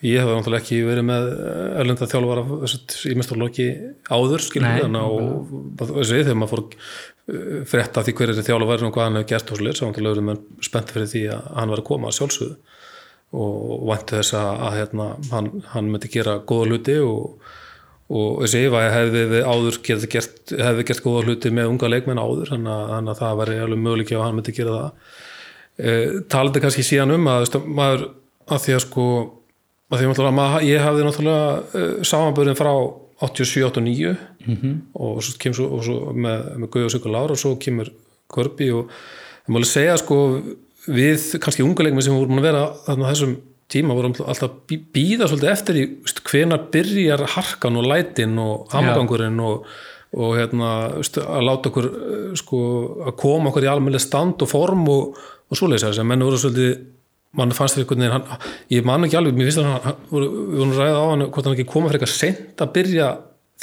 ég 0.00 0.22
hef 0.22 0.30
náttúrulega 0.30 0.64
ekki 0.64 0.78
verið 0.86 1.04
með 1.10 1.26
erlenda 1.82 2.08
þjálfara 2.08 2.44
í 3.10 3.16
mestarlóki 3.20 3.66
áður, 4.08 4.46
skilur 4.46 4.96
og 5.02 5.52
þessi, 5.82 6.22
þegar 6.22 6.40
maður 6.40 6.54
fór 6.54 6.64
uh, 6.64 7.58
frétta 7.68 8.00
af 8.00 8.08
því 8.08 8.16
hver 8.16 8.32
er 8.32 8.40
þið 8.40 8.48
þjálfara 8.48 8.88
og 8.88 8.96
hvað 8.96 9.10
hann 9.10 9.20
hefur 9.20 9.30
gert 9.34 9.52
og 9.52 9.60
svolítið, 9.60 9.80
svo 9.80 9.90
náttúrulega 9.90 10.16
verið 10.16 10.28
menn 10.30 10.64
spenntir 10.70 10.98
fyrir 10.98 11.12
því 11.12 11.24
að 11.36 11.52
hann 11.58 11.74
var 11.74 11.84
að 11.84 11.88
koma 11.92 12.08
að 12.08 12.18
sjálfsögðu 12.22 12.73
og 13.34 13.84
vænti 13.90 14.18
þess 14.18 14.36
að, 14.38 14.64
að 14.68 14.78
hérna, 14.78 15.10
hann, 15.32 15.52
hann 15.72 15.92
myndi 15.92 16.10
gera 16.12 16.38
góða 16.46 16.70
hluti 16.70 16.98
og 17.02 17.44
og 18.14 18.42
þessi 18.42 18.66
Eva 18.66 18.82
hefði 18.92 19.38
áður 19.48 19.78
gert, 19.82 20.52
hefði 20.52 20.82
gert 20.90 21.02
góða 21.04 21.22
hluti 21.24 21.52
með 21.54 21.70
unga 21.70 21.88
leikmenn 21.88 22.20
áður 22.20 22.50
þannig 22.52 22.74
að, 22.74 22.90
að 22.98 23.20
það 23.22 23.38
væri 23.40 23.54
alveg 23.64 23.80
möguleik 23.80 24.12
ef 24.12 24.20
hann 24.20 24.36
myndi 24.36 24.52
gera 24.58 24.74
það 24.74 24.90
e, 25.80 25.94
talandi 26.34 26.62
kannski 26.62 26.84
síðan 26.84 27.14
um 27.16 27.30
að, 27.32 27.46
að 27.48 27.70
maður 27.80 28.04
að 28.44 28.60
því 28.66 28.76
að 28.76 28.84
sko 28.84 29.06
að 29.94 30.02
því 30.02 30.10
að 30.10 30.36
maður, 30.36 30.66
ég 30.68 30.84
hafði 30.84 31.06
náttúrulega 31.06 31.48
uh, 31.80 31.96
samanbörðin 32.08 32.58
frá 32.58 32.72
87-89 33.24 34.14
-hmm. 34.44 34.78
og 35.00 35.22
svo 35.22 35.38
kemur 35.40 35.56
svo, 35.56 35.66
og 35.70 35.84
svo 35.86 35.98
með, 36.12 36.46
með 36.60 36.70
Guði 36.74 36.88
og 36.88 36.92
Sigur 36.92 37.14
Lára 37.14 37.36
og 37.36 37.40
svo 37.40 37.54
kemur 37.56 37.92
Körbi 38.28 38.70
og 38.74 38.90
það 39.46 39.54
máli 39.54 39.68
segja 39.70 39.96
sko 40.00 40.16
við 40.90 41.26
kannski 41.42 41.64
unga 41.64 41.86
leikmenn 41.86 42.04
sem 42.04 42.16
vorum 42.16 42.40
að 42.40 42.48
vera 42.48 42.62
þarna 42.86 43.10
þessum 43.12 43.34
tíma 43.72 43.96
vorum 43.96 44.14
alltaf 44.26 44.56
býða 44.68 45.28
svolítið 45.28 45.50
eftir 45.50 45.80
í 45.80 45.84
hvenar 46.28 46.66
byrjar 46.72 47.24
harkan 47.34 47.78
og 47.80 47.88
lætin 47.88 48.36
og 48.40 48.72
hamgangurinn 48.74 49.40
og, 49.42 49.64
og 50.14 50.34
hérna, 50.38 50.72
að 51.00 51.46
láta 51.48 51.70
okkur 51.70 51.88
eh, 51.88 52.26
sko, 52.38 52.58
að 53.08 53.16
koma 53.20 53.50
okkur 53.50 53.66
í 53.66 53.70
almennileg 53.72 54.04
stand 54.04 54.44
og 54.44 54.50
form 54.50 54.84
og, 54.92 55.16
og 55.48 55.58
svoleiðis 55.58 55.96
að 55.96 56.10
menn 56.10 56.26
voru 56.26 56.40
svolítið 56.42 56.76
mann 57.34 57.54
fannst 57.56 57.78
fyrir 57.78 57.88
einhvern 57.88 58.04
veginn 58.04 58.76
ég 58.76 58.86
man 58.86 59.06
ekki 59.06 59.18
alveg, 59.18 59.34
mér 59.34 59.48
finnst 59.48 59.62
að 59.64 59.88
hann, 59.88 60.04
við 60.12 60.28
vorum 60.60 60.76
ræða 60.76 61.00
á 61.00 61.06
hann 61.08 61.26
hvort 61.26 61.48
hann 61.48 61.56
ekki 61.56 61.70
koma 61.72 61.90
fyrir 61.90 61.98
eitthvað 62.04 62.14
sent 62.14 62.62
að 62.62 62.72
byrja 62.76 63.10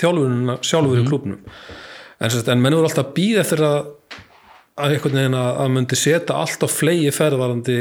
þjálfurinn 0.02 0.58
sjálfur 0.66 1.00
í 1.00 1.08
klubnum 1.08 1.40
en, 1.40 2.28
sem 2.28 2.40
sagt, 2.40 2.52
en 2.52 2.64
menn 2.64 2.76
voru 2.76 2.90
alltaf 2.90 3.06
að 3.06 3.16
býða 3.16 3.46
eftir 3.46 3.64
að 3.70 3.80
að 4.82 4.96
einhvern 4.96 5.20
veginn 5.20 5.38
að, 5.42 5.52
að 5.64 5.76
myndi 5.76 6.00
setja 6.00 6.38
allt 6.42 6.66
á 6.66 6.68
flegi 6.72 7.12
ferðvarandi 7.16 7.78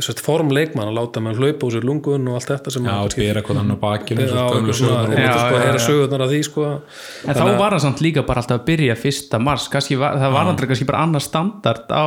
sett, 0.00 0.20
form 0.24 0.52
leikmann 0.54 0.88
að 0.88 0.96
láta 0.96 1.20
mann 1.20 1.36
hlaupa 1.36 1.66
úr 1.68 1.74
sér 1.74 1.84
lungun 1.84 2.28
og 2.30 2.38
allt 2.38 2.50
þetta 2.54 2.72
sem 2.72 2.86
já, 2.88 2.92
að 2.94 3.06
og 3.10 3.16
bera 3.20 3.42
hvað 3.44 3.58
hann 3.60 3.74
á 3.74 3.78
bakinu 3.82 4.24
Já, 4.24 4.30
eitthvað 4.46 4.76
svona, 4.78 5.00
sögur 5.04 5.14
og 5.14 5.20
Já, 5.20 5.20
þetta 5.20 5.40
sko, 5.40 5.54
já, 5.58 5.64
heyra 5.64 5.80
já. 5.80 5.84
sögurnar 5.86 6.24
af 6.24 6.30
því 6.32 6.42
sko. 6.46 6.66
En 7.26 7.36
þá 7.40 7.44
var 7.60 7.74
hann 7.76 7.82
samt 7.84 8.02
líka 8.04 8.24
bara 8.28 8.40
alltaf 8.44 8.60
að 8.62 8.68
byrja 8.70 8.96
fyrsta 8.96 9.40
mars, 9.42 9.66
kannski 9.72 9.98
var, 10.00 10.16
það 10.22 10.36
var 10.36 10.52
alltaf 10.52 10.70
kannski 10.70 10.88
bara 10.88 11.02
annar 11.04 11.24
standard 11.24 11.92
á 11.92 12.06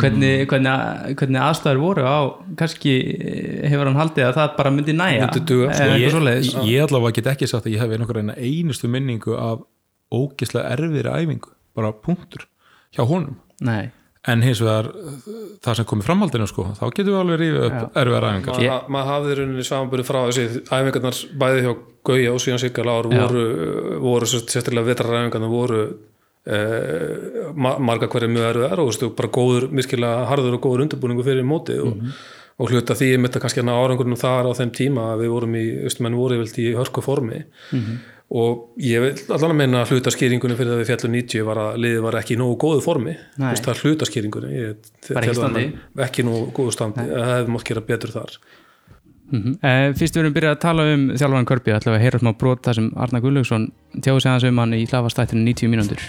hvernig, 0.00 0.46
hvernig, 0.50 1.14
hvernig 1.20 1.42
aðstæður 1.44 1.80
voru 1.82 2.06
á 2.08 2.18
kannski 2.58 2.94
eh, 3.20 3.68
hefur 3.70 3.90
hann 3.90 3.98
haldið 4.00 4.26
að 4.30 4.38
það 4.38 4.54
bara 4.56 4.72
myndi 4.74 4.94
næja 4.96 5.26
Myndi 5.26 5.42
duga, 5.50 5.74
sko. 5.76 5.88
ég, 6.00 6.14
svoleiðis. 6.14 6.52
ég 6.66 6.86
allavega 6.86 7.16
get 7.20 7.30
ekki 7.34 7.50
sagt 7.50 7.68
að 7.68 7.74
ég 7.76 7.82
hef 7.84 7.94
einhver 7.96 8.20
eina 8.22 8.36
einustu 8.38 8.90
minningu 8.90 9.36
af 9.38 9.62
ógislega 10.10 10.72
erfiðri 10.74 11.12
æfingu 11.14 11.52
bara 11.76 11.92
punktur 12.06 12.46
hjá 12.96 13.04
honum 13.06 13.36
Nei, 13.68 13.90
en 14.28 14.42
hins 14.44 14.60
vegar 14.64 14.90
það 15.64 15.78
sem 15.78 15.88
komið 15.88 16.08
framhaldinu 16.08 16.48
sko, 16.48 16.66
þá 16.76 16.84
getum 16.88 17.14
við 17.14 17.20
alveg 17.22 17.40
rífið 17.40 17.66
upp 17.68 17.98
erfiðar 18.02 18.26
æfingar. 18.30 18.60
Ma, 18.66 18.76
maður 18.96 19.10
hafði 19.14 19.38
rauninni 19.38 19.66
samanbyrði 19.68 20.08
frá 20.08 20.20
þessi 20.28 20.62
æfingarnar 20.68 21.22
bæði 21.40 21.64
hjá 21.66 21.72
Gauja 22.10 22.32
og 22.32 22.40
síðan 22.40 22.60
Sigga 22.62 22.84
Lár 22.88 23.08
voru, 23.12 23.44
voru 24.00 24.28
sérstaklega 24.28 24.86
vetraræfingarnar 24.86 25.52
voru 25.52 25.80
eh, 26.48 27.50
ma 27.52 27.74
marga 27.76 28.08
hverju 28.08 28.30
mjög 28.32 28.46
erfiðar 28.50 28.80
og 28.80 28.88
veistu, 28.88 29.10
bara 29.16 29.32
góður, 29.36 29.66
miskilega 29.76 30.28
harður 30.30 30.56
og 30.56 30.62
góður 30.64 30.86
undirbúningu 30.86 31.26
fyrir 31.26 31.44
mótið 31.44 31.82
og, 31.84 32.06
og 32.60 32.72
hluta 32.72 32.96
því 32.96 33.10
ég 33.12 33.20
myndi 33.20 33.42
kannski 33.42 33.60
að 33.60 33.68
ná 33.68 33.74
árangurnum 33.76 34.20
þar 34.20 34.48
á 34.48 34.52
þeim 34.56 34.72
tíma 34.80 35.10
að 35.12 35.26
við 35.26 35.34
vorum 35.34 35.58
í, 35.60 35.66
veistu, 35.84 36.06
menn 36.06 36.16
voru 36.16 36.40
í 36.40 36.70
hörku 36.78 37.04
formi 37.04 37.42
og 38.30 38.78
ég 38.78 39.02
vil 39.02 39.34
allan 39.34 39.50
að 39.50 39.58
meina 39.58 39.80
að 39.82 39.90
hlutaskýringunni 39.96 40.54
fyrir 40.54 40.70
það 40.70 40.80
við 40.80 40.90
fjallum 40.92 41.14
90 41.16 41.46
var 41.48 41.60
að 41.64 41.78
liðið 41.82 42.02
var 42.04 42.16
ekki 42.20 42.36
í 42.36 42.38
nógu 42.38 42.56
góðu 42.62 42.82
formi. 42.84 43.14
Vist, 43.42 43.64
það 43.66 43.72
er 43.72 43.80
hlutaskýringunni. 43.84 44.50
Ekki 45.18 45.64
ekki 46.06 46.26
nógu 46.28 46.52
góðu 46.54 46.74
standi, 46.76 47.06
það 47.10 47.32
hefði 47.34 47.54
mátt 47.56 47.66
gera 47.70 47.82
betur 47.88 48.14
þar. 48.14 48.36
Eh, 49.30 49.92
Fyrst 49.94 50.16
við 50.16 50.24
erum 50.24 50.34
byrjað 50.34 50.54
að 50.56 50.62
tala 50.62 50.84
um 50.90 51.02
þjálfaran 51.14 51.46
Körpi 51.46 51.74
ætlum 51.74 51.94
við 51.94 51.98
að 52.00 52.04
heyra 52.06 52.20
smá 52.22 52.30
brot 52.38 52.64
þar 52.66 52.78
sem 52.78 52.88
Arna 52.98 53.20
Gullaugsson 53.22 53.66
tjáði 54.02 54.22
sig 54.24 54.30
aðeins 54.30 54.46
um 54.48 54.62
hann 54.62 54.74
í 54.74 54.86
hlafastættinu 54.90 55.44
90 55.46 55.70
mínútur. 55.70 56.02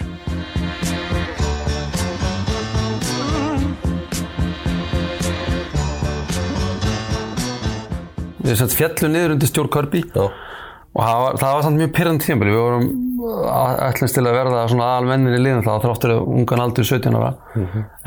Við 8.42 8.58
sett 8.58 8.74
fjallu 8.74 9.10
niður 9.10 9.36
undir 9.36 9.50
stjórn 9.50 9.70
Körbi. 9.70 10.02
Já. 10.10 10.51
Og 10.92 11.00
það 11.00 11.22
var, 11.24 11.38
það 11.40 11.54
var 11.56 11.64
samt 11.66 11.80
mjög 11.80 11.92
pyrrandi 11.96 12.26
tímabili 12.26 12.52
við 12.52 12.62
vorum 12.62 12.90
ætlumst 13.22 14.16
til 14.16 14.24
að 14.26 14.36
verða 14.36 14.64
svona 14.70 14.88
almennin 14.98 15.36
í 15.36 15.40
liðin 15.40 15.64
þá 15.64 15.72
þráttur 15.84 16.14
að 16.16 16.26
ungan 16.34 16.62
aldur 16.64 16.88
17 16.88 17.16
ára. 17.16 17.30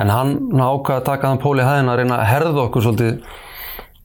En 0.01 0.11
hann 0.13 0.35
ákvaði 0.53 0.99
að 0.99 1.07
taka 1.07 1.31
þann 1.31 1.41
pól 1.43 1.55
í 1.57 1.65
hæðina 1.65 1.93
að 1.93 1.99
reyna 2.01 2.19
að 2.19 2.29
herða 2.31 2.63
okkur 2.65 2.85
svolítið. 2.85 3.13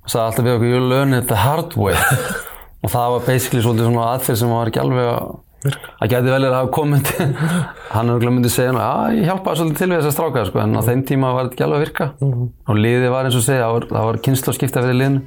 Sagði 0.06 0.24
alltaf 0.24 0.46
við 0.46 0.54
okkur 0.56 0.70
you 0.70 0.80
learn 0.90 1.18
it 1.18 1.28
the 1.28 1.38
hard 1.42 1.76
way. 1.76 1.96
Og 2.84 2.88
það 2.92 3.14
var 3.14 3.26
basically 3.26 3.62
svolítið 3.64 3.90
svona 3.90 4.10
aðferð 4.14 4.40
sem 4.40 4.54
var 4.54 4.70
ekki 4.70 4.82
alveg 4.82 5.06
að 5.10 5.24
það 5.60 6.08
gæti 6.08 6.24
vel 6.24 6.32
verið 6.32 6.46
að 6.48 6.54
hafa 6.56 6.70
komið 6.72 7.10
hann 7.94 8.12
hefur 8.14 8.32
myndið 8.32 8.54
segja 8.54 8.72
já 8.72 9.12
ég 9.12 9.26
hjálpaði 9.28 9.60
svolítið 9.60 9.82
til 9.82 9.90
við 9.90 9.98
þess 9.98 10.08
að 10.08 10.14
stráka 10.16 10.44
sko, 10.48 10.62
en 10.62 10.78
á 10.80 10.82
þeim 10.86 11.02
tíma 11.10 11.34
var 11.36 11.42
þetta 11.50 11.58
ekki 11.58 11.66
alveg 11.66 11.76
að 11.76 11.84
virka. 11.84 12.06
Og 12.64 12.80
liðið 12.80 13.12
var 13.12 13.28
eins 13.28 13.36
og 13.36 13.44
segja, 13.44 13.66
það 13.66 13.76
var, 13.76 13.84
það 13.92 14.08
var 14.08 14.22
kynslu 14.24 14.54
að 14.54 14.58
skipta 14.60 14.86
fyrir 14.86 14.98
liðinu 15.02 15.20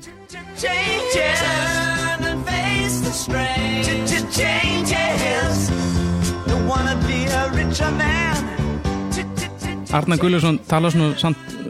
Arna 9.94 10.18
Gullaugsson 10.22 10.60
tala 10.70 10.92
svona 10.94 11.16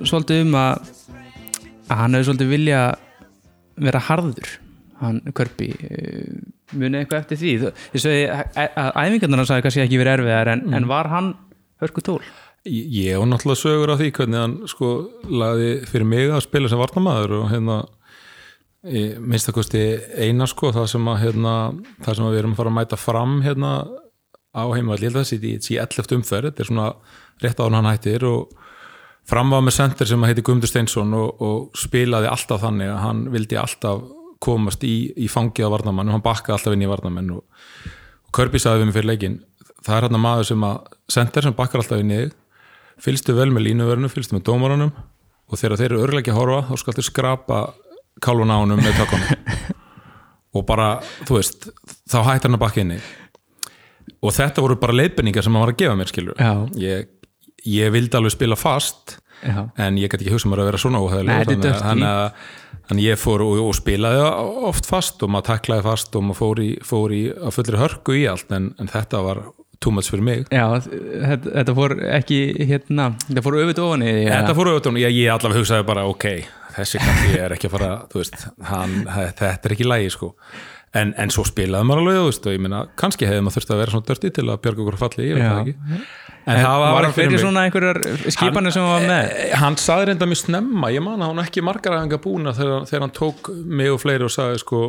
svolítið 0.04 0.42
um 0.44 0.58
að, 0.60 0.90
að 1.88 2.02
hann 2.02 2.18
hefur 2.18 2.28
svolítið 2.28 2.50
vilja 2.52 2.82
vera 3.88 4.02
harður 4.10 4.50
hann 5.00 5.22
Körpi 5.32 5.70
eh, 5.72 6.28
munið 6.76 7.06
eitthvað 7.06 7.22
eftir 7.22 7.40
því 7.40 7.54
ég 7.70 8.04
segi 8.04 8.28
að 8.28 8.92
æfingarnar 9.00 9.44
hann 9.44 9.50
sagði 9.54 9.66
kannski 9.68 9.86
ekki 9.86 10.02
verið 10.02 10.18
erfiðar 10.18 10.54
en, 10.58 10.66
en 10.76 10.90
var 10.92 11.08
hann 11.14 11.32
hörku 11.84 12.04
tól? 12.04 12.20
Ég 12.68 13.16
hef 13.16 13.24
náttúrulega 13.24 13.64
sögur 13.64 13.96
af 13.96 14.04
því 14.04 14.12
hvernig 14.20 14.44
hann 14.44 14.60
sko 14.72 14.94
laði 15.32 15.74
fyrir 15.88 16.08
mig 16.18 16.36
að 16.36 16.44
spila 16.50 16.72
sem 16.72 16.84
varnamaður 16.84 17.40
og 17.40 17.50
hérna 17.54 17.82
ég 18.92 19.24
minnst 19.24 19.48
að 19.48 19.62
kosti 19.62 19.90
eina 20.20 20.52
sko 20.52 20.76
það 20.76 20.92
sem 20.98 21.12
að 21.16 21.22
hérna 21.30 21.60
það 22.04 22.18
sem 22.18 22.28
að 22.28 22.34
við 22.34 22.44
erum 22.44 22.56
að 22.58 22.60
fara 22.60 22.76
að 22.76 22.82
mæta 22.82 23.00
fram 23.00 23.38
hérna 23.48 23.76
á 24.54 24.64
heimavall, 24.70 25.02
ég 25.02 25.10
held 25.10 25.18
að 25.18 25.24
það 25.24 25.30
sé 25.30 25.38
í 25.42 25.54
í 25.74 25.80
11. 25.82 26.18
umferð, 26.20 26.52
þetta 26.52 26.64
er 26.64 26.70
svona 26.70 26.90
rétt 27.42 27.62
á 27.62 27.66
hann 27.66 27.90
hættir 27.90 28.26
og 28.30 28.60
fram 29.30 29.54
var 29.54 29.64
með 29.64 29.78
center 29.78 30.10
sem 30.10 30.24
að 30.24 30.34
heiti 30.34 30.44
Guðmundur 30.46 30.70
Steinsson 30.70 31.16
og, 31.18 31.42
og 31.42 31.80
spilaði 31.80 32.30
alltaf 32.32 32.62
þannig 32.64 32.92
að 32.92 33.02
hann 33.02 33.24
vildi 33.34 33.60
alltaf 33.60 34.04
komast 34.44 34.84
í, 34.84 35.14
í 35.16 35.30
fangið 35.32 35.70
á 35.72 35.74
varnamann 35.74 36.12
og 36.12 36.18
hann 36.18 36.26
bakkaði 36.26 36.58
alltaf 36.58 36.76
inn 36.76 36.84
í 36.84 36.92
varnamenn 36.92 37.32
og, 37.38 37.44
og 38.28 38.36
Kirby 38.36 38.60
sagði 38.62 38.84
við 38.84 38.90
mig 38.90 38.98
fyrir 38.98 39.10
leikin 39.10 39.40
það 39.84 39.98
er 39.98 40.08
hann 40.08 40.24
maður 40.24 40.50
sem 40.52 40.66
að 40.68 40.98
center 41.16 41.48
sem 41.48 41.56
bakkar 41.58 41.84
alltaf 41.84 42.04
inn 42.04 42.14
í 42.14 42.22
fylgstu 43.04 43.36
vel 43.36 43.50
með 43.52 43.70
línuverðinu, 43.70 44.12
fylgstu 44.12 44.38
með 44.38 44.46
dómarunum 44.50 44.92
og 44.94 45.60
þegar 45.60 45.80
þeir 45.80 45.90
eru 45.90 46.04
örgulega 46.06 46.34
að 46.34 46.40
horfa 46.40 46.68
þá 46.68 46.82
skal 46.82 46.98
þeir 46.98 47.08
skrapa 47.08 47.62
kálfun 48.24 48.54
á 48.54 48.58
honum 48.60 48.84
með 48.84 49.00
tökunum 49.00 49.82
og 50.60 50.66
bara, 50.68 50.90
þú 51.28 51.40
veist 51.40 51.70
þá 52.12 52.20
hættir 52.28 52.52
hann 52.52 52.60
að 52.60 52.66
bakka 52.68 52.84
inni 52.84 53.00
og 54.24 54.36
þetta 54.36 54.64
voru 54.66 54.80
bara 54.82 54.96
leiðbenningar 54.96 55.46
sem 55.46 55.54
hann 55.56 55.66
var 55.66 55.74
að 55.76 55.84
gefa 55.84 56.00
mér 56.00 56.12
skilur 56.12 56.44
ég, 56.80 57.08
ég 57.68 57.94
vildi 57.94 58.20
alveg 58.20 58.36
spila 58.36 58.60
fast 58.60 59.18
Já. 59.44 59.66
en 59.76 59.98
ég 60.00 60.12
gæti 60.12 60.24
ekki 60.24 60.38
hugsa 60.38 60.52
mér 60.52 60.64
að 60.64 60.70
vera 60.72 60.84
svona 60.86 61.02
óhæðilega 61.04 61.80
þannig 61.84 62.10
að 62.10 62.52
að 62.92 63.00
ég 63.00 63.20
fór 63.20 63.44
og, 63.46 63.60
og 63.64 63.76
spilaði 63.78 64.24
oft 64.68 64.88
fast 64.90 65.22
og 65.24 65.32
maður 65.32 65.54
taklaði 65.54 65.86
fast 65.86 66.16
og 66.20 66.26
maður 66.28 66.40
fór 66.42 66.64
í, 66.64 66.70
fór 66.84 67.14
í 67.16 67.22
að 67.32 67.54
fullri 67.58 67.80
hörku 67.80 68.16
í 68.20 68.24
allt 68.30 68.52
en, 68.56 68.74
en 68.82 68.92
þetta 68.92 69.22
var 69.24 69.44
much 69.92 70.08
fyrir 70.08 70.24
mig. 70.24 70.44
Já, 70.48 70.80
þetta, 70.80 71.50
þetta 71.58 71.74
fór 71.76 71.94
ekki 72.16 72.38
hérna, 72.70 73.10
þetta 73.26 73.42
fór 73.44 73.58
öfut 73.60 73.82
ofan 73.84 74.06
í. 74.06 74.12
Þetta 74.30 74.54
fór 74.56 74.70
auðvitað, 74.72 75.00
ég, 75.02 75.16
ég 75.18 75.34
allavega 75.34 75.60
hugsaði 75.60 75.88
bara 75.90 76.06
ok, 76.08 76.28
þessi 76.78 77.02
kalli 77.04 77.34
er 77.42 77.56
ekki 77.58 77.68
að 77.68 77.76
fara 77.76 77.90
veist, 78.14 78.46
hann, 78.70 78.94
þetta 79.12 79.52
er 79.58 79.76
ekki 79.76 79.90
lægi 79.90 80.14
sko, 80.16 80.30
en, 81.00 81.14
en 81.18 81.32
svo 81.34 81.46
spilaði 81.48 81.88
maður 81.90 82.04
alveg 82.04 82.20
veist, 82.28 82.46
og 82.46 82.54
ég 82.56 82.62
meina, 82.62 82.84
kannski 83.00 83.26
hefði 83.30 83.46
maður 83.46 83.58
þurft 83.58 83.74
að 83.74 83.82
vera 83.82 83.94
svona 83.96 84.10
dörti 84.10 84.32
til 84.36 84.46
að 84.46 84.62
björga 84.66 84.84
okkur 84.84 85.00
falli, 85.02 85.26
ég 85.30 85.40
veit 85.40 85.48
það 85.48 85.62
ekki. 85.64 85.76
En, 85.90 86.06
En 86.44 86.60
það 86.60 86.82
var, 86.84 87.06
það 87.08 87.18
fyrir 87.18 87.40
svona 87.40 87.62
einhverjar 87.64 88.00
skipanir 88.36 88.74
sem 88.76 88.84
hann 88.84 88.92
var 88.92 89.06
með? 89.08 89.30
Eh, 89.32 89.54
hann 89.62 89.78
saði 89.80 90.10
reynda 90.10 90.28
mjög 90.28 90.42
snemma, 90.42 90.90
ég 90.92 91.06
man 91.06 91.22
að 91.24 91.32
hann 91.32 91.44
ekki 91.46 91.64
margar 91.64 91.96
aðeins 91.96 92.24
búna 92.26 92.54
þegar, 92.58 92.88
þegar 92.90 93.06
hann 93.06 93.14
tók 93.16 93.52
mig 93.80 93.94
og 93.94 94.02
fleiri 94.04 94.28
og 94.28 94.34
sagði 94.34 94.60
sko 94.60 94.82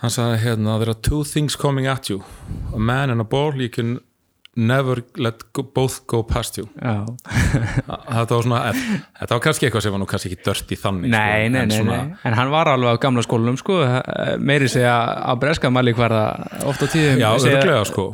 hann 0.00 0.14
sagði 0.14 0.38
hérna, 0.46 0.78
there 0.80 0.94
are 0.94 1.02
two 1.10 1.20
things 1.28 1.58
coming 1.60 1.86
at 1.92 2.08
you 2.08 2.22
a 2.72 2.80
man 2.80 3.12
and 3.12 3.20
a 3.20 3.24
ball, 3.28 3.52
you 3.60 3.68
can 3.68 3.98
never 4.56 5.02
let 5.16 5.52
go, 5.52 5.62
both 5.62 6.06
go 6.06 6.22
past 6.26 6.58
you. 6.58 6.66
Þetta 6.74 8.34
var 8.34 8.42
svona, 8.44 8.62
þetta 8.72 9.36
var 9.36 9.42
kannski 9.44 9.68
eitthvað 9.68 9.84
sem 9.86 9.94
var 9.94 10.02
nú 10.02 10.08
kannski 10.10 10.32
ekki 10.32 10.46
dört 10.46 10.74
í 10.74 10.78
þannig 10.80 11.12
nei, 11.12 11.20
sko, 11.20 11.52
nei, 11.54 11.60
en 11.62 11.70
nei, 11.70 11.78
svona, 11.78 11.98
nei, 12.08 12.16
en 12.30 12.38
hann 12.38 12.50
var 12.54 12.72
alveg 12.72 12.98
á 12.98 13.02
gamla 13.04 13.24
skólanum 13.26 13.60
sko, 13.60 13.78
meiri 14.42 14.70
segja 14.72 14.96
á 15.22 15.32
breska 15.40 15.70
mæli 15.72 15.94
hverða 15.96 16.24
oft 16.70 16.82
á 16.82 16.86
tíðum 16.90 17.22
já, 17.22 17.30
segja, 17.46 17.78
sko. 17.88 18.08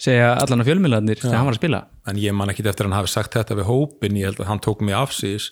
segja 0.00 0.36
allan 0.38 0.62
á 0.62 0.68
fjölmiðlarnir 0.70 1.22
þegar 1.24 1.40
hann 1.40 1.50
var 1.50 1.58
að 1.58 1.62
spila 1.62 1.82
en 2.10 2.16
ég 2.18 2.32
man 2.34 2.50
ekki 2.50 2.64
eftir 2.66 2.86
að 2.86 2.90
hann 2.90 2.98
hafi 2.98 3.10
sagt 3.12 3.34
þetta 3.36 3.54
við 3.54 3.68
hópin 3.68 4.16
ég 4.18 4.24
held 4.26 4.40
að 4.42 4.48
hann 4.50 4.60
tók 4.64 4.80
mig 4.82 4.94
afsýðis 4.98 5.50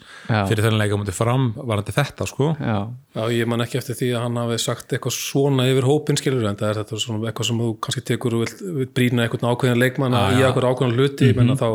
fyrir 0.48 0.64
þennan 0.64 0.80
leika 0.82 0.96
mútið 0.98 1.14
fram 1.14 1.44
varandi 1.54 1.92
þetta 1.94 2.26
sko 2.26 2.48
Já, 2.58 2.78
Já, 3.14 3.22
ég 3.36 3.46
man 3.46 3.60
ekki 3.62 3.78
eftir 3.78 3.94
því 4.00 4.08
að 4.16 4.24
hann 4.24 4.36
hafi 4.42 4.58
sagt 4.58 4.92
eitthvað 4.96 5.14
svona 5.14 5.68
yfir 5.70 5.86
hópin 5.86 6.18
skilur 6.18 6.48
en 6.50 6.56
það 6.58 6.68
er 6.72 6.80
þetta 6.82 6.98
svona 7.04 7.28
eitthvað 7.30 7.46
sem 7.50 7.60
þú 7.62 7.68
kannski 7.86 8.02
tekur 8.10 8.34
og 8.34 8.42
vilt 8.46 8.94
brýna 8.98 9.26
eitthvað 9.28 9.46
ákveðin 9.52 9.78
leikmann 9.84 10.12
Já, 10.18 10.24
í 10.34 10.42
eitthvað 10.48 10.68
ákveðin 10.72 10.96
hluti, 10.98 11.30
Mhm. 11.30 11.38
mm 11.40 11.48
-hmm. 11.48 11.60
þá, 11.62 11.70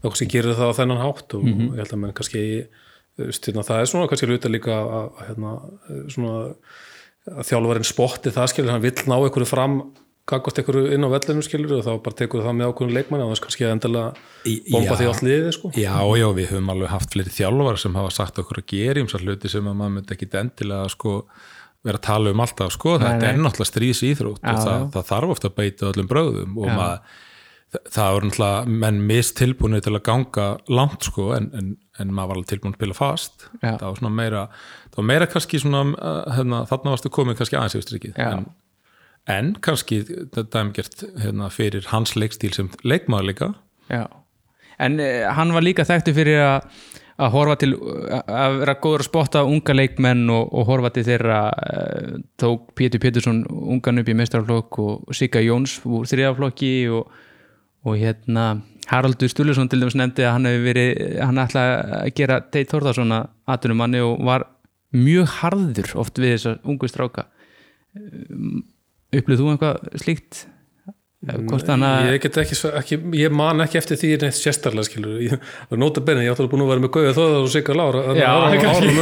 þá 0.00 0.06
kannski 0.08 0.30
gerir 0.32 0.54
það 0.56 0.70
á 0.72 0.78
þennan 0.80 1.04
hátt 1.04 1.34
og 1.34 1.42
ég 1.44 1.76
held 1.76 1.92
að 1.92 2.00
menn 2.00 2.12
kannski 2.16 2.42
hérna, 3.18 3.62
það 3.62 3.80
er 3.80 3.86
svona 3.86 4.08
kannski 4.08 4.26
hluti 4.26 4.48
líka 4.50 4.72
að, 4.72 4.88
að, 4.98 5.08
hérna, 5.28 5.52
svona, 6.08 6.54
að 7.28 7.44
þjálfarinn 7.48 7.84
spotti 7.86 8.30
það 8.34 8.48
skilur, 8.50 8.70
hann 8.72 8.82
vill 8.82 8.92
ná 9.06 9.16
einhverju 9.20 9.46
fram 9.46 9.76
gagvart 10.30 10.58
einhverju 10.62 10.92
inn 10.96 11.04
á 11.04 11.08
vellinu 11.12 11.42
skilur 11.44 11.74
og 11.78 11.82
þá 11.84 11.90
bara 12.06 12.16
tekur 12.16 12.44
það 12.46 12.54
með 12.56 12.70
ákveðin 12.70 12.94
leikmann 12.96 13.24
og 13.24 13.32
þess 13.34 13.42
kannski 13.44 13.66
að 13.66 13.72
endilega 13.74 14.12
Í- 14.48 14.54
bomba 14.72 14.94
já. 14.94 14.98
því 15.00 15.08
allt 15.10 15.24
liðið 15.26 15.50
sko. 15.58 15.72
Já, 15.76 15.96
já, 16.16 16.28
við 16.38 16.48
höfum 16.52 16.70
alveg 16.72 16.92
haft 16.94 17.12
fleiri 17.12 17.34
þjálfar 17.34 17.80
sem 17.82 17.98
hafa 18.00 18.14
sagt 18.16 18.40
okkur 18.40 18.62
að 18.62 18.66
gera 18.72 19.04
um 19.04 19.10
sér 19.12 19.26
hluti 19.26 19.50
sem 19.52 19.68
að 19.68 19.76
maður 19.82 19.94
myndi 19.98 20.16
ekki 20.16 20.30
endilega 20.40 20.88
sko, 20.94 21.12
vera 21.84 22.00
að 22.00 22.06
tala 22.08 22.32
um 22.32 22.40
alltaf 22.40 22.72
sko, 22.72 22.96
þetta 23.02 23.20
nei. 23.20 23.28
er 23.34 23.42
náttúrulega 23.44 23.72
Já, 24.40 24.48
og 24.54 24.64
það, 24.64 24.88
það 24.96 25.06
þarf 25.12 25.34
ofta 25.36 25.50
að 25.52 25.56
beita 25.60 25.90
öllum 25.92 26.08
bröðum 26.08 26.56
og 26.56 26.70
maður 26.72 26.98
það- 27.74 27.92
það 27.92 28.10
voru 28.16 28.28
náttúrulega 28.30 28.66
menn 28.80 29.00
mistilbúinir 29.12 29.84
til 29.84 29.92
að 29.98 30.04
ganga 30.08 30.48
langt 30.72 31.04
sko 31.10 31.28
en, 31.36 31.50
en, 31.58 31.70
en 32.00 32.12
maður 32.14 32.28
var 32.32 32.36
alveg 32.40 32.50
tilbúin 32.54 32.72
að 32.72 32.80
spila 32.80 32.96
fast 32.96 33.48
Já. 33.60 33.74
það 33.76 33.88
var 33.90 34.00
svona 34.00 34.14
meira 34.14 34.42
það 34.88 34.96
var 35.02 35.08
meira 35.12 35.26
kannski 35.26 35.60
svona 35.60 35.80
uh, 35.92 36.20
hérna, 36.38 36.64
þarna 36.70 36.94
varstu 36.94 37.10
komið 37.12 37.40
kannski 37.42 37.58
aðeins. 37.60 38.46
En, 39.30 39.54
kannski 39.64 40.02
þetta 40.06 40.44
dæmgert 40.52 41.06
hérna, 41.22 41.50
fyrir 41.52 41.88
hans 41.92 42.16
leikstíl 42.18 42.52
sem 42.56 42.68
leikmaður 42.84 43.30
líka. 43.30 43.52
Já. 43.92 44.04
En 44.82 44.98
uh, 45.00 45.30
hann 45.36 45.54
var 45.54 45.64
líka 45.64 45.86
þekktu 45.88 46.16
fyrir 46.16 46.42
að 46.42 46.68
að 47.14 47.30
horfa 47.30 47.54
til, 47.62 47.70
að 48.10 48.56
vera 48.62 48.74
góður 48.82 49.04
að 49.04 49.06
spotta 49.06 49.44
unga 49.46 49.76
leikmenn 49.76 50.24
og, 50.34 50.48
og 50.50 50.66
horfa 50.70 50.90
til 50.96 51.04
þeirra 51.06 51.40
uh, 51.52 52.16
tók 52.40 52.72
Pétur 52.78 53.02
Pétursson 53.02 53.44
ungan 53.46 54.02
upp 54.02 54.10
í 54.10 54.16
mestrarflokk 54.18 54.78
og 54.82 55.14
Sigga 55.14 55.42
Jóns 55.44 55.76
úr 55.86 56.08
þriðaflokki 56.10 56.72
og, 56.94 57.12
og 57.86 58.00
hérna 58.00 58.48
Haraldur 58.90 59.30
Stulusson 59.30 59.70
til 59.70 59.80
dæmis 59.80 59.96
nefndi 59.98 60.26
að 60.26 60.34
hann 60.36 60.50
hefur 60.50 60.66
verið 60.66 61.20
hann 61.22 61.40
ætlaði 61.44 61.76
að 62.00 62.10
gera 62.18 62.40
Teit 62.50 62.74
Þórðarsson 62.74 63.14
að 63.16 63.30
atvinnumanni 63.54 64.02
og 64.04 64.18
var 64.26 64.48
mjög 64.94 65.38
harður 65.38 65.94
oft 66.02 66.18
við 66.18 66.34
þessa 66.34 66.56
ungu 66.66 66.90
stráka 66.90 67.28
upplýð 69.20 69.40
þú 69.42 69.54
eitthvað 69.54 70.02
slíkt? 70.04 70.44
Að 71.24 72.10
ég 72.12 72.20
get 72.20 72.36
ekki, 72.42 72.56
ekki, 72.80 72.96
ég 73.16 73.32
man 73.32 73.62
ekki 73.64 73.78
eftir 73.80 73.96
því 73.96 74.10
neitt 74.20 74.36
sérstarlega 74.36 74.84
skilur 74.84 75.22
ég 75.24 75.36
nota 75.80 76.02
benni, 76.04 76.26
ég 76.26 76.34
átti 76.34 76.44
búin 76.52 76.64
að 76.66 76.72
vera 76.74 76.84
með 76.84 76.92
Gauði 76.96 77.14
Þóðar 77.16 77.46
og 77.46 77.52
Sigga 77.54 77.76
Lára 77.78 78.02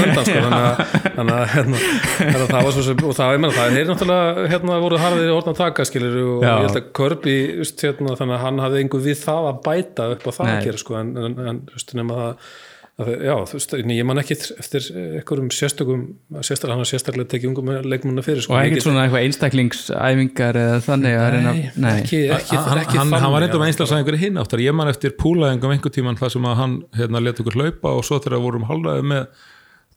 undan 0.04 0.28
sko, 0.28 0.42
þannig 0.44 0.68
að, 0.68 1.32
að, 1.34 1.42
hérna, 1.56 1.80
að 2.28 2.44
það 2.52 2.68
var 2.68 2.76
svo 2.76 2.84
sem, 2.86 3.02
og 3.02 3.16
það, 3.18 3.34
ég 3.34 3.42
menna 3.42 3.56
það, 3.56 3.74
þeir 3.78 3.90
náttúrulega 3.90 4.46
hérna 4.52 4.80
voru 4.84 5.00
harðir 5.02 5.34
orðan 5.34 5.58
taka 5.58 5.88
skilur 5.88 6.18
og 6.22 6.46
Já. 6.46 6.52
ég 6.52 6.68
held 6.68 6.78
að 6.78 6.90
Körbi, 7.00 7.38
hérna, 7.82 8.18
þannig 8.20 8.36
að 8.36 8.44
hann 8.46 8.66
hafði 8.66 8.84
einhver 8.84 9.06
við 9.08 9.22
það 9.24 9.48
að 9.50 9.62
bæta 9.66 10.10
upp 10.14 10.28
á 10.28 10.32
það 10.38 10.52
að 10.52 10.68
gera 10.68 10.84
sko, 10.84 10.98
en, 11.00 11.12
en, 11.26 11.40
en 11.42 11.64
just, 11.74 11.96
nema 11.98 12.20
það 12.20 12.30
að 12.30 12.52
já, 13.00 13.34
þú 13.48 13.56
veist, 13.56 13.72
ég 13.80 14.04
man 14.04 14.20
ekki 14.20 14.36
eftir 14.60 14.86
einhverjum 14.92 15.48
sérstökum 15.54 16.02
sérstaklega, 16.44 16.74
hann 16.74 16.82
har 16.82 16.90
sérstaklega 16.90 17.30
tekið 17.32 17.48
ungum 17.48 17.70
leikmuna 17.88 18.24
fyrir 18.24 18.44
sko. 18.44 18.52
og 18.52 18.60
ekkert 18.66 18.84
svona 18.84 19.06
eitthvað 19.06 19.24
einstaklingsæfingar 19.28 20.58
eða 20.60 20.82
þannig 20.84 21.16
að 21.16 21.28
reyna 21.32 21.54
Nei, 21.56 21.94
ekki, 22.02 22.20
ekki, 22.36 22.60
hann, 22.66 22.82
ekki 22.82 23.00
hann, 23.00 23.14
hann 23.16 23.32
var 23.32 23.46
eitthvað 23.46 23.66
einstaklega 23.70 24.20
hinn 24.20 24.36
áttar. 24.42 24.60
Ég 24.60 24.76
man 24.76 24.92
eftir 24.92 25.16
púlaðingum 25.16 25.72
einhver 25.72 25.94
tíman 25.94 26.20
þar 26.20 26.30
sem 26.36 26.44
að 26.50 26.60
hann 26.60 26.76
hérna, 26.98 27.24
let 27.24 27.40
okkur 27.40 27.56
hlaupa 27.56 27.88
og 27.96 28.04
svo 28.04 28.20
þegar 28.20 28.36
við 28.36 28.46
vorum 28.50 28.68
hálfaði 28.68 29.08
með 29.14 29.22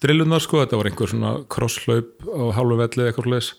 drillunar 0.06 0.42
sko, 0.44 0.64
þetta 0.64 0.80
var 0.80 0.88
einhver 0.90 1.12
svona 1.12 1.32
krosslaup 1.52 2.10
á 2.32 2.44
hálfu 2.56 2.80
velli 2.80 3.04
eitthvað 3.10 3.32
leis 3.36 3.54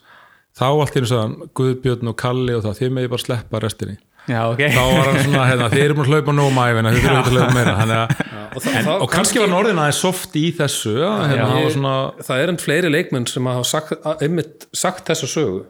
þá 0.56 0.68
allt 0.72 0.96
í 0.96 1.00
einu 1.02 1.12
sagðan 1.12 1.36
Guðbjörn 1.56 2.08
og 2.08 2.16
Kalli 2.16 2.56
og 2.56 2.62
það, 2.64 3.96
já, 4.28 4.40
ok. 4.50 4.62
Þá 4.74 4.82
var 4.82 5.10
hann 5.10 5.20
svona, 5.22 5.44
hérna, 5.50 5.68
þið 5.72 5.84
eru 5.84 5.96
búin 5.98 6.06
að 6.06 6.12
hlaupa 6.14 6.34
nóg 6.36 6.50
mæfina, 6.56 6.92
þið 6.94 7.06
eru 7.06 7.20
að 7.20 7.30
hlaupa 7.32 7.54
meira 7.56 7.76
þannig 7.80 8.00
að, 8.02 8.26
og, 8.26 8.58
það, 8.58 8.72
en, 8.72 8.88
það, 8.88 9.04
og 9.06 9.14
kannski 9.14 9.40
var 9.40 9.48
hann 9.48 9.58
orðin 9.60 9.80
aðeins 9.84 10.02
soft 10.02 10.36
í 10.40 10.44
þessu 10.58 10.94
já, 10.98 11.08
hérna, 11.30 11.48
var 11.54 11.72
svona 11.76 11.94
það 12.28 12.42
er 12.42 12.52
enn 12.52 12.60
fleiri 12.62 12.92
leikmenn 12.92 13.30
sem 13.30 13.50
hafa 13.52 13.66
sagt, 13.70 13.96
einmitt 14.16 14.68
sagt 14.76 15.10
þessa 15.10 15.30
sögu. 15.30 15.64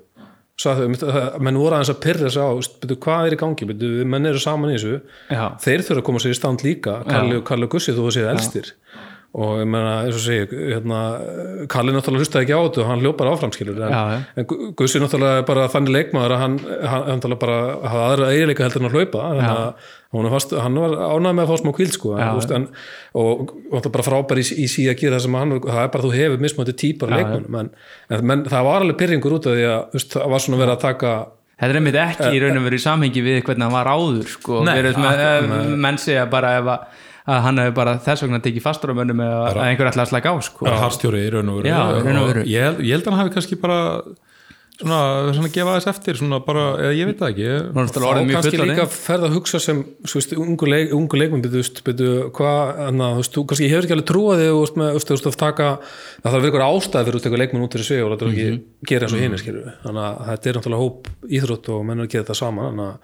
Sagði, 0.57 0.87
menn 1.45 1.59
voru 1.61 1.77
aðeins 1.77 1.93
að 1.93 1.99
pyrra 2.01 2.31
sig 2.33 2.41
á 2.41 2.49
byrju, 2.81 2.97
hvað 3.05 3.27
er 3.29 3.35
í 3.37 3.41
gangi, 3.43 3.67
byrju, 3.69 4.07
menn 4.09 4.31
eru 4.31 4.41
saman 4.41 4.73
í 4.73 4.79
þessu. 4.79 5.03
Já. 5.29 5.43
þeir 5.61 5.85
þurfa 5.85 6.01
að 6.01 6.07
koma 6.09 6.23
sér 6.25 6.33
í 6.33 6.39
stand 6.39 6.65
líka 6.65 6.95
Kalli, 7.05 7.37
og 7.43 7.45
Kalli 7.45 7.69
og 7.69 7.75
Gussi 7.77 7.93
þú 7.93 8.09
séð 8.15 8.31
elstir 8.33 8.71
og 9.37 9.59
ég 9.61 9.67
meina, 9.69 9.91
eins 10.07 10.17
og 10.17 10.23
segi 10.25 10.61
hérna, 10.73 10.99
Kalli 11.69 11.93
náttúrulega 11.93 12.23
hlustaði 12.23 12.47
ekki 12.47 12.55
á 12.57 12.61
þetta 12.65 12.81
og 12.81 12.87
hann 12.89 13.03
hljópar 13.05 13.29
áframskilur 13.35 13.83
en, 13.85 13.93
Já, 13.93 14.23
en 14.41 14.47
Gu- 14.49 14.71
Gussi 14.79 15.03
náttúrulega 15.03 15.43
er 15.43 15.47
bara 15.51 15.67
þannig 15.75 15.93
leikmaður 15.93 16.35
að 16.37 16.41
hann, 16.45 16.55
hann, 16.89 17.05
hann 17.27 17.37
bara 17.43 17.59
hafa 17.85 18.07
aðra 18.15 18.31
eiginleika 18.33 18.65
heldur 18.65 18.81
en 18.85 18.89
að 18.89 18.97
hlaupa. 18.97 19.27
Þannig 20.17 20.31
að 20.31 20.35
fast, 20.37 20.55
hann 20.65 20.79
var 20.81 20.95
ánægð 21.13 21.37
með 21.37 21.43
að 21.45 21.51
fá 21.53 21.61
smá 21.61 21.73
kvíld 21.77 21.93
sko, 21.99 22.15
en, 22.17 22.23
Já, 22.25 22.33
veist, 22.39 22.55
en, 22.57 22.67
og 23.21 23.43
náttúrulega 23.53 23.95
bara 23.99 24.07
frábær 24.09 24.41
í, 24.41 24.45
í 24.65 24.67
sí 24.73 24.87
að 24.89 25.01
gera 25.03 25.19
það 25.19 25.25
sem 25.27 25.37
hann 25.43 25.55
það 25.67 25.83
er 25.85 25.91
bara 25.99 26.07
þú 26.07 26.13
hefur 26.17 26.45
mismöndi 26.47 26.77
típar 26.87 27.13
leikmannum 27.13 27.59
en, 27.61 27.71
en 28.17 28.25
menn, 28.33 28.45
það 28.49 28.69
var 28.71 28.87
alveg 28.87 29.01
pyrringur 29.03 29.37
út 29.37 29.51
af 29.53 29.59
því 29.59 29.67
að 29.75 30.07
það 30.17 30.31
var 30.33 30.45
svona 30.47 30.63
verið 30.63 30.77
að 30.79 30.85
taka 30.87 31.13
Þetta 31.57 31.73
er 31.73 31.79
einmitt 31.81 31.97
ekki 32.03 32.31
í 32.37 32.41
raun 32.43 32.59
og 32.61 32.67
veru 32.67 32.77
í 32.77 32.83
samhengi 32.85 33.23
við 33.25 33.39
hvernig 33.47 33.65
hann 33.65 33.73
var 33.73 33.89
áður 33.89 34.29
sko. 34.29 34.61
Nei, 34.67 34.75
með, 34.93 35.23
uh, 35.25 35.71
menn 35.87 36.01
segja 36.01 36.27
bara 36.29 36.51
ef 36.59 36.69
að, 36.69 36.99
að 37.33 37.41
hann 37.47 37.63
hefur 37.63 37.77
bara 37.79 37.95
þess 38.05 38.27
vegna 38.27 38.41
tekið 38.45 38.67
fastur 38.67 38.93
á 38.93 38.95
mönnum 38.99 39.23
eða 39.25 39.65
einhver 39.65 39.89
ætla 39.89 40.05
að 40.05 40.11
slaka 40.13 40.35
á 40.37 40.37
sko. 40.45 40.69
harstjóri 40.69 41.25
í 41.25 41.33
raun 41.33 41.55
og 41.55 41.63
veru 41.63 42.45
ég 42.45 42.77
held 42.93 43.07
að 43.07 43.11
hann 43.15 43.21
hafi 43.23 43.35
kannski 43.39 43.61
bara 43.63 43.81
svona, 44.81 44.99
svona 45.37 45.51
gefa 45.55 45.75
þess 45.79 45.89
eftir 45.91 46.19
svona 46.21 46.39
bara, 46.45 46.65
eða 46.85 46.93
ég 46.97 47.09
veit 47.09 47.21
það 47.21 47.31
ekki. 47.33 47.45
Ég, 47.47 47.67
er 47.67 48.27
mjög 48.27 48.37
kannski 48.37 48.61
líka 48.61 48.87
ferð 48.93 49.27
að 49.29 49.35
hugsa 49.37 49.61
sem 49.63 49.83
svo 50.05 50.21
veist, 50.21 50.35
ungu, 50.37 50.69
leik, 50.69 50.93
ungu 50.97 51.21
leikmenn 51.21 51.45
byrju, 51.87 52.11
hvað, 52.37 52.81
anna, 52.87 53.11
þú 53.17 53.23
veist, 53.23 53.35
þú 53.37 53.45
kannski 53.51 53.71
hefur 53.73 53.87
ekki 53.89 53.97
alveg 53.97 54.09
trúa 54.11 54.37
þig 54.41 54.51
þú 54.53 54.61
veist, 54.63 54.77
með, 54.81 54.91
þú 54.93 54.99
veist, 55.01 55.09
þú 55.11 55.17
veist, 55.17 55.29
að 55.31 55.39
taka 55.43 55.69
það 55.77 56.27
þarf 56.27 56.37
að 56.37 56.45
vera 56.45 56.53
ykkur 56.53 56.67
ástæði 56.67 57.07
fyrir 57.09 57.21
eitthvað 57.21 57.43
leikmenn 57.45 57.67
út 57.67 57.77
fyrir 57.77 57.89
sig 57.89 58.03
og 58.05 58.13
þetta 58.13 58.27
er 58.27 58.33
ekki 58.35 58.47
Mhm. 58.47 58.61
gera 58.91 59.07
eins 59.07 59.17
og 59.17 59.23
hinni 59.25 59.39
skilur 59.41 59.73
þannig 59.85 60.05
að 60.07 60.21
þetta 60.31 60.51
er 60.51 60.59
náttúrulega 60.61 60.85
hóp 60.85 61.09
íþrótt 61.39 61.69
og 61.73 61.85
menn 61.89 62.01
að 62.05 62.11
gera 62.13 62.25
þetta 62.27 62.37
saman 62.37 62.69
þannig 62.71 62.87
að, 62.87 62.97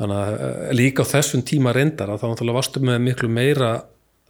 þannig 0.00 0.20
að 0.20 0.40
eh, 0.46 0.72
líka 0.78 1.02
á 1.02 1.10
þessum 1.10 1.42
tíma 1.50 1.74
reyndar 1.74 2.08
að 2.14 2.20
þá 2.22 2.26
náttúrulega 2.30 2.58
varstu 2.60 2.80
með 2.86 2.98
miklu 3.08 3.28
meira 3.28 3.72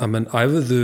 að 0.01 0.09
menn 0.15 0.27
æfðu 0.33 0.83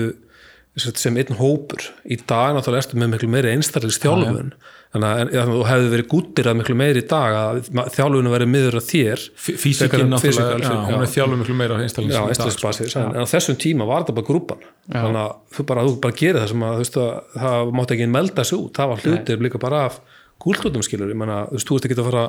sem 0.76 1.16
einn 1.16 1.38
hópur. 1.38 1.84
Í 2.04 2.18
dag 2.28 2.54
náttúrulega 2.56 2.84
ertu 2.84 2.98
með 3.00 3.14
miklu 3.14 3.28
meiri 3.32 3.52
einstaklega 3.54 3.96
þjálfun 4.02 4.50
þannig 4.96 5.06
að 5.08 5.20
en, 5.22 5.50
þú 5.50 5.62
hefði 5.66 5.88
verið 5.92 6.08
gúttir 6.12 6.48
að 6.50 6.58
miklu 6.60 6.76
meiri 6.78 7.02
í 7.02 7.06
dag 7.10 7.36
að 7.36 7.60
þjálfunum 7.94 8.34
verið 8.34 8.50
miður 8.52 8.76
að 8.80 8.86
þér 8.90 9.24
físikinn 9.36 10.12
náttúrulega, 10.12 10.58
já, 10.62 10.74
hún 10.90 11.04
er 11.06 11.12
þjálfum 11.12 11.42
miklu 11.42 11.56
meira 11.58 11.80
einstaklingsins 11.84 12.30
einstaklingsbasis, 12.32 12.96
en, 13.00 13.16
á 13.16 13.24
þessum 13.28 13.58
tíma 13.60 13.88
var 13.88 14.04
þetta 14.04 14.16
bara 14.18 14.28
grúpan. 14.30 14.68
Þannig 14.92 15.22
að 15.22 15.32
þú 15.56 15.66
bara, 15.72 15.86
þú 15.88 15.96
bara 16.04 16.18
gerir 16.20 16.40
það 16.42 16.52
sem 16.52 16.66
að, 16.68 16.78
veist, 16.82 17.00
að 17.02 17.42
það 17.42 17.74
mátti 17.80 17.96
ekki 17.96 18.12
melda 18.12 18.46
sig 18.46 18.60
út. 18.60 18.72
Það 18.76 18.92
var 18.92 19.04
hlutir 19.04 19.44
líka 19.48 19.62
bara 19.66 19.82
af 19.90 19.98
gúltútum 20.44 20.86
skilur, 20.86 21.12
ég 21.12 21.18
menna, 21.18 21.42
þú 21.50 21.58
veist, 21.58 21.68
þú 21.68 21.80
ert 21.80 21.90
ekki 21.90 21.98
að 21.98 22.10
fara 22.12 22.24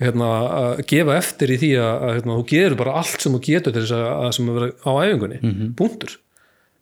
hérna, 0.00 0.32
að 0.62 0.82
gefa 0.88 1.18
eftir 1.20 1.52
í 1.52 1.60
því 1.60 1.70
að, 1.80 1.92
að 2.06 2.16
hérna, 2.16 2.40
þú 2.40 2.48
gerur 2.54 2.80
bara 2.80 2.96
allt 3.02 3.24
sem 3.24 3.36
þú 3.36 3.40
getur 3.44 3.74
til 3.74 3.84
þess 3.84 3.96
að, 3.98 4.08
að 4.14 4.34
sem 4.36 4.48
að 4.48 4.60
vera 4.60 4.70
á 4.80 4.90
æfingunni. 5.04 5.40
Mhm. 5.42 5.72
búntur 5.76 6.18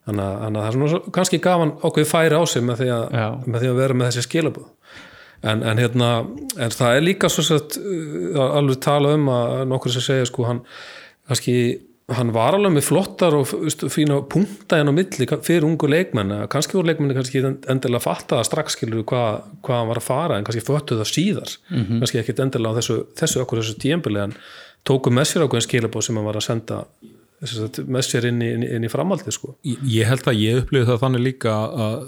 þannig 0.09 0.25
að, 0.25 0.35
þannig 0.43 0.59
að 0.59 0.65
það 0.65 0.69
er 0.73 0.77
svona 0.79 0.91
svo- 0.95 1.15
kannski 1.19 1.41
gafan 1.47 1.75
ákveði 1.85 2.11
færi 2.15 2.41
á 2.41 2.43
sig 2.49 2.65
með 2.67 2.83
því 2.83 2.89
að, 2.97 3.43
með 3.47 3.61
því 3.67 3.71
að 3.75 3.81
vera 3.83 3.99
með 4.01 4.11
þessi 4.11 4.27
skilabúð 4.27 4.71
en, 5.49 5.61
en 5.71 5.79
hérna 5.85 6.07
en 6.59 6.73
það 6.75 6.97
er 6.99 7.05
líka 7.07 7.29
svo 7.31 7.45
sett 7.47 7.77
uh, 7.79 8.41
alveg 8.59 8.81
tala 8.83 9.13
um 9.15 9.29
að 9.31 9.61
nokkur 9.71 9.95
sem 9.95 10.03
segja 10.09 10.27
sko 10.33 10.49
hann 10.49 10.65
kannski 11.29 11.55
hann 12.17 12.31
var 12.33 12.57
alveg 12.57 12.73
með 12.73 12.87
flottar 12.89 13.35
og 13.37 13.51
fína 13.93 14.23
punkta 14.33 14.79
en 14.81 14.89
á 14.89 14.93
milli 14.97 15.27
fyrir 15.45 15.67
ungu 15.69 15.91
leikmenn 15.93 16.33
kannski 16.49 16.79
voru 16.79 16.89
leikmenni 16.89 17.13
kannski 17.19 17.43
endilega 17.45 18.01
fatta 18.01 18.39
að 18.41 18.47
strax 18.49 18.79
skilur 18.79 19.03
hvað, 19.11 19.43
hvað 19.61 19.77
hann 19.83 19.91
var 19.91 20.01
að 20.01 20.07
fara 20.07 20.39
en 20.41 20.47
kannski 20.49 20.65
föttu 20.65 20.97
það 20.97 21.11
síðar. 21.13 21.53
Kannski 22.01 22.23
ekkit 22.23 22.41
endilega 22.47 22.73
á 22.73 22.79
þessu, 22.81 22.97
þessu 23.21 23.43
okkur 23.45 23.61
þessu 23.61 23.77
tíembili 23.85 24.23
en 24.25 24.33
tóku 24.89 25.13
með 25.13 25.29
sér 25.35 25.45
ákveðin 25.45 25.67
skilabóð 25.69 26.07
sem 26.09 26.17
hann 26.17 26.29
var 26.31 26.41
að 26.41 26.47
senda 26.49 26.81
með 27.41 28.07
sér 28.07 28.29
inn 28.33 28.43
í, 28.43 28.53
inn 28.77 28.87
í, 28.87 28.91
framhaldi 28.91 29.35
sko. 29.35 29.55
ég, 29.67 29.83
ég 29.87 30.09
held 30.11 30.27
að 30.27 30.41
ég 30.43 30.63
upplifði 30.63 30.91
það 30.91 31.03
þannig 31.05 31.25
líka 31.25 31.57
að 31.87 31.99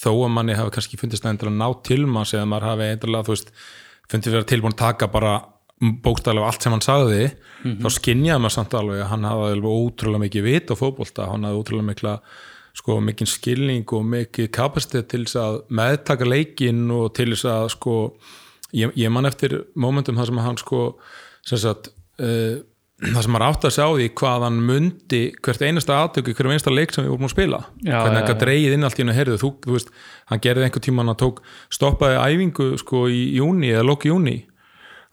þó 0.00 0.10
að 0.12 0.34
manni 0.36 0.58
hafi 0.58 0.74
kannski 0.76 0.98
fundist 1.00 1.24
að 1.26 1.34
endilega 1.34 1.58
ná 1.58 1.82
til 1.86 2.04
manns 2.06 2.34
eða 2.36 2.46
maður 2.50 2.68
hafi 2.68 2.90
endilega 2.94 3.26
þú 3.26 3.34
veist, 3.34 3.50
fundið 4.10 4.36
vera 4.36 4.50
tilbúin 4.52 4.76
að 4.76 4.82
taka 4.84 5.10
bara 5.10 5.34
bókstæðlega 5.80 6.46
allt 6.46 6.64
sem 6.64 6.74
hann 6.74 6.84
sagði 6.84 7.26
þá 7.80 7.88
skinjaði 7.94 8.44
maður 8.44 8.54
samt 8.54 8.74
alveg 8.76 9.02
að 9.02 9.10
hann 9.14 9.26
hafi 9.26 9.50
alveg 9.54 9.76
ótrúlega 9.80 10.24
mikið 10.26 10.46
vit 10.46 10.72
á 10.72 10.74
fótbolta 10.76 11.28
hann 11.30 11.46
hafi 11.48 11.60
ótrúlega 11.60 11.88
mikla 11.88 12.14
sko, 12.76 12.98
mikið 13.04 13.30
skilning 13.30 13.94
og 13.96 14.04
mikið 14.06 14.50
kapasitet 14.54 15.08
til 15.10 15.24
þess 15.24 15.38
að 15.40 15.56
meðtaka 15.80 16.28
leikinn 16.28 16.84
og 16.94 17.10
til 17.16 17.30
þess 17.32 17.48
að 17.50 17.66
sko, 17.74 17.94
ég, 18.76 18.92
ég 19.00 19.12
man 19.12 19.28
eftir 19.28 19.56
momentum 19.74 20.20
þar 20.20 20.30
sem 20.30 20.42
hann 20.44 20.60
sko, 20.60 20.82
sem 21.46 21.60
sagt 21.60 21.90
uh, 22.22 22.60
það 23.14 23.24
sem 23.24 23.34
maður 23.34 23.46
átti 23.48 23.68
að 23.68 23.74
sjá 23.76 23.86
því 23.86 24.06
hvað 24.20 24.46
hann 24.46 24.60
mundi 24.68 25.22
hvert 25.40 25.64
einasta 25.64 25.98
aðtöku, 26.04 26.36
hverjum 26.36 26.54
einasta 26.54 26.74
leik 26.74 26.94
sem 26.94 27.06
við 27.06 27.14
vorum 27.14 27.28
að 27.28 27.34
spila. 27.34 27.60
Já, 27.80 27.96
hvernig 27.96 28.20
hann 28.20 28.28
gæti 28.28 28.44
dreigið 28.44 28.76
inn 28.76 28.88
allt 28.88 29.00
í 29.00 29.04
hennu 29.04 29.16
herðu 29.16 29.40
þú, 29.40 29.52
þú 29.64 29.76
veist, 29.76 29.92
hann 30.30 30.44
gerði 30.44 30.66
einhver 30.66 30.84
tíma 30.84 31.04
hann 31.06 31.20
tók 31.20 31.42
stoppaði 31.72 32.20
æfingu 32.20 32.70
sko 32.80 33.04
í 33.08 33.22
júni 33.38 33.72
eða 33.72 33.86
lóki 33.88 34.12
júni 34.12 34.36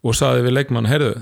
og 0.04 0.16
saði 0.18 0.44
við 0.46 0.58
leikmann, 0.60 0.90
herðu 0.92 1.14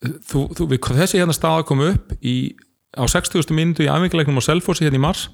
þú, 0.00 0.44
þú, 0.56 0.68
við, 0.70 0.80
þessi 1.00 1.20
hérna 1.20 1.36
staða 1.36 1.66
kom 1.68 1.82
upp 1.84 2.14
í, 2.20 2.54
á 2.96 3.04
60. 3.04 3.52
mínútu 3.56 3.84
í 3.84 3.90
æfinguleiknum 3.90 4.40
á 4.40 4.42
Selfossi 4.46 4.86
hérna 4.86 5.00
í 5.00 5.04
mars. 5.04 5.26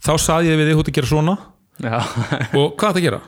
Þá 0.00 0.12
saði 0.20 0.52
ég 0.52 0.60
við 0.60 0.70
þig 0.70 0.82
út 0.82 0.90
að 0.90 0.98
gera 0.98 1.10
svona. 1.10 1.36
Og 2.56 2.76
hvað 2.80 2.98
það 2.98 3.04
gera? 3.06 3.20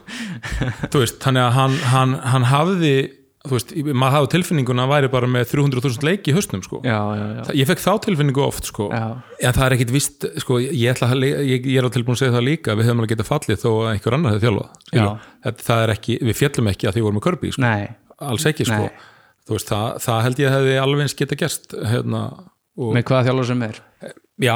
Þú 0.93 1.03
veist, 1.03 1.27
að 1.29 1.51
hann, 1.57 1.77
hann, 1.93 2.15
hann 2.35 2.47
hafði 2.51 2.95
þú 3.43 3.57
veist, 3.57 3.73
maður 3.91 4.15
hafði 4.17 4.31
tilfinninguna 4.37 4.85
að 4.87 4.93
væri 4.93 5.09
bara 5.13 5.29
með 5.31 5.47
300.000 5.51 6.07
leiki 6.07 6.31
í 6.31 6.35
haustnum 6.37 6.63
sko. 6.63 6.81
já, 6.87 6.99
já, 7.19 7.25
já. 7.39 7.43
Ég 7.59 7.71
fekk 7.71 7.83
þá 7.83 7.93
tilfinningu 8.07 8.45
oft 8.45 8.69
sko. 8.71 8.89
Já. 8.93 9.07
en 9.43 9.57
það 9.57 9.65
er 9.67 9.77
ekkit 9.77 9.95
vist 9.95 10.27
sko, 10.45 10.59
ég, 10.63 10.85
ætla, 10.93 11.11
að 11.11 11.27
ég, 11.27 11.67
ég 11.67 11.81
er 11.81 11.89
á 11.89 11.95
tilbúin 11.95 12.15
að 12.15 12.23
segja 12.23 12.37
það 12.37 12.47
líka 12.49 12.77
við 12.79 12.91
höfum 12.91 13.03
alveg 13.03 13.15
getað 13.17 13.31
fallið 13.33 13.63
þó 13.65 13.71
að 13.73 13.91
einhver 13.93 14.19
annar 14.19 14.37
hefði 14.37 14.47
þjálfað 14.47 14.71
skilur. 14.87 15.27
það, 15.43 15.65
það 15.67 15.83
er 15.87 15.95
ekki, 15.97 16.19
við 16.23 16.39
fjallum 16.39 16.73
ekki 16.73 16.89
að 16.89 16.97
því 16.97 17.07
vorum 17.07 17.19
með 17.19 17.27
körbi 17.27 17.53
sko. 17.57 17.67
Nei, 17.67 17.89
alls 18.31 18.49
ekki 18.53 18.69
sko. 18.71 18.91
Veist, 19.51 19.73
það, 19.73 19.87
það 20.05 20.25
held 20.29 20.41
ég 20.43 20.49
að 20.49 20.57
hefði 20.61 20.75
alveg 20.85 21.03
eins 21.03 21.19
geta 21.19 21.39
gerst 21.41 21.73
hérna, 21.83 22.21
og, 22.79 22.93
með 22.95 23.09
hvaða 23.09 23.27
þjálfur 23.27 23.49
sem 23.51 23.65
er 23.67 23.81
já, 24.43 24.55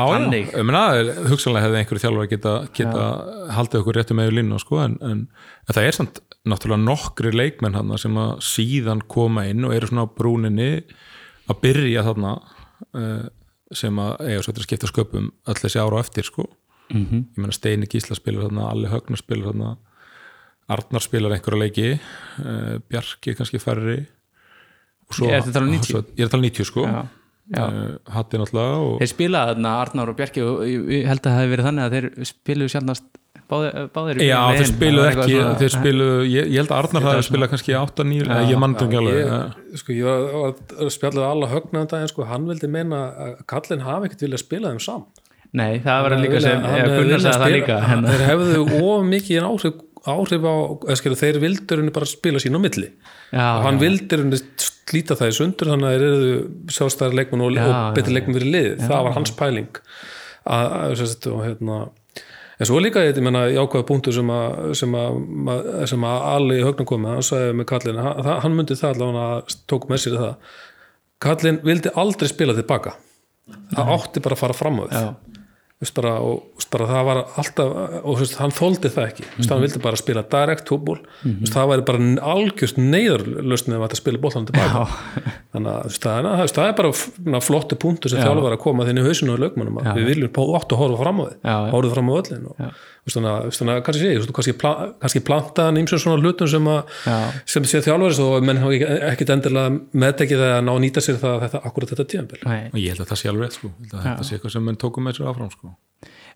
hugsanlega 1.31 1.67
hefði 1.67 1.81
einhverju 1.81 2.03
þjálfur 2.05 2.31
geta, 2.31 2.55
geta 2.77 3.09
haldið 3.57 3.83
okkur 3.83 3.99
réttu 3.99 4.17
með 4.17 4.33
línu 4.39 4.61
sko, 4.63 4.79
en, 4.85 4.95
en, 5.05 5.25
en 5.67 5.77
það 5.77 5.89
er 5.91 5.99
samt 5.99 6.23
náttúrulega 6.47 6.85
nokkri 6.85 7.33
leikmenn 7.35 7.77
hann 7.77 7.97
sem 7.99 8.17
að 8.21 8.37
síðan 8.47 9.03
koma 9.11 9.47
inn 9.51 9.65
og 9.67 9.75
eru 9.75 9.91
svona 9.91 10.07
á 10.07 10.15
brúninni 10.19 10.71
að 11.51 11.61
byrja 11.63 12.05
þarna 12.07 12.37
uh, 12.37 13.27
sem 13.75 13.99
að 13.99 14.13
eiga 14.29 14.45
svo 14.45 14.55
að 14.55 14.67
skipta 14.67 14.91
sköpum 14.91 15.33
öll 15.49 15.59
þessi 15.59 15.83
ára 15.83 15.99
á 15.99 16.03
eftir 16.05 16.27
sko. 16.29 16.47
Mhm. 16.93 17.05
-hmm. 17.11 17.23
ég 17.35 17.43
meina 17.43 17.53
Steini 17.53 17.87
Gísla 17.91 18.15
spilar 18.15 18.47
þarna 18.47 18.71
Alli 18.71 18.89
Högnar 18.89 19.19
spilar 19.19 19.51
þarna 19.51 19.77
Arnar 20.69 21.03
spilar 21.03 21.33
einhverja 21.35 21.59
leiki 21.63 21.89
uh, 22.43 22.79
Bjarki 22.91 23.35
kannski 23.35 23.59
færri 23.59 24.07
svo, 25.11 25.27
Ertu 25.31 25.51
að 25.51 25.55
tala 25.55 25.67
um 25.67 25.75
90? 25.75 25.91
svo, 25.91 26.03
ég 26.15 26.23
er 26.23 26.29
að 26.29 26.31
tala 26.35 26.43
um 26.43 26.47
90 26.47 26.69
sko 26.71 26.87
Já, 26.87 27.03
já. 27.57 27.65
uh, 27.67 27.99
Hatti 28.15 28.39
náttúrulega 28.39 28.79
og, 28.87 28.99
Þeir 29.03 29.13
spilaði 29.13 29.53
þarna 29.53 29.75
Arnar 29.83 30.13
og 30.13 30.17
Bjarki 30.17 30.43
og 30.47 30.63
ég 30.67 31.07
held 31.11 31.23
að 31.23 31.27
það 31.27 31.39
hefði 31.41 31.53
verið 31.55 31.69
þannig 31.69 31.87
að 31.87 31.97
þeir 31.97 32.31
spiluðu 32.31 32.75
sjálfnast 32.75 33.11
báðir, 33.51 33.77
báðir 33.95 34.21
í 34.23 34.27
Já, 34.29 34.39
þeir 34.57 34.71
Það 34.71 34.97
var 34.97 35.11
ekki, 35.11 35.35
eitthvað 35.37 35.59
þeir 35.61 35.71
svona- 35.73 35.83
spiluðu, 35.83 36.19
ég, 36.33 36.49
ég 36.53 36.57
held 36.61 36.73
að 36.73 36.79
Arnar 36.83 37.07
hafi 37.07 37.27
spilað 37.29 37.51
kannski 37.53 37.75
8-9, 37.81 38.27
Já, 38.27 38.41
ég 38.51 38.59
mann 38.63 38.75
þetta 38.75 38.87
ekki 38.87 39.01
alveg. 39.01 39.79
sko, 39.83 39.93
ég 39.97 40.05
var, 40.09 40.55
að 40.83 40.91
spjalla 40.97 41.31
alla 41.31 41.47
högnaðan 41.53 41.91
daginn 41.93 42.13
sko, 42.13 42.25
hann 42.31 42.47
vildi 42.51 42.69
meina 42.69 43.01
að 43.27 43.35
kallinn 43.47 43.85
hafi 43.87 44.09
ekkert 44.11 44.27
viljað 44.27 44.43
spila 44.45 44.73
þeim 44.75 44.83
saman. 44.87 45.07
Nei, 45.57 45.79
það 45.81 46.03
var 46.03 46.17
líka 46.21 46.41
sem 46.43 46.61
Hann 46.61 46.89
það 46.89 47.37
spila- 47.37 47.53
líka 47.57 47.81
hann- 47.81 48.05
en, 48.05 48.11
þeir 48.13 48.25
hefðu 48.29 48.63
of 48.83 49.05
mikið 49.07 49.43
áhrif, 49.47 49.75
áhrif 50.07 50.43
á 50.47 50.55
eða 50.87 50.97
skilur, 51.01 51.17
þeir 51.23 51.39
vildur 51.41 51.79
henni 51.81 51.93
bara 51.95 52.07
spila 52.07 52.39
sín 52.43 52.55
á 52.59 52.61
milli. 52.61 52.91
Já, 53.33 53.47
og 53.59 53.63
hann 53.65 53.79
já. 53.79 53.83
vildur 53.87 54.19
henni 54.23 54.39
slíta 54.87 55.17
það 55.19 55.31
í 55.33 55.37
sundur 55.39 55.71
þannig 55.73 55.87
að 55.87 55.95
þeir 55.97 56.05
eru 56.07 56.51
sjálfstæðar 56.71 57.15
leikmenn 57.19 57.43
og, 57.43 57.55
Já, 57.57 57.65
og 57.67 57.97
já, 57.99 58.13
leikmenn 58.15 58.37
fyrir 58.39 58.53
lið 58.55 58.69
það 58.87 59.03
var 59.07 59.13
hans 59.17 59.31
pæling 59.35 59.81
að, 60.47 60.67
að, 60.77 60.95
sem 61.01 61.07
sagt, 61.11 61.27
og 61.33 61.41
hérna 61.43 61.79
en 62.57 62.69
svo 62.69 62.81
líka 62.81 63.05
ég 63.05 63.21
menna 63.25 63.47
jákvæða 63.53 63.89
punktu 63.89 64.15
sem 64.17 64.31
að 64.33 64.73
sem 64.81 64.95
að, 64.97 65.19
sem 65.93 66.07
að 66.09 66.27
allir 66.33 66.63
í 66.63 66.67
högnum 66.67 66.89
komið, 66.89 67.13
hann 67.15 67.29
sagði 67.31 67.57
með 67.59 67.69
kallin 67.73 68.03
hann, 68.03 68.31
hann 68.45 68.57
myndi 68.57 68.79
það 68.79 68.95
allavega 68.95 69.27
að 69.37 69.57
tók 69.71 69.89
með 69.91 70.03
sér 70.05 70.19
það. 70.21 70.55
Kallin 71.27 71.63
vildi 71.65 71.93
aldrei 71.97 72.29
spila 72.29 72.57
tilbaka. 72.57 72.97
Það 73.73 73.93
átti 73.97 74.23
bara 74.25 74.37
að 74.37 74.43
fara 74.43 74.57
fram 74.57 74.81
á 74.81 74.85
því 74.87 75.36
bara, 75.97 76.13
og 76.25 76.65
bara, 76.73 76.87
það 76.89 77.03
var 77.05 77.19
alltaf 77.43 77.73
og 78.01 78.15
veist, 78.23 78.37
hann 78.41 78.55
þóldi 78.57 78.89
það 78.95 79.09
ekki. 79.11 79.27
Veist, 79.37 79.51
hann 79.53 79.61
vildi 79.61 79.81
bara 79.85 79.99
spila 80.01 80.23
direkt 80.33 80.71
fútból 80.73 80.97
veist, 81.23 81.53
það 81.53 81.69
væri 81.73 81.85
bara 81.91 82.09
algjörst 82.33 82.81
neyðarlösn 82.81 83.77
ef 83.77 83.85
þetta 83.85 83.99
spila 84.01 84.23
bóllan 84.25 84.49
tilbaka 84.49 84.87
þannig 85.53 85.71
að 85.75 85.99
það, 86.01 86.31
það 86.57 86.71
er 86.71 86.77
bara 86.81 87.43
flottu 87.45 87.79
punktur 87.85 88.13
sem 88.15 88.23
þjálfur 88.25 88.57
að 88.57 88.63
koma 88.65 88.89
þinn 88.89 89.03
í 89.03 89.07
hausinu 89.07 89.37
og 89.37 89.43
lögmannum 89.45 89.81
að 89.83 90.01
við 90.01 90.09
viljum 90.15 90.41
átt 90.57 90.73
að 90.73 90.81
horfa 90.81 91.03
fram 91.05 91.21
á 91.21 91.25
Já, 91.29 91.57
já. 91.67 91.71
horfa 91.77 91.93
fram 91.97 92.09
á 92.09 92.15
öllin 92.23 92.49
og, 92.49 92.57
veist, 92.65 92.85
þannig 93.07 93.73
að 93.73 93.83
kannski 93.87 94.03
sé, 94.03 94.33
kannski, 94.35 94.55
pla, 94.59 94.73
kannski 95.03 95.23
planta 95.27 95.67
hann 95.69 95.79
ímsum 95.81 96.01
svona 96.03 96.19
hlutum 96.23 96.49
sem, 96.51 96.67
að, 96.73 96.93
Já. 97.07 97.17
sem 97.55 97.67
sé 97.71 97.81
þjálfur 97.87 98.21
og 98.25 98.47
menn 98.49 98.59
hafa 98.63 98.75
ekki- 98.75 98.99
ekkit 99.13 99.33
endilega 99.37 99.75
meðtekið 100.03 100.43
það 100.43 100.55
að 100.57 100.65
ná 100.67 100.73
að 100.75 100.81
nýta 100.85 101.05
sér 101.07 101.21
það 101.23 101.37
þetta, 101.47 101.61
akkurat 101.71 101.93
þetta 101.95 102.07
tíðanbíl 102.13 102.41
Nei. 102.47 102.63
og 102.73 102.79
ég 102.83 102.89
held 102.95 103.05
að 103.05 103.11
það 103.13 103.21
sé 103.23 103.31
alveg 103.31 103.53
sko. 103.55 103.71
Ég 103.71 103.93
held 103.93 103.95
að 104.01 104.07
þetta 104.11 104.27
sé 104.31 104.37
eitthvað 104.37 104.55
sem 104.57 104.67
menn 104.67 104.81
tókum 104.83 105.07
með 105.07 105.19
sér 105.21 105.31
áfram 105.31 105.53
sko. 105.55 105.73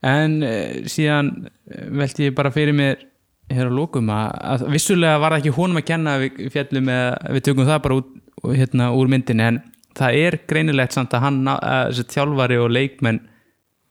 en 0.03 0.39
uh, 0.43 0.87
síðan 0.89 1.33
eh, 1.71 1.85
velti 1.91 2.29
ég 2.31 2.35
bara 2.39 2.51
fyrir 2.55 2.73
mér 2.73 3.03
hér 3.51 3.67
á 3.69 3.73
lókum 3.75 4.09
að, 4.15 4.31
að 4.55 4.65
vissulega 4.71 5.19
var 5.21 5.35
það 5.35 5.43
ekki 5.43 5.57
honum 5.59 5.77
að 5.83 5.89
kenna 5.91 6.15
að 6.17 6.23
við 6.29 6.53
fjallum 6.55 6.87
með, 6.87 7.05
við 7.35 7.43
tökum 7.51 7.67
það 7.67 7.83
bara 7.83 7.99
út, 8.01 8.15
hérna, 8.55 8.87
úr 8.97 9.11
myndinni 9.11 9.43
en 9.51 9.59
það 9.99 10.17
er 10.23 10.39
greinilegt 10.49 10.95
samt 10.95 11.13
að 11.19 11.25
hann 11.27 11.43
að, 11.51 12.01
þjálfari 12.15 12.61
og 12.63 12.71
leikmenn 12.71 13.19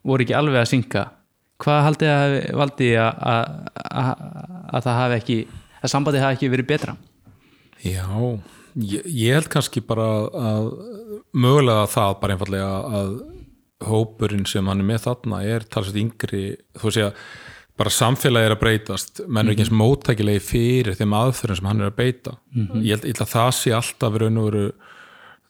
voru 0.07 0.23
ekki 0.23 0.37
alveg 0.39 0.61
að 0.63 0.69
synga 0.71 1.03
hvað 1.59 1.83
haldið 1.87 2.13
að 2.13 2.37
valdi 2.59 2.89
að, 2.99 3.19
að, 3.33 3.51
að, 3.89 4.13
að 4.69 4.87
það 4.87 4.99
hafi 5.01 5.19
ekki 5.19 5.37
að 5.79 5.93
sambandið 5.93 6.25
hafi 6.25 6.37
ekki 6.37 6.51
verið 6.53 6.69
betra? 6.69 6.95
Já, 7.83 8.07
ég, 8.75 9.05
ég 9.07 9.37
held 9.37 9.51
kannski 9.51 9.83
bara 9.85 10.07
að 10.39 10.71
mögulega 11.35 11.85
það 11.91 12.15
bara 12.23 12.35
einfallega 12.35 12.71
að 12.99 13.13
hópurinn 13.89 14.47
sem 14.49 14.67
hann 14.67 14.83
er 14.83 14.89
með 14.89 15.05
þarna 15.05 15.39
er 15.47 15.63
talsveit 15.71 16.01
yngri, 16.01 16.43
þú 16.79 16.91
sé 16.91 17.05
að 17.07 17.21
bara 17.79 17.93
samfélagi 17.95 18.49
er 18.49 18.55
að 18.57 18.59
breytast. 18.59 19.21
Menn 19.31 19.47
er 19.47 19.53
ekki 19.53 19.63
eins 19.63 19.75
móttækilegi 19.79 20.43
fyrir 20.43 20.97
þeim 20.99 21.15
aðferðum 21.15 21.59
sem 21.61 21.69
hann 21.69 21.83
er 21.83 21.91
að 21.93 21.99
beita. 22.01 22.33
Ég, 22.51 22.65
held, 22.73 23.05
ég 23.07 23.13
held 23.13 23.21
að 23.23 23.31
það 23.31 23.51
sé 23.55 23.75
alltaf 23.77 24.17
í 24.17 24.21
raun 24.23 24.41
og 24.41 24.49
veru 24.49 24.63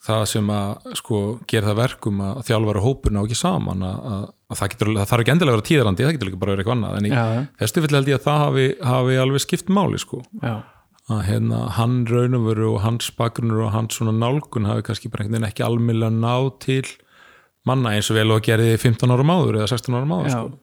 það 0.06 0.26
sem 0.32 0.52
að 0.54 0.92
sko 1.00 1.22
gera 1.50 1.72
það 1.72 1.80
verkum 1.82 2.22
að 2.24 2.44
þjálfara 2.48 2.84
hópurinn 2.86 3.20
á 3.20 3.24
ekki 3.26 3.40
saman 3.40 3.88
að, 3.88 4.28
að, 4.50 4.56
að 4.56 4.60
það, 4.60 4.74
getur, 4.74 4.92
það 4.98 5.10
þarf 5.12 5.24
ekki 5.24 5.34
endilega 5.36 5.54
að 5.54 5.60
vera 5.60 5.68
tíðrandi 5.70 6.06
það 6.06 6.16
getur 6.16 6.30
líka 6.30 6.42
bara 6.42 6.52
að 6.52 6.58
vera 6.58 6.64
eitthvað 6.66 6.78
annað 6.78 6.98
en 7.00 7.08
í 7.08 7.14
þessu 7.62 7.84
vill 7.86 7.96
held 7.98 8.12
ég 8.12 8.20
að 8.20 8.26
það 8.26 8.44
hafi, 8.44 8.68
hafi 8.90 9.18
alveg 9.24 9.44
skipt 9.46 9.74
máli 9.74 10.02
sko. 10.02 10.22
Já, 10.42 10.56
að 11.10 11.22
hérna, 11.26 11.60
hann 11.74 12.00
raunumveru 12.10 12.74
og 12.76 12.82
hans 12.84 13.10
bakgrunnur 13.18 13.66
og 13.66 13.74
hans 13.74 13.98
svona 13.98 14.14
nálgun 14.14 14.68
hafi 14.70 14.86
kannski 14.90 15.10
bara 15.10 15.26
einhvern 15.26 15.40
veginn 15.40 15.50
ekki 15.50 15.66
almjöla 15.66 16.12
náð 16.14 16.50
til 16.66 16.84
manna 17.70 17.96
eins 17.96 18.10
og 18.12 18.20
vel 18.20 18.34
og 18.36 18.44
gerði 18.46 18.76
15 18.78 19.14
ára 19.14 19.26
máður 19.26 19.60
eða 19.60 19.72
16 19.72 19.98
ára 19.98 20.10
máður 20.10 20.30
já. 20.30 20.38
sko. 20.38 20.60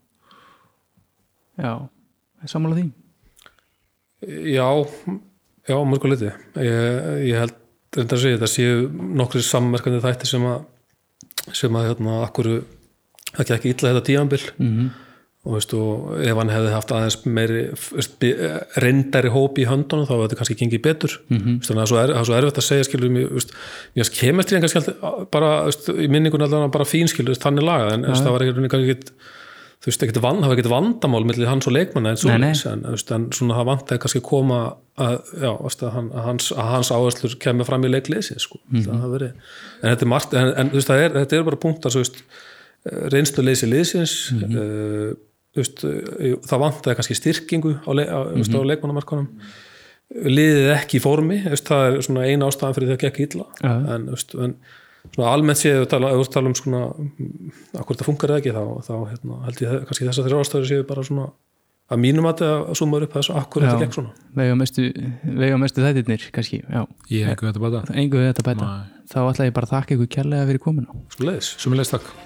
Já, 1.56 1.72
sammála 2.46 2.78
því. 2.78 2.86
Já, 4.52 4.68
já, 5.66 5.76
mörgur 5.88 6.12
liti 6.12 6.28
ég, 6.28 6.86
ég 7.26 7.42
held 7.42 7.58
reyndar 7.96 8.18
að 8.18 8.22
segja 8.22 8.38
þetta 8.38 8.52
séu 8.52 8.88
nokkri 9.18 9.42
sammerkandi 9.44 10.02
þætti 10.04 10.30
sem 10.30 10.46
að 10.46 10.64
sem 11.54 11.76
að 11.78 11.90
hérna 11.90 12.16
akkur 12.24 12.48
það 13.34 13.50
gekk 13.50 13.68
illa 13.72 13.92
þetta 13.92 14.06
tíanbil 14.06 14.40
mm 14.56 14.70
-hmm. 14.70 14.90
og 15.46 15.54
veistu, 15.54 15.80
ef 16.26 16.36
hann 16.40 16.50
hefði 16.50 16.72
haft 16.74 16.92
aðeins 16.92 17.18
meiri 17.24 17.62
bi- 18.20 18.34
reyndari 18.82 19.30
hóp 19.30 19.58
í 19.58 19.66
höndunum 19.70 20.06
þá 20.06 20.14
hefði 20.14 20.26
þetta 20.26 20.38
kannski 20.40 20.58
gengið 20.62 20.82
betur 20.82 21.16
mm 21.28 21.38
-hmm. 21.38 21.56
veist, 21.58 21.70
þannig 21.70 21.82
að 21.82 21.86
það 21.86 21.86
er 21.86 21.90
svo 21.92 22.02
er- 22.02 22.24
svo 22.26 22.36
erfitt 22.40 22.60
að 22.62 22.68
segja 22.68 22.84
skilur 22.84 23.10
mér 23.10 24.12
kemur 24.20 24.44
til 24.44 24.60
kannski 24.60 24.94
bara, 25.30 25.64
veist, 25.64 25.88
í 25.88 26.08
minningun 26.08 26.42
allavega 26.42 26.72
bara 26.72 26.84
fín 26.84 27.08
skilur 27.08 27.34
þannig 27.36 27.64
lagað 27.64 27.92
en 27.94 28.02
veist, 28.10 28.24
það 28.24 28.32
var 28.32 28.42
ekki 28.42 28.68
kannski 28.68 28.90
ekkit 28.90 29.12
þú 29.86 29.92
veist, 29.92 30.02
ekkert 30.02 30.18
það 30.24 30.48
var 30.48 30.56
ekkert 30.56 30.72
vandamál 30.72 31.26
millir 31.28 31.46
hans 31.50 31.68
og 31.68 31.74
leikmanna 31.76 32.14
en, 32.14 32.18
Nei, 32.24 32.38
nei. 32.42 32.54
svoleiðis, 32.56 32.64
en, 32.72 33.20
en 33.20 33.26
svona 33.36 33.58
það 33.60 34.00
kannski 34.02 34.22
að 34.22 34.26
koma 34.26 34.60
að, 34.98 35.18
já, 35.42 35.50
að, 35.52 35.84
að 35.84 36.24
hans, 36.24 36.48
að 36.56 36.70
hans 36.72 36.90
áherslur 36.96 37.36
kemur 37.42 37.68
fram 37.68 37.84
í 37.84 37.90
leikliðsins 37.92 38.48
sko. 38.48 38.58
mm 38.70 38.80
-hmm. 38.82 39.30
en 39.82 39.90
þetta 39.90 40.06
er 40.06 40.10
margt 40.10 40.34
en, 40.34 40.52
en 40.56 40.72
veist, 40.72 40.90
er, 40.90 41.12
þetta 41.12 41.36
er 41.36 41.44
bara 41.44 41.56
punktar 41.56 41.92
svo, 41.94 42.02
veist, 42.02 42.24
reynslu 43.12 43.44
leysi 43.44 43.68
liðsins 43.70 44.16
mm 44.32 44.42
-hmm. 44.42 45.14
eh, 45.56 46.34
það 46.46 46.62
vantaði 46.62 46.96
kannski 46.98 47.16
styrkingu 47.16 47.78
á, 47.82 47.90
le, 47.96 48.04
á, 48.06 48.18
mm 48.24 48.42
-hmm. 48.42 48.60
á 48.60 48.68
leikmannamarkanum 48.70 49.28
liðið 50.14 50.72
ekki 50.76 51.00
í 51.00 51.02
formi 51.02 51.38
veist, 51.46 51.66
það 51.66 51.86
er 51.86 52.04
svona 52.06 52.26
eina 52.26 52.46
ástæðan 52.46 52.76
fyrir 52.76 52.92
það 52.92 53.00
gekk 53.04 53.22
illa. 53.26 53.46
Já. 53.62 53.72
en, 53.94 54.06
veist, 54.12 54.34
en 54.34 54.54
svona 55.14 55.32
almennt 55.32 55.60
séð 55.60 55.80
ef 55.80 55.82
við 55.82 55.90
tala, 55.94 56.12
ef 56.12 56.20
við 56.20 56.30
tala 56.36 56.52
um 56.52 56.54
svona 56.58 56.84
akkur 57.80 57.96
þetta 57.96 58.06
funkar 58.06 58.34
eða 58.34 58.42
ekki 58.42 58.54
þá, 58.54 58.62
þá 58.86 58.94
hérna, 59.10 59.40
held 59.48 59.64
ég 59.64 59.72
að 59.72 59.82
kannski 59.88 60.08
þessar 60.10 60.28
þrjá 60.28 60.38
ástæður 60.44 60.70
séu 60.70 60.86
bara 60.86 61.06
svona 61.06 61.26
að 61.86 62.02
mínum 62.02 62.26
að 62.26 62.42
það 62.42 62.70
sumar 62.80 63.06
upp 63.06 63.18
þessu 63.18 63.34
akkur 63.38 63.66
þetta 63.66 63.82
gekk 63.84 63.98
svona. 63.98 64.14
Vega 64.34 65.58
mestu, 65.58 65.82
þættirnir 65.86 66.28
kannski, 66.34 66.62
já, 66.66 66.86
ég 67.10 67.30
engu 67.30 68.18
við 68.22 68.32
þetta 68.32 68.46
bæta. 68.50 68.70
Þá 69.06 69.20
ætla 69.28 69.50
ég 69.50 69.58
bara 69.58 69.70
að 69.70 69.76
þakka 69.76 69.98
ykkur 69.98 70.14
kærlega 70.18 70.48
fyrir 70.50 70.64
komuna. 70.66 71.02
Svo 71.14 71.28
leiðis 71.30 71.52
Sumulegst 71.62 71.94
takk 71.94 72.25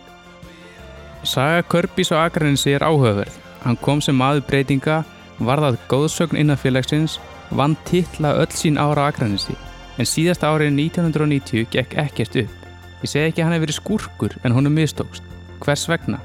Saga 1.22 1.62
Körbís 1.62 2.08
á 2.16 2.24
Akranesi 2.24 2.72
er 2.72 2.80
áhugaverð. 2.80 3.34
Hann 3.60 3.76
kom 3.76 4.00
sem 4.00 4.16
maður 4.16 4.46
breytinga, 4.48 5.02
varðað 5.36 5.76
góðsögn 5.90 6.38
innan 6.40 6.56
félagsins, 6.56 7.18
vann 7.52 7.76
titla 7.84 8.32
öll 8.40 8.48
sín 8.56 8.80
ára 8.80 9.04
á 9.04 9.08
Akranesi. 9.12 9.52
En 10.00 10.08
síðast 10.08 10.46
árið 10.46 10.72
1990 10.78 11.68
gekk 11.74 11.98
ekkert 12.00 12.40
upp. 12.40 12.56
Ég 13.04 13.12
segi 13.12 13.28
ekki 13.28 13.42
að 13.42 13.50
hann 13.50 13.56
hefði 13.58 13.66
verið 13.66 13.78
skúrkur 13.80 14.38
en 14.44 14.56
honum 14.56 14.72
mistókst. 14.72 15.22
Hvers 15.60 15.84
vegna? 15.92 16.22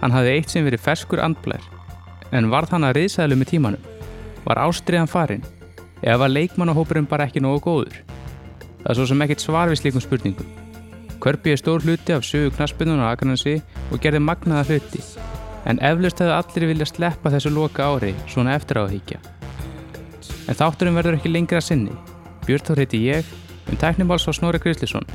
Hann 0.00 0.12
hafði 0.16 0.38
eitt 0.38 0.52
sem 0.52 0.64
verið 0.64 0.84
ferskur 0.86 1.20
andblær. 1.20 1.64
En 2.32 2.48
varð 2.48 2.72
hann 2.72 2.88
að 2.88 2.96
riðsæðlu 3.02 3.40
með 3.40 3.52
tímanum? 3.52 3.86
Var 4.48 4.64
ástriðan 4.64 5.08
farinn? 5.08 5.44
Eða 6.00 6.20
var 6.24 6.32
leikmannahópurinn 6.32 7.08
bara 7.08 7.28
ekki 7.28 7.44
nógu 7.44 7.60
góður? 7.68 8.00
Það 8.80 8.90
er 8.92 8.98
svo 9.00 9.08
sem 9.12 9.24
ekkert 9.24 9.44
svar 9.44 9.68
við 9.68 9.80
slíkum 9.84 10.04
spurningum. 10.04 10.63
Körpi 11.20 11.52
er 11.54 11.60
stór 11.60 11.84
hluti 11.84 12.14
af 12.14 12.24
sögu 12.26 12.50
knaspunum 12.56 13.02
á 13.02 13.12
Akranesi 13.12 13.60
og 13.90 14.00
gerði 14.02 14.20
magnaða 14.24 14.64
hluti. 14.68 15.02
En 15.64 15.80
eflaust 15.80 16.20
hefði 16.20 16.34
allir 16.38 16.68
vilja 16.72 16.88
sleppa 16.90 17.32
þessu 17.32 17.52
loka 17.54 17.86
ári 17.86 18.14
svona 18.28 18.56
eftir 18.58 18.82
á 18.82 18.84
higgja. 18.88 19.20
En 20.48 20.58
þátturinn 20.58 20.98
verður 20.98 21.18
ekki 21.18 21.32
lengra 21.32 21.62
sinni. 21.64 21.94
Björn 22.44 22.66
Þór 22.66 22.82
heiti 22.82 23.00
ég, 23.06 23.30
um 23.70 23.78
tæknimáls 23.80 24.28
á 24.28 24.32
Snorri 24.36 24.60
Krislisson. 24.60 25.06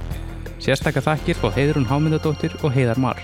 Sérstakka 0.59 1.03
þakkir 1.05 1.37
fá 1.37 1.51
Heiðrún 1.53 1.87
Hámyndadóttir 1.89 2.57
og 2.63 2.73
Heiðar 2.73 2.97
Marr. 2.99 3.21